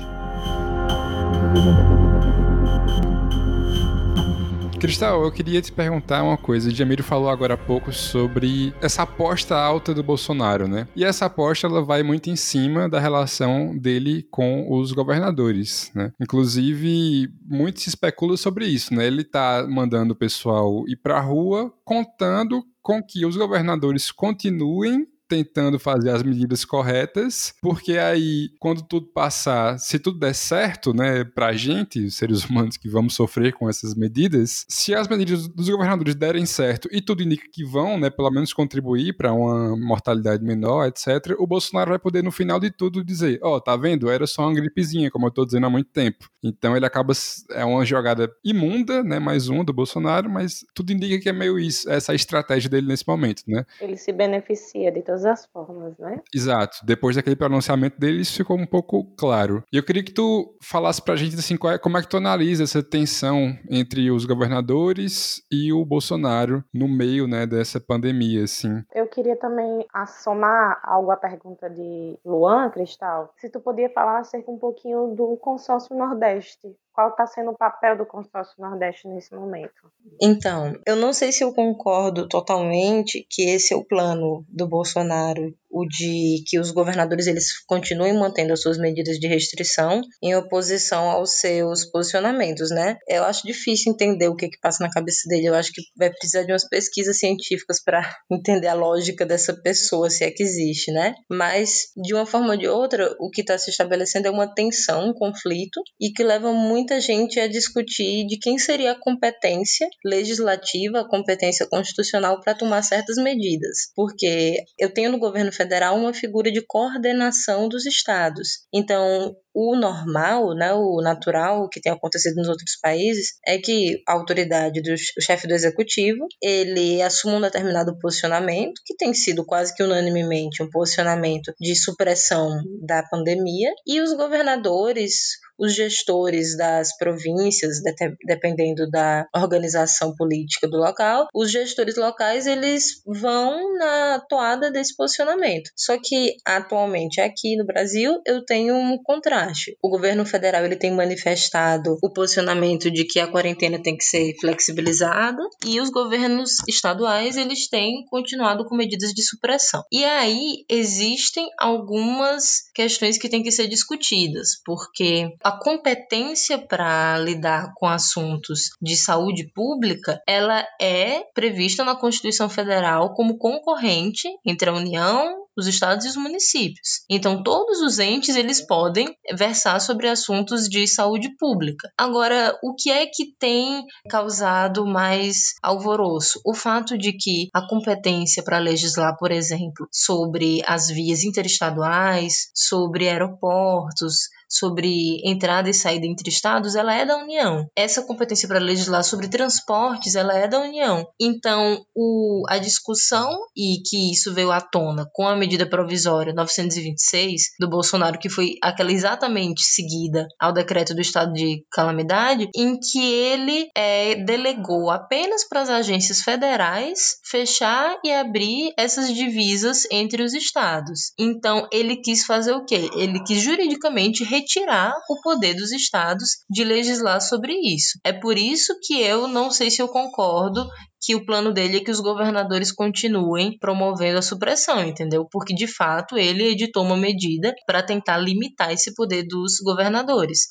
Cristal, 4.79 5.23
eu 5.23 5.31
queria 5.31 5.61
te 5.61 5.73
perguntar 5.73 6.23
uma 6.23 6.37
coisa. 6.37 6.69
O 6.69 6.73
Jamiro 6.73 7.03
falou 7.03 7.29
agora 7.29 7.55
há 7.55 7.57
pouco 7.57 7.91
sobre 7.91 8.73
essa 8.81 9.03
aposta 9.03 9.55
alta 9.55 9.93
do 9.93 10.01
Bolsonaro, 10.01 10.67
né? 10.67 10.87
E 10.95 11.03
essa 11.03 11.25
aposta 11.25 11.67
ela 11.67 11.83
vai 11.83 12.01
muito 12.01 12.29
em 12.29 12.35
cima 12.37 12.87
da 12.87 12.99
relação 12.99 13.77
dele 13.77 14.25
com 14.31 14.71
os 14.71 14.93
governadores, 14.93 15.91
né? 15.93 16.13
Inclusive, 16.19 17.29
muito 17.45 17.81
se 17.81 17.89
especula 17.89 18.37
sobre 18.37 18.67
isso, 18.67 18.93
né? 18.93 19.05
Ele 19.05 19.23
tá 19.23 19.67
mandando 19.69 20.13
o 20.13 20.17
pessoal 20.17 20.85
ir 20.87 20.95
pra 20.95 21.19
rua 21.19 21.73
contando 21.83 22.63
com 22.81 23.03
que 23.03 23.25
os 23.25 23.35
governadores 23.35 24.11
continuem 24.11 25.05
tentando 25.29 25.79
fazer 25.79 26.09
as 26.09 26.23
medidas 26.23 26.65
corretas, 26.65 27.53
porque 27.61 27.93
aí, 27.93 28.49
quando 28.59 28.81
tudo 28.81 29.05
passar, 29.07 29.77
se 29.77 29.99
tudo 29.99 30.19
der 30.19 30.33
certo, 30.33 30.93
né, 30.93 31.23
pra 31.23 31.53
gente, 31.53 32.05
os 32.05 32.15
seres 32.15 32.43
humanos 32.43 32.75
que 32.75 32.89
vamos 32.89 33.13
sofrer 33.13 33.53
com 33.53 33.69
essas 33.69 33.93
medidas, 33.93 34.65
se 34.67 34.93
as 34.93 35.07
medidas 35.07 35.47
dos 35.47 35.69
governadores 35.69 36.15
derem 36.15 36.45
certo 36.45 36.89
e 36.91 37.01
tudo 37.01 37.21
indica 37.21 37.45
que 37.51 37.63
vão, 37.63 37.99
né, 37.99 38.09
pelo 38.09 38.31
menos 38.31 38.51
contribuir 38.51 39.15
para 39.15 39.31
uma 39.31 39.77
mortalidade 39.77 40.43
menor, 40.43 40.87
etc., 40.87 41.35
o 41.37 41.45
Bolsonaro 41.45 41.91
vai 41.91 41.99
poder, 41.99 42.23
no 42.23 42.31
final 42.31 42.59
de 42.59 42.71
tudo, 42.71 43.03
dizer: 43.03 43.39
Ó, 43.41 43.55
oh, 43.55 43.61
tá 43.61 43.75
vendo? 43.75 44.09
Era 44.09 44.25
só 44.25 44.43
uma 44.43 44.53
gripezinha, 44.53 45.11
como 45.11 45.27
eu 45.27 45.31
tô 45.31 45.45
dizendo 45.45 45.67
há 45.67 45.69
muito 45.69 45.89
tempo. 45.89 46.29
Então 46.43 46.75
ele 46.75 46.85
acaba. 46.85 47.13
É 47.51 47.65
uma 47.65 47.85
jogada 47.85 48.31
imunda, 48.43 49.03
né? 49.03 49.19
Mais 49.19 49.49
um 49.49 49.63
do 49.63 49.73
Bolsonaro, 49.73 50.29
mas 50.29 50.65
tudo 50.73 50.91
indica 50.91 51.19
que 51.19 51.29
é 51.29 51.33
meio 51.33 51.59
isso, 51.59 51.89
essa 51.89 52.13
estratégia 52.13 52.69
dele 52.69 52.87
nesse 52.87 53.07
momento, 53.07 53.43
né? 53.47 53.65
Ele 53.81 53.97
se 53.97 54.11
beneficia 54.11 54.91
de 54.91 55.01
todas 55.01 55.18
as 55.25 55.45
formas, 55.45 55.97
né? 55.97 56.21
Exato. 56.33 56.77
Depois 56.83 57.15
daquele 57.15 57.35
pronunciamento 57.35 57.99
dele, 57.99 58.21
isso 58.21 58.37
ficou 58.37 58.57
um 58.57 58.65
pouco 58.65 59.05
claro. 59.17 59.63
E 59.71 59.77
eu 59.77 59.83
queria 59.83 60.03
que 60.03 60.13
tu 60.13 60.55
falasse 60.61 61.01
pra 61.01 61.15
gente 61.15 61.35
assim, 61.35 61.57
é, 61.65 61.77
como 61.77 61.97
é 61.97 62.01
que 62.01 62.09
tu 62.09 62.17
analisa 62.17 62.63
essa 62.63 62.83
tensão 62.83 63.53
entre 63.69 64.11
os 64.11 64.25
governadores 64.25 65.41
e 65.51 65.71
o 65.73 65.85
Bolsonaro 65.85 66.63
no 66.73 66.87
meio, 66.87 67.27
né, 67.27 67.45
dessa 67.45 67.79
pandemia, 67.79 68.43
assim. 68.43 68.83
Eu 68.93 69.07
queria 69.07 69.35
também 69.35 69.85
assomar 69.93 70.79
algo 70.83 71.11
à 71.11 71.17
pergunta 71.17 71.69
de 71.69 72.17
Luan, 72.25 72.69
Cristal, 72.69 73.33
se 73.37 73.49
tu 73.49 73.59
podia 73.59 73.89
falar 73.89 74.19
acerca 74.19 74.51
um 74.51 74.57
pouquinho 74.57 75.15
do 75.15 75.37
consórcio 75.37 75.95
Nordeste 75.95 76.75
qual 76.93 77.09
está 77.09 77.25
sendo 77.27 77.51
o 77.51 77.57
papel 77.57 77.97
do 77.97 78.05
consórcio 78.05 78.55
Nordeste 78.57 79.07
nesse 79.07 79.33
momento? 79.33 79.91
Então, 80.21 80.73
eu 80.85 80.95
não 80.95 81.13
sei 81.13 81.31
se 81.31 81.43
eu 81.43 81.53
concordo 81.53 82.27
totalmente 82.27 83.25
que 83.29 83.49
esse 83.49 83.73
é 83.73 83.77
o 83.77 83.85
plano 83.85 84.45
do 84.49 84.67
Bolsonaro, 84.67 85.53
o 85.69 85.85
de 85.85 86.43
que 86.47 86.59
os 86.59 86.71
governadores 86.71 87.27
eles 87.27 87.63
continuem 87.65 88.13
mantendo 88.13 88.53
as 88.53 88.61
suas 88.61 88.77
medidas 88.77 89.17
de 89.17 89.27
restrição 89.27 90.01
em 90.21 90.35
oposição 90.35 91.09
aos 91.09 91.39
seus 91.39 91.85
posicionamentos, 91.85 92.69
né? 92.71 92.97
Eu 93.07 93.23
acho 93.23 93.45
difícil 93.45 93.91
entender 93.91 94.27
o 94.27 94.35
que 94.35 94.49
que 94.49 94.59
passa 94.59 94.83
na 94.83 94.89
cabeça 94.89 95.27
dele. 95.27 95.47
Eu 95.47 95.55
acho 95.55 95.71
que 95.71 95.81
vai 95.97 96.09
precisar 96.09 96.43
de 96.43 96.51
umas 96.51 96.67
pesquisas 96.67 97.17
científicas 97.17 97.81
para 97.83 98.01
entender 98.31 98.67
a 98.67 98.73
lógica 98.73 99.25
dessa 99.25 99.53
pessoa, 99.53 100.09
se 100.09 100.23
é 100.23 100.31
que 100.31 100.43
existe, 100.43 100.91
né? 100.91 101.13
Mas 101.29 101.89
de 101.95 102.13
uma 102.13 102.25
forma 102.25 102.51
ou 102.51 102.57
de 102.57 102.67
outra, 102.67 103.15
o 103.19 103.29
que 103.29 103.41
está 103.41 103.57
se 103.57 103.69
estabelecendo 103.69 104.27
é 104.27 104.31
uma 104.31 104.53
tensão, 104.53 105.09
um 105.09 105.13
conflito 105.13 105.81
e 105.99 106.11
que 106.11 106.23
leva 106.23 106.51
muita 106.51 106.99
gente 106.99 107.39
a 107.39 107.47
discutir 107.47 108.25
de 108.25 108.37
quem 108.37 108.57
seria 108.57 108.93
a 108.93 108.99
competência 108.99 109.87
legislativa, 110.03 111.01
a 111.01 111.07
competência 111.07 111.67
constitucional 111.67 112.39
para 112.41 112.55
tomar 112.55 112.81
certas 112.81 113.17
medidas. 113.17 113.91
Porque 113.95 114.57
eu 114.77 114.91
tenho 114.93 115.11
no 115.11 115.19
governo 115.19 115.51
federal 115.59 115.97
uma 115.97 116.13
figura 116.13 116.49
de 116.49 116.65
coordenação 116.65 117.67
dos 117.67 117.85
estados. 117.85 118.65
Então, 118.73 119.35
o 119.53 119.75
normal, 119.75 120.55
né, 120.55 120.73
o 120.73 121.01
natural, 121.01 121.67
que 121.67 121.81
tem 121.81 121.91
acontecido 121.91 122.35
nos 122.35 122.47
outros 122.47 122.77
países, 122.81 123.33
é 123.45 123.57
que 123.57 124.01
a 124.07 124.13
autoridade 124.13 124.81
do 124.81 124.95
chefe 125.21 125.47
do 125.47 125.53
executivo, 125.53 126.25
ele 126.41 127.01
assume 127.01 127.35
um 127.35 127.41
determinado 127.41 127.97
posicionamento, 127.99 128.81
que 128.85 128.95
tem 128.95 129.13
sido 129.13 129.45
quase 129.45 129.75
que 129.75 129.83
unanimemente 129.83 130.63
um 130.63 130.69
posicionamento 130.69 131.53
de 131.59 131.75
supressão 131.75 132.61
da 132.85 133.03
pandemia, 133.03 133.71
e 133.85 133.99
os 133.99 134.13
governadores, 134.13 135.39
os 135.59 135.75
gestores 135.75 136.57
das 136.57 136.95
províncias, 136.97 137.77
dependendo 138.25 138.89
da 138.89 139.27
organização 139.35 140.15
política 140.15 140.67
do 140.67 140.77
local, 140.77 141.27
os 141.33 141.51
gestores 141.51 141.97
locais 141.97 142.47
eles 142.47 143.01
vão 143.05 143.77
na 143.77 144.19
toada 144.29 144.71
desse 144.71 144.95
posicionamento. 144.95 145.69
Só 145.75 145.97
que 146.01 146.35
atualmente 146.45 147.19
aqui 147.19 147.55
no 147.57 147.65
Brasil 147.65 148.21
eu 148.25 148.43
tenho 148.45 148.75
um 148.75 148.97
contraste. 149.03 149.77
O 149.81 149.89
governo 149.89 150.25
federal 150.25 150.65
ele 150.65 150.75
tem 150.75 150.91
manifestado 150.91 151.97
o 152.01 152.11
posicionamento 152.11 152.89
de 152.89 153.05
que 153.05 153.19
a 153.19 153.27
quarentena 153.27 153.81
tem 153.81 153.97
que 153.97 154.03
ser 154.03 154.33
flexibilizada 154.39 155.41
e 155.65 155.79
os 155.81 155.89
governos 155.89 156.57
estaduais 156.67 157.35
eles 157.35 157.67
têm 157.67 158.05
continuado 158.09 158.65
com 158.65 158.75
medidas 158.75 159.11
de 159.11 159.23
supressão. 159.23 159.83
E 159.91 160.05
aí 160.05 160.63
existem 160.69 161.47
algumas 161.57 162.69
questões 162.73 163.17
que 163.17 163.29
têm 163.29 163.43
que 163.43 163.51
ser 163.51 163.67
discutidas, 163.67 164.61
porque 164.63 165.29
a 165.49 165.57
competência 165.57 166.59
para 166.59 167.17
lidar 167.17 167.73
com 167.75 167.87
assuntos 167.87 168.69
de 168.79 168.95
saúde 168.95 169.51
pública, 169.51 170.21
ela 170.27 170.63
é 170.79 171.23
prevista 171.33 171.83
na 171.83 171.95
Constituição 171.95 172.47
Federal 172.47 173.15
como 173.15 173.39
concorrente 173.39 174.29
entre 174.45 174.69
a 174.69 174.73
União, 174.73 175.39
os 175.57 175.65
estados 175.65 176.05
e 176.05 176.09
os 176.09 176.15
municípios. 176.15 177.03
Então, 177.09 177.41
todos 177.41 177.81
os 177.81 177.97
entes 177.97 178.35
eles 178.35 178.61
podem 178.61 179.13
versar 179.33 179.81
sobre 179.81 180.07
assuntos 180.07 180.69
de 180.69 180.87
saúde 180.87 181.35
pública. 181.37 181.91
Agora, 181.97 182.57
o 182.63 182.75
que 182.75 182.91
é 182.91 183.07
que 183.07 183.35
tem 183.37 183.83
causado 184.07 184.85
mais 184.85 185.55
alvoroço? 185.63 186.39
O 186.45 186.53
fato 186.53 186.95
de 186.95 187.11
que 187.13 187.49
a 187.53 187.67
competência 187.67 188.43
para 188.43 188.59
legislar, 188.59 189.17
por 189.17 189.31
exemplo, 189.31 189.87
sobre 189.91 190.61
as 190.65 190.87
vias 190.87 191.23
interestaduais, 191.23 192.51
sobre 192.53 193.09
aeroportos, 193.09 194.29
sobre 194.49 195.21
entrada 195.23 195.69
e 195.69 195.73
saída 195.73 196.05
entre 196.05 196.29
estados, 196.29 196.75
ela 196.75 196.93
é 196.93 197.05
da 197.05 197.17
União. 197.17 197.69
Essa 197.75 198.01
competência 198.01 198.47
para 198.47 198.59
legislar 198.59 199.03
sobre 199.03 199.27
transportes, 199.27 200.15
ela 200.15 200.37
é 200.37 200.47
da 200.47 200.59
União. 200.59 201.05
Então, 201.19 201.83
o, 201.95 202.43
a 202.49 202.57
discussão 202.57 203.29
e 203.55 203.81
que 203.87 204.11
isso 204.11 204.33
veio 204.33 204.51
à 204.51 204.59
tona 204.59 205.07
com 205.13 205.27
a 205.27 205.35
medida 205.35 205.69
provisória 205.69 206.33
926 206.33 207.41
do 207.59 207.69
Bolsonaro, 207.69 208.17
que 208.17 208.29
foi 208.29 208.55
aquela 208.61 208.91
exatamente 208.91 209.63
seguida 209.63 210.27
ao 210.39 210.51
decreto 210.51 210.93
do 210.95 211.01
estado 211.01 211.33
de 211.33 211.63
calamidade, 211.71 212.49
em 212.55 212.79
que 212.79 213.03
ele 213.03 213.69
é, 213.75 214.15
delegou 214.15 214.89
apenas 214.89 215.47
para 215.47 215.61
as 215.61 215.69
agências 215.69 216.21
federais 216.21 217.19
fechar 217.23 217.97
e 218.03 218.11
abrir 218.11 218.73
essas 218.77 219.13
divisas 219.13 219.83
entre 219.91 220.23
os 220.23 220.33
estados. 220.33 221.11
Então, 221.17 221.67
ele 221.71 221.97
quis 221.97 222.25
fazer 222.25 222.53
o 222.53 222.65
quê? 222.65 222.89
Ele 222.95 223.21
quis 223.23 223.41
juridicamente 223.41 224.23
retirar 224.39 224.93
o 225.09 225.21
poder 225.21 225.53
dos 225.53 225.71
estados 225.71 226.43
de 226.49 226.63
legislar 226.63 227.21
sobre 227.21 227.53
isso. 227.53 227.99
É 228.03 228.13
por 228.13 228.37
isso 228.37 228.73
que 228.81 229.01
eu 229.01 229.27
não 229.27 229.51
sei 229.51 229.69
se 229.69 229.81
eu 229.81 229.87
concordo 229.87 230.67
que 231.01 231.15
o 231.15 231.25
plano 231.25 231.53
dele 231.53 231.77
é 231.77 231.79
que 231.83 231.91
os 231.91 231.99
governadores 231.99 232.71
continuem 232.71 233.57
promovendo 233.57 234.19
a 234.19 234.21
supressão, 234.21 234.83
entendeu? 234.83 235.25
Porque 235.31 235.53
de 235.53 235.67
fato 235.67 236.17
ele 236.17 236.43
editou 236.43 236.83
uma 236.83 236.97
medida 236.97 237.53
para 237.65 237.83
tentar 237.83 238.17
limitar 238.17 238.71
esse 238.71 238.93
poder 238.93 239.23
dos 239.27 239.59
governadores. 239.63 240.41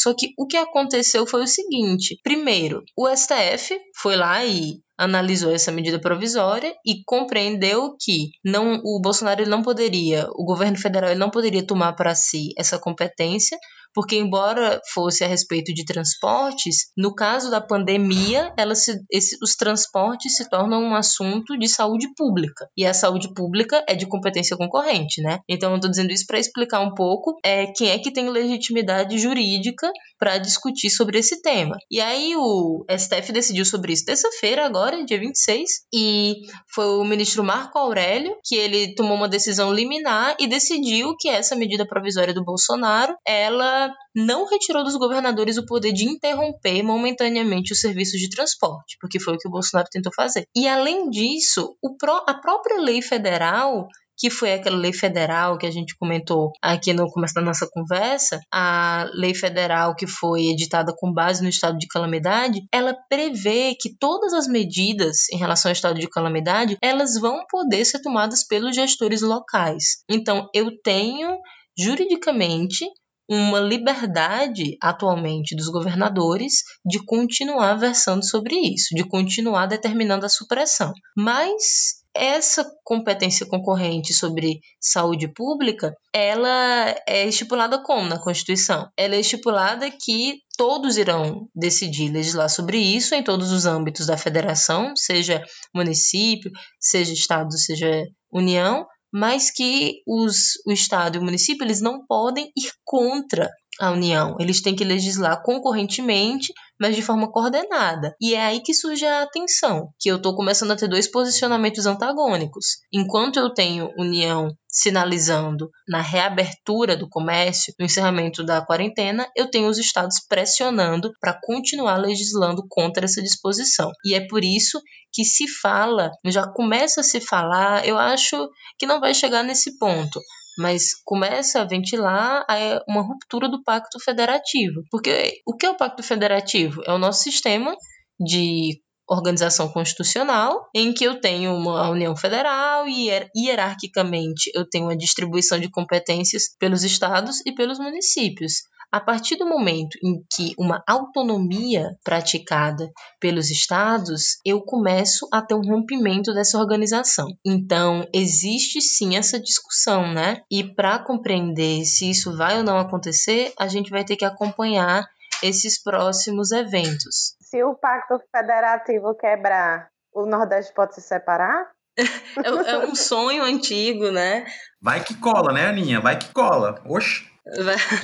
Só 0.00 0.14
que 0.14 0.32
o 0.38 0.46
que 0.46 0.56
aconteceu 0.56 1.26
foi 1.26 1.42
o 1.42 1.46
seguinte: 1.48 2.20
primeiro, 2.22 2.84
o 2.96 3.08
STF 3.08 3.76
foi 3.96 4.14
lá 4.14 4.44
e 4.44 4.78
analisou 4.96 5.50
essa 5.52 5.72
medida 5.72 6.00
provisória 6.00 6.72
e 6.86 7.02
compreendeu 7.04 7.96
que 8.00 8.30
não 8.44 8.80
o 8.84 9.00
Bolsonaro 9.00 9.44
não 9.48 9.60
poderia, 9.60 10.28
o 10.36 10.44
governo 10.44 10.78
federal 10.78 11.16
não 11.16 11.30
poderia 11.30 11.66
tomar 11.66 11.94
para 11.94 12.14
si 12.14 12.52
essa 12.56 12.78
competência, 12.78 13.58
porque 13.94 14.16
embora 14.16 14.80
fosse 14.92 15.24
a 15.24 15.26
respeito 15.26 15.72
de 15.72 15.84
transportes, 15.84 16.90
no 16.96 17.14
caso 17.14 17.50
da 17.50 17.60
pandemia, 17.60 18.52
se, 18.74 18.98
esse, 19.10 19.36
os 19.42 19.54
transportes 19.54 20.36
se 20.36 20.48
tornam 20.48 20.82
um 20.82 20.94
assunto 20.94 21.58
de 21.58 21.68
saúde 21.68 22.08
pública 22.16 22.68
e 22.76 22.84
a 22.84 22.94
saúde 22.94 23.32
pública 23.34 23.84
é 23.88 23.94
de 23.94 24.06
competência 24.06 24.56
concorrente, 24.56 25.20
né? 25.22 25.40
Então 25.48 25.70
eu 25.70 25.76
estou 25.76 25.90
dizendo 25.90 26.12
isso 26.12 26.26
para 26.26 26.38
explicar 26.38 26.80
um 26.80 26.94
pouco 26.94 27.38
é, 27.44 27.66
quem 27.66 27.90
é 27.90 27.98
que 27.98 28.12
tem 28.12 28.28
legitimidade 28.28 29.18
jurídica 29.18 29.90
para 30.18 30.38
discutir 30.38 30.90
sobre 30.90 31.18
esse 31.18 31.40
tema. 31.42 31.76
E 31.90 32.00
aí 32.00 32.34
o 32.36 32.84
STF 32.90 33.32
decidiu 33.32 33.64
sobre 33.64 33.92
isso 33.92 34.04
terça-feira 34.04 34.64
agora, 34.64 35.04
dia 35.04 35.18
26, 35.18 35.68
e 35.92 36.34
foi 36.74 36.86
o 36.86 37.04
ministro 37.04 37.44
Marco 37.44 37.78
Aurélio 37.78 38.36
que 38.44 38.56
ele 38.56 38.94
tomou 38.94 39.16
uma 39.16 39.28
decisão 39.28 39.72
liminar 39.72 40.36
e 40.38 40.46
decidiu 40.46 41.14
que 41.18 41.28
essa 41.28 41.54
medida 41.56 41.86
provisória 41.86 42.34
do 42.34 42.44
Bolsonaro, 42.44 43.14
ela 43.26 43.77
não 44.14 44.46
retirou 44.48 44.84
dos 44.84 44.96
governadores 44.96 45.56
o 45.56 45.66
poder 45.66 45.92
de 45.92 46.04
interromper 46.04 46.82
momentaneamente 46.82 47.72
os 47.72 47.80
serviços 47.80 48.20
de 48.20 48.30
transporte, 48.30 48.96
porque 49.00 49.20
foi 49.20 49.34
o 49.34 49.38
que 49.38 49.48
o 49.48 49.50
Bolsonaro 49.50 49.88
tentou 49.90 50.12
fazer. 50.14 50.44
E 50.54 50.66
além 50.66 51.10
disso, 51.10 51.76
pró 51.98 52.24
a 52.26 52.34
própria 52.34 52.80
lei 52.80 53.02
federal 53.02 53.88
que 54.18 54.28
foi 54.28 54.52
aquela 54.52 54.76
lei 54.76 54.92
federal 54.92 55.56
que 55.56 55.66
a 55.66 55.70
gente 55.70 55.96
comentou 55.96 56.50
aqui 56.60 56.92
no 56.92 57.08
começo 57.08 57.34
da 57.34 57.40
nossa 57.40 57.68
conversa, 57.70 58.40
a 58.52 59.08
lei 59.14 59.32
federal 59.32 59.94
que 59.94 60.08
foi 60.08 60.46
editada 60.46 60.92
com 60.98 61.12
base 61.12 61.40
no 61.40 61.48
estado 61.48 61.78
de 61.78 61.86
calamidade, 61.86 62.66
ela 62.72 62.96
prevê 63.08 63.76
que 63.80 63.96
todas 63.96 64.32
as 64.32 64.48
medidas 64.48 65.30
em 65.32 65.36
relação 65.36 65.70
ao 65.70 65.72
estado 65.72 66.00
de 66.00 66.08
calamidade, 66.08 66.76
elas 66.82 67.14
vão 67.14 67.44
poder 67.48 67.84
ser 67.84 68.02
tomadas 68.02 68.44
pelos 68.44 68.74
gestores 68.74 69.22
locais. 69.22 70.02
Então, 70.10 70.48
eu 70.52 70.72
tenho 70.82 71.38
juridicamente 71.78 72.84
uma 73.28 73.60
liberdade 73.60 74.76
atualmente 74.80 75.54
dos 75.54 75.68
governadores 75.68 76.62
de 76.84 77.04
continuar 77.04 77.74
versando 77.74 78.24
sobre 78.24 78.54
isso, 78.56 78.94
de 78.94 79.04
continuar 79.06 79.66
determinando 79.66 80.24
a 80.24 80.30
supressão. 80.30 80.92
Mas 81.16 81.98
essa 82.14 82.68
competência 82.82 83.46
concorrente 83.46 84.12
sobre 84.12 84.60
saúde 84.80 85.28
pública, 85.28 85.94
ela 86.12 86.96
é 87.06 87.26
estipulada 87.26 87.82
como 87.82 88.08
na 88.08 88.18
Constituição? 88.18 88.88
Ela 88.96 89.14
é 89.14 89.20
estipulada 89.20 89.88
que 89.90 90.40
todos 90.56 90.96
irão 90.96 91.48
decidir 91.54 92.10
legislar 92.10 92.48
sobre 92.48 92.78
isso 92.78 93.14
em 93.14 93.22
todos 93.22 93.52
os 93.52 93.66
âmbitos 93.66 94.06
da 94.06 94.16
federação, 94.16 94.96
seja 94.96 95.44
município, 95.72 96.50
seja 96.80 97.12
estado, 97.12 97.56
seja 97.56 98.04
União, 98.32 98.84
mas 99.12 99.50
que 99.50 100.02
os, 100.06 100.54
o 100.66 100.72
Estado 100.72 101.16
e 101.16 101.18
o 101.18 101.24
município 101.24 101.64
eles 101.64 101.80
não 101.80 102.04
podem 102.06 102.50
ir 102.56 102.72
contra 102.84 103.50
a 103.80 103.90
União. 103.90 104.36
Eles 104.38 104.60
têm 104.60 104.74
que 104.74 104.84
legislar 104.84 105.42
concorrentemente, 105.42 106.52
mas 106.80 106.94
de 106.94 107.02
forma 107.02 107.30
coordenada. 107.30 108.14
E 108.20 108.34
é 108.34 108.44
aí 108.44 108.60
que 108.60 108.74
surge 108.74 109.04
a 109.04 109.26
tensão, 109.26 109.88
que 109.98 110.10
eu 110.10 110.16
estou 110.16 110.34
começando 110.34 110.70
a 110.70 110.76
ter 110.76 110.88
dois 110.88 111.10
posicionamentos 111.10 111.86
antagônicos. 111.86 112.78
Enquanto 112.92 113.38
eu 113.38 113.52
tenho 113.52 113.92
União 113.98 114.50
sinalizando 114.70 115.70
na 115.88 116.00
reabertura 116.00 116.96
do 116.96 117.08
comércio, 117.08 117.74
no 117.78 117.86
encerramento 117.86 118.44
da 118.44 118.64
quarentena, 118.64 119.26
eu 119.34 119.50
tenho 119.50 119.68
os 119.68 119.78
estados 119.78 120.20
pressionando 120.28 121.10
para 121.20 121.38
continuar 121.42 121.96
legislando 121.96 122.64
contra 122.68 123.06
essa 123.06 123.22
disposição. 123.22 123.90
E 124.04 124.14
é 124.14 124.26
por 124.26 124.44
isso 124.44 124.80
que 125.12 125.24
se 125.24 125.48
fala, 125.48 126.10
já 126.26 126.46
começa 126.46 127.00
a 127.00 127.04
se 127.04 127.20
falar, 127.20 127.86
eu 127.86 127.98
acho 127.98 128.48
que 128.78 128.86
não 128.86 129.00
vai 129.00 129.14
chegar 129.14 129.42
nesse 129.42 129.78
ponto, 129.78 130.20
mas 130.58 130.90
começa 131.04 131.60
a 131.60 131.64
ventilar 131.64 132.44
uma 132.88 133.02
ruptura 133.02 133.48
do 133.48 133.62
pacto 133.62 133.98
federativo. 134.00 134.82
Porque 134.90 135.40
o 135.46 135.56
que 135.56 135.64
é 135.64 135.70
o 135.70 135.76
pacto 135.76 136.02
federativo? 136.02 136.82
É 136.86 136.92
o 136.92 136.98
nosso 136.98 137.22
sistema 137.22 137.74
de 138.20 138.80
organização 139.08 139.68
constitucional, 139.70 140.68
em 140.74 140.92
que 140.92 141.04
eu 141.04 141.18
tenho 141.18 141.54
uma 141.54 141.88
União 141.88 142.14
Federal 142.14 142.86
e 142.86 143.08
hierarquicamente 143.34 144.50
eu 144.54 144.68
tenho 144.68 144.84
uma 144.84 144.96
distribuição 144.96 145.58
de 145.58 145.70
competências 145.70 146.42
pelos 146.58 146.84
estados 146.84 147.40
e 147.46 147.54
pelos 147.54 147.78
municípios. 147.78 148.64
A 148.90 149.00
partir 149.00 149.36
do 149.36 149.46
momento 149.46 149.98
em 150.02 150.24
que 150.32 150.54
uma 150.58 150.82
autonomia 150.88 151.94
praticada 152.02 152.90
pelos 153.20 153.50
estados, 153.50 154.38
eu 154.46 154.62
começo 154.62 155.28
a 155.30 155.42
ter 155.42 155.54
um 155.54 155.60
rompimento 155.60 156.32
dessa 156.32 156.58
organização. 156.58 157.26
Então, 157.44 158.08
existe 158.14 158.80
sim 158.80 159.16
essa 159.16 159.38
discussão, 159.38 160.12
né? 160.12 160.40
E 160.50 160.64
para 160.64 160.98
compreender 160.98 161.84
se 161.84 162.10
isso 162.10 162.34
vai 162.34 162.56
ou 162.56 162.64
não 162.64 162.78
acontecer, 162.78 163.52
a 163.58 163.68
gente 163.68 163.90
vai 163.90 164.04
ter 164.04 164.16
que 164.16 164.24
acompanhar 164.24 165.04
esses 165.42 165.82
próximos 165.82 166.50
eventos. 166.50 167.36
Se 167.42 167.62
o 167.62 167.74
pacto 167.74 168.18
federativo 168.34 169.14
quebrar, 169.14 169.90
o 170.14 170.24
Nordeste 170.24 170.72
pode 170.72 170.94
se 170.94 171.02
separar? 171.02 171.70
é, 171.98 172.70
é 172.70 172.78
um 172.78 172.94
sonho 172.94 173.42
antigo, 173.42 174.10
né? 174.10 174.46
Vai 174.80 175.02
que 175.02 175.14
cola, 175.14 175.52
né, 175.52 175.66
Aninha? 175.66 176.00
Vai 176.00 176.18
que 176.18 176.32
cola. 176.32 176.80
Oxe. 176.86 177.26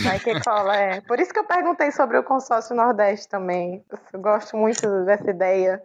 Vai 0.03 0.19
que 0.19 0.41
cola, 0.41 0.77
é. 0.77 1.01
Por 1.03 1.21
isso 1.21 1.33
que 1.33 1.39
eu 1.39 1.45
perguntei 1.45 1.91
sobre 1.93 2.19
o 2.19 2.25
consórcio 2.25 2.75
Nordeste 2.75 3.29
também. 3.29 3.85
Eu 4.13 4.21
gosto 4.21 4.57
muito 4.57 5.05
dessa 5.05 5.31
ideia. 5.31 5.83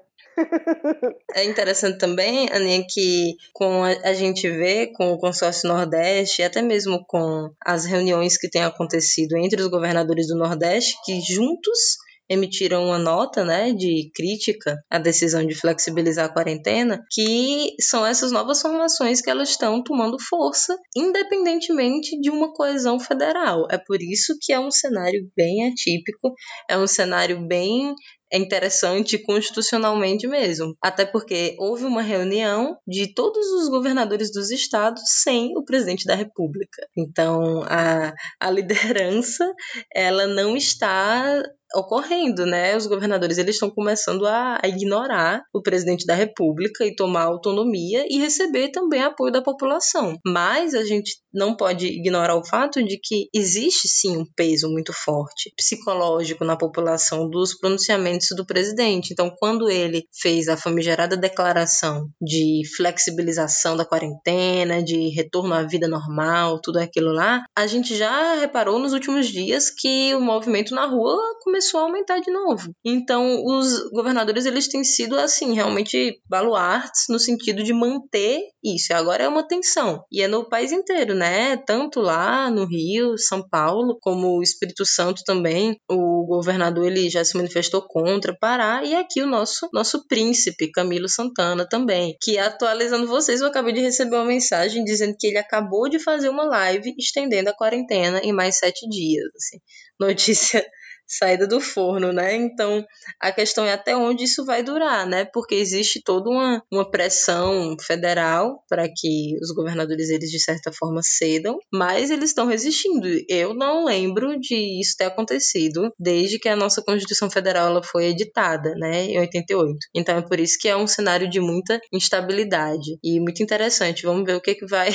É 1.34 1.44
interessante 1.44 1.98
também, 1.98 2.49
Aninha, 2.52 2.86
que 2.88 3.36
com 3.53 3.84
a, 3.84 4.14
gente 4.14 4.49
vê 4.49 4.88
com 4.88 5.11
o 5.11 5.18
consórcio 5.18 5.68
Nordeste, 5.68 6.41
e 6.41 6.45
até 6.45 6.61
mesmo 6.61 7.03
com 7.06 7.52
as 7.61 7.86
reuniões 7.86 8.38
que 8.38 8.49
têm 8.49 8.64
acontecido 8.64 9.36
entre 9.38 9.61
os 9.61 9.68
governadores 9.68 10.27
do 10.27 10.38
Nordeste, 10.38 10.98
que 11.03 11.19
juntos 11.22 11.98
emitiram 12.30 12.85
uma 12.85 12.99
nota 12.99 13.43
né, 13.43 13.73
de 13.73 14.11
crítica 14.14 14.77
à 14.89 14.99
decisão 14.99 15.45
de 15.45 15.56
flexibilizar 15.56 16.26
a 16.26 16.34
quarentena, 16.34 17.03
que 17.11 17.76
são 17.80 18.06
essas 18.06 18.31
novas 18.31 18.61
formações 18.61 19.22
que 19.22 19.30
elas 19.30 19.49
estão 19.49 19.84
tomando 19.84 20.18
força, 20.19 20.77
independentemente 20.95 22.19
de 22.19 22.30
uma 22.30 22.53
coesão 22.53 22.99
federal. 22.99 23.68
É 23.72 23.77
por 23.77 24.01
isso 24.01 24.38
que 24.41 24.53
é 24.53 24.60
um 24.60 24.72
cenário 24.72 25.30
bem 25.35 25.68
atípico, 25.68 26.34
é 26.69 26.77
um 26.77 26.88
cenário 26.88 27.45
bem 27.47 27.95
é 28.31 28.38
interessante 28.38 29.18
constitucionalmente 29.18 30.27
mesmo. 30.27 30.76
Até 30.81 31.06
porque 31.06 31.56
houve 31.57 31.85
uma 31.85 32.01
reunião 32.01 32.77
de 32.88 33.14
todos 33.14 33.45
os 33.53 33.69
governadores 33.69 34.31
dos 34.31 34.51
estados 34.51 35.01
sem 35.23 35.57
o 35.57 35.64
presidente 35.64 36.06
da 36.06 36.15
República. 36.15 36.88
Então, 36.95 37.64
a, 37.64 38.14
a 38.39 38.51
liderança, 38.51 39.51
ela 39.93 40.27
não 40.27 40.56
está 40.56 41.41
ocorrendo, 41.75 42.45
né? 42.45 42.75
Os 42.75 42.87
governadores 42.87 43.37
eles 43.37 43.55
estão 43.55 43.69
começando 43.69 44.25
a, 44.25 44.59
ignorar 44.63 45.43
o 45.53 45.61
presidente 45.61 46.05
da 46.05 46.13
República 46.13 46.85
e 46.85 46.95
tomar 46.95 47.23
autonomia 47.23 48.05
e 48.09 48.19
receber 48.19 48.69
também 48.69 49.01
apoio 49.01 49.31
da 49.31 49.41
população. 49.41 50.17
Mas 50.25 50.73
a 50.73 50.83
gente 50.83 51.17
não 51.33 51.55
pode 51.55 51.87
ignorar 51.87 52.35
o 52.35 52.45
fato 52.45 52.83
de 52.83 52.99
que 53.01 53.27
existe 53.33 53.87
sim 53.87 54.17
um 54.17 54.25
peso 54.35 54.69
muito 54.69 54.91
forte 54.93 55.51
psicológico 55.55 56.43
na 56.43 56.57
população 56.57 57.29
dos 57.29 57.57
pronunciamentos 57.57 58.29
do 58.35 58.45
presidente. 58.45 59.11
Então, 59.11 59.31
quando 59.37 59.69
ele 59.69 60.03
fez 60.21 60.47
a 60.47 60.57
famigerada 60.57 61.15
declaração 61.15 62.07
de 62.21 62.61
flexibilização 62.75 63.75
da 63.75 63.85
quarentena, 63.85 64.83
de 64.83 65.09
retorno 65.09 65.53
à 65.53 65.63
vida 65.63 65.87
normal, 65.87 66.59
tudo 66.61 66.79
aquilo 66.79 67.11
lá, 67.11 67.43
a 67.55 67.67
gente 67.67 67.95
já 67.95 68.35
reparou 68.35 68.79
nos 68.79 68.93
últimos 68.93 69.27
dias 69.27 69.69
que 69.69 70.13
o 70.15 70.21
movimento 70.21 70.73
na 70.73 70.85
rua 70.85 71.17
começou 71.43 71.59
começou 71.60 71.81
a 71.81 71.84
aumentar 71.84 72.19
de 72.19 72.31
novo. 72.31 72.73
Então, 72.86 73.44
os 73.45 73.90
governadores 73.91 74.45
eles 74.45 74.69
têm 74.69 74.84
sido 74.84 75.19
assim, 75.19 75.53
realmente 75.53 76.22
baluartes 76.30 77.06
no 77.10 77.19
sentido 77.19 77.61
de 77.61 77.73
manter 77.73 78.41
isso. 78.64 78.94
Agora 78.94 79.23
é 79.23 79.27
uma 79.27 79.45
tensão. 79.45 80.03
E 80.10 80.22
é 80.22 80.27
no 80.27 80.48
país 80.48 80.72
inteiro, 80.72 81.14
né? 81.14 81.57
Tanto 81.57 81.99
lá 81.99 82.49
no 82.49 82.65
Rio, 82.65 83.18
São 83.18 83.48
Paulo, 83.48 83.98
como 84.02 84.38
o 84.38 84.41
Espírito 84.41 84.86
Santo 84.86 85.22
também. 85.26 85.77
O 85.90 86.26
governador 86.26 86.86
ele 86.86 87.10
já 87.10 87.26
se 87.26 87.36
manifestou 87.36 87.81
contra 87.81 88.36
Pará 88.40 88.81
e 88.84 88.95
aqui 88.95 89.22
o 89.22 89.27
nosso 89.27 89.69
nosso 89.73 90.07
príncipe 90.07 90.72
Camilo 90.72 91.10
Santana 91.10 91.68
também, 91.68 92.15
que 92.22 92.38
atualizando 92.38 93.07
vocês, 93.07 93.41
eu 93.41 93.48
acabei 93.48 93.73
de 93.73 93.81
receber 93.81 94.15
uma 94.15 94.26
mensagem 94.26 94.84
dizendo 94.84 95.15
que 95.19 95.27
ele 95.27 95.38
acabou 95.38 95.90
de 95.90 95.99
fazer 95.99 96.30
uma 96.30 96.45
live 96.45 96.94
estendendo 96.98 97.49
a 97.49 97.53
quarentena 97.53 98.19
em 98.23 98.31
mais 98.31 98.57
sete 98.57 98.88
dias. 98.88 99.27
Assim. 99.36 99.60
Notícia 99.99 100.65
saída 101.10 101.48
do 101.48 101.60
forno, 101.60 102.14
né? 102.14 102.36
Então, 102.36 102.86
a 103.19 103.31
questão 103.31 103.65
é 103.65 103.73
até 103.73 103.98
onde 103.98 104.23
isso 104.23 104.45
vai 104.45 104.61
durar, 104.61 105.07
né? 105.07 105.26
Porque 105.26 105.56
existe 105.56 106.02
toda 106.03 106.30
uma, 106.30 106.64
uma 106.72 106.90
pressão 106.90 107.76
federal 107.81 108.64
para 108.69 108.88
que 108.88 109.36
os 109.41 109.52
governadores, 109.52 110.10
eles 110.10 110.30
de 110.30 110.40
certa 110.40 110.72
forma 110.72 111.02
cedam, 111.03 111.57
mas 111.73 112.11
eles 112.11 112.30
estão 112.30 112.45
resistindo. 112.45 113.07
Eu 113.27 113.53
não 113.53 113.86
lembro 113.86 114.40
de 114.40 114.80
isso 114.80 114.95
ter 114.98 115.06
acontecido 115.06 115.91
desde 115.99 116.38
que 116.38 116.48
a 116.48 116.56
nossa 116.56 116.81
Constituição 116.81 117.30
Federal 117.30 117.68
ela 117.69 117.84
foi 117.84 118.06
editada, 118.06 118.73
né, 118.76 119.06
em 119.06 119.19
88. 119.19 119.77
Então, 119.95 120.18
é 120.18 120.22
por 120.22 120.40
isso 120.40 120.57
que 120.60 120.68
é 120.68 120.77
um 120.77 120.88
cenário 120.88 121.30
de 121.30 121.40
muita 121.40 121.80
instabilidade 121.91 122.98
e 123.03 123.19
muito 123.19 123.41
interessante. 123.41 124.06
Vamos 124.06 124.26
ver 124.26 124.36
o 124.36 124.41
que, 124.41 124.56
que 124.56 124.65
vai 124.68 124.90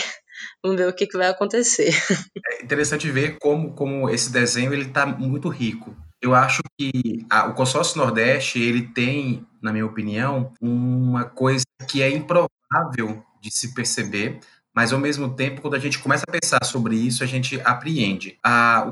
Vamos 0.62 0.78
ver 0.78 0.88
o 0.88 0.94
que, 0.94 1.06
que 1.06 1.16
vai 1.16 1.28
acontecer. 1.28 1.90
É 2.60 2.64
interessante 2.64 3.10
ver 3.10 3.38
como, 3.38 3.74
como 3.74 4.08
esse 4.08 4.32
desenho 4.32 4.72
ele 4.72 4.86
está 4.86 5.04
muito 5.06 5.48
rico. 5.48 5.94
Eu 6.20 6.34
acho 6.34 6.62
que 6.78 7.26
a, 7.30 7.46
o 7.46 7.54
consórcio 7.54 7.98
Nordeste 7.98 8.58
ele 8.58 8.88
tem, 8.88 9.46
na 9.62 9.72
minha 9.72 9.84
opinião, 9.84 10.52
uma 10.60 11.24
coisa 11.24 11.64
que 11.88 12.02
é 12.02 12.08
improvável 12.08 13.22
de 13.40 13.50
se 13.50 13.74
perceber, 13.74 14.40
mas 14.74 14.92
ao 14.92 14.98
mesmo 14.98 15.32
tempo, 15.32 15.62
quando 15.62 15.74
a 15.74 15.78
gente 15.78 16.00
começa 16.00 16.24
a 16.26 16.32
pensar 16.32 16.64
sobre 16.64 16.96
isso, 16.96 17.22
a 17.22 17.26
gente 17.26 17.60
apreende. 17.64 18.36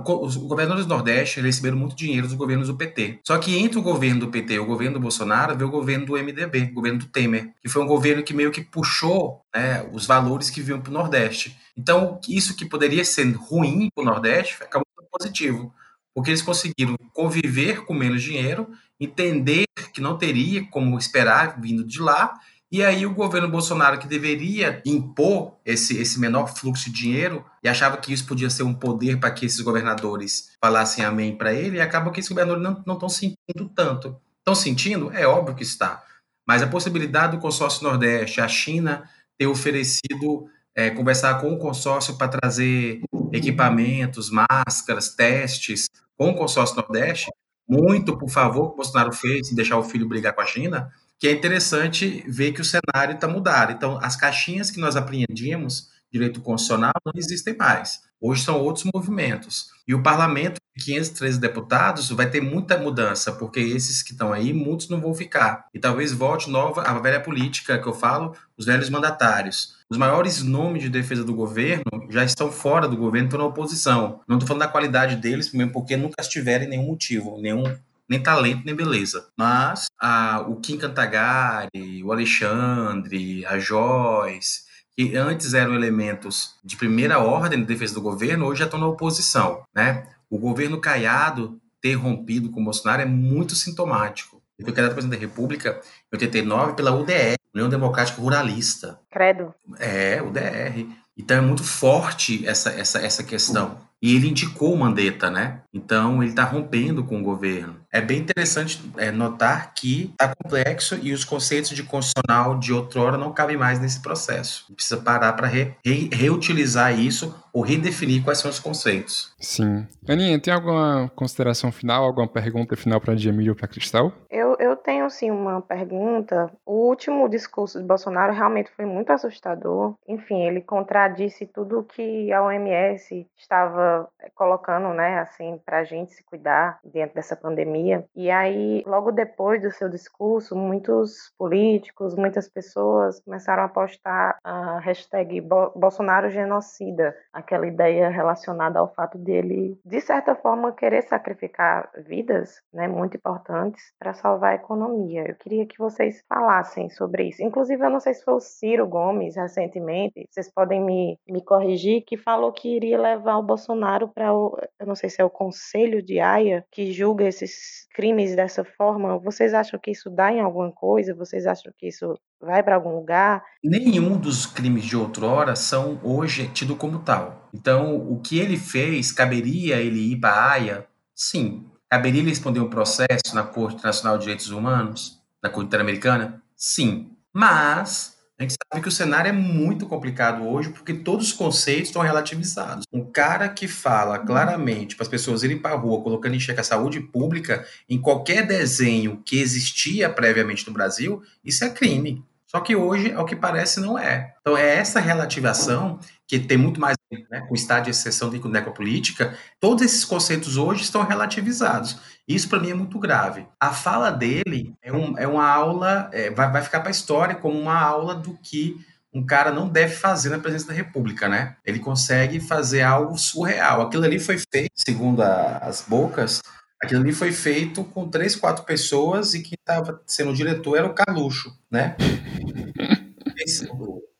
O, 0.06 0.24
os 0.24 0.36
governadores 0.36 0.86
do 0.86 0.94
Nordeste 0.94 1.40
receberam 1.40 1.76
muito 1.76 1.96
dinheiro 1.96 2.28
dos 2.28 2.36
governos 2.36 2.68
do 2.68 2.76
PT. 2.76 3.18
Só 3.26 3.36
que 3.38 3.59
entre 3.59 3.78
o 3.78 3.82
governo 3.82 4.20
do 4.20 4.28
PT 4.28 4.54
e 4.54 4.59
o 4.60 4.64
governo 4.64 4.94
do 4.94 5.00
Bolsonaro 5.00 5.56
veio 5.56 5.68
o 5.68 5.72
governo 5.72 6.06
do 6.06 6.16
MDB, 6.16 6.70
o 6.70 6.74
governo 6.74 7.00
do 7.00 7.06
Temer, 7.06 7.52
que 7.60 7.68
foi 7.68 7.82
um 7.82 7.86
governo 7.86 8.22
que 8.22 8.32
meio 8.32 8.52
que 8.52 8.60
puxou 8.60 9.40
né, 9.54 9.84
os 9.92 10.06
valores 10.06 10.50
que 10.50 10.62
vinham 10.62 10.80
para 10.80 10.90
o 10.90 10.94
Nordeste. 10.94 11.56
Então, 11.76 12.20
isso 12.28 12.54
que 12.54 12.64
poderia 12.64 13.04
ser 13.04 13.32
ruim 13.32 13.88
para 13.92 14.02
o 14.02 14.06
Nordeste 14.06 14.62
acabou 14.62 14.86
sendo 14.96 15.09
positivo, 15.10 15.74
porque 16.14 16.30
eles 16.30 16.42
conseguiram 16.42 16.96
conviver 17.12 17.84
com 17.84 17.94
menos 17.94 18.22
dinheiro, 18.22 18.68
entender 19.00 19.64
que 19.92 20.00
não 20.00 20.16
teria 20.16 20.64
como 20.66 20.96
esperar 20.96 21.60
vindo 21.60 21.82
de 21.84 22.00
lá 22.00 22.34
e 22.73 22.82
aí 22.82 23.05
o 23.05 23.12
governo 23.12 23.51
Bolsonaro, 23.51 23.99
que 23.99 24.09
deveria 24.09 24.81
impor 24.86 25.59
esse, 25.62 26.01
esse 26.01 26.19
menor 26.19 26.47
fluxo 26.57 26.86
de 26.86 27.03
dinheiro, 27.03 27.44
e 27.62 27.69
achava 27.69 27.99
que 27.99 28.15
isso 28.15 28.27
podia 28.27 28.49
ser 28.49 28.62
um 28.62 28.73
poder 28.73 29.20
para 29.20 29.31
que 29.31 29.44
esses 29.44 29.61
governadores 29.61 30.53
falassem 30.59 31.05
amém 31.05 31.36
para 31.36 31.53
ele, 31.53 31.77
e 31.77 31.81
acaba 31.82 32.11
que 32.11 32.20
esses 32.20 32.31
governadores 32.31 32.82
não 32.86 32.94
estão 32.94 33.11
sentindo 33.11 33.69
tanto. 33.74 34.16
Estão 34.39 34.55
sentindo? 34.55 35.12
É 35.12 35.27
óbvio 35.27 35.55
que 35.55 35.62
está. 35.62 36.03
Mas 36.49 36.62
a 36.62 36.66
possibilidade 36.66 37.36
do 37.36 37.43
consórcio 37.43 37.85
Nordeste, 37.85 38.40
a 38.40 38.49
China 38.49 39.07
ter 39.36 39.47
oferecido 39.47 40.49
é, 40.74 40.89
conversar 40.89 41.43
com 41.43 41.53
o 41.53 41.59
consórcio 41.59 42.16
para 42.16 42.28
trazer 42.28 43.03
equipamentos, 43.32 44.31
máscaras, 44.31 45.15
testes 45.15 45.90
com 46.16 46.31
o 46.31 46.35
consórcio 46.35 46.77
Nordeste, 46.77 47.31
muito 47.69 48.16
por 48.16 48.31
favor 48.31 48.69
que 48.69 48.73
o 48.73 48.77
Bolsonaro 48.77 49.12
fez 49.12 49.53
em 49.53 49.55
deixar 49.55 49.77
o 49.78 49.85
filho 49.85 50.09
brigar 50.09 50.35
com 50.35 50.40
a 50.40 50.47
China, 50.47 50.90
que 51.23 51.28
é 51.28 51.31
interessante 51.31 52.24
ver 52.27 52.51
que 52.51 52.61
o 52.61 52.65
cenário 52.65 53.15
está 53.15 53.28
mudado. 53.28 53.70
Então, 53.70 53.97
as 54.03 54.16
caixinhas 54.16 54.73
que 54.73 54.81
nós 54.81 54.97
apreendíamos, 54.97 55.86
direito 56.12 56.40
constitucional, 56.40 56.90
não 57.07 57.12
existem 57.15 57.57
mais. 57.57 58.01
Hoje 58.20 58.43
são 58.43 58.61
outros 58.61 58.85
movimentos. 58.93 59.69
E 59.86 59.94
o 59.94 60.03
parlamento, 60.03 60.61
513 60.81 61.39
deputados, 61.39 62.11
vai 62.11 62.28
ter 62.28 62.40
muita 62.40 62.77
mudança, 62.77 63.31
porque 63.31 63.61
esses 63.61 64.03
que 64.03 64.11
estão 64.11 64.32
aí, 64.32 64.53
muitos 64.53 64.89
não 64.89 65.01
vão 65.01 65.15
ficar. 65.15 65.66
E 65.73 65.78
talvez 65.78 66.12
volte 66.12 66.51
nova 66.51 66.82
a 66.82 66.99
velha 66.99 67.20
política 67.20 67.78
que 67.78 67.86
eu 67.86 67.94
falo, 67.94 68.35
os 68.59 68.66
velhos 68.66 68.90
mandatários. 68.90 69.77
Os 69.89 69.97
maiores 69.97 70.43
nomes 70.43 70.82
de 70.82 70.89
defesa 70.89 71.23
do 71.23 71.36
governo 71.36 71.85
já 72.11 72.24
estão 72.24 72.51
fora 72.51 72.89
do 72.89 72.97
governo, 72.97 73.28
estão 73.28 73.39
na 73.39 73.47
oposição. 73.47 74.19
Não 74.27 74.39
estou 74.39 74.49
falando 74.49 74.62
da 74.62 74.73
qualidade 74.73 75.15
deles, 75.15 75.53
porque 75.73 75.97
nunca 75.97 76.20
estiverem 76.20 76.69
nenhum 76.69 76.86
motivo, 76.89 77.40
nenhum 77.40 77.62
nem 78.09 78.23
talento, 78.23 78.65
nem 78.65 78.74
beleza. 78.74 79.29
Mas 79.37 79.87
a, 80.01 80.41
o 80.49 80.57
Kim 80.57 80.79
Cantagari, 80.79 82.03
o 82.05 82.12
Alexandre, 82.12 83.45
a 83.47 83.59
Joyce, 83.59 84.62
que 84.97 85.16
antes 85.16 85.55
eram 85.55 85.74
elementos 85.74 86.57
de 86.62 86.77
primeira 86.77 87.19
ordem 87.19 87.61
de 87.61 87.66
defesa 87.66 87.95
do 87.95 88.03
governo, 88.03 88.47
hoje 88.47 88.61
já 88.61 88.65
estão 88.66 88.81
na 88.81 88.87
oposição. 88.87 89.62
Né? 89.74 90.07
O 90.29 90.39
governo 90.39 90.81
Caiado 90.81 91.61
ter 91.81 91.95
rompido 91.95 92.51
com 92.51 92.61
o 92.61 92.65
Bolsonaro 92.65 93.03
é 93.03 93.07
muito 93.07 93.55
sintomático. 93.55 94.41
Ele 94.59 94.66
foi 94.66 94.74
criado 94.74 94.95
presidente 94.95 95.19
da 95.19 95.27
República 95.27 95.81
em 96.12 96.16
89 96.16 96.74
pela 96.74 96.95
UDR, 96.95 97.35
União 97.55 97.69
Democrática 97.69 98.20
Ruralista. 98.20 99.01
Credo. 99.11 99.55
É, 99.79 100.23
UDR. 100.23 100.87
Então 101.16 101.37
é 101.37 101.41
muito 101.41 101.65
forte 101.65 102.47
essa, 102.47 102.70
essa, 102.70 103.01
essa 103.01 103.24
questão. 103.24 103.79
E 104.03 104.16
ele 104.16 104.29
indicou 104.29 104.74
o 104.74 104.77
Mandetta, 104.77 105.31
né? 105.31 105.61
Então 105.73 106.23
ele 106.23 106.31
está 106.31 106.45
rompendo 106.45 107.05
com 107.05 107.20
o 107.20 107.23
governo. 107.23 107.77
É 107.91 108.01
bem 108.01 108.19
interessante 108.19 108.83
é, 108.97 109.11
notar 109.11 109.73
que 109.74 110.11
está 110.12 110.35
complexo 110.35 110.99
e 111.03 111.12
os 111.12 111.24
conceitos 111.24 111.70
de 111.70 111.83
constitucional 111.83 112.59
de 112.59 112.73
outrora 112.73 113.16
não 113.16 113.33
cabem 113.33 113.57
mais 113.57 113.79
nesse 113.79 114.01
processo. 114.03 114.66
Precisa 114.74 114.97
parar 114.97 115.33
para 115.35 115.47
re, 115.47 115.74
re, 115.85 116.11
reutilizar 116.12 116.99
isso 116.99 117.35
ou 117.53 117.62
redefinir 117.62 118.24
quais 118.24 118.39
são 118.39 118.51
os 118.51 118.59
conceitos. 118.59 119.35
Sim. 119.39 119.87
Aninha, 120.09 120.41
tem 120.41 120.53
alguma 120.53 121.11
consideração 121.15 121.70
final, 121.70 122.05
alguma 122.05 122.27
pergunta 122.27 122.74
final 122.77 123.01
para 123.01 123.15
Djamil 123.15 123.53
ou 123.53 123.57
para 123.57 123.69
Cristal? 123.69 124.11
Eu, 124.31 124.57
eu 124.59 124.74
tenho 124.74 125.09
sim 125.11 125.31
uma 125.31 125.61
pergunta. 125.61 126.51
O 126.65 126.89
último 126.89 127.29
discurso 127.29 127.79
de 127.79 127.87
Bolsonaro 127.87 128.33
realmente 128.33 128.70
foi 128.74 128.87
muito 128.87 129.12
assustador. 129.12 129.95
Enfim, 130.09 130.43
ele 130.43 130.62
contradisse 130.62 131.47
tudo 131.47 131.85
que 131.85 132.33
a 132.33 132.43
OMS 132.43 133.27
estava 133.37 133.91
colocando, 134.35 134.93
né, 134.94 135.19
assim, 135.19 135.60
para 135.64 135.78
a 135.78 135.85
gente 135.85 136.12
se 136.12 136.24
cuidar 136.24 136.78
dentro 136.85 137.14
dessa 137.14 137.36
pandemia. 137.36 138.05
E 138.14 138.31
aí, 138.31 138.82
logo 138.86 139.12
depois 139.12 139.62
do 139.62 139.70
seu 139.70 139.89
discurso, 139.89 140.56
muitos 140.56 141.32
políticos, 141.39 142.14
muitas 142.14 142.48
pessoas 142.48 143.20
começaram 143.20 143.64
a 143.64 143.69
postar 143.69 144.39
a 144.44 144.78
hashtag 144.81 145.40
Bolsonaro 145.40 146.31
genocida, 146.31 147.14
aquela 147.32 147.66
ideia 147.66 148.09
relacionada 148.09 148.78
ao 148.78 148.93
fato 148.93 149.19
dele, 149.19 149.78
de 149.85 150.01
certa 150.01 150.35
forma, 150.35 150.73
querer 150.73 151.02
sacrificar 151.02 151.90
vidas, 152.06 152.60
né, 152.73 152.89
muito 152.89 153.16
importantes 153.16 153.93
para 153.98 154.14
salvar 154.14 154.52
a 154.52 154.56
economia. 154.56 155.24
Eu 155.28 155.35
queria 155.36 155.66
que 155.66 155.78
vocês 155.78 156.23
falassem 156.28 156.90
sobre 156.90 157.28
isso. 157.28 157.43
Inclusive, 157.43 157.85
eu 157.85 157.90
não 157.90 158.01
sei 158.01 158.14
se 158.14 158.24
foi 158.24 158.35
o 158.35 158.40
Ciro 158.40 158.86
Gomes 158.86 159.36
recentemente, 159.36 160.27
vocês 160.31 160.52
podem 160.52 160.81
me, 160.81 161.19
me 161.28 161.43
corrigir, 161.44 162.05
que 162.06 162.16
falou 162.16 162.52
que 162.52 162.77
iria 162.77 163.01
levar 163.01 163.36
o 163.39 163.43
Bolsonaro 163.43 163.81
para 164.09 164.34
o, 164.34 164.56
eu 164.78 164.86
não 164.86 164.94
sei 164.94 165.10
se 165.10 165.20
é 165.20 165.24
o 165.24 165.30
Conselho 165.30 166.02
de 166.02 166.20
Haia, 166.20 166.64
que 166.70 166.92
julga 166.92 167.24
esses 167.24 167.86
crimes 167.94 168.36
dessa 168.36 168.64
forma. 168.64 169.18
Vocês 169.18 169.54
acham 169.54 169.78
que 169.78 169.90
isso 169.90 170.10
dá 170.10 170.32
em 170.32 170.40
alguma 170.40 170.70
coisa? 170.72 171.14
Vocês 171.14 171.46
acham 171.46 171.72
que 171.76 171.88
isso 171.88 172.14
vai 172.40 172.62
para 172.62 172.74
algum 172.74 172.94
lugar? 172.94 173.42
Nenhum 173.62 174.16
dos 174.16 174.46
crimes 174.46 174.84
de 174.84 174.96
outrora 174.96 175.56
são 175.56 176.00
hoje 176.02 176.48
tido 176.48 176.76
como 176.76 177.00
tal. 177.00 177.48
Então, 177.54 177.96
o 177.96 178.20
que 178.20 178.38
ele 178.38 178.56
fez, 178.56 179.12
caberia 179.12 179.76
ele 179.76 180.12
ir 180.12 180.20
para 180.20 180.34
a 180.34 180.52
Haia? 180.52 180.86
Sim. 181.14 181.66
Caberia 181.90 182.20
ele 182.20 182.30
responder 182.30 182.60
um 182.60 182.70
processo 182.70 183.34
na 183.34 183.42
Corte 183.42 183.74
Internacional 183.74 184.16
de 184.16 184.24
Direitos 184.24 184.50
Humanos, 184.50 185.20
na 185.42 185.50
Corte 185.50 185.66
Interamericana? 185.66 186.42
Sim. 186.56 187.10
Mas 187.32 188.16
a 188.38 188.42
gente 188.42 188.54
sabe 188.54 188.82
que 188.82 188.88
o 188.88 188.92
cenário 188.92 189.28
é 189.28 189.32
muito 189.32 189.86
complicado 189.86 190.46
hoje 190.46 190.70
porque 190.70 190.94
todos 190.94 191.28
os 191.28 191.32
conceitos 191.32 191.88
estão 191.88 192.02
relativizados. 192.02 192.84
Um 192.92 193.04
cara 193.04 193.48
que 193.48 193.68
fala 193.68 194.18
claramente 194.18 194.96
para 194.96 195.04
as 195.04 195.09
pessoas 195.09 195.42
irem 195.42 195.59
para 195.59 195.74
a 195.74 195.78
rua 195.78 196.02
colocando 196.02 196.34
em 196.34 196.40
xeque 196.40 196.60
a 196.60 196.64
saúde 196.64 197.00
pública 197.00 197.64
em 197.88 198.00
qualquer 198.00 198.46
desenho 198.46 199.22
que 199.24 199.38
existia 199.38 200.09
previamente 200.10 200.66
no 200.66 200.72
Brasil, 200.72 201.22
isso 201.44 201.64
é 201.64 201.70
crime. 201.70 202.24
Só 202.52 202.60
que 202.60 202.76
hoje, 202.76 203.10
ao 203.12 203.24
que 203.24 203.34
parece, 203.34 203.80
não 203.80 203.98
é. 203.98 204.34
Então, 204.42 204.59
é 204.59 204.76
essa 204.76 205.00
relativação 205.00 205.98
que 206.32 206.46
tem 206.46 206.56
muito 206.56 206.80
mais 206.80 206.96
né, 207.30 207.42
com 207.42 207.52
o 207.52 207.54
estado 207.54 207.84
de 207.84 207.90
exceção 207.90 208.30
de 208.30 208.42
necropolítica, 208.48 209.36
todos 209.60 209.84
esses 209.84 210.02
conceitos 210.02 210.56
hoje 210.56 210.82
estão 210.82 211.04
relativizados. 211.04 211.98
Isso, 212.26 212.48
para 212.48 212.59
mim, 212.59 212.70
é 212.70 212.74
muito 212.74 212.98
grave. 212.98 213.46
A 213.60 213.70
fala 213.70 214.10
dele 214.10 214.72
é, 214.80 214.90
um, 214.90 215.18
é 215.18 215.28
uma 215.28 215.46
aula, 215.46 216.09
é, 216.10 216.30
vai, 216.30 216.50
vai 216.50 216.62
ficar 216.62 216.80
para 216.80 216.88
a 216.88 216.90
história 216.90 217.34
como 217.34 217.60
uma 217.60 217.78
aula 217.78 218.14
do 218.14 218.32
que 218.38 218.80
um 219.12 219.26
cara 219.26 219.52
não 219.52 219.68
deve 219.68 219.94
fazer 219.94 220.30
na 220.30 220.38
presença 220.38 220.68
da 220.68 220.72
República, 220.72 221.28
né? 221.28 221.56
Ele 221.66 221.78
consegue 221.78 222.40
fazer 222.40 222.80
algo 222.80 223.18
surreal. 223.18 223.82
Aquilo 223.82 224.06
ali 224.06 224.18
foi 224.18 224.38
feito, 224.38 224.72
segundo 224.74 225.20
a, 225.22 225.59
as 225.59 225.82
bocas, 225.82 226.40
Aquilo 226.82 227.00
ali 227.00 227.12
foi 227.12 227.30
feito 227.30 227.84
com 227.84 228.09
três, 228.09 228.34
quatro 228.34 228.64
pessoas 228.64 229.34
e 229.34 229.40
quem 229.40 229.54
estava 229.56 230.02
sendo 230.04 230.32
o 230.32 230.34
diretor 230.34 230.76
era 230.76 230.86
o 230.88 230.92
Carluxo, 230.92 231.56
né? 231.70 231.94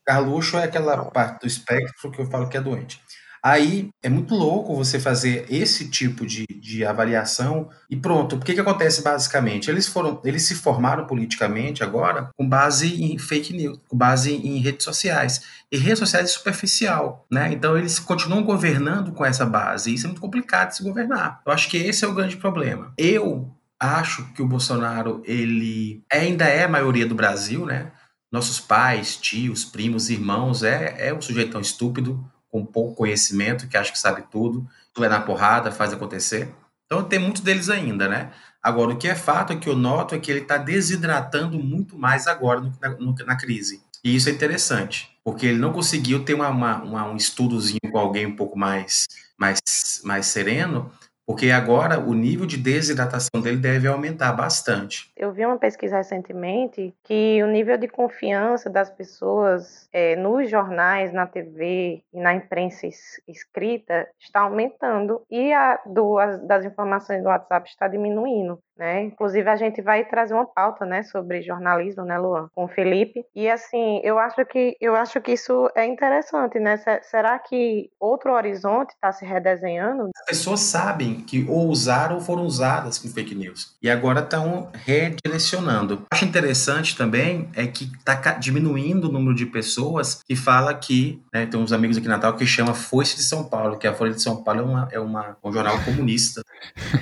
Carluxo 0.05 0.57
é 0.57 0.63
aquela 0.63 1.05
parte 1.05 1.41
do 1.41 1.47
espectro 1.47 2.11
que 2.11 2.21
eu 2.21 2.25
falo 2.25 2.49
que 2.49 2.57
é 2.57 2.61
doente. 2.61 3.01
Aí 3.43 3.89
é 4.01 4.07
muito 4.07 4.33
louco 4.33 4.73
você 4.73 4.97
fazer 4.97 5.45
esse 5.49 5.89
tipo 5.89 6.25
de, 6.25 6.45
de 6.47 6.85
avaliação 6.85 7.69
e 7.89 7.95
pronto. 7.97 8.37
O 8.37 8.39
que, 8.39 8.53
que 8.53 8.61
acontece 8.61 9.03
basicamente? 9.03 9.69
Eles 9.69 9.85
foram, 9.85 10.21
eles 10.23 10.43
se 10.43 10.55
formaram 10.55 11.05
politicamente 11.05 11.83
agora 11.83 12.29
com 12.37 12.47
base 12.47 13.03
em 13.03 13.17
fake 13.17 13.51
news, 13.51 13.79
com 13.89 13.97
base 13.97 14.33
em 14.33 14.59
redes 14.59 14.85
sociais. 14.85 15.41
E 15.69 15.77
redes 15.77 15.99
sociais 15.99 16.29
é 16.29 16.31
superficial, 16.31 17.25
né? 17.29 17.51
Então 17.51 17.77
eles 17.77 17.99
continuam 17.99 18.43
governando 18.43 19.11
com 19.11 19.25
essa 19.25 19.45
base. 19.45 19.91
E 19.91 19.95
isso 19.95 20.05
é 20.05 20.07
muito 20.07 20.21
complicado 20.21 20.69
de 20.69 20.77
se 20.77 20.83
governar. 20.83 21.41
Eu 21.45 21.51
acho 21.51 21.69
que 21.69 21.75
esse 21.75 22.05
é 22.05 22.07
o 22.07 22.13
grande 22.13 22.37
problema. 22.37 22.93
Eu 22.97 23.53
acho 23.77 24.23
que 24.33 24.41
o 24.41 24.47
Bolsonaro 24.47 25.21
ele 25.25 26.01
ainda 26.09 26.45
é 26.45 26.63
a 26.63 26.69
maioria 26.69 27.05
do 27.05 27.13
Brasil, 27.13 27.65
né? 27.65 27.91
Nossos 28.33 28.59
pais, 28.59 29.15
tios, 29.15 29.63
primos, 29.63 30.09
irmãos, 30.09 30.63
é, 30.63 31.09
é 31.09 31.13
um 31.13 31.21
sujeito 31.21 31.51
tão 31.51 31.61
estúpido, 31.61 32.19
com 32.49 32.65
pouco 32.65 32.95
conhecimento, 32.95 33.67
que 33.67 33.77
acha 33.77 33.91
que 33.91 33.99
sabe 33.99 34.23
tudo, 34.31 34.67
tu 34.91 35.03
é 35.03 35.07
na 35.07 35.21
porrada, 35.21 35.71
faz 35.71 35.93
acontecer. 35.93 36.51
Então 36.87 37.03
tem 37.03 37.19
muitos 37.19 37.43
deles 37.43 37.69
ainda, 37.69 38.07
né? 38.07 38.31
Agora, 38.59 38.93
o 38.93 38.97
que 38.97 39.07
é 39.07 39.13
fato 39.13 39.53
é 39.53 39.55
que 39.55 39.69
eu 39.69 39.75
noto 39.75 40.15
é 40.15 40.19
que 40.19 40.31
ele 40.31 40.39
está 40.39 40.57
desidratando 40.57 41.59
muito 41.59 41.95
mais 41.95 42.25
agora 42.25 42.59
no, 42.59 42.73
na, 42.81 43.23
na, 43.23 43.35
crise. 43.35 43.83
E 44.03 44.15
isso 44.15 44.29
é 44.29 44.31
interessante, 44.31 45.15
porque 45.23 45.45
ele 45.45 45.59
não 45.59 45.71
conseguiu 45.71 46.25
ter 46.25 46.33
uma, 46.33 46.49
uma, 46.49 46.81
uma, 46.81 47.05
um 47.05 47.15
estudozinho 47.15 47.91
com 47.91 47.99
alguém 47.99 48.25
um 48.25 48.35
pouco 48.35 48.57
mais, 48.57 49.07
mais, 49.37 49.61
mais 50.03 50.25
sereno 50.25 50.91
porque 51.25 51.51
agora 51.51 51.99
o 51.99 52.13
nível 52.13 52.45
de 52.45 52.57
desidratação 52.57 53.41
dele 53.41 53.57
deve 53.57 53.87
aumentar 53.87 54.33
bastante. 54.33 55.11
Eu 55.15 55.31
vi 55.31 55.45
uma 55.45 55.57
pesquisa 55.57 55.97
recentemente 55.97 56.93
que 57.03 57.41
o 57.41 57.47
nível 57.47 57.77
de 57.77 57.87
confiança 57.87 58.69
das 58.69 58.89
pessoas 58.89 59.87
é, 59.91 60.15
nos 60.15 60.49
jornais, 60.49 61.13
na 61.13 61.25
TV 61.25 62.03
e 62.13 62.19
na 62.19 62.33
imprensa 62.33 62.87
escrita 63.27 64.07
está 64.19 64.41
aumentando 64.41 65.21
e 65.29 65.53
a 65.53 65.79
do, 65.85 66.17
as, 66.17 66.41
das 66.45 66.65
informações 66.65 67.21
do 67.21 67.29
WhatsApp 67.29 67.69
está 67.69 67.87
diminuindo. 67.87 68.59
Né? 68.77 69.03
Inclusive 69.03 69.47
a 69.47 69.55
gente 69.55 69.81
vai 69.81 70.03
trazer 70.05 70.33
uma 70.33 70.45
pauta, 70.45 70.85
né, 70.85 71.03
sobre 71.03 71.41
jornalismo, 71.41 72.03
né, 72.03 72.17
Luan, 72.17 72.47
com 72.55 72.65
o 72.65 72.67
Felipe. 72.67 73.23
E 73.35 73.49
assim, 73.49 74.01
eu 74.03 74.17
acho 74.17 74.43
que 74.45 74.75
eu 74.81 74.95
acho 74.95 75.21
que 75.21 75.33
isso 75.33 75.69
é 75.75 75.85
interessante, 75.85 76.59
né? 76.59 76.77
Será 77.03 77.37
que 77.37 77.89
outro 77.99 78.33
horizonte 78.33 78.91
está 78.91 79.11
se 79.11 79.25
redesenhando? 79.25 80.09
As 80.15 80.25
pessoas 80.25 80.61
sabem 80.61 81.21
que 81.21 81.45
ou 81.47 81.67
usaram 81.67 82.15
ou 82.15 82.21
foram 82.21 82.43
usadas 82.43 82.97
com 82.97 83.07
fake 83.07 83.35
news 83.35 83.77
e 83.81 83.89
agora 83.89 84.21
estão 84.21 84.71
redirecionando. 84.73 86.05
Acho 86.11 86.25
interessante 86.25 86.97
também 86.97 87.49
é 87.55 87.67
que 87.67 87.85
está 87.85 88.15
diminuindo 88.33 89.07
o 89.07 89.11
número 89.11 89.35
de 89.35 89.45
pessoas 89.45 90.21
que 90.25 90.35
fala 90.35 90.73
que, 90.73 91.21
né, 91.33 91.45
tem 91.45 91.59
uns 91.59 91.71
amigos 91.71 91.97
aqui 91.97 92.07
em 92.07 92.09
Natal 92.09 92.35
que 92.35 92.45
chama 92.45 92.73
Foice 92.73 93.15
de 93.15 93.23
São 93.23 93.43
Paulo, 93.43 93.77
que 93.77 93.87
a 93.87 93.93
Folha 93.93 94.13
de 94.13 94.21
São 94.21 94.43
Paulo 94.43 94.61
é, 94.61 94.63
uma, 94.63 94.89
é 94.93 94.99
uma, 94.99 95.37
um 95.43 95.51
jornal 95.51 95.77
comunista. 95.83 96.41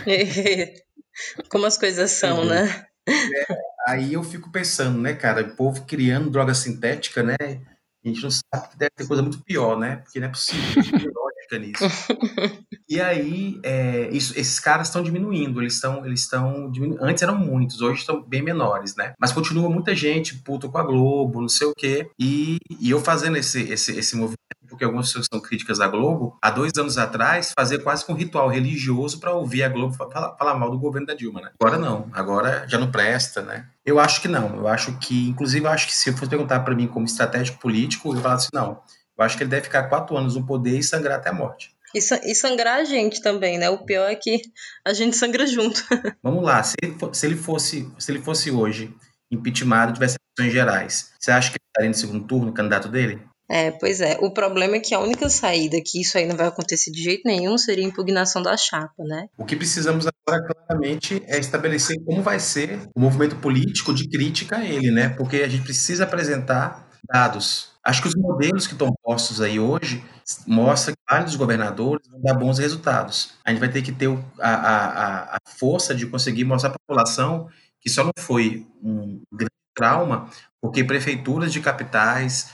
Como 1.49 1.65
as 1.65 1.77
coisas 1.77 2.11
são, 2.11 2.39
uhum. 2.39 2.45
né? 2.45 2.85
É, 3.07 3.55
aí 3.87 4.13
eu 4.13 4.23
fico 4.23 4.51
pensando, 4.51 4.99
né, 4.99 5.13
cara, 5.13 5.41
o 5.41 5.55
povo 5.55 5.85
criando 5.85 6.29
droga 6.29 6.53
sintética, 6.53 7.23
né? 7.23 7.35
A 7.39 8.07
gente 8.07 8.23
não 8.23 8.31
sabe 8.31 8.69
que 8.69 8.77
deve 8.77 8.91
ter 8.95 9.07
coisa 9.07 9.21
muito 9.21 9.43
pior, 9.43 9.77
né? 9.77 9.97
Porque 9.97 10.19
não 10.19 10.27
é 10.27 10.29
possível. 10.29 10.83
ética 11.51 11.59
nisso. 11.59 11.83
e 12.87 13.01
aí, 13.01 13.59
é, 13.63 14.09
isso, 14.11 14.37
esses 14.39 14.59
caras 14.59 14.87
estão 14.87 15.03
diminuindo, 15.03 15.61
eles 15.61 15.73
estão 15.73 16.05
eles 16.05 16.21
estão 16.21 16.71
diminuindo. 16.71 17.03
Antes 17.03 17.21
eram 17.23 17.37
muitos, 17.37 17.81
hoje 17.81 17.99
estão 17.99 18.21
bem 18.21 18.41
menores, 18.41 18.95
né? 18.95 19.13
Mas 19.19 19.31
continua 19.31 19.69
muita 19.69 19.95
gente 19.95 20.37
puto 20.39 20.69
com 20.71 20.77
a 20.77 20.83
Globo, 20.83 21.41
não 21.41 21.49
sei 21.49 21.67
o 21.67 21.73
quê. 21.75 22.09
E, 22.19 22.57
e 22.79 22.89
eu 22.89 22.99
fazendo 23.01 23.37
esse, 23.37 23.61
esse, 23.63 23.97
esse 23.97 24.15
movimento 24.15 24.37
porque 24.71 24.85
algumas 24.85 25.07
pessoas 25.07 25.27
são 25.31 25.41
críticas 25.41 25.81
à 25.81 25.87
Globo, 25.87 26.37
há 26.41 26.49
dois 26.49 26.71
anos 26.77 26.97
atrás, 26.97 27.51
fazer 27.55 27.79
quase 27.79 28.05
que 28.05 28.11
um 28.11 28.15
ritual 28.15 28.47
religioso 28.47 29.19
para 29.19 29.33
ouvir 29.33 29.63
a 29.63 29.69
Globo 29.69 29.93
falar, 29.93 30.35
falar, 30.37 30.55
mal 30.55 30.71
do 30.71 30.79
governo 30.79 31.05
da 31.05 31.13
Dilma, 31.13 31.41
né? 31.41 31.51
Agora 31.59 31.77
não, 31.77 32.09
agora 32.13 32.65
já 32.67 32.79
não 32.79 32.89
presta, 32.89 33.41
né? 33.41 33.67
Eu 33.85 33.99
acho 33.99 34.21
que 34.21 34.29
não, 34.29 34.55
eu 34.55 34.67
acho 34.67 34.97
que, 34.97 35.27
inclusive, 35.27 35.65
eu 35.65 35.69
acho 35.69 35.87
que 35.87 35.93
se 35.93 36.09
eu 36.09 36.13
fosse 36.13 36.29
perguntar 36.29 36.61
para 36.61 36.73
mim 36.73 36.87
como 36.87 37.05
estratégico 37.05 37.59
político, 37.59 38.09
eu 38.15 38.21
falaria 38.21 38.37
assim, 38.37 38.49
não, 38.53 38.81
eu 39.17 39.25
acho 39.25 39.35
que 39.35 39.43
ele 39.43 39.49
deve 39.49 39.63
ficar 39.63 39.83
quatro 39.83 40.15
anos 40.17 40.35
no 40.35 40.45
poder 40.45 40.79
e 40.79 40.83
sangrar 40.83 41.17
até 41.17 41.29
a 41.29 41.33
morte. 41.33 41.75
E, 41.93 42.01
sangrar 42.01 42.79
a 42.79 42.85
gente 42.85 43.21
também, 43.21 43.57
né? 43.57 43.69
O 43.69 43.83
pior 43.83 44.09
é 44.09 44.15
que 44.15 44.41
a 44.85 44.93
gente 44.93 45.17
sangra 45.17 45.45
junto. 45.45 45.83
Vamos 46.23 46.43
lá, 46.43 46.63
se 46.63 46.75
ele, 46.81 46.95
se 47.11 47.25
ele 47.25 47.35
fosse, 47.35 47.91
se 47.99 48.11
ele 48.11 48.21
fosse 48.21 48.49
hoje 48.49 48.95
impeachment 49.29 49.93
tivesse 49.93 50.17
eleições 50.37 50.53
gerais, 50.53 51.13
você 51.19 51.31
acha 51.31 51.49
que 51.49 51.57
ele 51.57 51.67
estaria 51.67 51.89
no 51.89 51.95
segundo 51.95 52.27
turno, 52.27 52.51
o 52.51 52.53
candidato 52.53 52.87
dele? 52.87 53.21
É, 53.51 53.69
pois 53.69 53.99
é. 53.99 54.17
O 54.21 54.31
problema 54.31 54.77
é 54.77 54.79
que 54.79 54.95
a 54.95 54.99
única 54.99 55.29
saída 55.29 55.75
que 55.85 55.99
isso 55.99 56.17
aí 56.17 56.25
não 56.25 56.37
vai 56.37 56.47
acontecer 56.47 56.89
de 56.89 57.03
jeito 57.03 57.23
nenhum 57.25 57.57
seria 57.57 57.83
a 57.83 57.87
impugnação 57.87 58.41
da 58.41 58.55
chapa, 58.55 59.03
né? 59.03 59.27
O 59.37 59.43
que 59.43 59.57
precisamos 59.57 60.07
agora, 60.07 60.41
claramente, 60.41 61.21
é 61.27 61.37
estabelecer 61.37 61.97
como 62.05 62.23
vai 62.23 62.39
ser 62.39 62.79
o 62.95 63.01
movimento 63.01 63.35
político 63.35 63.93
de 63.93 64.07
crítica 64.07 64.55
a 64.55 64.65
ele, 64.65 64.89
né? 64.89 65.09
Porque 65.09 65.37
a 65.37 65.49
gente 65.49 65.65
precisa 65.65 66.05
apresentar 66.05 66.87
dados. 67.03 67.71
Acho 67.83 68.01
que 68.03 68.07
os 68.07 68.15
modelos 68.15 68.67
que 68.67 68.73
estão 68.73 68.93
postos 69.03 69.41
aí 69.41 69.59
hoje 69.59 70.01
mostram 70.47 70.93
que 70.93 71.13
vários 71.13 71.35
governadores 71.35 72.07
vão 72.07 72.21
dar 72.21 72.35
bons 72.35 72.57
resultados. 72.57 73.33
A 73.43 73.49
gente 73.49 73.59
vai 73.59 73.69
ter 73.69 73.81
que 73.81 73.91
ter 73.91 74.07
a, 74.39 74.49
a, 74.49 75.35
a 75.35 75.37
força 75.57 75.93
de 75.93 76.05
conseguir 76.05 76.45
mostrar 76.45 76.69
à 76.69 76.73
população 76.73 77.49
que 77.81 77.89
só 77.89 78.01
não 78.01 78.13
foi 78.17 78.65
um 78.81 79.21
grande 79.29 79.51
trauma 79.75 80.29
porque 80.61 80.83
prefeituras 80.83 81.51
de 81.51 81.59
capitais, 81.59 82.49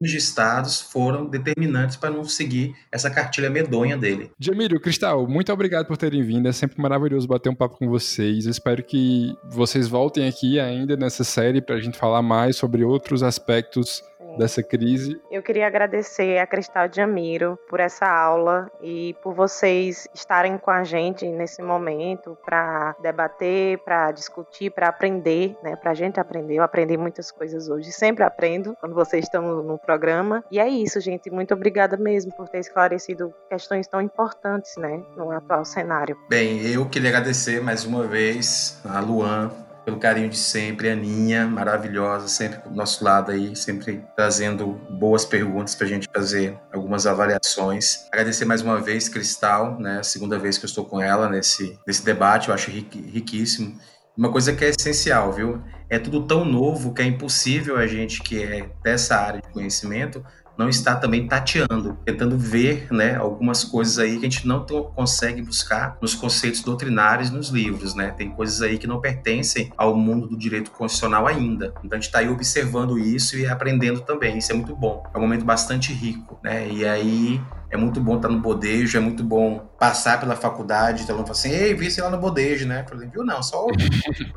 de 0.00 0.16
estados 0.16 0.80
foram 0.80 1.26
determinantes 1.26 1.96
para 1.96 2.10
não 2.10 2.24
seguir 2.24 2.74
essa 2.90 3.10
cartilha 3.10 3.50
medonha 3.50 3.96
dele. 3.96 4.30
Jamílio, 4.38 4.80
Cristal, 4.80 5.28
muito 5.28 5.52
obrigado 5.52 5.86
por 5.86 5.96
terem 5.96 6.22
vindo. 6.22 6.48
É 6.48 6.52
sempre 6.52 6.80
maravilhoso 6.80 7.28
bater 7.28 7.50
um 7.50 7.54
papo 7.54 7.76
com 7.76 7.88
vocês. 7.88 8.46
Eu 8.46 8.50
espero 8.50 8.82
que 8.82 9.34
vocês 9.50 9.88
voltem 9.88 10.26
aqui 10.26 10.58
ainda 10.58 10.96
nessa 10.96 11.22
série 11.24 11.60
para 11.60 11.76
a 11.76 11.80
gente 11.80 11.98
falar 11.98 12.22
mais 12.22 12.56
sobre 12.56 12.82
outros 12.82 13.22
aspectos 13.22 14.02
dessa 14.36 14.62
crise. 14.62 15.20
Eu 15.30 15.42
queria 15.42 15.66
agradecer 15.66 16.38
a 16.38 16.46
Cristal 16.46 16.88
de 16.88 17.00
Amiro 17.00 17.58
por 17.68 17.80
essa 17.80 18.06
aula 18.06 18.70
e 18.82 19.14
por 19.22 19.34
vocês 19.34 20.08
estarem 20.14 20.58
com 20.58 20.70
a 20.70 20.84
gente 20.84 21.26
nesse 21.26 21.62
momento 21.62 22.36
para 22.44 22.94
debater, 23.02 23.78
para 23.78 24.10
discutir, 24.12 24.70
para 24.70 24.88
aprender, 24.88 25.56
né? 25.62 25.76
Para 25.76 25.92
a 25.92 25.94
gente 25.94 26.20
aprender. 26.20 26.56
Eu 26.56 26.62
aprendi 26.62 26.96
muitas 26.96 27.30
coisas 27.30 27.68
hoje, 27.68 27.92
sempre 27.92 28.24
aprendo 28.24 28.76
quando 28.80 28.94
vocês 28.94 29.24
estão 29.24 29.62
no 29.62 29.78
programa. 29.78 30.44
E 30.50 30.58
é 30.58 30.68
isso, 30.68 31.00
gente. 31.00 31.30
Muito 31.30 31.54
obrigada 31.54 31.96
mesmo 31.96 32.32
por 32.34 32.48
ter 32.48 32.58
esclarecido 32.58 33.32
questões 33.48 33.86
tão 33.86 34.00
importantes, 34.00 34.76
né, 34.76 35.02
no 35.16 35.30
atual 35.30 35.64
cenário. 35.64 36.16
Bem, 36.28 36.60
eu 36.66 36.88
queria 36.88 37.10
agradecer 37.10 37.60
mais 37.60 37.84
uma 37.84 38.06
vez 38.06 38.80
a 38.84 39.00
Luan 39.00 39.50
pelo 39.84 39.98
carinho 39.98 40.28
de 40.28 40.36
sempre, 40.36 40.90
Aninha, 40.90 41.46
maravilhosa, 41.46 42.28
sempre 42.28 42.68
do 42.68 42.74
nosso 42.74 43.02
lado 43.04 43.30
aí, 43.32 43.54
sempre 43.56 44.04
trazendo 44.14 44.80
boas 44.90 45.24
perguntas 45.24 45.74
para 45.74 45.86
a 45.86 45.88
gente 45.88 46.08
fazer 46.12 46.58
algumas 46.72 47.06
avaliações. 47.06 48.06
Agradecer 48.08 48.44
mais 48.44 48.62
uma 48.62 48.80
vez, 48.80 49.08
Cristal, 49.08 49.78
né, 49.78 50.02
segunda 50.02 50.38
vez 50.38 50.58
que 50.58 50.64
eu 50.64 50.68
estou 50.68 50.84
com 50.84 51.00
ela 51.00 51.28
nesse, 51.28 51.78
nesse 51.86 52.04
debate, 52.04 52.48
eu 52.48 52.54
acho 52.54 52.70
riquíssimo. 52.70 53.78
Uma 54.16 54.30
coisa 54.30 54.52
que 54.52 54.64
é 54.64 54.68
essencial, 54.68 55.32
viu? 55.32 55.62
É 55.88 55.98
tudo 55.98 56.26
tão 56.26 56.44
novo 56.44 56.92
que 56.92 57.00
é 57.00 57.04
impossível 57.04 57.76
a 57.76 57.86
gente 57.86 58.22
que 58.22 58.42
é 58.42 58.68
dessa 58.82 59.16
área 59.16 59.40
de 59.40 59.48
conhecimento 59.48 60.24
não 60.60 60.68
está 60.68 60.94
também 60.94 61.26
tateando, 61.26 61.96
tentando 62.04 62.36
ver 62.36 62.86
né, 62.90 63.16
algumas 63.16 63.64
coisas 63.64 63.98
aí 63.98 64.18
que 64.18 64.26
a 64.26 64.28
gente 64.28 64.46
não 64.46 64.60
consegue 64.94 65.40
buscar 65.40 65.96
nos 66.02 66.14
conceitos 66.14 66.62
doutrinários 66.62 67.30
nos 67.30 67.48
livros. 67.48 67.94
Né? 67.94 68.10
Tem 68.10 68.30
coisas 68.30 68.60
aí 68.60 68.76
que 68.76 68.86
não 68.86 69.00
pertencem 69.00 69.72
ao 69.74 69.96
mundo 69.96 70.28
do 70.28 70.36
direito 70.36 70.70
constitucional 70.70 71.26
ainda. 71.26 71.72
Então 71.82 71.96
a 71.96 72.00
gente 72.00 72.08
está 72.08 72.18
aí 72.18 72.28
observando 72.28 72.98
isso 72.98 73.38
e 73.38 73.46
aprendendo 73.46 74.00
também. 74.02 74.36
Isso 74.36 74.52
é 74.52 74.54
muito 74.54 74.76
bom. 74.76 75.02
É 75.14 75.16
um 75.16 75.22
momento 75.22 75.46
bastante 75.46 75.94
rico. 75.94 76.38
Né? 76.42 76.70
E 76.70 76.84
aí 76.84 77.40
é 77.70 77.76
muito 77.76 78.00
bom 78.00 78.16
estar 78.16 78.28
no 78.28 78.40
bodejo, 78.40 78.98
é 78.98 79.00
muito 79.00 79.22
bom 79.22 79.60
passar 79.78 80.18
pela 80.18 80.34
faculdade, 80.34 81.04
então 81.04 81.16
fala 81.18 81.30
assim, 81.30 81.50
ei, 81.50 81.72
vi 81.72 81.90
você 81.90 82.02
lá 82.02 82.10
no 82.10 82.18
bodejo, 82.18 82.66
né? 82.66 82.80
Eu 82.80 82.88
falei, 82.88 83.08
viu, 83.08 83.24
não, 83.24 83.40
só 83.42 83.66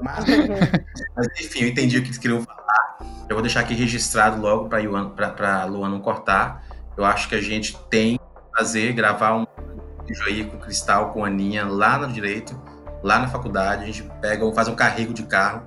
mas, 0.02 0.26
mas 1.16 1.28
enfim, 1.42 1.62
eu 1.64 1.68
entendi 1.70 1.98
o 1.98 2.02
que 2.02 2.10
eles 2.10 2.20
queriam 2.20 2.44
falar. 2.44 3.00
Eu 3.28 3.36
vou 3.36 3.42
deixar 3.42 3.62
aqui 3.62 3.74
registrado 3.74 4.40
logo 4.40 4.70
para 4.70 4.78
a 5.62 5.66
Luan 5.66 5.90
não 5.90 6.00
cortar. 6.00 6.64
Eu 6.96 7.04
acho 7.04 7.28
que 7.28 7.34
a 7.34 7.42
gente 7.42 7.76
tem 7.90 8.18
que 8.18 8.58
fazer, 8.58 8.94
gravar 8.94 9.36
um 9.36 9.48
vídeo 10.06 10.24
aí 10.28 10.46
com 10.46 10.58
o 10.58 10.60
Cristal, 10.60 11.12
com 11.12 11.26
a 11.26 11.28
Aninha, 11.28 11.66
lá 11.66 11.98
no 11.98 12.08
direito, 12.14 12.60
lá 13.02 13.18
na 13.18 13.28
faculdade. 13.28 13.84
A 13.84 13.86
gente 13.88 14.04
pega, 14.22 14.54
faz 14.54 14.68
um 14.68 14.76
carrego 14.76 15.12
de 15.12 15.24
carro, 15.24 15.64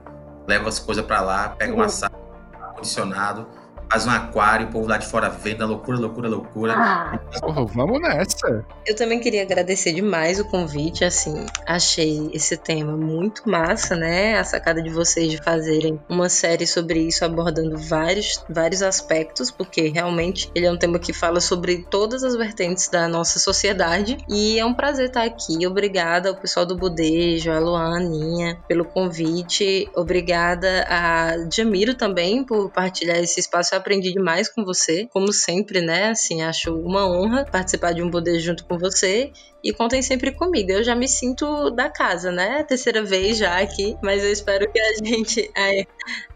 leva 0.47 0.69
as 0.69 0.79
coisas 0.79 1.05
para 1.05 1.21
lá, 1.21 1.49
pega 1.49 1.75
uma 1.75 1.89
sala, 1.89 2.15
ar-condicionado, 2.63 3.49
faz 3.91 4.07
um 4.07 4.11
aquário, 4.11 4.67
o 4.67 4.71
povo 4.71 4.89
lá 4.89 4.99
de 4.99 5.07
fora 5.07 5.29
vendo, 5.29 5.67
loucura, 5.67 5.99
loucura, 5.99 6.29
loucura. 6.29 6.75
Ah. 6.77 7.19
Porra, 7.41 7.65
vamos 7.67 8.01
nessa. 8.01 8.65
Eu 8.87 8.97
também 8.97 9.21
queria 9.21 9.43
agradecer 9.43 9.93
demais 9.93 10.41
o 10.41 10.45
convite, 10.45 11.05
assim, 11.05 11.47
achei 11.67 12.31
esse 12.33 12.57
tema 12.57 12.97
muito 12.97 13.49
massa, 13.49 13.97
né? 13.97 14.39
A 14.39 14.45
sacada 14.45 14.83
de 14.83 14.91
vocês 14.91 15.31
de 15.31 15.39
fazerem 15.39 16.01
uma 16.09 16.29
série 16.29 16.67
sobre 16.67 17.01
isso, 17.01 17.25
abordando 17.25 17.77
vários, 17.79 18.45
vários 18.49 18.83
aspectos, 18.83 19.51
porque 19.51 19.89
realmente 19.89 20.51
ele 20.55 20.67
é 20.67 20.73
um 20.73 20.79
tema 20.79 20.99
que 20.99 21.13
fala 21.13 21.41
sobre 21.41 21.87
todas 21.91 22.25
as 22.25 22.37
vertentes 22.37 22.89
da 22.89 23.09
nossa 23.09 23.39
sociedade. 23.39 24.19
E 24.29 24.59
é 24.59 24.65
um 24.65 24.75
prazer 24.75 25.07
estar 25.07 25.25
aqui. 25.25 25.67
Obrigada 25.67 26.29
ao 26.29 26.37
pessoal 26.37 26.67
do 26.67 26.77
Budejo, 26.77 27.51
a 27.51 27.59
Luaninha, 27.59 28.59
pelo 28.67 28.85
convite. 28.85 29.89
Obrigada 29.95 30.87
a 30.89 31.49
Jamiro 31.53 31.95
também 31.95 32.45
por 32.45 32.71
partilhar 32.71 33.19
esse 33.19 33.41
espaço 33.41 33.76
aprendi 33.77 34.13
demais 34.13 34.49
com 34.49 34.65
você, 34.65 35.07
como 35.13 35.33
sempre, 35.33 35.81
né? 35.81 36.11
Assim, 36.11 36.43
acho 36.43 36.75
uma 36.75 37.09
honra 37.09 37.45
participar 37.45 37.93
de 37.93 38.03
um 38.03 38.11
poder 38.11 38.39
junto 38.41 38.65
com 38.67 38.79
você 38.79 39.33
e 39.63 39.73
contem 39.73 40.01
sempre 40.01 40.33
comigo. 40.33 40.71
Eu 40.71 40.85
já 40.85 40.95
me 40.95 41.09
sinto 41.09 41.71
da 41.71 41.91
casa, 41.91 42.31
né? 42.31 42.63
Terceira 42.63 43.03
vez 43.03 43.39
já 43.39 43.61
aqui, 43.61 43.97
mas 44.03 44.23
eu 44.23 44.31
espero 44.31 44.71
que 44.71 44.79
a 44.79 45.05
gente 45.05 45.51
é, 45.57 45.85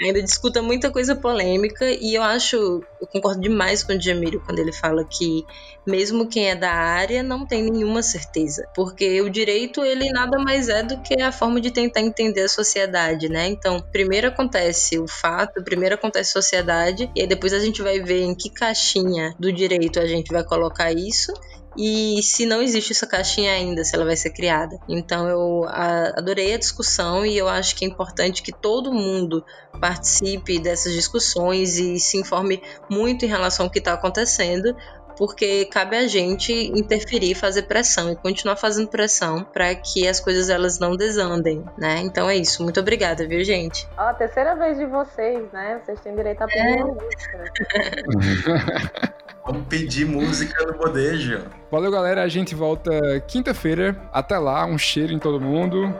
ainda 0.01 0.23
discuta 0.23 0.61
muita 0.61 0.91
coisa 0.91 1.15
polêmica 1.15 1.85
e 1.89 2.15
eu 2.15 2.23
acho, 2.23 2.57
eu 3.01 3.07
concordo 3.13 3.41
demais 3.41 3.83
com 3.83 3.93
o 3.93 4.01
Jamiro 4.01 4.43
quando 4.45 4.59
ele 4.59 4.73
fala 4.73 5.05
que 5.05 5.45
mesmo 5.87 6.29
quem 6.29 6.51
é 6.51 6.55
da 6.55 6.73
área 6.73 7.23
não 7.23 7.47
tem 7.47 7.63
nenhuma 7.71 8.03
certeza, 8.03 8.69
porque 8.75 9.21
o 9.23 9.31
direito 9.31 9.85
ele 9.85 10.11
nada 10.11 10.39
mais 10.39 10.69
é 10.69 10.83
do 10.83 11.01
que 11.01 11.21
a 11.21 11.33
forma 11.33 11.61
de 11.61 11.71
tentar 11.71 12.01
entender 12.01 12.43
a 12.43 12.49
sociedade, 12.49 13.29
né? 13.29 13.47
Então, 13.47 13.81
primeiro 13.93 14.29
acontece 14.29 14.99
o 14.99 15.07
fato, 15.07 15.63
primeiro 15.65 15.95
acontece 15.95 16.31
a 16.31 16.43
sociedade 16.43 17.11
e 17.15 17.23
depois 17.31 17.53
a 17.53 17.61
gente 17.61 17.81
vai 17.81 18.01
ver 18.01 18.23
em 18.23 18.35
que 18.35 18.51
caixinha 18.51 19.37
do 19.39 19.53
direito 19.53 20.01
a 20.01 20.07
gente 20.07 20.33
vai 20.33 20.43
colocar 20.43 20.91
isso 20.91 21.33
e 21.77 22.21
se 22.25 22.45
não 22.45 22.61
existe 22.61 22.91
essa 22.91 23.07
caixinha 23.07 23.53
ainda, 23.53 23.85
se 23.85 23.95
ela 23.95 24.05
vai 24.05 24.17
ser 24.17 24.31
criada. 24.31 24.77
Então 24.89 25.29
eu 25.29 25.65
adorei 25.69 26.53
a 26.53 26.59
discussão 26.59 27.25
e 27.25 27.39
eu 27.39 27.49
acho 27.49 27.77
que 27.77 27.85
é 27.85 27.89
importante 27.89 28.43
que 28.43 28.51
todo 28.51 28.93
mundo 28.93 29.45
participe 29.81 30.59
dessas 30.59 30.93
discussões 30.93 31.79
e 31.79 32.01
se 32.01 32.19
informe 32.19 32.61
muito 32.91 33.25
em 33.25 33.29
relação 33.29 33.67
ao 33.67 33.71
que 33.71 33.79
está 33.79 33.93
acontecendo, 33.93 34.75
porque 35.21 35.67
cabe 35.67 35.97
a 35.97 36.09
gente 36.09 36.51
interferir, 36.51 37.35
fazer 37.35 37.65
pressão 37.65 38.11
e 38.11 38.17
continuar 38.17 38.57
fazendo 38.57 38.89
pressão 38.89 39.45
para 39.45 39.75
que 39.75 40.09
as 40.09 40.19
coisas 40.19 40.49
elas 40.49 40.79
não 40.79 40.97
desandem, 40.97 41.63
né? 41.77 41.99
Então 41.99 42.31
é 42.31 42.37
isso. 42.37 42.63
Muito 42.63 42.81
obrigada, 42.81 43.29
viu, 43.29 43.45
gente? 43.45 43.87
Ó, 43.99 44.01
a 44.01 44.15
terceira 44.15 44.55
vez 44.55 44.79
de 44.79 44.87
vocês, 44.87 45.45
né? 45.53 45.79
Vocês 45.85 46.01
têm 46.01 46.17
direito 46.17 46.41
a 46.41 46.47
pedir 46.47 46.79
é. 46.79 46.85
música. 46.85 47.45
Vamos 49.45 49.67
pedir 49.69 50.07
música 50.07 50.65
no 50.65 50.79
bodejo. 50.79 51.45
Valeu, 51.71 51.91
galera. 51.91 52.23
A 52.23 52.29
gente 52.29 52.55
volta 52.55 52.91
quinta-feira. 53.29 53.95
Até 54.11 54.39
lá, 54.39 54.65
um 54.65 54.79
cheiro 54.79 55.13
em 55.13 55.19
todo 55.19 55.39
mundo. 55.39 55.95